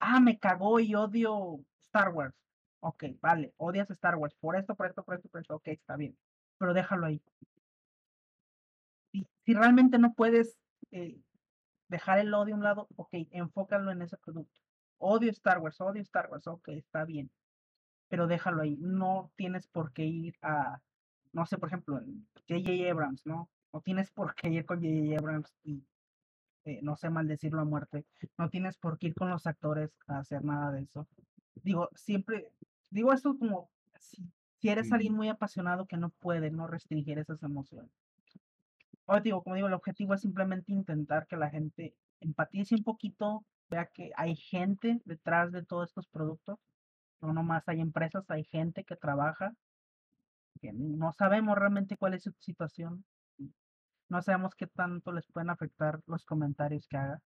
Ah, 0.00 0.20
me 0.20 0.38
cagó 0.38 0.80
y 0.80 0.94
odio 0.94 1.60
Star 1.80 2.10
Wars. 2.10 2.34
Ok, 2.80 3.04
vale, 3.20 3.52
odias 3.58 3.90
Star 3.90 4.16
Wars 4.16 4.34
por 4.40 4.56
esto, 4.56 4.74
por 4.74 4.86
esto, 4.86 5.04
por 5.04 5.14
esto, 5.16 5.28
por 5.28 5.40
esto. 5.40 5.56
Ok, 5.56 5.68
está 5.68 5.96
bien, 5.96 6.16
pero 6.58 6.74
déjalo 6.74 7.06
ahí. 7.06 7.22
Si, 9.12 9.26
si 9.44 9.54
realmente 9.54 9.98
no 9.98 10.14
puedes 10.14 10.56
eh, 10.90 11.20
dejar 11.92 12.18
el 12.18 12.34
odio 12.34 12.54
a 12.54 12.58
un 12.58 12.64
lado, 12.64 12.88
ok, 12.96 13.10
enfócalo 13.30 13.92
en 13.92 14.02
ese 14.02 14.16
producto. 14.16 14.60
Odio 14.98 15.30
Star 15.30 15.58
Wars, 15.58 15.80
odio 15.80 16.02
Star 16.02 16.28
Wars, 16.30 16.46
ok, 16.46 16.68
está 16.70 17.04
bien, 17.04 17.30
pero 18.08 18.26
déjalo 18.26 18.62
ahí. 18.62 18.76
No 18.80 19.30
tienes 19.36 19.66
por 19.68 19.92
qué 19.92 20.04
ir 20.04 20.36
a, 20.42 20.80
no 21.32 21.46
sé, 21.46 21.58
por 21.58 21.68
ejemplo, 21.68 22.00
J.J. 22.48 22.90
Abrams, 22.90 23.26
¿no? 23.26 23.48
No 23.72 23.80
tienes 23.82 24.10
por 24.10 24.34
qué 24.34 24.48
ir 24.48 24.64
con 24.64 24.80
J.J. 24.80 25.18
Abrams 25.18 25.54
y, 25.64 25.84
eh, 26.64 26.80
no 26.82 26.96
sé, 26.96 27.10
maldecirlo 27.10 27.60
a 27.60 27.64
muerte. 27.64 28.06
No 28.38 28.48
tienes 28.48 28.76
por 28.78 28.98
qué 28.98 29.08
ir 29.08 29.14
con 29.14 29.30
los 29.30 29.46
actores 29.46 29.90
a 30.06 30.18
hacer 30.18 30.44
nada 30.44 30.72
de 30.72 30.82
eso. 30.82 31.06
Digo, 31.62 31.90
siempre, 31.94 32.52
digo 32.90 33.12
esto 33.12 33.36
como, 33.38 33.70
si, 33.98 34.24
si 34.60 34.68
eres 34.70 34.92
alguien 34.92 35.14
muy 35.14 35.28
apasionado 35.28 35.86
que 35.86 35.96
no 35.96 36.08
puede 36.08 36.50
no 36.50 36.66
restringir 36.66 37.18
esas 37.18 37.42
emociones. 37.42 38.01
O 39.06 39.20
digo, 39.20 39.42
como 39.42 39.56
digo, 39.56 39.68
el 39.68 39.74
objetivo 39.74 40.14
es 40.14 40.20
simplemente 40.20 40.72
intentar 40.72 41.26
que 41.26 41.36
la 41.36 41.50
gente 41.50 41.94
empatice 42.20 42.74
un 42.76 42.84
poquito, 42.84 43.44
vea 43.68 43.86
que 43.86 44.12
hay 44.16 44.36
gente 44.36 45.00
detrás 45.04 45.52
de 45.52 45.64
todos 45.64 45.90
estos 45.90 46.06
productos, 46.08 46.58
no 47.20 47.32
nomás 47.32 47.68
hay 47.68 47.80
empresas, 47.80 48.24
hay 48.30 48.44
gente 48.44 48.84
que 48.84 48.96
trabaja, 48.96 49.54
que 50.60 50.72
no 50.72 51.12
sabemos 51.12 51.56
realmente 51.58 51.96
cuál 51.96 52.14
es 52.14 52.22
su 52.24 52.32
situación, 52.38 53.04
no 54.08 54.22
sabemos 54.22 54.54
qué 54.54 54.66
tanto 54.66 55.12
les 55.12 55.26
pueden 55.26 55.50
afectar 55.50 56.00
los 56.06 56.24
comentarios 56.24 56.86
que 56.86 56.96
hagas. 56.96 57.22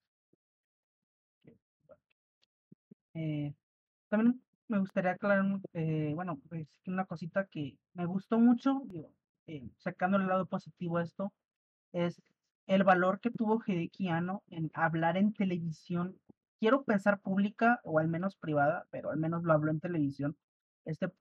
Eh, 3.14 3.54
también 4.08 4.42
me 4.68 4.78
gustaría 4.78 5.12
aclarar, 5.12 5.44
eh, 5.72 6.12
bueno, 6.14 6.38
pues, 6.48 6.68
una 6.86 7.06
cosita 7.06 7.46
que 7.46 7.78
me 7.94 8.06
gustó 8.06 8.38
mucho, 8.38 8.82
digo, 8.86 9.12
eh, 9.46 9.68
sacando 9.78 10.18
el 10.18 10.26
lado 10.26 10.46
positivo 10.46 10.98
a 10.98 11.02
esto, 11.02 11.32
es 11.92 12.22
el 12.66 12.84
valor 12.84 13.20
que 13.20 13.30
tuvo 13.30 13.60
Hideki 13.64 14.08
Anno 14.08 14.42
en 14.48 14.70
hablar 14.74 15.16
en 15.16 15.32
televisión. 15.32 16.18
Quiero 16.60 16.84
pensar 16.84 17.20
pública 17.20 17.80
o 17.84 17.98
al 17.98 18.08
menos 18.08 18.36
privada, 18.36 18.86
pero 18.90 19.10
al 19.10 19.18
menos 19.18 19.44
lo 19.44 19.52
habló 19.52 19.70
en 19.70 19.80
televisión. 19.80 20.36
Este, 20.84 21.12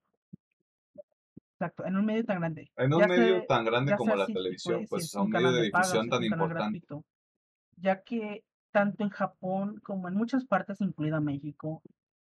exacto, 1.53 1.85
en 1.85 1.97
un 1.97 2.05
medio 2.05 2.25
tan 2.25 2.39
grande. 2.39 2.71
En 2.77 2.93
un 2.93 2.99
Ya 3.01 3.07
medio 3.07 3.45
tan 3.47 3.65
grande 3.65 3.95
como 3.95 4.11
sea 4.11 4.15
la 4.17 4.25
si- 4.25 4.33
si 4.33 4.37
televisión, 4.37 4.85
pues 4.89 5.03
es 5.05 5.15
un 5.15 5.29
medio 5.31 5.51
de 5.51 5.61
difusión 5.63 6.09
tan 6.09 6.23
importante. 6.23 6.79
gratuito, 6.79 7.05
ya 7.77 8.03
que 8.03 8.43
tanto 8.71 9.03
en 9.03 9.09
Japón 9.09 9.79
como 9.83 10.07
en 10.09 10.15
muchas 10.15 10.45
partes, 10.45 10.81
incluida 10.81 11.19
México, 11.21 11.81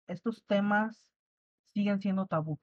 estos 0.07 0.43
temas 0.45 1.11
siguen 1.73 2.01
siendo 2.01 2.27
tabú 2.27 2.59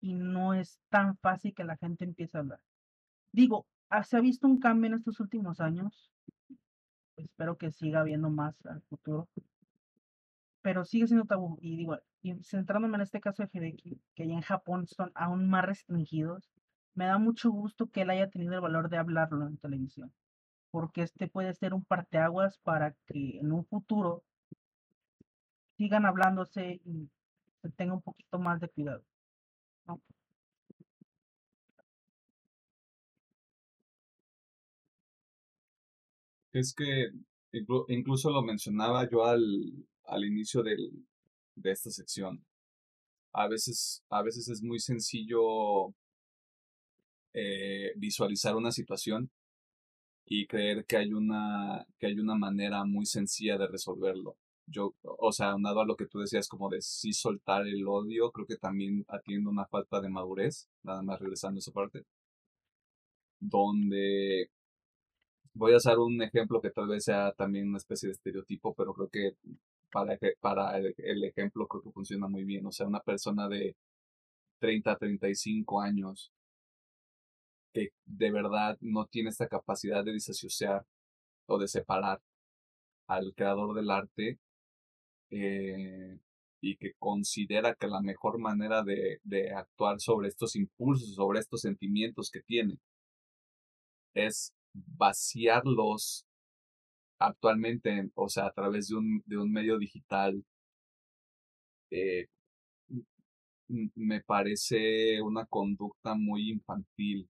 y 0.00 0.14
no 0.14 0.54
es 0.54 0.80
tan 0.90 1.16
fácil 1.18 1.54
que 1.54 1.64
la 1.64 1.76
gente 1.76 2.04
empiece 2.04 2.36
a 2.36 2.40
hablar. 2.40 2.60
Digo, 3.32 3.66
se 4.04 4.16
ha 4.16 4.20
visto 4.20 4.46
un 4.46 4.58
cambio 4.58 4.88
en 4.88 4.94
estos 4.94 5.20
últimos 5.20 5.60
años, 5.60 6.10
espero 7.16 7.56
que 7.56 7.70
siga 7.70 8.00
habiendo 8.00 8.30
más 8.30 8.54
al 8.66 8.82
futuro, 8.82 9.28
pero 10.62 10.84
sigue 10.84 11.06
siendo 11.06 11.26
tabú. 11.26 11.58
Y 11.60 11.76
digo, 11.76 11.98
y 12.22 12.34
centrándome 12.42 12.96
en 12.96 13.02
este 13.02 13.20
caso 13.20 13.42
de 13.42 13.50
Hideki, 13.52 14.00
que 14.14 14.22
allá 14.24 14.34
en 14.34 14.42
Japón 14.42 14.86
son 14.86 15.10
aún 15.14 15.48
más 15.48 15.64
restringidos, 15.64 16.50
me 16.94 17.06
da 17.06 17.18
mucho 17.18 17.50
gusto 17.50 17.88
que 17.88 18.02
él 18.02 18.10
haya 18.10 18.28
tenido 18.28 18.54
el 18.54 18.60
valor 18.60 18.90
de 18.90 18.98
hablarlo 18.98 19.46
en 19.46 19.56
televisión, 19.58 20.12
porque 20.70 21.02
este 21.02 21.28
puede 21.28 21.54
ser 21.54 21.74
un 21.74 21.84
parteaguas 21.84 22.58
para 22.58 22.92
que 23.06 23.38
en 23.38 23.52
un 23.52 23.64
futuro 23.64 24.22
sigan 25.76 26.04
hablándose 26.04 26.80
y 26.84 27.08
se 27.62 27.70
tenga 27.70 27.94
un 27.94 28.02
poquito 28.02 28.38
más 28.38 28.60
de 28.60 28.68
cuidado. 28.68 29.02
¿no? 29.86 30.00
Es 36.52 36.72
que 36.74 37.10
inclu- 37.52 37.84
incluso 37.88 38.30
lo 38.30 38.42
mencionaba 38.42 39.08
yo 39.10 39.24
al, 39.24 39.42
al 40.04 40.24
inicio 40.24 40.62
del, 40.62 41.06
de 41.56 41.72
esta 41.72 41.90
sección. 41.90 42.44
a 43.32 43.48
veces, 43.48 44.04
a 44.10 44.22
veces 44.22 44.48
es 44.48 44.62
muy 44.62 44.80
sencillo 44.80 45.94
eh, 47.32 47.92
visualizar 47.96 48.56
una 48.56 48.72
situación 48.72 49.30
y 50.26 50.46
creer 50.46 50.86
que 50.86 50.96
hay 50.98 51.12
una, 51.12 51.86
que 51.98 52.06
hay 52.08 52.18
una 52.20 52.34
manera 52.36 52.84
muy 52.84 53.06
sencilla 53.06 53.58
de 53.58 53.68
resolverlo. 53.68 54.36
Yo, 54.66 54.94
o 55.02 55.32
sea, 55.32 55.56
nada 55.58 55.82
a 55.82 55.86
lo 55.86 55.96
que 55.96 56.06
tú 56.06 56.20
decías 56.20 56.48
como 56.48 56.70
de 56.70 56.82
sí 56.82 57.12
soltar 57.12 57.66
el 57.66 57.86
odio, 57.88 58.30
creo 58.32 58.46
que 58.46 58.56
también 58.56 59.04
atiende 59.08 59.50
una 59.50 59.66
falta 59.66 60.00
de 60.00 60.10
madurez, 60.10 60.68
nada 60.82 61.02
más 61.02 61.20
regresando 61.20 61.58
a 61.58 61.60
esa 61.60 61.72
parte, 61.72 62.04
donde 63.40 64.50
voy 65.54 65.72
a 65.74 65.76
usar 65.76 65.98
un 65.98 66.22
ejemplo 66.22 66.60
que 66.60 66.70
tal 66.70 66.88
vez 66.88 67.04
sea 67.04 67.32
también 67.32 67.68
una 67.68 67.78
especie 67.78 68.08
de 68.08 68.14
estereotipo, 68.14 68.74
pero 68.74 68.94
creo 68.94 69.08
que 69.08 69.36
para, 69.90 70.18
para 70.40 70.78
el, 70.78 71.24
ejemplo 71.24 71.66
creo 71.66 71.82
que 71.82 71.90
funciona 71.92 72.28
muy 72.28 72.44
bien. 72.44 72.66
O 72.66 72.72
sea, 72.72 72.86
una 72.86 73.00
persona 73.00 73.48
de 73.48 73.76
30, 74.60 74.96
35 74.96 75.80
años 75.80 76.32
que 77.72 77.90
de 78.04 78.30
verdad 78.32 78.76
no 78.80 79.06
tiene 79.06 79.30
esta 79.30 79.48
capacidad 79.48 80.04
de 80.04 80.12
disasociar 80.12 80.84
o 81.46 81.58
de 81.58 81.68
separar 81.68 82.20
al 83.08 83.34
creador 83.34 83.74
del 83.74 83.90
arte 83.90 84.38
eh, 85.30 86.18
y 86.60 86.76
que 86.76 86.94
considera 86.98 87.74
que 87.74 87.88
la 87.88 88.00
mejor 88.00 88.38
manera 88.38 88.82
de, 88.82 89.20
de 89.24 89.52
actuar 89.52 90.00
sobre 90.00 90.28
estos 90.28 90.56
impulsos, 90.56 91.14
sobre 91.14 91.40
estos 91.40 91.62
sentimientos 91.62 92.30
que 92.30 92.42
tiene, 92.42 92.78
es 94.14 94.52
vaciarlos 94.74 96.26
actualmente, 97.18 98.10
o 98.14 98.28
sea, 98.28 98.46
a 98.46 98.52
través 98.52 98.88
de 98.88 98.96
un, 98.96 99.22
de 99.26 99.38
un 99.38 99.52
medio 99.52 99.78
digital, 99.78 100.44
eh, 101.90 102.26
me 103.94 104.20
parece 104.22 105.22
una 105.22 105.46
conducta 105.46 106.14
muy 106.14 106.50
infantil. 106.50 107.28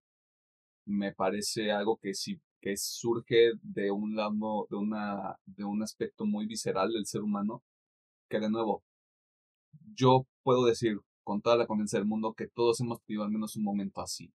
Me 0.87 1.13
parece 1.13 1.73
algo 1.73 1.99
que 1.99 2.15
sí 2.15 2.41
que 2.61 2.77
surge 2.77 3.53
de 3.63 3.91
un 3.91 4.17
lado 4.17 4.67
de 4.71 4.77
una 4.77 5.37
de 5.47 5.65
un 5.65 5.83
aspecto 5.83 6.27
muy 6.27 6.47
visceral 6.47 6.93
del 6.93 7.07
ser 7.07 7.23
humano 7.23 7.63
que 8.29 8.41
de 8.41 8.51
nuevo 8.51 8.83
yo 9.95 10.27
puedo 10.43 10.65
decir 10.67 11.01
con 11.25 11.41
toda 11.41 11.57
la 11.57 11.67
confianza 11.67 11.99
del 11.99 12.07
mundo 12.07 12.35
que 12.35 12.49
todos 12.49 12.81
hemos 12.81 13.01
tenido 13.03 13.25
al 13.25 13.31
menos 13.31 13.57
un 13.57 13.65
momento 13.65 14.01
así 14.03 14.31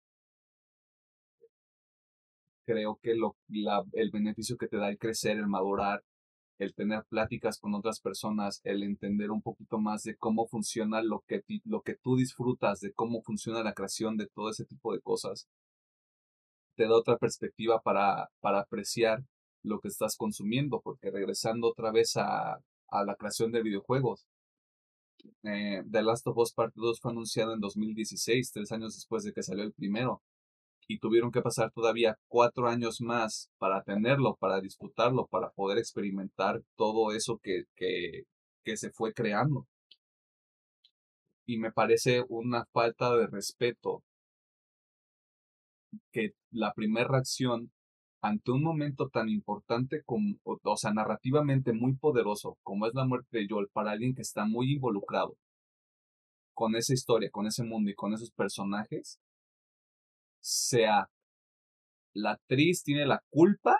creo 2.71 2.99
que 3.01 3.15
lo, 3.15 3.35
la, 3.49 3.83
el 3.93 4.11
beneficio 4.11 4.57
que 4.57 4.67
te 4.67 4.77
da 4.77 4.89
el 4.89 4.97
crecer 4.97 5.37
el 5.37 5.47
madurar 5.47 6.03
el 6.61 6.75
tener 6.75 7.03
pláticas 7.09 7.59
con 7.59 7.73
otras 7.73 7.99
personas, 7.99 8.61
el 8.63 8.83
entender 8.83 9.31
un 9.31 9.41
poquito 9.41 9.79
más 9.79 10.03
de 10.03 10.15
cómo 10.15 10.47
funciona 10.47 11.01
lo 11.01 11.23
que, 11.27 11.41
lo 11.65 11.81
que 11.81 11.95
tú 11.95 12.17
disfrutas, 12.17 12.79
de 12.81 12.93
cómo 12.93 13.23
funciona 13.23 13.63
la 13.63 13.73
creación 13.73 14.15
de 14.15 14.27
todo 14.27 14.51
ese 14.51 14.65
tipo 14.65 14.93
de 14.93 15.01
cosas, 15.01 15.47
te 16.75 16.83
da 16.83 16.95
otra 16.95 17.17
perspectiva 17.17 17.81
para, 17.81 18.29
para 18.41 18.59
apreciar 18.59 19.23
lo 19.63 19.79
que 19.79 19.87
estás 19.87 20.15
consumiendo, 20.15 20.81
porque 20.81 21.09
regresando 21.09 21.69
otra 21.69 21.91
vez 21.91 22.15
a, 22.17 22.59
a 22.89 23.03
la 23.05 23.15
creación 23.15 23.51
de 23.51 23.63
videojuegos, 23.63 24.27
eh, 25.43 25.83
The 25.89 26.03
Last 26.03 26.27
of 26.27 26.37
Us 26.37 26.53
Part 26.53 26.73
2 26.75 26.99
fue 26.99 27.11
anunciado 27.11 27.53
en 27.53 27.59
2016, 27.59 28.51
tres 28.51 28.71
años 28.71 28.93
después 28.93 29.23
de 29.23 29.33
que 29.33 29.41
salió 29.41 29.63
el 29.63 29.73
primero, 29.73 30.21
y 30.87 30.99
tuvieron 30.99 31.31
que 31.31 31.41
pasar 31.41 31.71
todavía 31.71 32.17
cuatro 32.27 32.67
años 32.67 33.01
más 33.01 33.49
para 33.57 33.83
tenerlo, 33.83 34.35
para 34.35 34.59
disfrutarlo, 34.61 35.27
para 35.27 35.49
poder 35.51 35.77
experimentar 35.77 36.61
todo 36.75 37.13
eso 37.13 37.39
que, 37.41 37.63
que, 37.75 38.23
que 38.63 38.77
se 38.77 38.91
fue 38.91 39.13
creando. 39.13 39.67
Y 41.45 41.57
me 41.57 41.71
parece 41.71 42.23
una 42.29 42.65
falta 42.71 43.15
de 43.15 43.27
respeto 43.27 44.03
que 46.11 46.31
la 46.51 46.73
primera 46.73 47.07
reacción 47.07 47.71
ante 48.21 48.51
un 48.51 48.63
momento 48.63 49.09
tan 49.09 49.29
importante 49.29 50.03
como, 50.05 50.35
o 50.43 50.77
sea, 50.77 50.93
narrativamente 50.93 51.73
muy 51.73 51.95
poderoso 51.95 52.57
como 52.61 52.85
es 52.85 52.93
la 52.93 53.05
muerte 53.05 53.39
de 53.39 53.47
Joel 53.49 53.67
para 53.73 53.91
alguien 53.91 54.13
que 54.13 54.21
está 54.21 54.45
muy 54.45 54.73
involucrado 54.73 55.35
con 56.53 56.75
esa 56.75 56.93
historia, 56.93 57.29
con 57.31 57.47
ese 57.47 57.63
mundo 57.63 57.89
y 57.89 57.95
con 57.95 58.13
esos 58.13 58.29
personajes, 58.31 59.19
sea 60.41 61.09
la 62.13 62.31
actriz 62.31 62.83
tiene 62.83 63.05
la 63.05 63.23
culpa, 63.29 63.77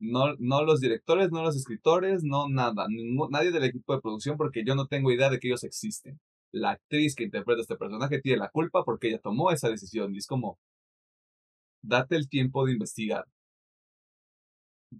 no, 0.00 0.34
no 0.38 0.64
los 0.64 0.80
directores, 0.80 1.30
no 1.30 1.42
los 1.42 1.56
escritores, 1.56 2.24
no 2.24 2.48
nada, 2.48 2.86
nadie 3.30 3.52
del 3.52 3.64
equipo 3.64 3.94
de 3.94 4.00
producción 4.00 4.36
porque 4.36 4.64
yo 4.64 4.74
no 4.74 4.86
tengo 4.86 5.12
idea 5.12 5.30
de 5.30 5.38
que 5.38 5.48
ellos 5.48 5.64
existen 5.64 6.20
la 6.54 6.70
actriz 6.72 7.16
que 7.16 7.24
interpreta 7.24 7.62
este 7.62 7.76
personaje 7.76 8.20
tiene 8.20 8.38
la 8.38 8.48
culpa 8.48 8.84
porque 8.84 9.08
ella 9.08 9.18
tomó 9.18 9.50
esa 9.50 9.68
decisión. 9.68 10.14
Y 10.14 10.18
es 10.18 10.26
como, 10.26 10.58
date 11.82 12.16
el 12.16 12.28
tiempo 12.28 12.64
de 12.64 12.72
investigar 12.72 13.24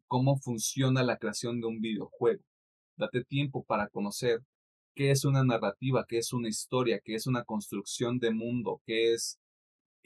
cómo 0.08 0.36
funciona 0.38 1.04
la 1.04 1.16
creación 1.16 1.60
de 1.60 1.68
un 1.68 1.80
videojuego. 1.80 2.42
Date 2.96 3.24
tiempo 3.24 3.64
para 3.64 3.88
conocer 3.88 4.40
qué 4.96 5.12
es 5.12 5.24
una 5.24 5.44
narrativa, 5.44 6.04
qué 6.08 6.18
es 6.18 6.32
una 6.32 6.48
historia, 6.48 7.00
qué 7.04 7.14
es 7.14 7.26
una 7.28 7.44
construcción 7.44 8.18
de 8.18 8.32
mundo, 8.32 8.80
qué 8.84 9.14
es, 9.14 9.38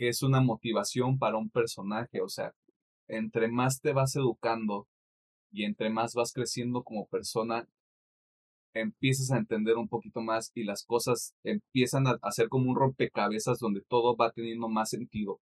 es 0.06 0.22
una 0.22 0.40
motivación 0.40 1.18
para 1.18 1.36
un 1.36 1.50
personaje. 1.50 2.20
O 2.20 2.28
sea, 2.28 2.52
entre 3.08 3.48
más 3.48 3.80
te 3.80 3.92
vas 3.92 4.14
educando 4.14 4.86
y 5.50 5.64
entre 5.64 5.90
más 5.90 6.14
vas 6.14 6.32
creciendo 6.32 6.84
como 6.84 7.08
persona, 7.08 7.66
empiezas 8.74 9.30
a 9.32 9.38
entender 9.38 9.76
un 9.76 9.88
poquito 9.88 10.20
más 10.20 10.52
y 10.54 10.64
las 10.64 10.84
cosas 10.84 11.34
empiezan 11.42 12.06
a 12.06 12.18
hacer 12.22 12.48
como 12.48 12.70
un 12.70 12.76
rompecabezas 12.76 13.58
donde 13.58 13.82
todo 13.88 14.16
va 14.16 14.30
teniendo 14.30 14.68
más 14.68 14.90
sentido. 14.90 15.40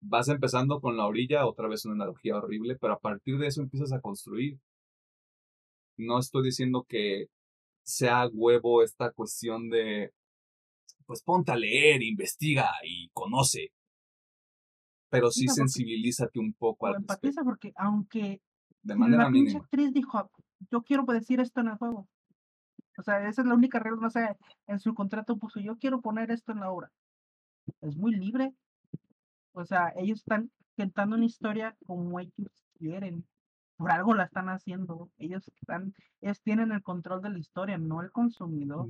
Vas 0.00 0.28
empezando 0.28 0.80
con 0.80 0.96
la 0.96 1.06
orilla, 1.06 1.46
otra 1.46 1.68
vez 1.68 1.84
una 1.84 1.94
analogía 1.94 2.36
horrible, 2.36 2.76
pero 2.76 2.94
a 2.94 2.98
partir 2.98 3.38
de 3.38 3.46
eso 3.46 3.62
empiezas 3.62 3.92
a 3.92 4.00
construir. 4.00 4.58
No 5.96 6.18
estoy 6.18 6.44
diciendo 6.44 6.84
que 6.88 7.28
sea 7.84 8.28
huevo 8.32 8.82
esta 8.82 9.10
cuestión 9.12 9.70
de, 9.70 10.12
pues 11.12 11.22
ponte 11.24 11.52
a 11.52 11.56
leer, 11.56 12.02
investiga 12.02 12.70
y 12.82 13.10
conoce. 13.12 13.70
Pero 15.10 15.30
sí 15.30 15.46
sensibilízate 15.46 16.38
un 16.38 16.54
poco 16.54 16.86
al 16.86 16.94
empatiza 16.94 17.42
porque 17.44 17.70
aunque 17.76 18.40
de 18.82 18.94
manera 18.94 19.30
la 19.30 19.58
actriz 19.58 19.92
dijo, 19.92 20.30
yo 20.70 20.80
quiero 20.80 21.04
decir 21.04 21.38
esto 21.38 21.60
en 21.60 21.68
el 21.68 21.76
juego. 21.76 22.08
O 22.96 23.02
sea, 23.02 23.28
esa 23.28 23.42
es 23.42 23.46
la 23.46 23.52
única 23.52 23.78
regla, 23.78 24.00
no 24.00 24.08
sé, 24.08 24.38
en 24.66 24.80
su 24.80 24.94
contrato 24.94 25.36
puso, 25.36 25.60
yo 25.60 25.76
quiero 25.76 26.00
poner 26.00 26.30
esto 26.30 26.52
en 26.52 26.60
la 26.60 26.70
obra. 26.70 26.90
Es 27.82 27.94
muy 27.94 28.14
libre. 28.14 28.54
O 29.52 29.66
sea, 29.66 29.92
ellos 29.96 30.20
están 30.20 30.50
contando 30.78 31.16
una 31.16 31.26
historia 31.26 31.76
como 31.84 32.20
ellos 32.20 32.32
quieren. 32.78 33.26
Por 33.76 33.90
algo 33.90 34.14
la 34.14 34.24
están 34.24 34.48
haciendo. 34.48 35.10
Ellos 35.18 35.46
están, 35.60 35.92
ellos 36.22 36.40
tienen 36.40 36.72
el 36.72 36.82
control 36.82 37.20
de 37.20 37.28
la 37.28 37.38
historia, 37.38 37.76
no 37.76 38.00
el 38.00 38.10
consumidor. 38.10 38.88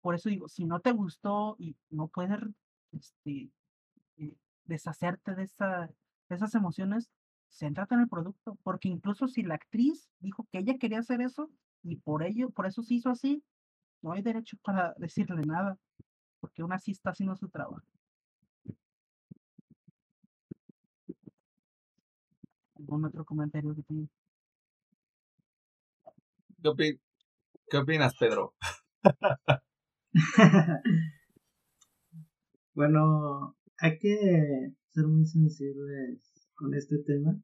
Por 0.00 0.14
eso 0.14 0.28
digo, 0.28 0.48
si 0.48 0.64
no 0.64 0.80
te 0.80 0.92
gustó 0.92 1.56
y 1.58 1.76
no 1.90 2.08
puedes 2.08 2.40
este, 2.92 3.50
eh, 4.16 4.36
deshacerte 4.64 5.34
de, 5.34 5.44
esa, 5.44 5.90
de 6.28 6.36
esas 6.36 6.54
emociones, 6.54 7.10
céntrate 7.50 7.94
en 7.94 8.02
el 8.02 8.08
producto. 8.08 8.58
Porque 8.62 8.88
incluso 8.88 9.28
si 9.28 9.42
la 9.42 9.54
actriz 9.54 10.10
dijo 10.20 10.46
que 10.50 10.58
ella 10.58 10.78
quería 10.78 11.00
hacer 11.00 11.20
eso, 11.20 11.50
y 11.82 11.96
por 11.96 12.22
ello, 12.22 12.50
por 12.50 12.66
eso 12.66 12.82
se 12.82 12.94
hizo 12.94 13.10
así, 13.10 13.42
no 14.02 14.12
hay 14.12 14.22
derecho 14.22 14.56
para 14.62 14.94
decirle 14.98 15.42
nada, 15.42 15.78
porque 16.40 16.62
aún 16.62 16.72
así 16.72 16.92
está 16.92 17.10
haciendo 17.10 17.36
su 17.36 17.48
trabajo. 17.48 17.82
¿Algún 22.76 23.04
otro 23.04 23.24
comentario 23.24 23.74
que 23.74 23.82
tenga? 23.82 24.08
¿Qué, 27.70 27.76
opinas, 27.76 28.14
Pedro? 28.16 28.54
bueno, 32.74 33.56
hay 33.78 33.98
que 33.98 34.72
ser 34.90 35.06
muy 35.06 35.26
sensibles 35.26 36.20
con 36.54 36.74
este 36.74 36.98
tema 36.98 37.40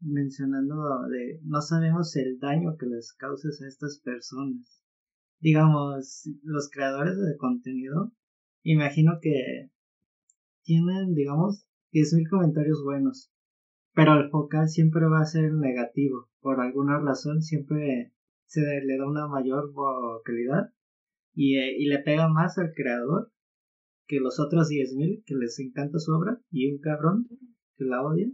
mencionando 0.00 0.74
de 1.08 1.40
no 1.44 1.60
sabemos 1.60 2.14
el 2.16 2.38
daño 2.38 2.76
que 2.76 2.86
les 2.86 3.12
causes 3.14 3.62
a 3.62 3.68
estas 3.68 4.00
personas. 4.00 4.82
Digamos, 5.40 6.28
los 6.42 6.70
creadores 6.70 7.16
de 7.16 7.36
contenido, 7.36 8.12
imagino 8.62 9.18
que 9.20 9.70
tienen, 10.62 11.14
digamos, 11.14 11.66
10.000 11.92 12.28
comentarios 12.28 12.82
buenos, 12.84 13.32
pero 13.94 14.14
el 14.20 14.30
focal 14.30 14.68
siempre 14.68 15.06
va 15.06 15.20
a 15.20 15.26
ser 15.26 15.52
negativo. 15.52 16.28
Por 16.40 16.60
alguna 16.60 16.98
razón 17.00 17.42
siempre 17.42 18.12
se 18.46 18.60
le 18.60 18.98
da 18.98 19.06
una 19.08 19.26
mayor 19.28 19.72
vocalidad 19.72 20.72
y, 21.34 21.58
eh, 21.58 21.76
y 21.78 21.86
le 21.86 21.98
pega 22.00 22.28
más 22.28 22.58
al 22.58 22.72
creador 22.74 23.30
que 24.06 24.20
los 24.20 24.40
otros 24.40 24.68
10.000 24.68 25.22
que 25.24 25.34
les 25.34 25.58
encanta 25.58 25.98
su 25.98 26.12
obra 26.12 26.40
y 26.50 26.70
un 26.70 26.78
cabrón 26.78 27.26
que 27.76 27.84
la 27.84 28.02
odia 28.02 28.30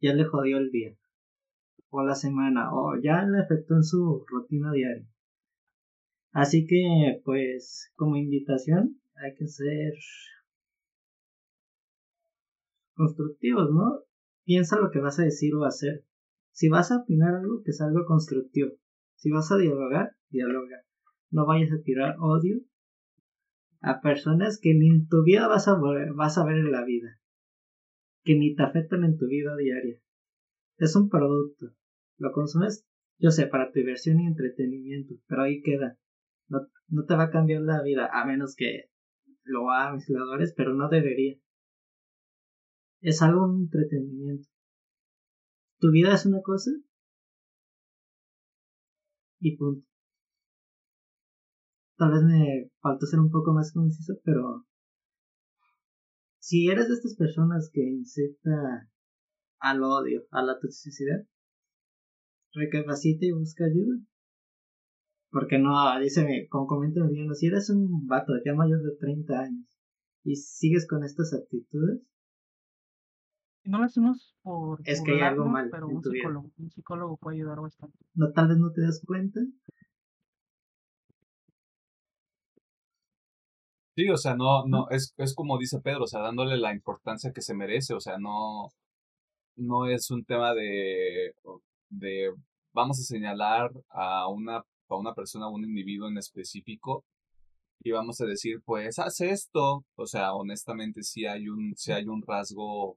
ya 0.00 0.14
le 0.14 0.24
jodió 0.24 0.58
el 0.58 0.70
día, 0.70 0.96
o 1.88 2.02
la 2.02 2.16
semana, 2.16 2.74
o 2.74 3.00
ya 3.00 3.22
le 3.22 3.38
afectó 3.38 3.76
en 3.76 3.84
su 3.84 4.24
rutina 4.26 4.72
diaria. 4.72 5.06
Así 6.32 6.66
que, 6.66 7.20
pues, 7.24 7.92
como 7.94 8.16
invitación, 8.16 9.00
hay 9.14 9.34
que 9.34 9.46
ser 9.46 9.92
constructivos, 12.94 13.70
¿no? 13.70 14.00
Piensa 14.44 14.80
lo 14.80 14.90
que 14.90 15.00
vas 15.00 15.18
a 15.20 15.24
decir 15.24 15.54
o 15.54 15.64
hacer. 15.64 16.04
Si 16.50 16.68
vas 16.68 16.90
a 16.90 16.98
opinar 16.98 17.34
algo, 17.34 17.62
que 17.64 17.72
sea 17.72 17.86
algo 17.86 18.04
constructivo. 18.06 18.72
Si 19.16 19.30
vas 19.30 19.52
a 19.52 19.56
dialogar, 19.56 20.16
dialoga. 20.30 20.82
No 21.32 21.46
vayas 21.46 21.72
a 21.72 21.82
tirar 21.82 22.16
odio 22.20 22.60
a 23.80 24.00
personas 24.00 24.60
que 24.60 24.74
ni 24.74 24.88
en 24.88 25.08
tu 25.08 25.24
vida 25.24 25.48
vas 25.48 25.66
a, 25.66 25.76
vas 26.14 26.38
a 26.38 26.44
ver 26.44 26.58
en 26.58 26.70
la 26.70 26.84
vida. 26.84 27.18
Que 28.22 28.36
ni 28.36 28.54
te 28.54 28.62
afectan 28.62 29.02
en 29.02 29.16
tu 29.16 29.26
vida 29.26 29.56
diaria. 29.56 29.98
Es 30.76 30.94
un 30.94 31.08
producto. 31.08 31.74
Lo 32.18 32.32
consumes, 32.32 32.86
yo 33.18 33.30
sé, 33.30 33.46
para 33.46 33.72
tu 33.72 33.78
diversión 33.78 34.20
y 34.20 34.26
entretenimiento, 34.26 35.14
pero 35.26 35.42
ahí 35.42 35.62
queda. 35.62 35.98
No, 36.48 36.68
no 36.88 37.04
te 37.06 37.16
va 37.16 37.24
a 37.24 37.30
cambiar 37.30 37.62
la 37.62 37.82
vida, 37.82 38.08
a 38.12 38.24
menos 38.26 38.54
que 38.54 38.90
lo 39.44 39.70
hagan 39.70 39.96
mis 39.96 40.54
pero 40.54 40.74
no 40.74 40.88
debería. 40.88 41.36
Es 43.00 43.22
algo 43.22 43.46
un 43.46 43.62
entretenimiento. 43.62 44.48
Tu 45.80 45.90
vida 45.90 46.14
es 46.14 46.26
una 46.26 46.42
cosa 46.42 46.70
y 49.40 49.56
punto. 49.56 49.91
Tal 52.02 52.10
vez 52.10 52.22
me 52.24 52.68
faltó 52.80 53.06
ser 53.06 53.20
un 53.20 53.30
poco 53.30 53.52
más 53.52 53.72
conciso, 53.72 54.14
pero 54.24 54.66
si 56.40 56.68
eres 56.68 56.88
de 56.88 56.94
estas 56.94 57.14
personas 57.14 57.70
que 57.72 57.80
incita 57.80 58.90
al 59.60 59.84
odio, 59.84 60.24
a 60.32 60.42
la 60.42 60.58
toxicidad, 60.58 61.24
recapacita 62.54 63.24
y 63.24 63.30
busca 63.30 63.66
ayuda. 63.66 64.00
Porque 65.30 65.60
no, 65.60 65.96
dice, 66.00 66.48
como 66.50 66.66
comenta 66.66 67.04
Mariano, 67.04 67.34
si 67.34 67.46
eres 67.46 67.70
un 67.70 68.08
vato 68.08 68.32
ya 68.44 68.52
mayor 68.52 68.82
de 68.82 68.96
30 68.98 69.38
años 69.38 69.68
y 70.24 70.34
sigues 70.34 70.88
con 70.88 71.04
estas 71.04 71.32
actitudes, 71.32 72.00
no 73.64 73.78
lo 73.78 73.84
hacemos 73.84 74.34
por. 74.42 74.80
Es 74.86 75.02
que 75.04 75.12
hay 75.12 75.20
algo 75.20 75.46
mal. 75.46 75.70
Pero 75.70 75.86
un 75.86 76.02
psicólogo, 76.02 76.50
un 76.58 76.70
psicólogo 76.72 77.16
puede 77.16 77.36
ayudar 77.36 77.60
bastante. 77.60 77.96
No, 78.14 78.32
tal 78.32 78.48
vez 78.48 78.58
no 78.58 78.72
te 78.72 78.80
das 78.80 79.00
cuenta. 79.06 79.38
Sí, 83.96 84.08
o 84.08 84.16
sea, 84.16 84.34
no, 84.34 84.64
no, 84.66 84.88
es, 84.90 85.14
es 85.18 85.34
como 85.34 85.58
dice 85.58 85.80
Pedro, 85.80 86.04
o 86.04 86.06
sea, 86.06 86.20
dándole 86.20 86.56
la 86.56 86.72
importancia 86.72 87.32
que 87.32 87.42
se 87.42 87.54
merece, 87.54 87.94
o 87.94 88.00
sea, 88.00 88.18
no, 88.18 88.70
no 89.56 89.86
es 89.86 90.10
un 90.10 90.24
tema 90.24 90.54
de, 90.54 91.34
de 91.90 92.32
vamos 92.72 92.98
a 93.00 93.02
señalar 93.02 93.70
a 93.90 94.28
una, 94.28 94.58
a 94.88 94.96
una 94.96 95.14
persona, 95.14 95.46
a 95.46 95.50
un 95.50 95.64
individuo 95.64 96.08
en 96.08 96.18
específico, 96.18 97.04
y 97.84 97.90
vamos 97.92 98.20
a 98.20 98.26
decir, 98.26 98.60
pues, 98.64 98.98
haz 98.98 99.20
esto. 99.20 99.84
O 99.96 100.06
sea, 100.06 100.34
honestamente, 100.34 101.02
si 101.02 101.26
hay 101.26 101.48
un, 101.48 101.74
si 101.76 101.92
hay 101.92 102.06
un 102.06 102.22
rasgo 102.22 102.96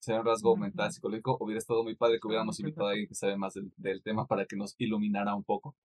sea 0.00 0.20
un 0.20 0.26
rasgo 0.26 0.56
mental, 0.56 0.92
psicológico, 0.92 1.36
hubiera 1.40 1.58
estado 1.58 1.82
muy 1.84 1.94
padre 1.94 2.18
que 2.20 2.26
hubiéramos 2.26 2.58
invitado 2.60 2.88
a 2.88 2.90
alguien 2.92 3.08
que 3.08 3.14
sabe 3.14 3.36
más 3.36 3.54
del, 3.76 4.02
tema 4.02 4.26
para 4.26 4.46
que 4.46 4.56
nos 4.56 4.74
iluminara 4.78 5.34
un 5.34 5.44
poco. 5.44 5.76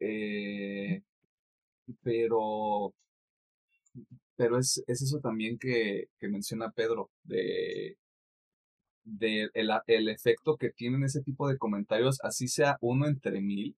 Eh, 0.00 1.02
pero 2.02 2.92
pero 4.36 4.58
es, 4.58 4.82
es 4.86 5.02
eso 5.02 5.20
también 5.20 5.58
que, 5.58 6.08
que 6.18 6.28
menciona 6.28 6.70
Pedro, 6.72 7.10
de, 7.24 7.98
de 9.04 9.50
el, 9.54 9.70
el, 9.86 10.08
efecto 10.08 10.56
que 10.56 10.70
tienen 10.70 11.04
ese 11.04 11.22
tipo 11.22 11.48
de 11.48 11.58
comentarios, 11.58 12.18
así 12.22 12.48
sea 12.48 12.78
uno 12.80 13.06
entre 13.06 13.40
mil, 13.40 13.76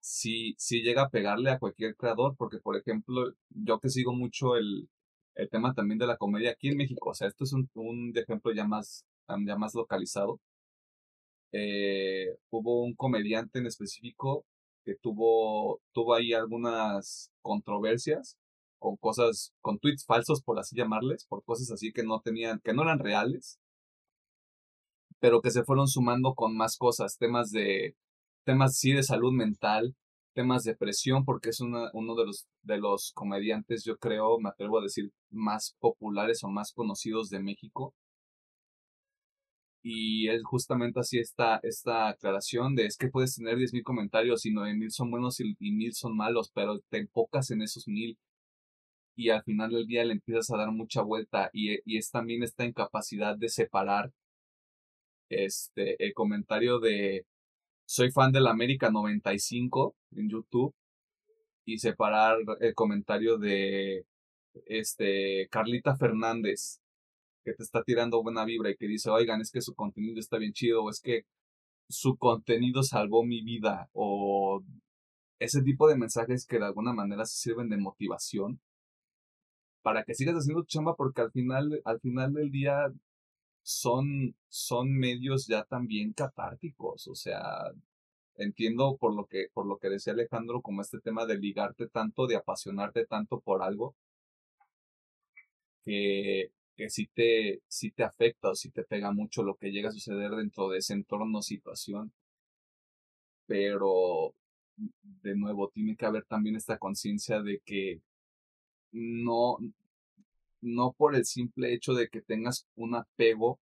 si, 0.00 0.54
si 0.58 0.82
llega 0.82 1.02
a 1.02 1.10
pegarle 1.10 1.50
a 1.50 1.58
cualquier 1.58 1.96
creador, 1.96 2.36
porque 2.36 2.58
por 2.58 2.76
ejemplo, 2.76 3.32
yo 3.50 3.80
que 3.80 3.90
sigo 3.90 4.12
mucho 4.14 4.56
el, 4.56 4.88
el 5.34 5.50
tema 5.50 5.74
también 5.74 5.98
de 5.98 6.06
la 6.06 6.16
comedia 6.16 6.52
aquí 6.52 6.68
en 6.68 6.76
México. 6.76 7.10
O 7.10 7.14
sea, 7.14 7.28
esto 7.28 7.44
es 7.44 7.52
un, 7.52 7.68
un 7.74 8.12
ejemplo 8.16 8.52
ya 8.52 8.66
más, 8.66 9.04
ya 9.46 9.56
más 9.56 9.74
localizado. 9.74 10.40
Eh, 11.52 12.36
hubo 12.50 12.84
un 12.84 12.94
comediante 12.94 13.58
en 13.58 13.66
específico 13.66 14.44
que 14.84 14.94
tuvo, 14.96 15.80
tuvo 15.92 16.14
ahí 16.14 16.32
algunas 16.32 17.30
controversias 17.42 18.38
con 18.80 18.96
cosas, 18.96 19.52
con 19.60 19.78
tweets 19.78 20.04
falsos, 20.04 20.42
por 20.42 20.58
así 20.58 20.74
llamarles, 20.76 21.26
por 21.26 21.44
cosas 21.44 21.70
así 21.70 21.92
que 21.92 22.02
no 22.02 22.20
tenían, 22.20 22.60
que 22.64 22.72
no 22.72 22.82
eran 22.82 22.98
reales, 22.98 23.60
pero 25.20 25.40
que 25.40 25.50
se 25.50 25.62
fueron 25.64 25.86
sumando 25.86 26.34
con 26.34 26.56
más 26.56 26.76
cosas, 26.76 27.16
temas 27.18 27.50
de, 27.52 27.94
temas 28.44 28.76
sí 28.76 28.92
de 28.92 29.02
salud 29.04 29.32
mental, 29.32 29.94
temas 30.34 30.64
de 30.64 30.74
presión, 30.74 31.24
porque 31.24 31.50
es 31.50 31.60
una, 31.60 31.90
uno 31.92 32.14
de 32.16 32.26
los, 32.26 32.46
de 32.62 32.78
los 32.78 33.12
comediantes, 33.14 33.84
yo 33.84 33.98
creo, 33.98 34.38
me 34.40 34.48
atrevo 34.48 34.78
a 34.78 34.82
decir, 34.82 35.12
más 35.30 35.76
populares 35.78 36.42
o 36.42 36.48
más 36.48 36.72
conocidos 36.72 37.28
de 37.30 37.40
México. 37.40 37.94
Y 39.82 40.28
él 40.28 40.42
justamente 40.44 41.00
hacía 41.00 41.22
esta, 41.22 41.58
esta 41.62 42.08
aclaración 42.08 42.74
de 42.74 42.84
es 42.86 42.96
que 42.98 43.08
puedes 43.08 43.34
tener 43.36 43.56
10.000 43.56 43.82
comentarios 43.82 44.44
y 44.44 44.50
9.000 44.50 44.90
son 44.90 45.10
buenos 45.10 45.40
y, 45.40 45.56
y 45.58 45.72
1.000 45.72 45.92
son 45.92 46.16
malos, 46.16 46.50
pero 46.54 46.80
te 46.90 46.98
enfocas 46.98 47.50
en 47.50 47.62
esos 47.62 47.86
1.000 47.86 48.18
y 49.20 49.28
al 49.28 49.42
final 49.42 49.70
del 49.70 49.86
día 49.86 50.02
le 50.02 50.14
empiezas 50.14 50.50
a 50.50 50.56
dar 50.56 50.72
mucha 50.72 51.02
vuelta 51.02 51.50
y, 51.52 51.78
es 51.98 52.10
también 52.10 52.42
esta 52.42 52.64
incapacidad 52.64 53.36
de 53.36 53.50
separar 53.50 54.12
este, 55.28 56.02
el 56.02 56.14
comentario 56.14 56.80
de 56.80 57.26
soy 57.86 58.10
fan 58.12 58.32
del 58.32 58.46
América 58.46 58.90
95 58.90 59.94
en 60.12 60.30
YouTube 60.30 60.74
y 61.66 61.78
separar 61.78 62.38
el 62.60 62.74
comentario 62.74 63.36
de 63.36 64.06
este 64.64 65.48
Carlita 65.50 65.96
Fernández 65.96 66.80
que 67.44 67.52
te 67.52 67.62
está 67.62 67.82
tirando 67.82 68.22
buena 68.22 68.46
vibra 68.46 68.70
y 68.70 68.76
que 68.76 68.86
dice, 68.86 69.10
oigan, 69.10 69.42
es 69.42 69.50
que 69.50 69.60
su 69.60 69.74
contenido 69.74 70.18
está 70.18 70.38
bien 70.38 70.52
chido, 70.54 70.84
o 70.84 70.90
es 70.90 71.00
que 71.00 71.24
su 71.90 72.16
contenido 72.16 72.82
salvó 72.82 73.24
mi 73.24 73.42
vida, 73.42 73.88
o 73.92 74.62
ese 75.38 75.62
tipo 75.62 75.88
de 75.88 75.96
mensajes 75.96 76.46
que 76.46 76.58
de 76.58 76.66
alguna 76.66 76.92
manera 76.92 77.24
se 77.26 77.36
sirven 77.36 77.68
de 77.68 77.78
motivación 77.78 78.60
para 79.82 80.04
que 80.04 80.14
sigas 80.14 80.36
haciendo 80.36 80.62
tu 80.62 80.68
chamba 80.68 80.94
porque 80.96 81.22
al 81.22 81.32
final, 81.32 81.80
al 81.84 82.00
final 82.00 82.34
del 82.34 82.50
día 82.50 82.92
son, 83.62 84.34
son 84.48 84.92
medios 84.92 85.46
ya 85.46 85.64
también 85.64 86.12
catárticos, 86.12 87.08
o 87.08 87.14
sea, 87.14 87.42
entiendo 88.36 88.96
por 88.98 89.14
lo 89.14 89.26
que, 89.26 89.48
por 89.52 89.66
lo 89.66 89.78
que 89.78 89.88
decía 89.90 90.12
Alejandro, 90.12 90.62
como 90.62 90.82
este 90.82 91.00
tema 91.00 91.26
de 91.26 91.38
ligarte 91.38 91.88
tanto, 91.88 92.26
de 92.26 92.36
apasionarte 92.36 93.06
tanto 93.06 93.40
por 93.40 93.62
algo, 93.62 93.94
que, 95.84 96.52
que 96.76 96.90
sí 96.90 97.08
te, 97.14 97.62
te 97.94 98.02
afecta 98.04 98.50
o 98.50 98.54
si 98.54 98.70
te 98.70 98.84
pega 98.84 99.12
mucho 99.12 99.42
lo 99.42 99.56
que 99.56 99.70
llega 99.70 99.90
a 99.90 99.92
suceder 99.92 100.32
dentro 100.32 100.68
de 100.68 100.78
ese 100.78 100.94
entorno 100.94 101.42
situación. 101.42 102.12
Pero, 103.46 104.34
de 105.22 105.36
nuevo, 105.36 105.68
tiene 105.68 105.96
que 105.96 106.06
haber 106.06 106.24
también 106.24 106.56
esta 106.56 106.78
conciencia 106.78 107.42
de 107.42 107.60
que 107.64 108.00
no, 108.92 109.58
no 110.60 110.92
por 110.92 111.14
el 111.14 111.24
simple 111.24 111.72
hecho 111.72 111.94
de 111.94 112.08
que 112.08 112.22
tengas 112.22 112.66
un 112.76 112.94
apego 112.94 113.60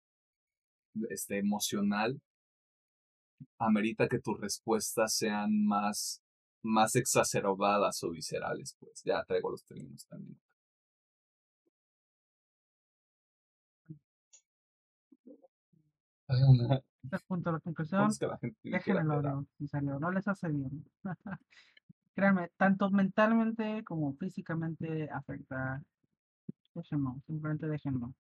este, 1.09 1.39
emocional, 1.39 2.19
amerita 3.57 4.07
que 4.07 4.19
tus 4.19 4.39
respuestas 4.39 5.15
sean 5.15 5.65
más, 5.65 6.21
más 6.61 6.95
exacerbadas 6.95 8.03
o 8.03 8.11
viscerales, 8.11 8.75
pues 8.79 9.01
ya 9.03 9.23
traigo 9.25 9.51
los 9.51 9.63
términos 9.65 10.05
también. 10.07 10.39
Este 17.03 17.19
punto 17.27 17.49
de 17.49 17.53
la 17.53 17.59
conclusión, 17.59 18.09
déjenlo, 18.63 19.99
no 19.99 20.11
les 20.11 20.27
hace 20.27 20.47
bien. 20.49 20.85
Créanme, 22.15 22.49
tanto 22.57 22.89
mentalmente 22.91 23.83
como 23.83 24.13
físicamente 24.13 25.09
afecta. 25.09 25.81
Déjenlo, 26.75 27.21
simplemente 27.25 27.67
déjenlo. 27.67 28.13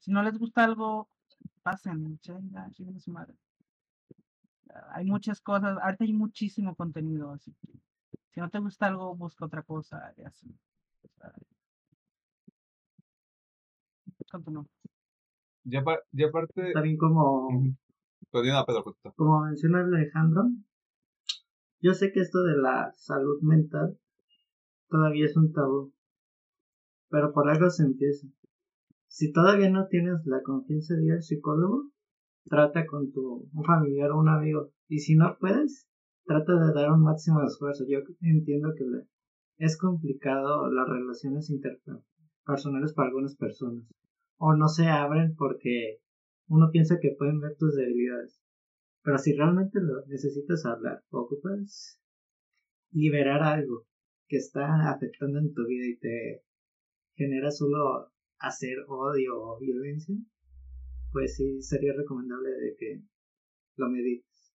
Si 0.00 0.10
no 0.10 0.22
les 0.22 0.38
gusta 0.38 0.64
algo, 0.64 1.08
pasen, 1.62 2.18
chinga, 2.20 2.70
chinga 2.72 2.98
su 3.00 3.10
madre 3.10 3.34
hay 4.92 5.04
muchas 5.06 5.40
cosas, 5.40 5.78
ahorita 5.82 6.04
hay 6.04 6.12
muchísimo 6.12 6.74
contenido, 6.74 7.32
así 7.32 7.52
que 7.60 7.72
si 8.30 8.40
no 8.40 8.50
te 8.50 8.58
gusta 8.58 8.86
algo, 8.86 9.14
busca 9.14 9.46
otra 9.46 9.62
cosa 9.62 10.12
y 10.16 10.22
así. 10.22 10.54
Continúa. 14.30 14.66
Ya, 15.64 15.82
ya 16.12 16.26
aparte... 16.26 16.72
También 16.72 16.96
como... 16.98 17.48
Como 19.16 19.40
menciona 19.40 19.80
Alejandro, 19.80 20.50
yo 21.86 21.94
sé 21.94 22.10
que 22.12 22.18
esto 22.18 22.42
de 22.42 22.56
la 22.56 22.92
salud 22.96 23.40
mental 23.42 23.96
todavía 24.88 25.26
es 25.26 25.36
un 25.36 25.52
tabú, 25.52 25.94
pero 27.08 27.32
por 27.32 27.48
algo 27.48 27.70
se 27.70 27.84
empieza. 27.84 28.26
Si 29.06 29.30
todavía 29.32 29.70
no 29.70 29.86
tienes 29.86 30.26
la 30.26 30.42
confianza 30.42 30.94
de 30.94 31.04
ir 31.04 31.12
al 31.12 31.22
psicólogo, 31.22 31.92
trata 32.44 32.86
con 32.86 33.12
tu 33.12 33.48
un 33.52 33.64
familiar 33.64 34.10
o 34.10 34.18
un 34.18 34.28
amigo. 34.28 34.72
Y 34.88 34.98
si 34.98 35.14
no 35.14 35.36
puedes, 35.38 35.88
trata 36.24 36.54
de 36.54 36.72
dar 36.74 36.90
un 36.90 37.02
máximo 37.02 37.40
esfuerzo. 37.44 37.84
Yo 37.88 38.00
entiendo 38.20 38.72
que 38.76 38.84
es 39.58 39.78
complicado 39.78 40.68
las 40.72 40.88
relaciones 40.88 41.50
interpersonales 41.50 42.94
para 42.94 43.08
algunas 43.08 43.36
personas. 43.36 43.86
O 44.38 44.56
no 44.56 44.66
se 44.66 44.88
abren 44.88 45.36
porque 45.36 46.00
uno 46.48 46.70
piensa 46.72 46.98
que 47.00 47.14
pueden 47.16 47.40
ver 47.40 47.56
tus 47.56 47.76
debilidades. 47.76 48.40
Pero 49.06 49.18
si 49.18 49.36
realmente 49.36 49.78
lo 49.80 50.04
necesitas 50.06 50.66
hablar, 50.66 51.00
ocupas 51.10 52.02
liberar 52.90 53.40
algo 53.40 53.86
que 54.26 54.38
está 54.38 54.90
afectando 54.90 55.38
en 55.38 55.54
tu 55.54 55.64
vida 55.64 55.86
y 55.86 55.96
te 55.96 56.42
genera 57.14 57.52
solo 57.52 58.10
hacer 58.40 58.78
odio 58.88 59.40
o 59.40 59.60
violencia, 59.60 60.16
pues 61.12 61.36
sí 61.36 61.62
sería 61.62 61.92
recomendable 61.96 62.50
de 62.50 62.76
que 62.76 63.02
lo 63.76 63.88
medites. 63.90 64.52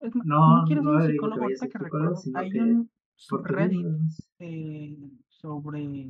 no, 0.00 0.60
no, 0.60 0.64
quiero 0.66 0.82
no 0.82 0.92
un 0.92 1.06
psicólogo, 1.06 1.46
que, 1.48 1.68
que 1.68 1.78
recuerdo, 1.78 2.14
hay 2.36 2.58
un 2.58 2.90
subreddit 3.16 3.86
eh, 4.38 4.96
sobre 5.28 6.08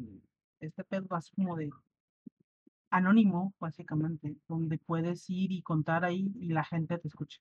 este 0.61 0.85
pedo 0.85 1.13
así 1.17 1.33
como 1.35 1.57
de 1.57 1.69
anónimo, 2.91 3.53
básicamente, 3.59 4.37
donde 4.47 4.79
puedes 4.79 5.29
ir 5.29 5.51
y 5.51 5.63
contar 5.63 6.05
ahí 6.05 6.31
y 6.37 6.51
la 6.51 6.63
gente 6.63 6.97
te 6.97 7.09
escucha. 7.09 7.41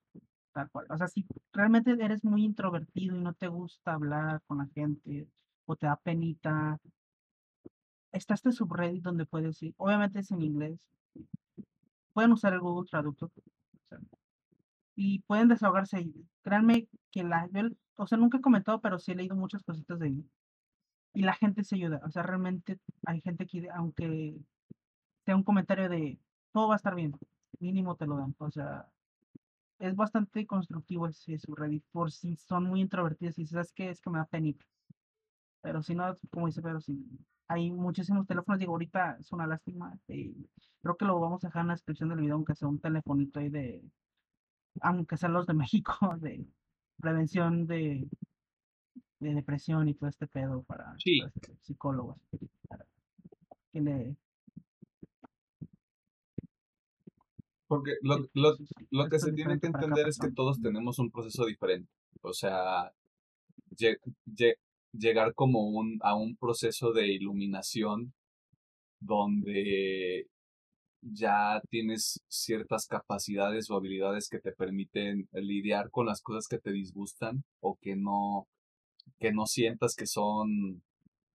Tal 0.53 0.69
cual. 0.71 0.87
O 0.89 0.97
sea, 0.97 1.07
si 1.07 1.25
realmente 1.53 1.91
eres 1.91 2.23
muy 2.23 2.43
introvertido 2.43 3.15
y 3.15 3.21
no 3.21 3.33
te 3.33 3.47
gusta 3.47 3.93
hablar 3.93 4.41
con 4.47 4.59
la 4.59 4.67
gente 4.73 5.27
o 5.65 5.75
te 5.75 5.85
da 5.85 5.95
penita, 5.97 6.79
está 8.11 8.33
este 8.33 8.51
subreddit 8.51 9.03
donde 9.03 9.25
puedes 9.25 9.61
ir. 9.61 9.73
Obviamente 9.77 10.19
es 10.19 10.31
en 10.31 10.41
inglés. 10.41 10.79
Pueden 12.13 12.31
usar 12.31 12.53
el 12.53 12.59
Google 12.59 12.89
Traductor. 12.89 13.31
y 14.95 15.19
pueden 15.19 15.47
desahogarse 15.47 15.97
ahí. 15.97 16.13
Créanme 16.41 16.87
que 17.11 17.23
la. 17.23 17.49
o 17.95 18.07
sea, 18.07 18.17
nunca 18.17 18.37
he 18.39 18.41
comentado, 18.41 18.81
pero 18.81 18.99
sí 18.99 19.11
he 19.11 19.15
leído 19.15 19.35
muchas 19.35 19.63
cositas 19.63 19.99
de 19.99 20.07
ahí. 20.07 20.25
Y 21.13 21.21
la 21.23 21.33
gente 21.33 21.63
se 21.63 21.75
ayuda. 21.75 22.01
O 22.05 22.11
sea, 22.11 22.23
realmente 22.23 22.79
hay 23.05 23.21
gente 23.21 23.47
que, 23.47 23.69
aunque 23.69 24.35
sea 25.25 25.35
un 25.35 25.43
comentario 25.43 25.89
de 25.89 26.19
todo 26.51 26.67
va 26.69 26.75
a 26.75 26.77
estar 26.77 26.95
bien, 26.95 27.15
mínimo 27.59 27.95
te 27.95 28.07
lo 28.07 28.17
dan. 28.17 28.35
O 28.39 28.51
sea, 28.51 28.87
es 29.79 29.95
bastante 29.95 30.45
constructivo 30.45 31.07
ese 31.07 31.37
subreddit 31.39 31.83
por 31.91 32.11
si 32.11 32.35
son 32.35 32.65
muy 32.65 32.81
introvertidos 32.81 33.39
y 33.39 33.47
sabes 33.47 33.71
que 33.71 33.89
es 33.89 34.01
que 34.01 34.09
me 34.09 34.19
da 34.19 34.25
penita. 34.25 34.65
Pero 35.61 35.81
si 35.81 35.95
no, 35.95 36.17
como 36.29 36.47
dice, 36.47 36.61
pero 36.61 36.79
si 36.81 37.05
hay 37.47 37.71
muchísimos 37.71 38.27
teléfonos, 38.27 38.59
digo, 38.59 38.73
ahorita 38.73 39.17
es 39.19 39.31
una 39.31 39.47
lástima. 39.47 39.97
Eh, 40.07 40.33
creo 40.81 40.95
que 40.95 41.05
lo 41.05 41.19
vamos 41.19 41.43
a 41.43 41.47
dejar 41.47 41.61
en 41.61 41.67
la 41.67 41.73
descripción 41.73 42.09
del 42.09 42.19
video, 42.19 42.35
aunque 42.35 42.55
sea 42.55 42.67
un 42.67 42.79
telefonito 42.79 43.39
ahí 43.39 43.49
de, 43.49 43.83
aunque 44.81 45.17
sean 45.17 45.33
los 45.33 45.47
de 45.47 45.53
México, 45.53 45.93
de 46.21 46.45
prevención 47.01 47.65
de, 47.65 48.07
de 49.19 49.33
depresión 49.33 49.87
y 49.87 49.93
todo 49.93 50.09
este 50.09 50.27
pedo 50.27 50.63
para, 50.63 50.95
psicólogos. 51.61 52.17
que 53.71 53.81
le, 53.81 54.15
Porque 57.69 57.91
lo, 58.01 58.17
lo, 58.33 58.57
lo 58.89 59.09
que 59.09 59.19
se 59.19 59.31
tiene 59.31 59.59
que 59.59 59.67
entender 59.67 60.07
es 60.07 60.17
que 60.17 60.31
todos 60.31 60.59
tenemos 60.59 60.97
un 60.97 61.11
proceso 61.11 61.45
diferente. 61.45 61.87
O 62.23 62.33
sea, 62.33 62.91
llegar 64.91 65.35
como 65.35 65.69
un, 65.69 65.99
a 66.01 66.15
un 66.15 66.35
proceso 66.35 66.91
de 66.93 67.09
iluminación 67.13 68.11
donde 68.99 70.25
ya 71.01 71.61
tienes 71.69 72.21
ciertas 72.27 72.87
capacidades 72.87 73.69
o 73.69 73.75
habilidades 73.75 74.29
que 74.29 74.39
te 74.39 74.51
permiten 74.51 75.29
lidiar 75.31 75.91
con 75.91 76.07
las 76.07 76.21
cosas 76.21 76.47
que 76.47 76.57
te 76.57 76.71
disgustan 76.71 77.43
o 77.61 77.77
que 77.79 77.95
no, 77.95 78.47
que 79.19 79.31
no 79.31 79.45
sientas 79.45 79.95
que 79.95 80.07
son, 80.07 80.81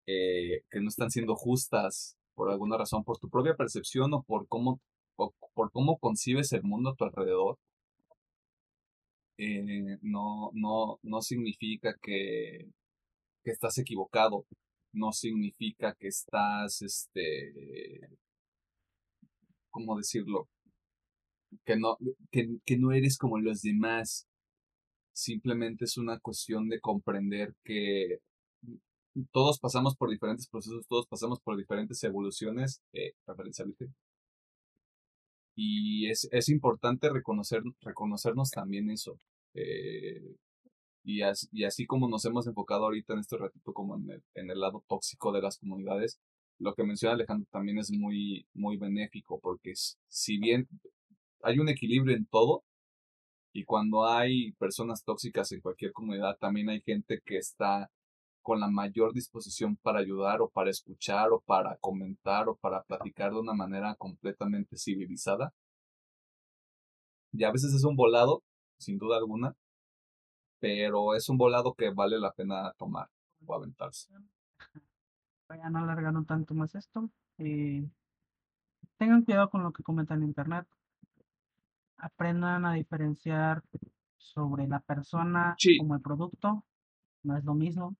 eh, 0.06 0.62
que 0.69 0.81
no 0.81 0.89
están 0.89 1.12
siendo 1.12 1.36
justas 1.36 2.16
por 2.35 2.51
alguna 2.51 2.77
razón, 2.77 3.05
por 3.05 3.19
tu 3.19 3.28
propia 3.28 3.55
percepción 3.55 4.12
o 4.15 4.24
por 4.24 4.48
cómo 4.48 4.81
por 5.16 5.70
cómo 5.73 5.99
concibes 5.99 6.53
el 6.53 6.62
mundo 6.62 6.91
a 6.91 6.95
tu 6.95 7.05
alrededor, 7.05 7.59
eh, 9.39 9.99
no, 10.03 10.51
no, 10.55 10.99
no 11.03 11.20
significa 11.23 11.95
que, 12.01 12.69
que 13.45 13.51
estás 13.51 13.78
equivocado, 13.78 14.47
no 14.93 15.12
significa 15.12 15.95
que 15.99 16.09
estás, 16.09 16.82
este, 16.82 18.09
¿cómo 19.70 19.97
decirlo? 19.97 20.49
Que 21.65 21.77
no, 21.77 21.97
que, 22.31 22.49
que 22.65 22.78
no 22.78 22.93
eres 22.93 23.19
como 23.19 23.39
los 23.39 23.62
demás. 23.62 24.27
Simplemente 25.12 25.85
es 25.85 25.97
una 25.99 26.19
cuestión 26.19 26.69
de 26.69 26.81
comprender 26.81 27.55
que 27.65 28.19
todos 29.32 29.61
pasamos 29.61 29.97
por 29.97 30.11
diferentes 30.11 30.49
procesos, 30.49 30.86
todos 30.89 31.07
pasamos 31.07 31.41
por 31.41 31.57
diferentes 31.57 32.03
evoluciones, 32.05 32.82
eh, 32.93 33.12
referencia 33.27 33.65
y 35.55 36.09
es, 36.10 36.28
es 36.32 36.48
importante 36.48 37.10
reconocer, 37.10 37.62
reconocernos 37.81 38.51
también 38.51 38.90
eso. 38.90 39.18
Eh, 39.55 40.36
y, 41.05 41.22
así, 41.22 41.48
y 41.52 41.64
así 41.64 41.86
como 41.86 42.09
nos 42.09 42.24
hemos 42.24 42.47
enfocado 42.47 42.85
ahorita 42.85 43.14
en 43.14 43.20
este 43.20 43.36
ratito 43.36 43.72
como 43.72 43.97
en 43.97 44.10
el, 44.10 44.22
en 44.35 44.51
el 44.51 44.60
lado 44.60 44.85
tóxico 44.89 45.32
de 45.32 45.43
las 45.43 45.59
comunidades, 45.59 46.18
lo 46.59 46.74
que 46.74 46.85
menciona 46.85 47.14
Alejandro 47.14 47.48
también 47.51 47.78
es 47.78 47.90
muy, 47.90 48.47
muy 48.55 48.76
benéfico, 48.76 49.40
porque 49.40 49.74
si 50.09 50.39
bien 50.39 50.68
hay 51.43 51.59
un 51.59 51.68
equilibrio 51.68 52.16
en 52.16 52.26
todo, 52.26 52.64
y 53.56 53.64
cuando 53.64 54.05
hay 54.05 54.51
personas 54.52 55.05
tóxicas 55.05 55.52
en 55.52 55.60
cualquier 55.60 55.93
comunidad, 55.93 56.36
también 56.39 56.68
hay 56.68 56.81
gente 56.81 57.20
que 57.24 57.36
está 57.36 57.89
con 58.45 58.61
la 58.61 58.69
mayor 58.69 59.15
disposición 59.15 59.77
para 59.77 60.01
ayudar 60.01 60.43
o 60.43 60.51
para 60.51 60.69
escuchar 60.69 61.33
o 61.33 61.41
para 61.41 61.77
comentar 61.79 62.47
o 62.47 62.57
para 62.57 62.83
platicar 62.83 63.33
de 63.33 63.41
una 63.41 63.55
manera 63.55 63.95
completamente 63.97 64.77
civilizada. 64.77 65.55
Y 67.33 67.43
a 67.43 67.51
veces 67.51 67.73
es 67.73 67.85
un 67.85 67.97
volado, 67.97 68.43
sin 68.79 68.99
duda 68.99 69.16
alguna, 69.16 69.57
pero 70.61 71.15
es 71.15 71.29
un 71.31 71.39
volado 71.39 71.73
que 71.73 71.91
vale 71.91 72.21
la 72.21 72.33
pena 72.33 72.73
tomar 72.77 73.09
o 73.47 73.55
aventarse. 73.55 74.12
Vayan 75.49 75.73
no 75.73 75.79
alargaron 75.79 76.27
tanto 76.27 76.53
más 76.53 76.75
esto. 76.75 77.09
Eh, 77.39 77.89
tengan 78.99 79.25
cuidado 79.25 79.49
con 79.49 79.62
lo 79.62 79.73
que 79.73 79.83
comentan 79.83 80.19
en 80.19 80.29
internet. 80.29 80.66
Aprendan 81.97 82.66
a 82.66 82.75
diferenciar 82.75 83.62
sobre 84.19 84.69
la 84.69 84.81
persona 84.81 85.57
como 85.79 85.95
el 85.95 86.03
producto 86.03 86.62
no 87.25 87.37
es 87.37 87.45
lo 87.45 87.55
mismo. 87.55 87.97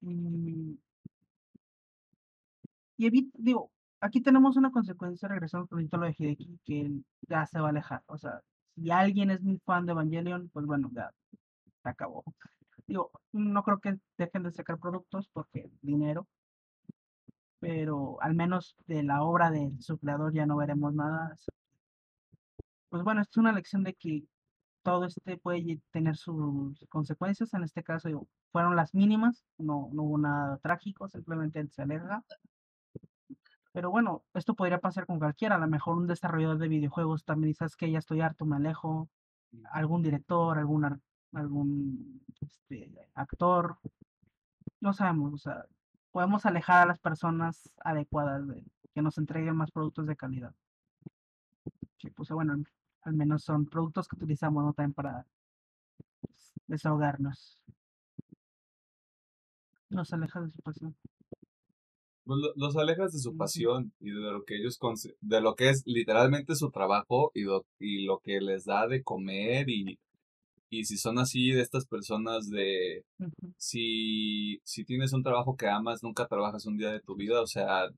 y, 0.00 0.78
y 2.96 3.30
digo, 3.34 3.70
aquí 4.00 4.20
tenemos 4.22 4.56
una 4.56 4.70
consecuencia 4.70 5.28
poquito 5.68 5.96
a 5.96 6.00
lo 6.00 6.06
de 6.06 6.14
Hideki, 6.18 6.58
que 6.64 6.90
ya 7.28 7.46
se 7.46 7.60
va 7.60 7.68
a 7.68 7.70
alejar. 7.70 8.02
O 8.06 8.18
sea, 8.18 8.42
si 8.74 8.90
alguien 8.90 9.30
es 9.30 9.42
muy 9.42 9.58
fan 9.64 9.86
de 9.86 9.92
Evangelion, 9.92 10.48
pues 10.52 10.66
bueno, 10.66 10.90
ya 10.94 11.10
se 11.82 11.88
acabó. 11.88 12.24
Digo, 12.86 13.10
no 13.32 13.62
creo 13.64 13.80
que 13.80 13.98
dejen 14.18 14.44
de 14.44 14.52
sacar 14.52 14.78
productos 14.78 15.28
porque 15.32 15.70
dinero, 15.82 16.26
pero 17.60 18.20
al 18.22 18.34
menos 18.34 18.76
de 18.86 19.02
la 19.02 19.22
obra 19.22 19.50
del 19.50 19.80
su 19.82 19.98
creador 19.98 20.32
ya 20.32 20.46
no 20.46 20.56
veremos 20.56 20.94
nada. 20.94 21.34
Pues 22.88 23.02
bueno, 23.02 23.22
es 23.22 23.36
una 23.36 23.52
lección 23.52 23.82
de 23.84 23.94
que 23.94 24.24
todo 24.86 25.04
este 25.04 25.36
puede 25.36 25.80
tener 25.90 26.16
sus 26.16 26.78
consecuencias. 26.88 27.52
En 27.54 27.64
este 27.64 27.82
caso 27.82 28.28
fueron 28.52 28.76
las 28.76 28.94
mínimas, 28.94 29.44
no, 29.58 29.90
no 29.92 30.04
hubo 30.04 30.18
nada 30.18 30.58
trágico, 30.58 31.08
simplemente 31.08 31.66
se 31.70 31.82
aleja. 31.82 32.22
Pero 33.72 33.90
bueno, 33.90 34.22
esto 34.32 34.54
podría 34.54 34.78
pasar 34.78 35.04
con 35.04 35.18
cualquiera. 35.18 35.56
A 35.56 35.58
lo 35.58 35.66
mejor 35.66 35.96
un 35.96 36.06
desarrollador 36.06 36.58
de 36.58 36.68
videojuegos 36.68 37.24
también 37.24 37.48
dices 37.48 37.74
que 37.74 37.90
ya 37.90 37.98
estoy 37.98 38.20
harto, 38.20 38.46
me 38.46 38.56
alejo. 38.56 39.08
Algún 39.72 40.02
director, 40.02 40.56
algún, 40.56 42.22
este, 42.40 43.10
actor. 43.14 43.78
No 44.80 44.92
sabemos, 44.92 45.34
o 45.34 45.38
sea, 45.38 45.66
podemos 46.12 46.46
alejar 46.46 46.84
a 46.84 46.86
las 46.86 47.00
personas 47.00 47.72
adecuadas 47.84 48.46
de 48.46 48.64
que 48.94 49.02
nos 49.02 49.18
entreguen 49.18 49.56
más 49.56 49.72
productos 49.72 50.06
de 50.06 50.16
calidad. 50.16 50.54
Sí, 51.98 52.10
pues 52.10 52.28
bueno, 52.30 52.54
al 53.06 53.14
menos 53.14 53.44
son 53.44 53.66
productos 53.66 54.08
que 54.08 54.16
utilizamos 54.16 54.64
¿no? 54.64 54.72
también 54.72 54.92
para 54.92 55.26
pues, 56.20 56.52
desahogarnos. 56.66 57.62
Nos 59.88 60.12
aleja 60.12 60.40
de 60.40 60.50
su 60.50 60.60
pasión. 60.62 60.96
Pues, 62.24 62.40
los 62.56 62.76
alejas 62.76 63.12
de 63.12 63.20
su 63.20 63.36
pasión 63.36 63.92
y 64.00 64.10
de 64.10 64.32
lo 64.32 64.44
que 64.44 64.56
ellos 64.56 64.78
de 65.20 65.40
lo 65.40 65.54
que 65.54 65.70
es 65.70 65.84
literalmente 65.86 66.56
su 66.56 66.70
trabajo 66.70 67.30
y 67.34 67.42
lo, 67.42 67.64
y 67.78 68.04
lo 68.04 68.18
que 68.18 68.40
les 68.40 68.64
da 68.64 68.88
de 68.88 69.04
comer 69.04 69.70
y, 69.70 70.00
y 70.68 70.84
si 70.84 70.96
son 70.96 71.20
así 71.20 71.52
de 71.52 71.62
estas 71.62 71.86
personas 71.86 72.50
de 72.50 73.04
si, 73.56 74.58
si 74.64 74.84
tienes 74.84 75.12
un 75.12 75.22
trabajo 75.22 75.56
que 75.56 75.68
amas, 75.68 76.02
nunca 76.02 76.26
trabajas 76.26 76.66
un 76.66 76.76
día 76.76 76.90
de 76.90 77.00
tu 77.00 77.14
vida, 77.14 77.40
o 77.40 77.46
sea, 77.46 77.88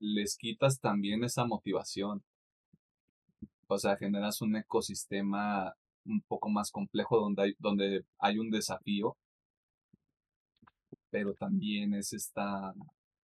les 0.00 0.36
quitas 0.36 0.80
también 0.80 1.22
esa 1.22 1.44
motivación. 1.44 2.24
O 3.68 3.78
sea, 3.78 3.96
generas 3.96 4.40
un 4.42 4.56
ecosistema 4.56 5.74
un 6.04 6.22
poco 6.22 6.48
más 6.48 6.70
complejo, 6.70 7.18
donde 7.18 7.42
hay, 7.42 7.54
donde 7.58 8.04
hay 8.18 8.38
un 8.38 8.50
desafío, 8.50 9.16
pero 11.10 11.34
también 11.34 11.94
es 11.94 12.12
esta 12.12 12.74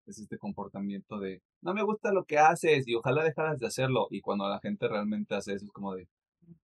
es 0.07 0.18
este 0.18 0.38
comportamiento 0.38 1.19
de 1.19 1.41
no 1.61 1.73
me 1.73 1.84
gusta 1.84 2.11
lo 2.11 2.26
que 2.26 2.39
haces 2.39 2.88
y 2.88 2.95
ojalá 2.95 3.23
dejaras 3.23 3.59
de 3.59 3.68
hacerlo 3.68 4.07
y 4.09 4.22
cuando 4.22 4.49
la 4.49 4.59
gente 4.59 4.88
realmente 4.88 5.35
hace 5.35 5.53
eso 5.53 5.65
es 5.65 5.72
como 5.72 5.93
de 5.93 6.07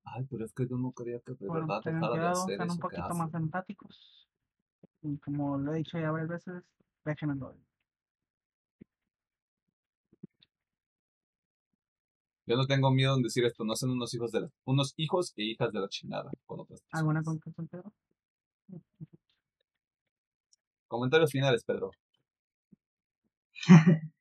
ay 0.05 0.25
pero 0.29 0.43
es 0.43 0.53
que 0.53 0.67
yo 0.67 0.77
no 0.77 0.91
quería 0.91 1.19
que 1.19 1.33
de 1.33 1.47
Bueno, 1.47 1.67
verdad 1.67 1.81
dejara 1.83 2.21
de 2.21 2.27
hacer 2.29 2.59
un 2.61 2.67
eso 2.67 2.75
que 2.75 2.81
poquito 2.81 3.13
más 3.13 3.33
empáticos. 3.33 4.27
Y 5.03 5.17
como 5.19 5.57
lo 5.57 5.73
he 5.73 5.77
dicho 5.77 5.99
ya 5.99 6.11
varias 6.11 6.29
veces, 6.29 6.63
déjenlo. 7.05 7.55
Yo 12.47 12.55
no 12.55 12.65
tengo 12.65 12.91
miedo 12.91 13.15
en 13.15 13.21
decir 13.23 13.43
esto, 13.43 13.65
no 13.65 13.75
son 13.75 13.91
unos 13.91 14.13
hijos 14.13 14.31
de 14.31 14.41
la, 14.41 14.49
unos 14.65 14.93
hijos 14.95 15.33
e 15.35 15.43
hijas 15.43 15.71
de 15.73 15.79
la 15.81 15.89
chingada 15.89 16.31
con 16.45 16.61
otras 16.61 16.81
¿Alguna 16.93 17.19
personas. 17.19 17.43
conclusión, 17.43 17.67
Pedro? 17.67 17.93
Comentarios 20.87 21.31
finales, 21.31 21.63
Pedro. 21.63 21.91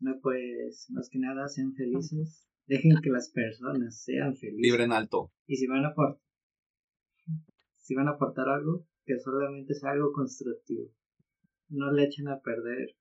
No, 0.00 0.18
pues, 0.20 0.90
más 0.90 1.08
que 1.08 1.20
nada, 1.20 1.46
sean 1.46 1.74
felices. 1.74 2.48
Dejen 2.66 3.00
que 3.04 3.10
las 3.10 3.30
personas 3.30 4.02
sean 4.02 4.34
felices. 4.34 4.60
Libre 4.60 4.82
en 4.82 4.90
alto. 4.92 5.30
Y 5.46 5.54
si 5.56 5.68
van 5.68 5.84
a 5.84 5.90
aportar, 5.90 6.20
si 7.76 7.94
van 7.94 8.08
a 8.08 8.12
aportar 8.12 8.48
algo, 8.48 8.84
que 9.06 9.20
solamente 9.20 9.74
sea 9.74 9.92
algo 9.92 10.12
constructivo. 10.12 10.90
No 11.68 11.92
le 11.92 12.02
echen 12.02 12.26
a 12.26 12.40
perder 12.40 12.96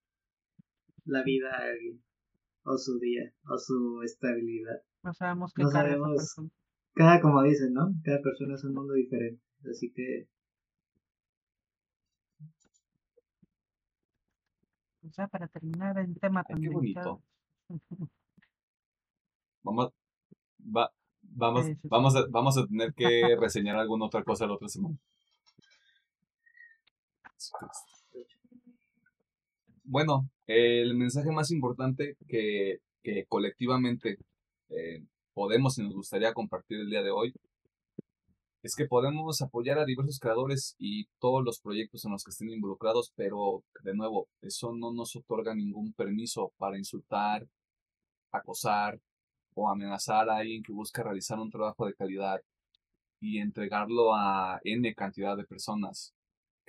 la 1.06 1.24
vida 1.24 1.50
a 1.50 1.72
alguien, 1.72 2.04
o 2.64 2.78
su 2.78 3.00
día, 3.00 3.34
o 3.50 3.58
su 3.58 4.02
estabilidad. 4.04 4.82
No 5.04 5.14
sabemos 5.14 5.54
qué 5.54 5.64
No 5.64 5.70
esa 5.70 5.82
sabemos. 5.82 6.12
persona. 6.16 6.50
Cada, 6.94 7.22
como 7.22 7.42
dicen, 7.44 7.74
¿no? 7.74 7.90
Cada 8.04 8.22
persona 8.22 8.56
es 8.56 8.64
un 8.64 8.74
mundo 8.74 8.94
diferente. 8.94 9.42
Así 9.70 9.92
que, 9.94 10.28
O 15.04 15.10
sea, 15.14 15.28
para 15.28 15.48
terminar 15.48 15.98
el 15.98 16.18
tema 16.20 16.44
Ay, 16.48 16.54
tan 16.56 16.62
qué 16.62 16.70
delicado. 16.70 17.22
Vamos, 19.64 19.92
va, 20.76 20.92
vamos, 21.22 21.66
Sí, 21.66 21.74
sí, 21.76 21.82
sí. 21.84 21.88
vamos, 21.88 22.16
a, 22.16 22.26
vamos 22.30 22.58
a 22.58 22.66
tener 22.66 22.94
que 22.96 23.36
reseñar 23.40 23.76
alguna 23.76 24.06
otra 24.06 24.24
cosa 24.24 24.48
la 24.48 24.54
otra 24.54 24.68
semana. 24.68 24.98
Bueno, 29.84 30.30
el 30.48 30.96
mensaje 30.96 31.32
más 31.32 31.52
importante 31.52 32.16
que, 32.28 32.80
que 33.04 33.26
colectivamente 33.28 34.18
eh, 34.70 35.04
podemos 35.34 35.78
y 35.78 35.84
nos 35.84 35.94
gustaría 35.94 36.34
compartir 36.34 36.80
el 36.80 36.90
día 36.90 37.04
de 37.04 37.12
hoy 37.12 37.34
es 38.64 38.76
que 38.76 38.86
podemos 38.86 39.42
apoyar 39.42 39.80
a 39.80 39.86
diversos 39.86 40.20
creadores 40.20 40.76
y 40.78 41.06
todos 41.20 41.44
los 41.44 41.60
proyectos 41.60 42.06
en 42.06 42.12
los 42.12 42.24
que 42.24 42.30
estén 42.30 42.50
involucrados, 42.50 43.12
pero 43.16 43.64
de 43.84 43.96
nuevo, 43.96 44.28
eso 44.42 44.72
no 44.74 44.94
nos 44.94 45.16
otorga 45.16 45.56
ningún 45.56 45.94
permiso 45.94 46.54
para 46.58 46.78
insultar, 46.78 47.48
acosar 48.32 49.00
o 49.56 49.70
amenazar 49.70 50.30
a 50.30 50.38
alguien 50.38 50.64
que 50.64 50.74
busca 50.74 51.04
realizar 51.04 51.40
un 51.40 51.50
trabajo 51.50 51.88
de 51.88 51.96
calidad 51.96 52.40
y 53.20 53.40
entregarlo 53.40 54.14
a 54.14 54.60
N 54.64 54.94
cantidad 54.94 55.36
de 55.36 55.46
personas. 55.46 56.14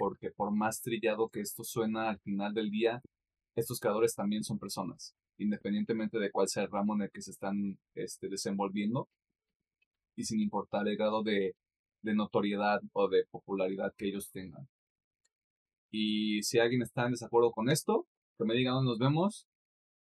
Porque 0.03 0.33
por 0.33 0.51
más 0.51 0.83
trillado 0.83 1.29
que 1.29 1.39
esto 1.39 1.63
suena 1.63 2.11
al 2.11 2.19
final 2.19 2.53
del 2.55 2.73
día, 2.73 3.01
estos 3.55 3.79
creadores 3.79 4.17
también 4.17 4.43
son 4.43 4.59
personas, 4.59 5.15
independientemente 5.39 6.19
de 6.19 6.33
cuál 6.33 6.49
sea 6.49 6.65
el 6.65 6.73
ramo 6.73 6.97
en 6.97 7.03
el 7.03 7.11
que 7.13 7.23
se 7.23 7.31
están 7.31 7.79
este, 7.95 8.29
desenvolviendo 8.29 9.09
y 10.17 10.25
sin 10.25 10.41
importar 10.41 10.89
el 10.89 10.97
grado 10.97 11.23
de, 11.23 11.55
de 12.03 12.15
notoriedad 12.17 12.81
o 12.93 13.09
de 13.09 13.27
popularidad 13.31 13.95
que 13.97 14.09
ellos 14.09 14.29
tengan. 14.33 14.67
Y 15.93 16.43
si 16.43 16.59
alguien 16.59 16.83
está 16.83 17.05
en 17.05 17.13
desacuerdo 17.13 17.53
con 17.53 17.71
esto, 17.71 18.05
que 18.39 18.45
me 18.45 18.55
digan 18.55 18.75
dónde 18.75 18.91
nos 18.91 18.99
vemos 18.99 19.47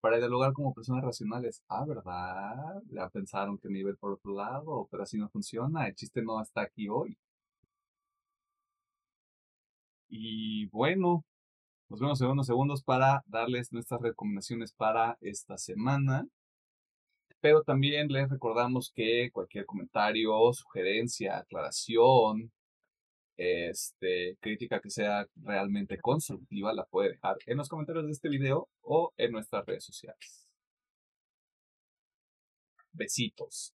para 0.00 0.18
dialogar 0.18 0.52
como 0.52 0.74
personas 0.74 1.02
racionales. 1.02 1.60
Ah, 1.66 1.84
¿verdad? 1.84 2.80
Ya 2.92 3.08
pensaron 3.08 3.58
que 3.58 3.68
me 3.68 3.80
iba 3.80 3.92
por 3.94 4.12
otro 4.12 4.32
lado, 4.32 4.86
pero 4.92 5.02
así 5.02 5.18
no 5.18 5.28
funciona. 5.28 5.88
El 5.88 5.96
chiste 5.96 6.22
no 6.22 6.40
está 6.40 6.60
aquí 6.62 6.88
hoy. 6.88 7.18
Y 10.08 10.66
bueno, 10.66 11.24
nos 11.88 12.00
vemos 12.00 12.20
en 12.20 12.28
unos 12.28 12.46
segundos 12.46 12.82
para 12.82 13.22
darles 13.26 13.72
nuestras 13.72 14.00
recomendaciones 14.00 14.72
para 14.72 15.16
esta 15.20 15.56
semana. 15.58 16.26
Pero 17.40 17.62
también 17.62 18.08
les 18.08 18.28
recordamos 18.28 18.90
que 18.94 19.30
cualquier 19.32 19.64
comentario, 19.64 20.52
sugerencia, 20.52 21.38
aclaración, 21.38 22.50
este, 23.38 24.36
crítica 24.40 24.80
que 24.80 24.90
sea 24.90 25.26
realmente 25.36 25.98
constructiva 25.98 26.74
la 26.74 26.84
puede 26.84 27.10
dejar 27.10 27.36
en 27.46 27.56
los 27.58 27.68
comentarios 27.68 28.06
de 28.06 28.12
este 28.12 28.28
video 28.28 28.68
o 28.82 29.12
en 29.16 29.32
nuestras 29.32 29.64
redes 29.64 29.84
sociales. 29.84 30.48
Besitos. 32.92 33.72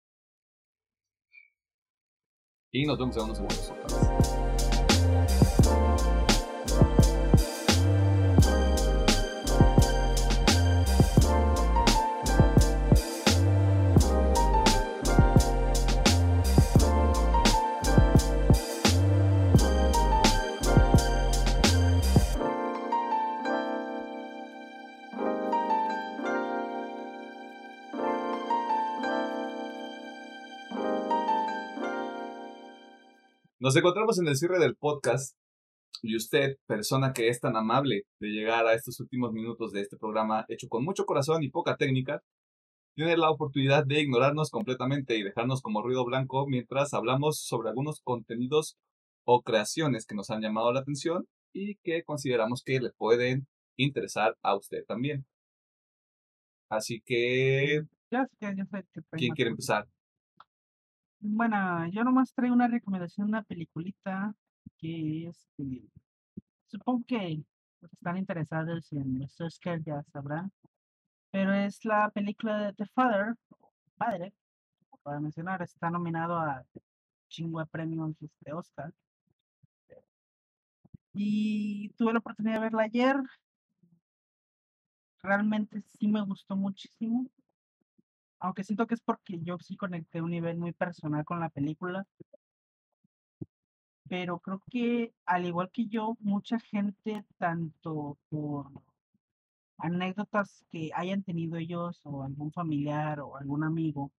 Y 2.71 2.87
nos 2.87 2.99
vemos 2.99 3.17
en 3.17 3.23
unos 3.25 3.37
segundos 3.37 4.07
Nos 33.60 33.74
encontramos 33.74 34.20
en 34.20 34.28
el 34.28 34.36
cierre 34.36 34.60
del 34.60 34.76
podcast 34.76 35.36
y 36.01 36.14
usted, 36.14 36.59
persona 36.66 37.12
que 37.12 37.28
es 37.28 37.40
tan 37.40 37.56
amable 37.56 38.02
de 38.20 38.28
llegar 38.28 38.64
a 38.68 38.74
estos 38.74 39.01
últimos 39.01 39.32
minutos 39.32 39.72
de 39.72 39.80
este 39.80 39.97
programa 39.97 40.44
hecho 40.48 40.68
con 40.68 40.85
mucho 40.85 41.05
corazón 41.06 41.43
y 41.43 41.51
poca 41.51 41.76
técnica, 41.76 42.22
tiene 42.94 43.16
la 43.16 43.30
oportunidad 43.30 43.85
de 43.85 44.01
ignorarnos 44.01 44.51
completamente 44.51 45.16
y 45.16 45.24
dejarnos 45.24 45.60
como 45.60 45.82
ruido 45.82 46.05
blanco 46.05 46.47
mientras 46.47 46.94
hablamos 46.94 47.40
sobre 47.40 47.70
algunos 47.70 48.01
contenidos 48.01 48.76
o 49.24 49.43
creaciones 49.43 50.06
que 50.06 50.14
nos 50.14 50.30
han 50.30 50.40
llamado 50.40 50.72
la 50.72 50.80
atención 50.80 51.26
y 51.52 51.74
que 51.82 52.05
consideramos 52.05 52.62
que 52.64 52.78
le 52.78 52.90
pueden 52.97 53.48
interesar 53.76 54.36
a 54.40 54.56
usted 54.56 54.85
también. 54.86 55.26
Así 56.70 57.02
que, 57.05 57.82
¿quién 59.10 59.35
quiere 59.35 59.51
empezar? 59.51 59.89
Bueno, 61.20 61.86
yo 61.89 62.05
nomás 62.05 62.32
traigo 62.32 62.55
una 62.55 62.69
recomendación 62.69 63.28
una 63.28 63.43
peliculita 63.43 64.35
que 64.78 65.28
es, 65.28 65.49
eh, 65.59 65.82
supongo 66.66 67.05
que 67.07 67.43
los 67.81 67.90
que 67.90 67.97
están 67.97 68.16
interesados 68.16 68.93
en 68.93 69.19
los 69.20 69.40
Oscars 69.40 69.85
ya 69.85 70.03
sabrán, 70.12 70.53
pero 71.31 71.53
es 71.55 71.85
la 71.85 72.11
película 72.11 72.59
de 72.66 72.73
The 72.74 72.86
Father, 72.86 73.35
Padre, 73.97 74.32
para 75.03 75.20
mencionar, 75.20 75.62
está 75.62 75.90
nominado 75.90 76.36
a 76.39 76.65
chingo 77.28 77.61
de 77.61 77.66
premios 77.66 78.15
de 78.20 78.53
Oscar. 78.53 78.93
Y 81.15 81.89
tuve 81.97 82.12
la 82.12 82.20
oportunidad 82.20 82.55
de 82.57 82.61
verla 82.61 82.82
ayer. 82.85 83.16
Realmente 85.23 85.81
sí 85.82 86.07
me 86.09 86.23
gustó 86.23 86.57
muchísimo. 86.57 87.28
Aunque 88.40 88.65
siento 88.65 88.86
que 88.86 88.94
es 88.94 89.01
porque 89.01 89.40
yo 89.43 89.59
sí 89.59 89.77
conecté 89.77 90.23
un 90.23 90.31
nivel 90.31 90.59
muy 90.59 90.73
personal 90.73 91.24
con 91.24 91.40
la 91.40 91.48
película. 91.51 92.06
Pero 94.09 94.39
creo 94.39 94.62
que 94.70 95.12
al 95.27 95.44
igual 95.47 95.70
que 95.70 95.86
yo, 95.86 96.16
mucha 96.20 96.59
gente, 96.59 97.24
tanto 97.39 98.16
por 98.31 98.70
anécdotas 99.78 100.65
que 100.70 100.90
hayan 100.94 101.23
tenido 101.23 101.56
ellos 101.56 102.01
o 102.05 102.23
algún 102.24 102.52
familiar 102.52 103.20
o 103.20 103.36
algún 103.36 103.65
amigo 103.65 104.10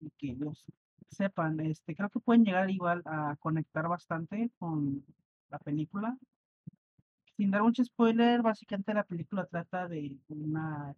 y 0.00 0.10
que 0.18 0.30
ellos 0.30 0.64
sepan, 1.10 1.60
este, 1.60 1.94
creo 1.94 2.08
que 2.10 2.20
pueden 2.20 2.44
llegar 2.44 2.70
igual 2.70 3.02
a 3.04 3.36
conectar 3.40 3.88
bastante 3.88 4.50
con 4.58 5.04
la 5.50 5.58
película. 5.58 6.16
Sin 7.36 7.50
dar 7.50 7.62
mucho 7.62 7.84
spoiler, 7.84 8.42
básicamente 8.42 8.94
la 8.94 9.04
película 9.04 9.46
trata 9.46 9.88
de 9.88 10.16
una, 10.28 10.94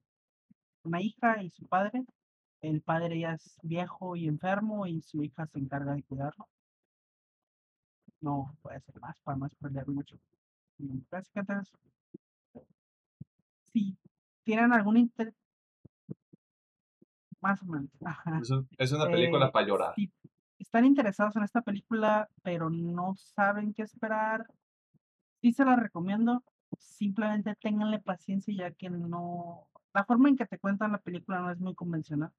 una 0.85 1.01
hija 1.01 1.43
y 1.43 1.51
su 1.51 1.67
padre. 1.67 2.05
El 2.65 2.81
padre 2.81 3.19
ya 3.21 3.35
es 3.35 3.59
viejo 3.63 4.17
y 4.17 4.27
enfermo 4.27 4.87
y 4.87 5.03
su 5.03 5.23
hija 5.23 5.47
se 5.47 5.59
encarga 5.59 5.93
de 5.93 6.03
cuidarlo. 6.03 6.49
No 8.23 8.57
puede 8.63 8.81
ser 8.81 8.99
más 9.01 9.21
para 9.21 9.37
no 9.37 9.47
spoiler 9.51 9.87
mucho. 9.87 10.19
Y 10.79 11.05
Básicamente 11.11 11.53
es 11.61 11.73
si 13.71 13.99
tienen 14.45 14.73
algún 14.73 14.97
interés, 14.97 15.35
más 17.43 17.61
o 17.63 17.67
menos. 17.67 17.91
ajá, 18.03 18.39
Es, 18.41 18.51
un- 18.51 18.67
es 18.79 18.93
una 18.93 19.11
película 19.11 19.49
eh, 19.49 19.51
para 19.53 19.67
llorar. 19.67 19.95
Si, 19.95 20.11
están 20.59 20.87
interesados 20.87 21.37
en 21.37 21.43
esta 21.43 21.61
película, 21.61 22.31
pero 22.43 22.71
no 22.71 23.15
saben 23.17 23.75
qué 23.75 23.83
esperar, 23.83 24.47
sí 25.43 25.53
se 25.53 25.67
la 25.67 25.77
recomiendo. 25.77 26.43
Simplemente 26.79 27.55
ténganle 27.57 27.99
paciencia 27.99 28.55
ya 28.57 28.71
que 28.71 28.89
no... 28.89 29.69
La 29.93 30.07
forma 30.07 30.31
en 30.31 30.37
que 30.37 30.47
te 30.47 30.59
cuentan 30.59 30.93
la 30.93 30.99
película 31.03 31.41
no 31.41 31.51
es 31.51 31.61
muy 31.61 31.75
convencional. 31.75 32.33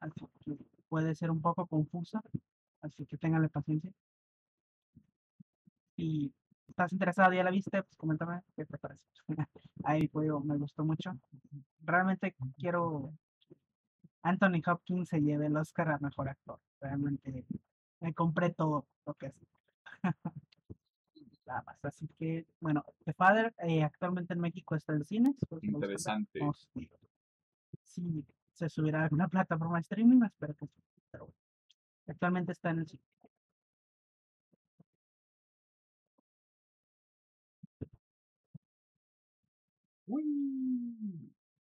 Así 0.00 0.26
que 0.44 0.56
puede 0.88 1.14
ser 1.14 1.30
un 1.30 1.40
poco 1.40 1.66
confusa. 1.66 2.22
Así 2.82 3.06
que 3.06 3.16
ténganle 3.16 3.48
paciencia. 3.48 3.92
Y 5.96 6.32
estás 6.68 6.92
interesado, 6.92 7.32
ya 7.32 7.42
la 7.42 7.50
viste, 7.50 7.82
pues 7.82 7.96
coméntame 7.96 8.42
qué 8.54 8.64
te 8.64 8.78
parece. 8.78 9.04
Ahí 9.84 10.08
juego 10.08 10.40
me 10.40 10.56
gustó 10.56 10.84
mucho. 10.84 11.16
Realmente 11.80 12.34
quiero 12.58 13.12
Anthony 14.22 14.60
Hopkins 14.66 15.08
se 15.08 15.20
lleve 15.20 15.46
el 15.46 15.56
Oscar 15.56 15.90
a 15.92 15.98
mejor 15.98 16.28
actor. 16.28 16.58
Realmente 16.80 17.46
me 18.00 18.12
compré 18.12 18.50
todo 18.50 18.86
lo 19.06 19.14
que 19.14 19.26
es. 19.26 19.34
Nada 21.46 21.62
más. 21.62 21.84
Así 21.84 22.08
que, 22.18 22.44
bueno, 22.60 22.84
The 23.04 23.12
Father 23.12 23.54
eh, 23.58 23.84
actualmente 23.84 24.34
en 24.34 24.40
México 24.40 24.74
está 24.74 24.94
en 24.94 25.04
cines. 25.04 25.36
pues, 25.48 25.62
Interesante. 25.62 26.40
Si 27.84 28.24
se 28.56 28.68
subirá 28.68 29.00
a 29.00 29.04
alguna 29.04 29.28
plataforma 29.28 29.76
de 29.76 29.82
streaming, 29.82 30.22
espero 30.24 30.54
que 30.54 30.66
sí. 30.66 30.82
Pero 31.10 31.26
bueno, 31.26 31.38
actualmente 32.08 32.52
está 32.52 32.70
en 32.70 32.80
el 32.80 32.86
cine. 32.88 33.02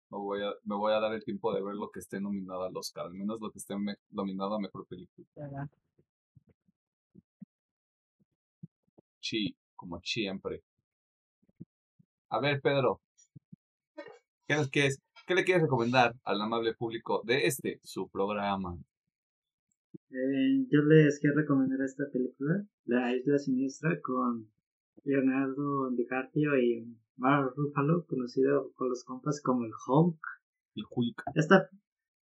Me 0.10 0.18
voy, 0.18 0.42
a, 0.44 0.52
me 0.66 0.76
voy 0.76 0.94
a 0.94 1.00
dar 1.00 1.14
el 1.14 1.24
tiempo 1.24 1.54
de 1.54 1.62
ver 1.62 1.76
lo 1.76 1.90
que 1.92 2.00
esté 2.00 2.20
nominado 2.20 2.64
al 2.64 2.76
Oscar, 2.76 3.06
al 3.06 3.14
menos 3.14 3.40
lo 3.40 3.52
que 3.52 3.60
esté 3.60 3.78
me- 3.78 3.96
nominado 4.10 4.56
a 4.56 4.60
mejor 4.60 4.86
película. 4.86 5.28
¿verdad? 5.36 5.70
Sí, 9.20 9.56
como 9.76 10.02
siempre. 10.04 10.64
A 12.30 12.40
ver, 12.40 12.62
Pedro. 12.62 13.02
¿Qué, 14.48 14.56
nos 14.56 14.70
quieres, 14.70 15.00
¿Qué 15.32 15.36
le 15.36 15.46
quieres 15.46 15.64
recomendar 15.64 16.14
al 16.26 16.42
amable 16.42 16.74
público 16.74 17.22
de 17.26 17.46
este, 17.48 17.80
su 17.84 18.10
programa? 18.10 18.78
Eh, 20.10 20.66
yo 20.70 20.82
les 20.82 21.20
quiero 21.22 21.38
recomendar 21.38 21.80
esta 21.86 22.04
película, 22.12 22.66
La 22.84 23.16
Isla 23.16 23.38
Siniestra, 23.38 24.02
con 24.02 24.52
Leonardo 25.06 25.90
DiCaprio 25.92 26.60
y 26.60 26.86
Mark 27.16 27.54
Ruffalo, 27.56 28.06
conocido 28.08 28.74
con 28.76 28.90
los 28.90 29.06
compas 29.06 29.42
como 29.42 29.64
el 29.64 29.72
Hulk. 29.88 30.20
El 30.76 30.84
Hulk. 30.90 31.24
Esta, 31.36 31.70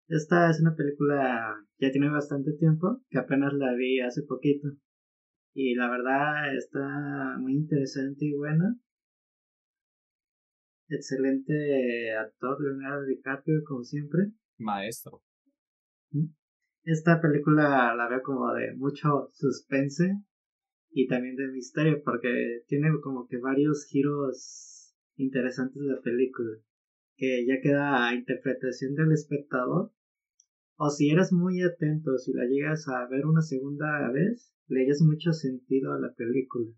esta 0.09 0.51
es 0.51 0.61
una 0.61 0.77
película 0.77 1.57
que 1.79 1.87
ya 1.87 1.93
tiene 1.93 2.11
bastante 2.11 2.53
tiempo, 2.53 3.01
que 3.09 3.19
apenas 3.19 3.55
la 3.55 3.73
vi 3.77 4.01
hace 4.01 4.25
poquito. 4.25 4.69
Y 5.55 5.75
la 5.75 5.89
verdad 5.89 6.55
está 6.55 7.39
muy 7.39 7.55
interesante 7.55 8.27
y 8.27 8.37
buena. 8.37 8.77
Excelente 10.91 12.13
actor 12.17 12.61
Leonardo 12.61 13.05
DiCaprio, 13.07 13.63
como 13.65 13.85
siempre. 13.85 14.33
Maestro. 14.59 15.23
Esta 16.83 17.21
película 17.21 17.95
la 17.95 18.09
veo 18.09 18.23
como 18.23 18.53
de 18.53 18.75
mucho 18.75 19.31
suspense 19.33 20.21
y 20.91 21.07
también 21.07 21.37
de 21.37 21.47
misterio 21.49 22.03
porque 22.05 22.65
tiene 22.67 22.91
como 23.03 23.29
que 23.29 23.39
varios 23.39 23.87
giros 23.87 24.95
interesantes 25.17 25.81
de 25.81 25.89
la 25.89 26.01
película 26.01 26.59
que 27.17 27.47
ya 27.47 27.61
queda 27.63 28.09
a 28.09 28.15
interpretación 28.15 28.95
del 28.95 29.13
espectador 29.13 29.93
o 30.77 30.89
si 30.89 31.11
eres 31.11 31.31
muy 31.33 31.63
atento, 31.63 32.17
si 32.17 32.33
la 32.33 32.47
llegas 32.47 32.89
a 32.89 33.07
ver 33.07 33.27
una 33.27 33.43
segunda 33.43 34.11
vez, 34.11 34.51
le 34.67 34.87
mucho 35.03 35.33
sentido 35.35 35.93
a 35.93 36.01
la 36.01 36.15
película. 36.15 36.73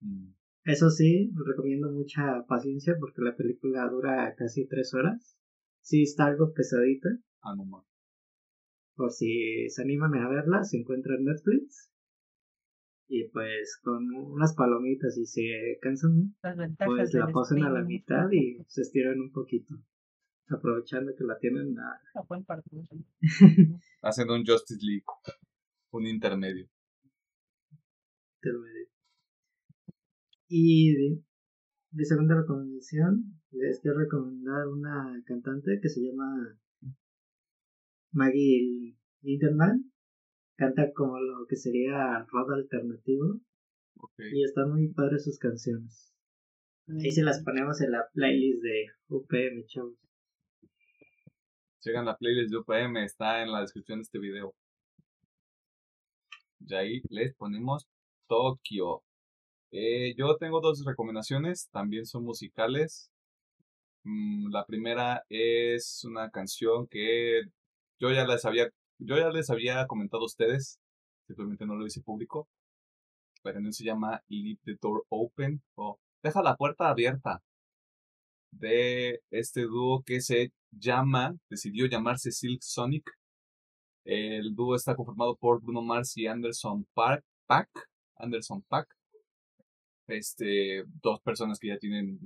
Mm, 0.00 0.35
Eso 0.66 0.90
sí, 0.90 1.32
recomiendo 1.46 1.92
mucha 1.92 2.44
paciencia 2.48 2.96
porque 2.98 3.22
la 3.22 3.36
película 3.36 3.88
dura 3.88 4.34
casi 4.36 4.66
tres 4.66 4.92
horas. 4.94 5.38
Sí 5.80 6.02
está 6.02 6.26
algo 6.26 6.52
pesadita. 6.52 7.08
Ah, 7.40 7.54
no 7.56 7.64
más. 7.64 7.84
Por 8.96 9.12
si 9.12 9.68
se 9.68 9.82
animan 9.82 10.16
a 10.16 10.28
verla, 10.28 10.64
se 10.64 10.78
encuentra 10.78 11.14
en 11.14 11.26
Netflix. 11.26 11.92
Y 13.08 13.28
pues 13.28 13.78
con 13.80 14.12
unas 14.12 14.56
palomitas 14.56 15.16
y 15.16 15.26
se 15.26 15.78
cansan, 15.80 16.34
pues 16.84 17.14
la 17.14 17.28
posen 17.28 17.62
a 17.62 17.70
la 17.70 17.84
mitad 17.84 18.28
y 18.32 18.58
se 18.66 18.82
estiran 18.82 19.20
un 19.20 19.30
poquito. 19.30 19.76
Aprovechando 20.48 21.12
que 21.16 21.22
la 21.22 21.38
tienen 21.38 21.78
a... 21.78 22.00
Buen 22.28 22.44
partido, 22.44 22.82
sí. 22.86 23.06
Haciendo 24.02 24.34
un 24.34 24.44
Justice 24.44 24.84
League. 24.84 25.04
Un 25.92 26.08
intermedio. 26.08 26.68
del 28.42 28.58
medio. 28.58 28.85
Y 30.48 30.92
de, 30.94 31.22
de 31.90 32.04
segunda 32.04 32.40
recomendación, 32.40 33.40
les 33.50 33.80
quiero 33.80 33.98
recomendar 33.98 34.68
una 34.68 35.22
cantante 35.26 35.80
que 35.82 35.88
se 35.88 36.02
llama 36.02 36.58
Maggie 38.12 38.96
Lindenman. 39.22 39.92
Canta 40.56 40.92
como 40.94 41.20
lo 41.20 41.46
que 41.46 41.56
sería 41.56 42.24
rock 42.30 42.52
alternativo 42.52 43.40
y 44.18 44.42
están 44.42 44.70
muy 44.70 44.88
padres 44.88 45.24
sus 45.24 45.38
canciones. 45.38 46.12
Ahí 46.88 47.10
se 47.10 47.22
las 47.22 47.42
ponemos 47.42 47.80
en 47.80 47.90
la 47.90 48.08
playlist 48.12 48.62
de 48.62 48.86
UPM, 49.08 49.66
chavos. 49.66 49.98
Llegan 51.82 52.06
la 52.06 52.16
playlist 52.16 52.50
de 52.50 52.58
UPM, 52.58 53.04
está 53.04 53.42
en 53.42 53.50
la 53.50 53.60
descripción 53.60 53.98
de 53.98 54.02
este 54.02 54.18
video. 54.18 54.54
Y 56.60 56.74
ahí 56.74 57.02
les 57.10 57.34
ponemos 57.34 57.86
Tokio. 58.28 59.02
Eh, 59.72 60.14
yo 60.16 60.36
tengo 60.36 60.60
dos 60.60 60.84
recomendaciones, 60.84 61.68
también 61.70 62.06
son 62.06 62.24
musicales. 62.24 63.10
Mm, 64.04 64.50
la 64.50 64.64
primera 64.66 65.24
es 65.28 66.04
una 66.04 66.30
canción 66.30 66.86
que 66.88 67.42
yo 67.98 68.10
ya 68.12 68.26
les 68.26 68.44
había, 68.44 68.68
yo 68.98 69.16
ya 69.18 69.30
les 69.30 69.50
había 69.50 69.86
comentado 69.86 70.22
a 70.22 70.26
ustedes, 70.26 70.78
simplemente 71.26 71.66
no 71.66 71.76
lo 71.76 71.86
hice 71.86 72.02
público. 72.02 72.48
La 73.44 73.52
canción 73.52 73.72
se 73.72 73.84
llama 73.84 74.22
Leave 74.28 74.58
the 74.64 74.76
Door 74.80 75.04
Open 75.08 75.62
o 75.76 75.98
Deja 76.26 76.42
la 76.42 76.56
puerta 76.56 76.88
abierta 76.88 77.40
de 78.50 79.20
este 79.30 79.62
dúo 79.62 80.02
que 80.02 80.20
se 80.20 80.52
llama, 80.72 81.36
decidió 81.48 81.86
llamarse 81.86 82.32
Silk 82.32 82.62
Sonic. 82.62 83.08
El 84.04 84.56
dúo 84.56 84.74
está 84.74 84.96
conformado 84.96 85.36
por 85.36 85.62
Bruno 85.62 85.82
Mars 85.82 86.16
y 86.16 86.26
Anderson 86.26 86.84
Park, 86.94 87.24
Pack, 87.46 87.68
Anderson 88.16 88.62
Pack. 88.62 88.95
Este, 90.08 90.84
dos 91.02 91.20
personas 91.20 91.58
que 91.58 91.68
ya 91.68 91.78
tienen 91.78 92.20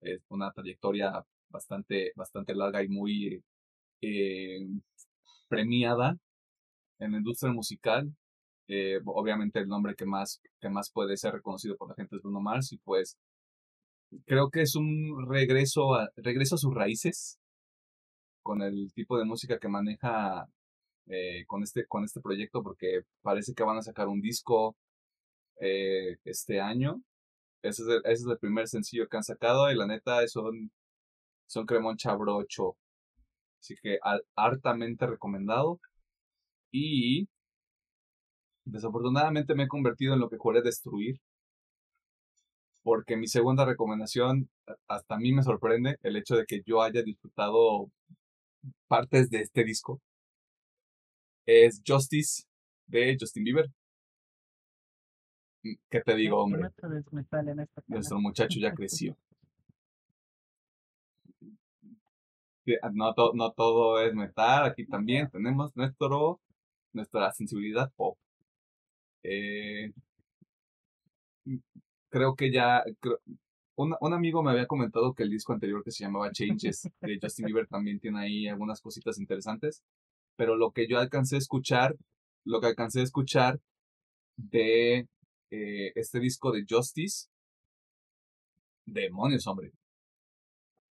eh, 0.00 0.20
una 0.28 0.50
trayectoria 0.52 1.24
bastante, 1.50 2.12
bastante 2.16 2.54
larga 2.54 2.82
y 2.82 2.88
muy 2.88 3.42
eh, 4.00 4.66
premiada 5.48 6.16
en 6.98 7.12
la 7.12 7.18
industria 7.18 7.52
musical. 7.52 8.14
Eh, 8.68 9.00
obviamente 9.06 9.58
el 9.60 9.68
nombre 9.68 9.94
que 9.94 10.06
más, 10.06 10.40
que 10.60 10.70
más 10.70 10.90
puede 10.90 11.16
ser 11.16 11.34
reconocido 11.34 11.76
por 11.76 11.88
la 11.88 11.94
gente 11.96 12.16
es 12.16 12.22
Bruno 12.22 12.40
Mars 12.40 12.72
y 12.72 12.78
pues 12.78 13.18
creo 14.26 14.50
que 14.50 14.62
es 14.62 14.74
un 14.76 15.26
regreso 15.28 15.94
a, 15.94 16.10
regreso 16.16 16.54
a 16.56 16.58
sus 16.58 16.74
raíces 16.74 17.38
con 18.42 18.62
el 18.62 18.92
tipo 18.94 19.18
de 19.18 19.24
música 19.24 19.58
que 19.58 19.68
maneja 19.68 20.48
con, 21.46 21.62
este, 21.62 21.86
con 21.86 22.04
este 22.04 22.20
proyecto 22.20 22.62
porque 22.62 23.02
parece 23.22 23.54
que 23.54 23.62
van 23.64 23.78
a 23.78 23.82
sacar 23.82 24.08
un 24.08 24.20
disco 24.20 24.76
este 25.60 26.60
año. 26.60 27.02
Ese 27.62 27.82
es, 27.82 27.88
el, 27.88 27.98
ese 28.04 28.12
es 28.24 28.26
el 28.26 28.38
primer 28.38 28.68
sencillo 28.68 29.08
que 29.08 29.16
han 29.16 29.22
sacado 29.24 29.70
y 29.70 29.76
la 29.76 29.86
neta 29.86 30.26
son, 30.28 30.70
son 31.46 31.66
cremón 31.66 31.96
chabrocho. 31.98 32.76
Así 33.60 33.76
que 33.82 33.98
al- 34.02 34.24
hartamente 34.36 35.06
recomendado. 35.06 35.80
Y 36.72 37.28
desafortunadamente 38.64 39.56
me 39.56 39.64
he 39.64 39.66
convertido 39.66 40.14
en 40.14 40.20
lo 40.20 40.30
que 40.30 40.36
juré 40.38 40.62
destruir 40.62 41.18
porque 42.82 43.16
mi 43.16 43.28
segunda 43.28 43.64
recomendación, 43.64 44.48
hasta 44.88 45.14
a 45.14 45.18
mí 45.18 45.32
me 45.32 45.44
sorprende 45.44 45.96
el 46.02 46.16
hecho 46.16 46.34
de 46.36 46.44
que 46.44 46.62
yo 46.66 46.82
haya 46.82 47.02
disfrutado 47.02 47.88
partes 48.88 49.30
de 49.30 49.40
este 49.40 49.64
disco, 49.64 50.00
es 51.46 51.82
Justice 51.86 52.44
de 52.86 53.16
Justin 53.18 53.42
Bieber. 53.44 53.66
Mm, 55.62 55.74
¿Qué 55.90 56.00
te 56.00 56.14
digo, 56.14 56.42
hombre? 56.42 56.60
Nuestro 57.86 58.20
muchacho 58.20 58.58
ya 58.60 58.72
creció. 58.74 59.16
Sí, 62.64 62.74
No, 62.92 63.14
to- 63.14 63.32
no 63.34 63.52
todo 63.52 64.00
es 64.02 64.14
metal, 64.14 64.66
aquí 64.66 64.86
también 64.86 65.30
tenemos 65.30 65.74
nuestro, 65.76 66.40
nuestra 66.92 67.32
sensibilidad 67.32 67.90
pop. 67.96 68.18
Eh, 69.22 69.92
creo 72.10 72.34
que 72.36 72.52
ya, 72.52 72.82
creo- 73.00 73.20
un, 73.76 73.94
un 74.00 74.12
amigo 74.12 74.42
me 74.42 74.50
había 74.50 74.66
comentado 74.66 75.14
que 75.14 75.22
el 75.22 75.30
disco 75.30 75.52
anterior 75.52 75.82
que 75.84 75.92
se 75.92 76.04
llamaba 76.04 76.32
Changes 76.32 76.88
de 77.00 77.18
Justin 77.22 77.46
Bieber 77.54 77.66
también 77.68 78.00
tiene 78.00 78.20
ahí 78.20 78.48
algunas 78.48 78.80
cositas 78.80 79.18
interesantes, 79.18 79.82
pero 80.36 80.56
lo 80.56 80.72
que 80.72 80.88
yo 80.88 80.98
alcancé 80.98 81.36
a 81.36 81.38
escuchar, 81.38 81.96
lo 82.44 82.60
que 82.60 82.66
alcancé 82.68 83.00
a 83.00 83.04
escuchar 83.04 83.60
de 84.36 85.06
eh, 85.50 85.92
este 85.94 86.20
disco 86.20 86.52
de 86.52 86.64
Justice. 86.68 87.28
Demonios, 88.86 89.46
hombre. 89.46 89.72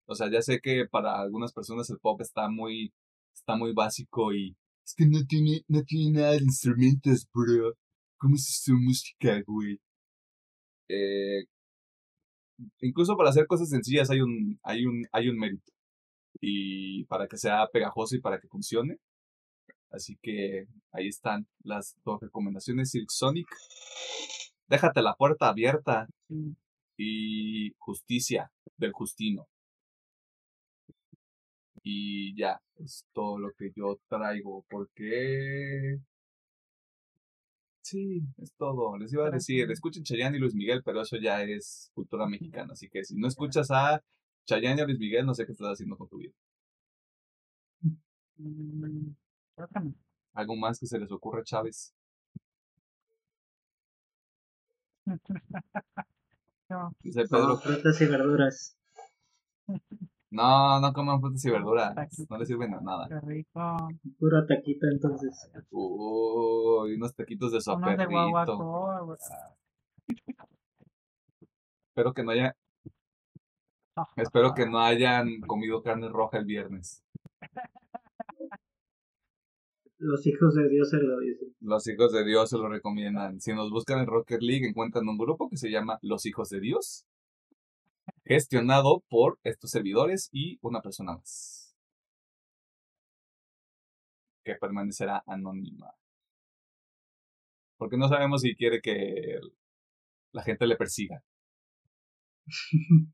O 0.05 0.15
sea, 0.15 0.29
ya 0.31 0.41
sé 0.41 0.59
que 0.59 0.85
para 0.89 1.19
algunas 1.19 1.53
personas 1.53 1.89
el 1.89 1.99
pop 1.99 2.19
está 2.21 2.49
muy, 2.49 2.93
está 3.33 3.55
muy 3.55 3.73
básico 3.73 4.33
y 4.33 4.55
es 4.85 4.93
que 4.95 5.05
no 5.07 5.25
tiene, 5.25 5.63
no 5.67 5.83
tiene 5.83 6.19
nada 6.19 6.31
de 6.31 6.43
instrumentos, 6.43 7.27
bro. 7.33 7.73
¿Cómo 8.17 8.35
es 8.35 8.61
su 8.63 8.73
música, 8.73 9.41
güey? 9.45 9.79
Eh, 10.89 11.45
incluso 12.81 13.15
para 13.17 13.29
hacer 13.29 13.47
cosas 13.47 13.69
sencillas 13.69 14.09
hay 14.09 14.21
un, 14.21 14.59
hay 14.63 14.85
un, 14.85 15.05
hay 15.11 15.29
un 15.29 15.37
mérito. 15.37 15.71
Y 16.41 17.05
para 17.05 17.27
que 17.27 17.37
sea 17.37 17.67
pegajoso 17.71 18.15
y 18.15 18.21
para 18.21 18.39
que 18.39 18.47
funcione. 18.47 18.97
Así 19.91 20.17
que 20.21 20.65
ahí 20.91 21.07
están 21.07 21.47
las 21.63 21.95
dos 22.03 22.19
recomendaciones. 22.21 22.91
Silk 22.91 23.09
Sonic. 23.09 23.47
Déjate 24.67 25.01
la 25.01 25.15
puerta 25.15 25.49
abierta. 25.49 26.07
Y 26.97 27.73
Justicia 27.79 28.51
del 28.77 28.91
Justino. 28.91 29.47
Y 31.83 32.35
ya, 32.35 32.61
es 32.75 33.05
todo 33.13 33.39
lo 33.39 33.51
que 33.57 33.71
yo 33.75 33.99
traigo. 34.07 34.65
Porque. 34.69 35.99
Sí, 37.81 38.21
es 38.41 38.53
todo. 38.55 38.97
Les 38.97 39.11
iba 39.11 39.27
a 39.27 39.31
decir, 39.31 39.69
escuchen 39.69 40.03
Chayanne 40.03 40.37
y 40.37 40.39
Luis 40.39 40.55
Miguel, 40.55 40.81
pero 40.83 41.01
eso 41.01 41.17
ya 41.17 41.43
es 41.43 41.91
cultura 41.93 42.25
mexicana. 42.27 42.73
Así 42.73 42.89
que 42.89 43.03
si 43.03 43.15
no 43.15 43.27
escuchas 43.27 43.69
a 43.71 44.01
Chayanne 44.45 44.79
y 44.79 44.83
a 44.83 44.85
Luis 44.85 44.99
Miguel, 44.99 45.25
no 45.25 45.33
sé 45.33 45.45
qué 45.45 45.51
estás 45.51 45.73
haciendo 45.73 45.97
con 45.97 46.07
tu 46.07 46.17
vida. 46.17 46.33
Mm. 48.37 49.13
Algo 50.33 50.55
más 50.55 50.79
que 50.79 50.87
se 50.87 50.99
les 50.99 51.11
ocurra, 51.11 51.43
Chávez. 51.43 51.93
No, 56.69 56.91
Dice 57.03 57.25
Pedro. 57.29 57.57
frutas 57.57 58.01
y 58.01 58.05
verduras. 58.07 58.75
No, 60.31 60.79
no 60.79 60.91
coman 60.93 61.19
frutas 61.21 61.45
y 61.45 61.51
verduras. 61.51 61.93
No 62.29 62.37
les 62.39 62.47
sirven 62.47 62.71
de 62.71 62.81
nada. 62.81 63.07
qué 63.07 63.19
rico. 63.19 63.89
Puro 64.17 64.45
taquito 64.47 64.87
entonces. 64.91 65.51
Uy, 65.69 66.95
unos 66.95 67.13
taquitos 67.13 67.51
de 67.51 67.57
Unos 67.57 67.65
de 67.65 67.71
soperrito. 67.91 68.09
guaguacoa, 68.09 69.01
güey. 69.01 69.17
Espero 71.89 72.13
que 72.13 72.23
no 72.23 72.31
haya, 72.31 72.55
espero 74.15 74.53
que 74.55 74.65
no 74.67 74.79
hayan 74.79 75.41
comido 75.41 75.83
carne 75.83 76.09
roja 76.09 76.39
el 76.39 76.45
viernes. 76.45 77.03
Los 80.03 80.27
hijos 80.27 80.53
de 80.53 80.67
Dios 80.67 80.89
se 80.89 80.97
lo 80.97 81.17
dicen. 81.17 81.55
Los 81.61 81.87
hijos 81.87 82.11
de 82.11 82.25
Dios 82.25 82.49
se 82.49 82.57
lo 82.57 82.67
recomiendan. 82.67 83.39
Si 83.39 83.53
nos 83.53 83.71
buscan 83.71 83.99
en 83.99 84.07
Rocket 84.07 84.41
League, 84.41 84.67
encuentran 84.67 85.07
un 85.07 85.17
grupo 85.17 85.49
que 85.49 85.55
se 85.55 85.71
llama 85.71 85.97
Los 86.01 86.25
Hijos 86.25 86.49
de 86.49 86.59
Dios, 86.59 87.05
gestionado 88.25 89.01
por 89.07 89.39
estos 89.43 89.71
servidores 89.71 90.27
y 90.33 90.59
una 90.61 90.81
persona 90.81 91.13
más, 91.13 91.73
que 94.43 94.55
permanecerá 94.55 95.23
anónima. 95.25 95.93
Porque 97.77 97.95
no 97.97 98.09
sabemos 98.09 98.41
si 98.41 98.55
quiere 98.55 98.81
que 98.81 99.39
la 100.33 100.43
gente 100.43 100.67
le 100.67 100.75
persiga. 100.75 101.23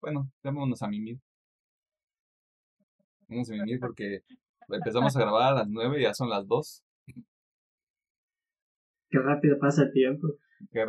Bueno, 0.00 0.30
llamémonos 0.44 0.80
a 0.82 0.88
mimir. 0.88 1.18
Vamos 3.28 3.50
a 3.50 3.52
mimir 3.52 3.78
porque 3.78 4.22
empezamos 4.68 5.14
a 5.16 5.20
grabar 5.20 5.52
a 5.52 5.56
las 5.56 5.68
9 5.68 6.00
y 6.00 6.02
ya 6.02 6.14
son 6.14 6.30
las 6.30 6.46
2. 6.46 6.82
Qué 9.10 9.18
rápido 9.18 9.58
pasa 9.58 9.82
el 9.82 9.92
tiempo. 9.92 10.28
Qué, 10.72 10.86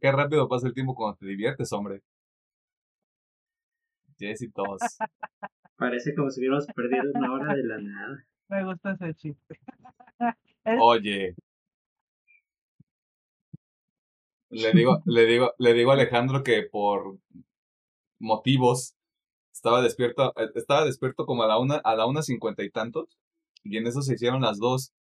qué 0.00 0.12
rápido 0.12 0.48
pasa 0.48 0.66
el 0.66 0.74
tiempo 0.74 0.94
cuando 0.94 1.16
te 1.16 1.26
diviertes, 1.26 1.72
hombre. 1.72 2.02
Yes 4.18 4.42
y 4.42 4.50
todos. 4.50 4.80
Parece 5.76 6.14
como 6.14 6.30
si 6.30 6.40
hubiéramos 6.40 6.66
perdido 6.66 7.04
una 7.14 7.32
hora 7.32 7.54
de 7.54 7.64
la 7.64 7.78
nada. 7.78 8.26
Me 8.48 8.64
gusta 8.64 8.92
ese 8.92 9.14
chiste. 9.14 9.60
Oye. 10.80 11.34
Le 14.50 14.72
digo, 14.72 15.02
le 15.04 15.26
digo, 15.26 15.52
le 15.58 15.72
digo 15.74 15.90
a 15.90 15.94
Alejandro 15.94 16.42
que 16.42 16.62
por 16.62 17.18
motivos 18.18 18.95
estaba 19.56 19.82
despierto, 19.82 20.32
eh, 20.36 20.50
estaba 20.54 20.84
despierto 20.84 21.26
como 21.26 21.42
a 21.42 21.46
la 21.46 21.58
una, 21.58 21.76
a 21.76 21.96
la 21.96 22.06
una 22.06 22.22
cincuenta 22.22 22.62
y 22.62 22.70
tantos, 22.70 23.18
y 23.64 23.76
en 23.78 23.86
eso 23.86 24.02
se 24.02 24.14
hicieron 24.14 24.42
las 24.42 24.58
dos. 24.58 24.92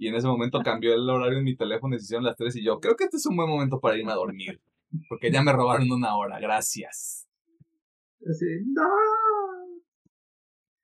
Y 0.00 0.06
en 0.08 0.14
ese 0.14 0.28
momento 0.28 0.60
cambió 0.62 0.94
el 0.94 1.08
horario 1.10 1.38
en 1.38 1.44
mi 1.44 1.56
teléfono 1.56 1.96
y 1.96 1.98
se 1.98 2.04
hicieron 2.04 2.24
las 2.24 2.36
tres 2.36 2.54
y 2.54 2.64
yo, 2.64 2.78
creo 2.78 2.94
que 2.94 3.04
este 3.04 3.16
es 3.16 3.26
un 3.26 3.36
buen 3.36 3.48
momento 3.48 3.80
para 3.80 3.96
irme 3.96 4.12
a 4.12 4.14
dormir. 4.14 4.60
Porque 5.08 5.30
ya 5.32 5.42
me 5.42 5.52
robaron 5.52 5.90
una 5.90 6.16
hora, 6.16 6.38
gracias. 6.38 7.28
Así, 8.20 8.46
¡no! 8.66 8.82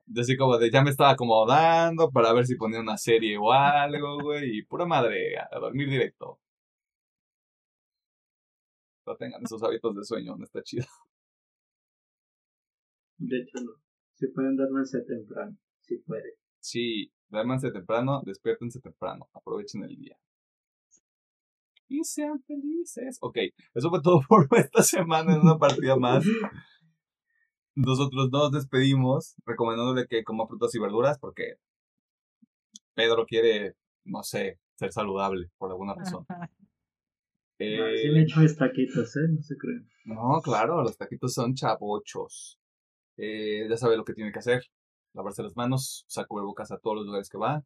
Yo 0.07 0.21
así 0.21 0.37
como 0.37 0.59
de, 0.59 0.71
ya 0.71 0.83
me 0.83 0.91
estaba 0.91 1.11
acomodando 1.11 2.11
para 2.11 2.33
ver 2.33 2.47
si 2.47 2.57
ponía 2.57 2.81
una 2.81 2.97
serie 2.99 3.39
o 3.39 3.53
algo, 3.53 4.21
güey, 4.21 4.59
y 4.59 4.63
pura 4.65 4.85
madre, 4.87 5.39
a 5.39 5.59
dormir 5.59 5.89
directo. 5.89 6.41
No 9.07 9.17
tengan 9.17 9.43
esos 9.45 9.63
hábitos 9.63 9.95
de 9.97 10.05
sueño, 10.05 10.37
no 10.37 10.45
está 10.45 10.63
chido. 10.63 10.87
De 13.19 13.39
hecho, 13.39 13.59
no. 13.65 13.73
Si 14.15 14.29
pueden 14.29 14.57
dormirse 14.57 15.01
temprano, 15.03 15.57
si 15.81 15.99
puede. 15.99 16.35
Sí, 16.61 17.13
duérmanse 17.29 17.71
temprano, 17.71 18.23
despiértense 18.25 18.81
temprano, 18.81 19.29
aprovechen 19.33 19.83
el 19.85 19.97
día. 19.97 20.17
Y 21.89 22.03
sean 22.05 22.43
felices. 22.45 23.19
Ok, 23.21 23.39
eso 23.75 23.91
fue 23.91 24.01
todo 24.03 24.21
por 24.29 24.49
esta 24.57 24.83
semana 24.83 25.35
en 25.35 25.41
una 25.41 25.59
partida 25.59 25.97
más. 25.97 26.25
Nosotros 27.75 28.31
nos 28.31 28.53
despedimos 28.53 29.35
recomendándole 29.45 30.07
que 30.07 30.23
coma 30.23 30.47
frutas 30.47 30.75
y 30.75 30.79
verduras 30.79 31.19
porque 31.19 31.57
Pedro 32.95 33.27
quiere, 33.27 33.75
no 34.05 34.23
sé, 34.23 34.61
ser 34.77 34.93
saludable 34.93 35.51
por 35.59 35.71
alguna 35.71 35.95
razón. 35.95 36.25
No, 36.29 36.37
Eh, 37.59 37.97
sí 38.03 38.09
me 38.11 38.23
echo 38.23 38.41
mis 38.41 38.57
taquitos, 38.57 39.17
¿eh? 39.17 39.29
No 39.29 39.43
se 39.43 39.57
crean. 39.57 39.89
no, 40.05 40.41
claro, 40.43 40.83
los 40.83 40.97
taquitos 40.97 41.35
son 41.35 41.55
chavochos. 41.55 42.59
Eh, 43.17 43.67
ya 43.69 43.77
sabe 43.77 43.97
lo 43.97 44.05
que 44.05 44.15
tiene 44.15 44.33
que 44.33 44.39
hacer. 44.39 44.65
Lavarse 45.13 45.43
las 45.43 45.57
manos, 45.57 46.05
usar 46.09 46.27
cubrebocas 46.27 46.71
a 46.73 46.79
todos 46.79 46.97
los 46.97 47.07
lugares 47.07 47.29
que 47.29 47.39
va. 47.39 47.63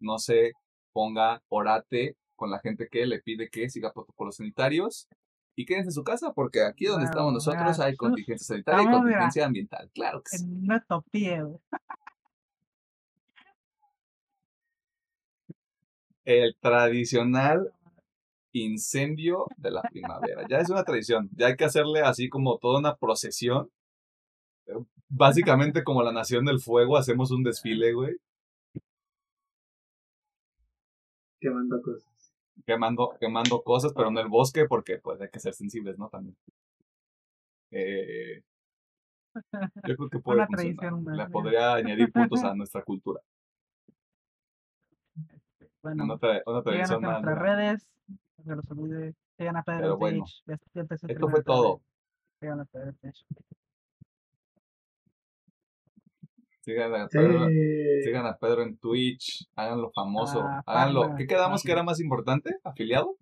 No 0.00 0.18
se 0.18 0.52
ponga 0.92 1.42
orate 1.48 2.16
con 2.36 2.50
la 2.50 2.58
gente 2.60 2.88
que 2.90 3.06
le 3.06 3.20
pide 3.20 3.48
que 3.48 3.70
siga 3.70 3.92
protocolos 3.92 4.36
sanitarios. 4.36 5.08
Y 5.56 5.66
quédense 5.66 5.88
en 5.88 5.92
su 5.92 6.02
casa 6.02 6.32
porque 6.32 6.62
aquí 6.62 6.86
donde 6.86 7.04
estamos 7.04 7.32
nosotros 7.32 7.78
hay 7.78 7.94
contingencia 7.94 8.44
sanitaria 8.44 8.82
y 8.82 8.86
mira, 8.86 8.98
contingencia 8.98 9.46
ambiental. 9.46 9.90
Claro 9.94 10.22
que 10.22 10.36
sí. 10.36 10.44
En 10.44 10.64
una. 10.64 10.84
El 16.24 16.56
tradicional 16.58 17.72
incendio 18.52 19.46
de 19.56 19.70
la 19.70 19.82
primavera. 19.82 20.46
Ya 20.48 20.58
es 20.58 20.70
una 20.70 20.84
tradición. 20.84 21.28
Ya 21.36 21.48
hay 21.48 21.56
que 21.56 21.64
hacerle 21.64 22.00
así 22.00 22.28
como 22.28 22.58
toda 22.58 22.78
una 22.78 22.96
procesión. 22.96 23.70
Básicamente 25.08 25.84
como 25.84 26.02
la 26.02 26.12
Nación 26.12 26.44
del 26.44 26.60
Fuego 26.60 26.96
hacemos 26.96 27.30
un 27.30 27.42
desfile, 27.42 27.92
güey. 27.92 28.16
Quemando 31.40 31.80
cosas. 31.82 32.32
quemando, 32.66 33.16
quemando 33.20 33.62
cosas, 33.62 33.92
pero 33.94 34.08
en 34.08 34.16
el 34.18 34.28
bosque 34.28 34.64
porque 34.66 34.98
pues 34.98 35.20
hay 35.20 35.28
que 35.28 35.40
ser 35.40 35.52
sensibles, 35.54 35.98
¿no? 35.98 36.08
También. 36.08 36.36
Eh, 37.70 38.42
yo 39.86 39.96
creo 39.96 40.08
que 40.08 40.18
puede 40.20 40.46
Le 41.16 41.26
podría 41.28 41.74
añadir 41.74 42.10
puntos 42.12 42.42
a 42.44 42.54
nuestra 42.54 42.82
cultura. 42.82 43.20
Bueno, 45.82 46.04
Una, 46.04 46.14
tra- 46.14 46.42
una 46.46 46.62
tradición 46.62 47.02
más. 47.02 47.22
nuestras 47.22 47.38
redes. 47.38 47.86
No 48.38 48.44
se 48.44 48.56
los 48.56 48.70
olvide. 48.70 49.14
Sigan 49.36 49.56
a 49.56 49.62
Pedro 49.62 49.78
Pero 49.80 49.92
en 49.94 49.98
bueno, 49.98 50.24
Esto 51.08 51.28
fue 51.28 51.42
todo. 51.42 51.82
Sigan 52.40 52.60
a 52.60 52.64
Pedro 52.64 52.92
Twitch. 52.94 53.26
Sigan 56.64 56.94
a 56.94 57.08
Sí. 57.10 57.18
Pedro, 57.18 57.46
sigan 58.02 58.26
a 58.26 58.38
Pedro 58.38 58.62
en 58.62 58.78
Twitch, 58.78 59.46
háganlo 59.54 59.90
famoso, 59.92 60.44
Ah, 60.48 60.62
háganlo. 60.64 61.00
partner, 61.02 61.18
¿Qué 61.18 61.26
quedamos 61.26 61.62
que 61.62 61.72
era 61.72 61.82
más 61.82 62.00
importante? 62.00 62.56
¿Afiliado? 62.64 63.16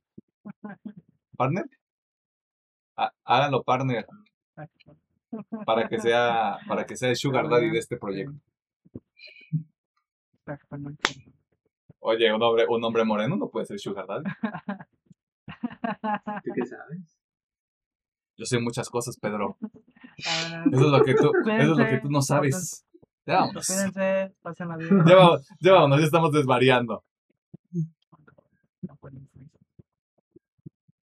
¿Partner? 1.37 1.69
Ah, 2.97 3.13
háganlo 3.25 3.65
partner 3.65 4.07
para 5.67 5.89
que 5.89 5.99
sea, 5.99 6.59
para 6.69 6.87
que 6.87 6.97
sea 6.97 7.09
el 7.09 7.17
sugar 7.17 7.49
daddy 7.49 7.71
de 7.71 7.79
este 7.79 7.97
proyecto. 7.97 8.35
Exactamente. 10.47 11.03
Oye, 11.99 12.33
un 12.33 12.43
hombre, 12.43 12.67
un 12.69 12.85
hombre 12.85 13.05
moreno 13.05 13.35
no 13.37 13.49
puede 13.49 13.67
ser 13.67 13.81
sugar 13.81 14.07
daddy. 14.07 14.25
¿Tú 16.45 16.51
qué 16.55 16.67
sabes? 16.67 17.19
Yo 18.37 18.45
sé 18.47 18.61
muchas 18.61 18.89
cosas, 18.89 19.17
Pedro. 19.17 19.57
Eso 20.17 20.85
es 20.85 20.93
lo 20.93 21.03
que 21.03 21.15
tú, 21.15 21.33
eso 21.45 21.73
es 21.73 21.79
lo 21.79 21.87
que 21.89 21.99
tú 21.99 22.09
no 22.11 22.23
sabes. 22.23 22.87
Ya 23.27 23.35
vámonos. 23.41 23.67
Cuídense, 23.67 24.35
pasen 24.43 24.69
la 24.69 24.77
vida. 24.77 24.91
Ya 25.07 25.17
vámonos, 25.17 25.49
ya 25.61 25.73
vámonos, 25.73 25.99
ya 26.01 26.05
estamos 26.07 26.33
desvariando. 26.33 27.05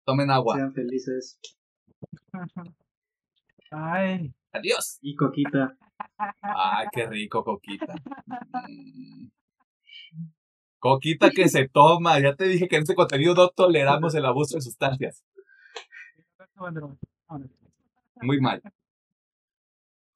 Tomen 0.05 0.31
agua. 0.31 0.55
Sean 0.55 0.73
felices. 0.73 1.39
Ay, 3.71 4.33
Adiós. 4.57 4.99
Y 5.01 5.15
coquita. 5.15 5.75
Ay, 6.41 6.87
qué 6.91 7.05
rico, 7.07 7.43
Coquita. 7.43 7.93
Mm. 8.69 9.29
Coquita 10.79 11.31
que 11.31 11.49
se 11.49 11.67
toma. 11.67 12.19
Ya 12.19 12.35
te 12.35 12.45
dije 12.45 12.67
que 12.67 12.77
en 12.77 12.83
este 12.83 12.95
contenido 12.95 13.33
no 13.35 13.49
toleramos 13.49 14.15
el 14.15 14.25
abuso 14.25 14.55
de 14.55 14.61
sustancias. 14.61 15.23
Muy 18.21 18.39
mal. 18.39 18.61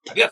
Adiós. 0.09 0.31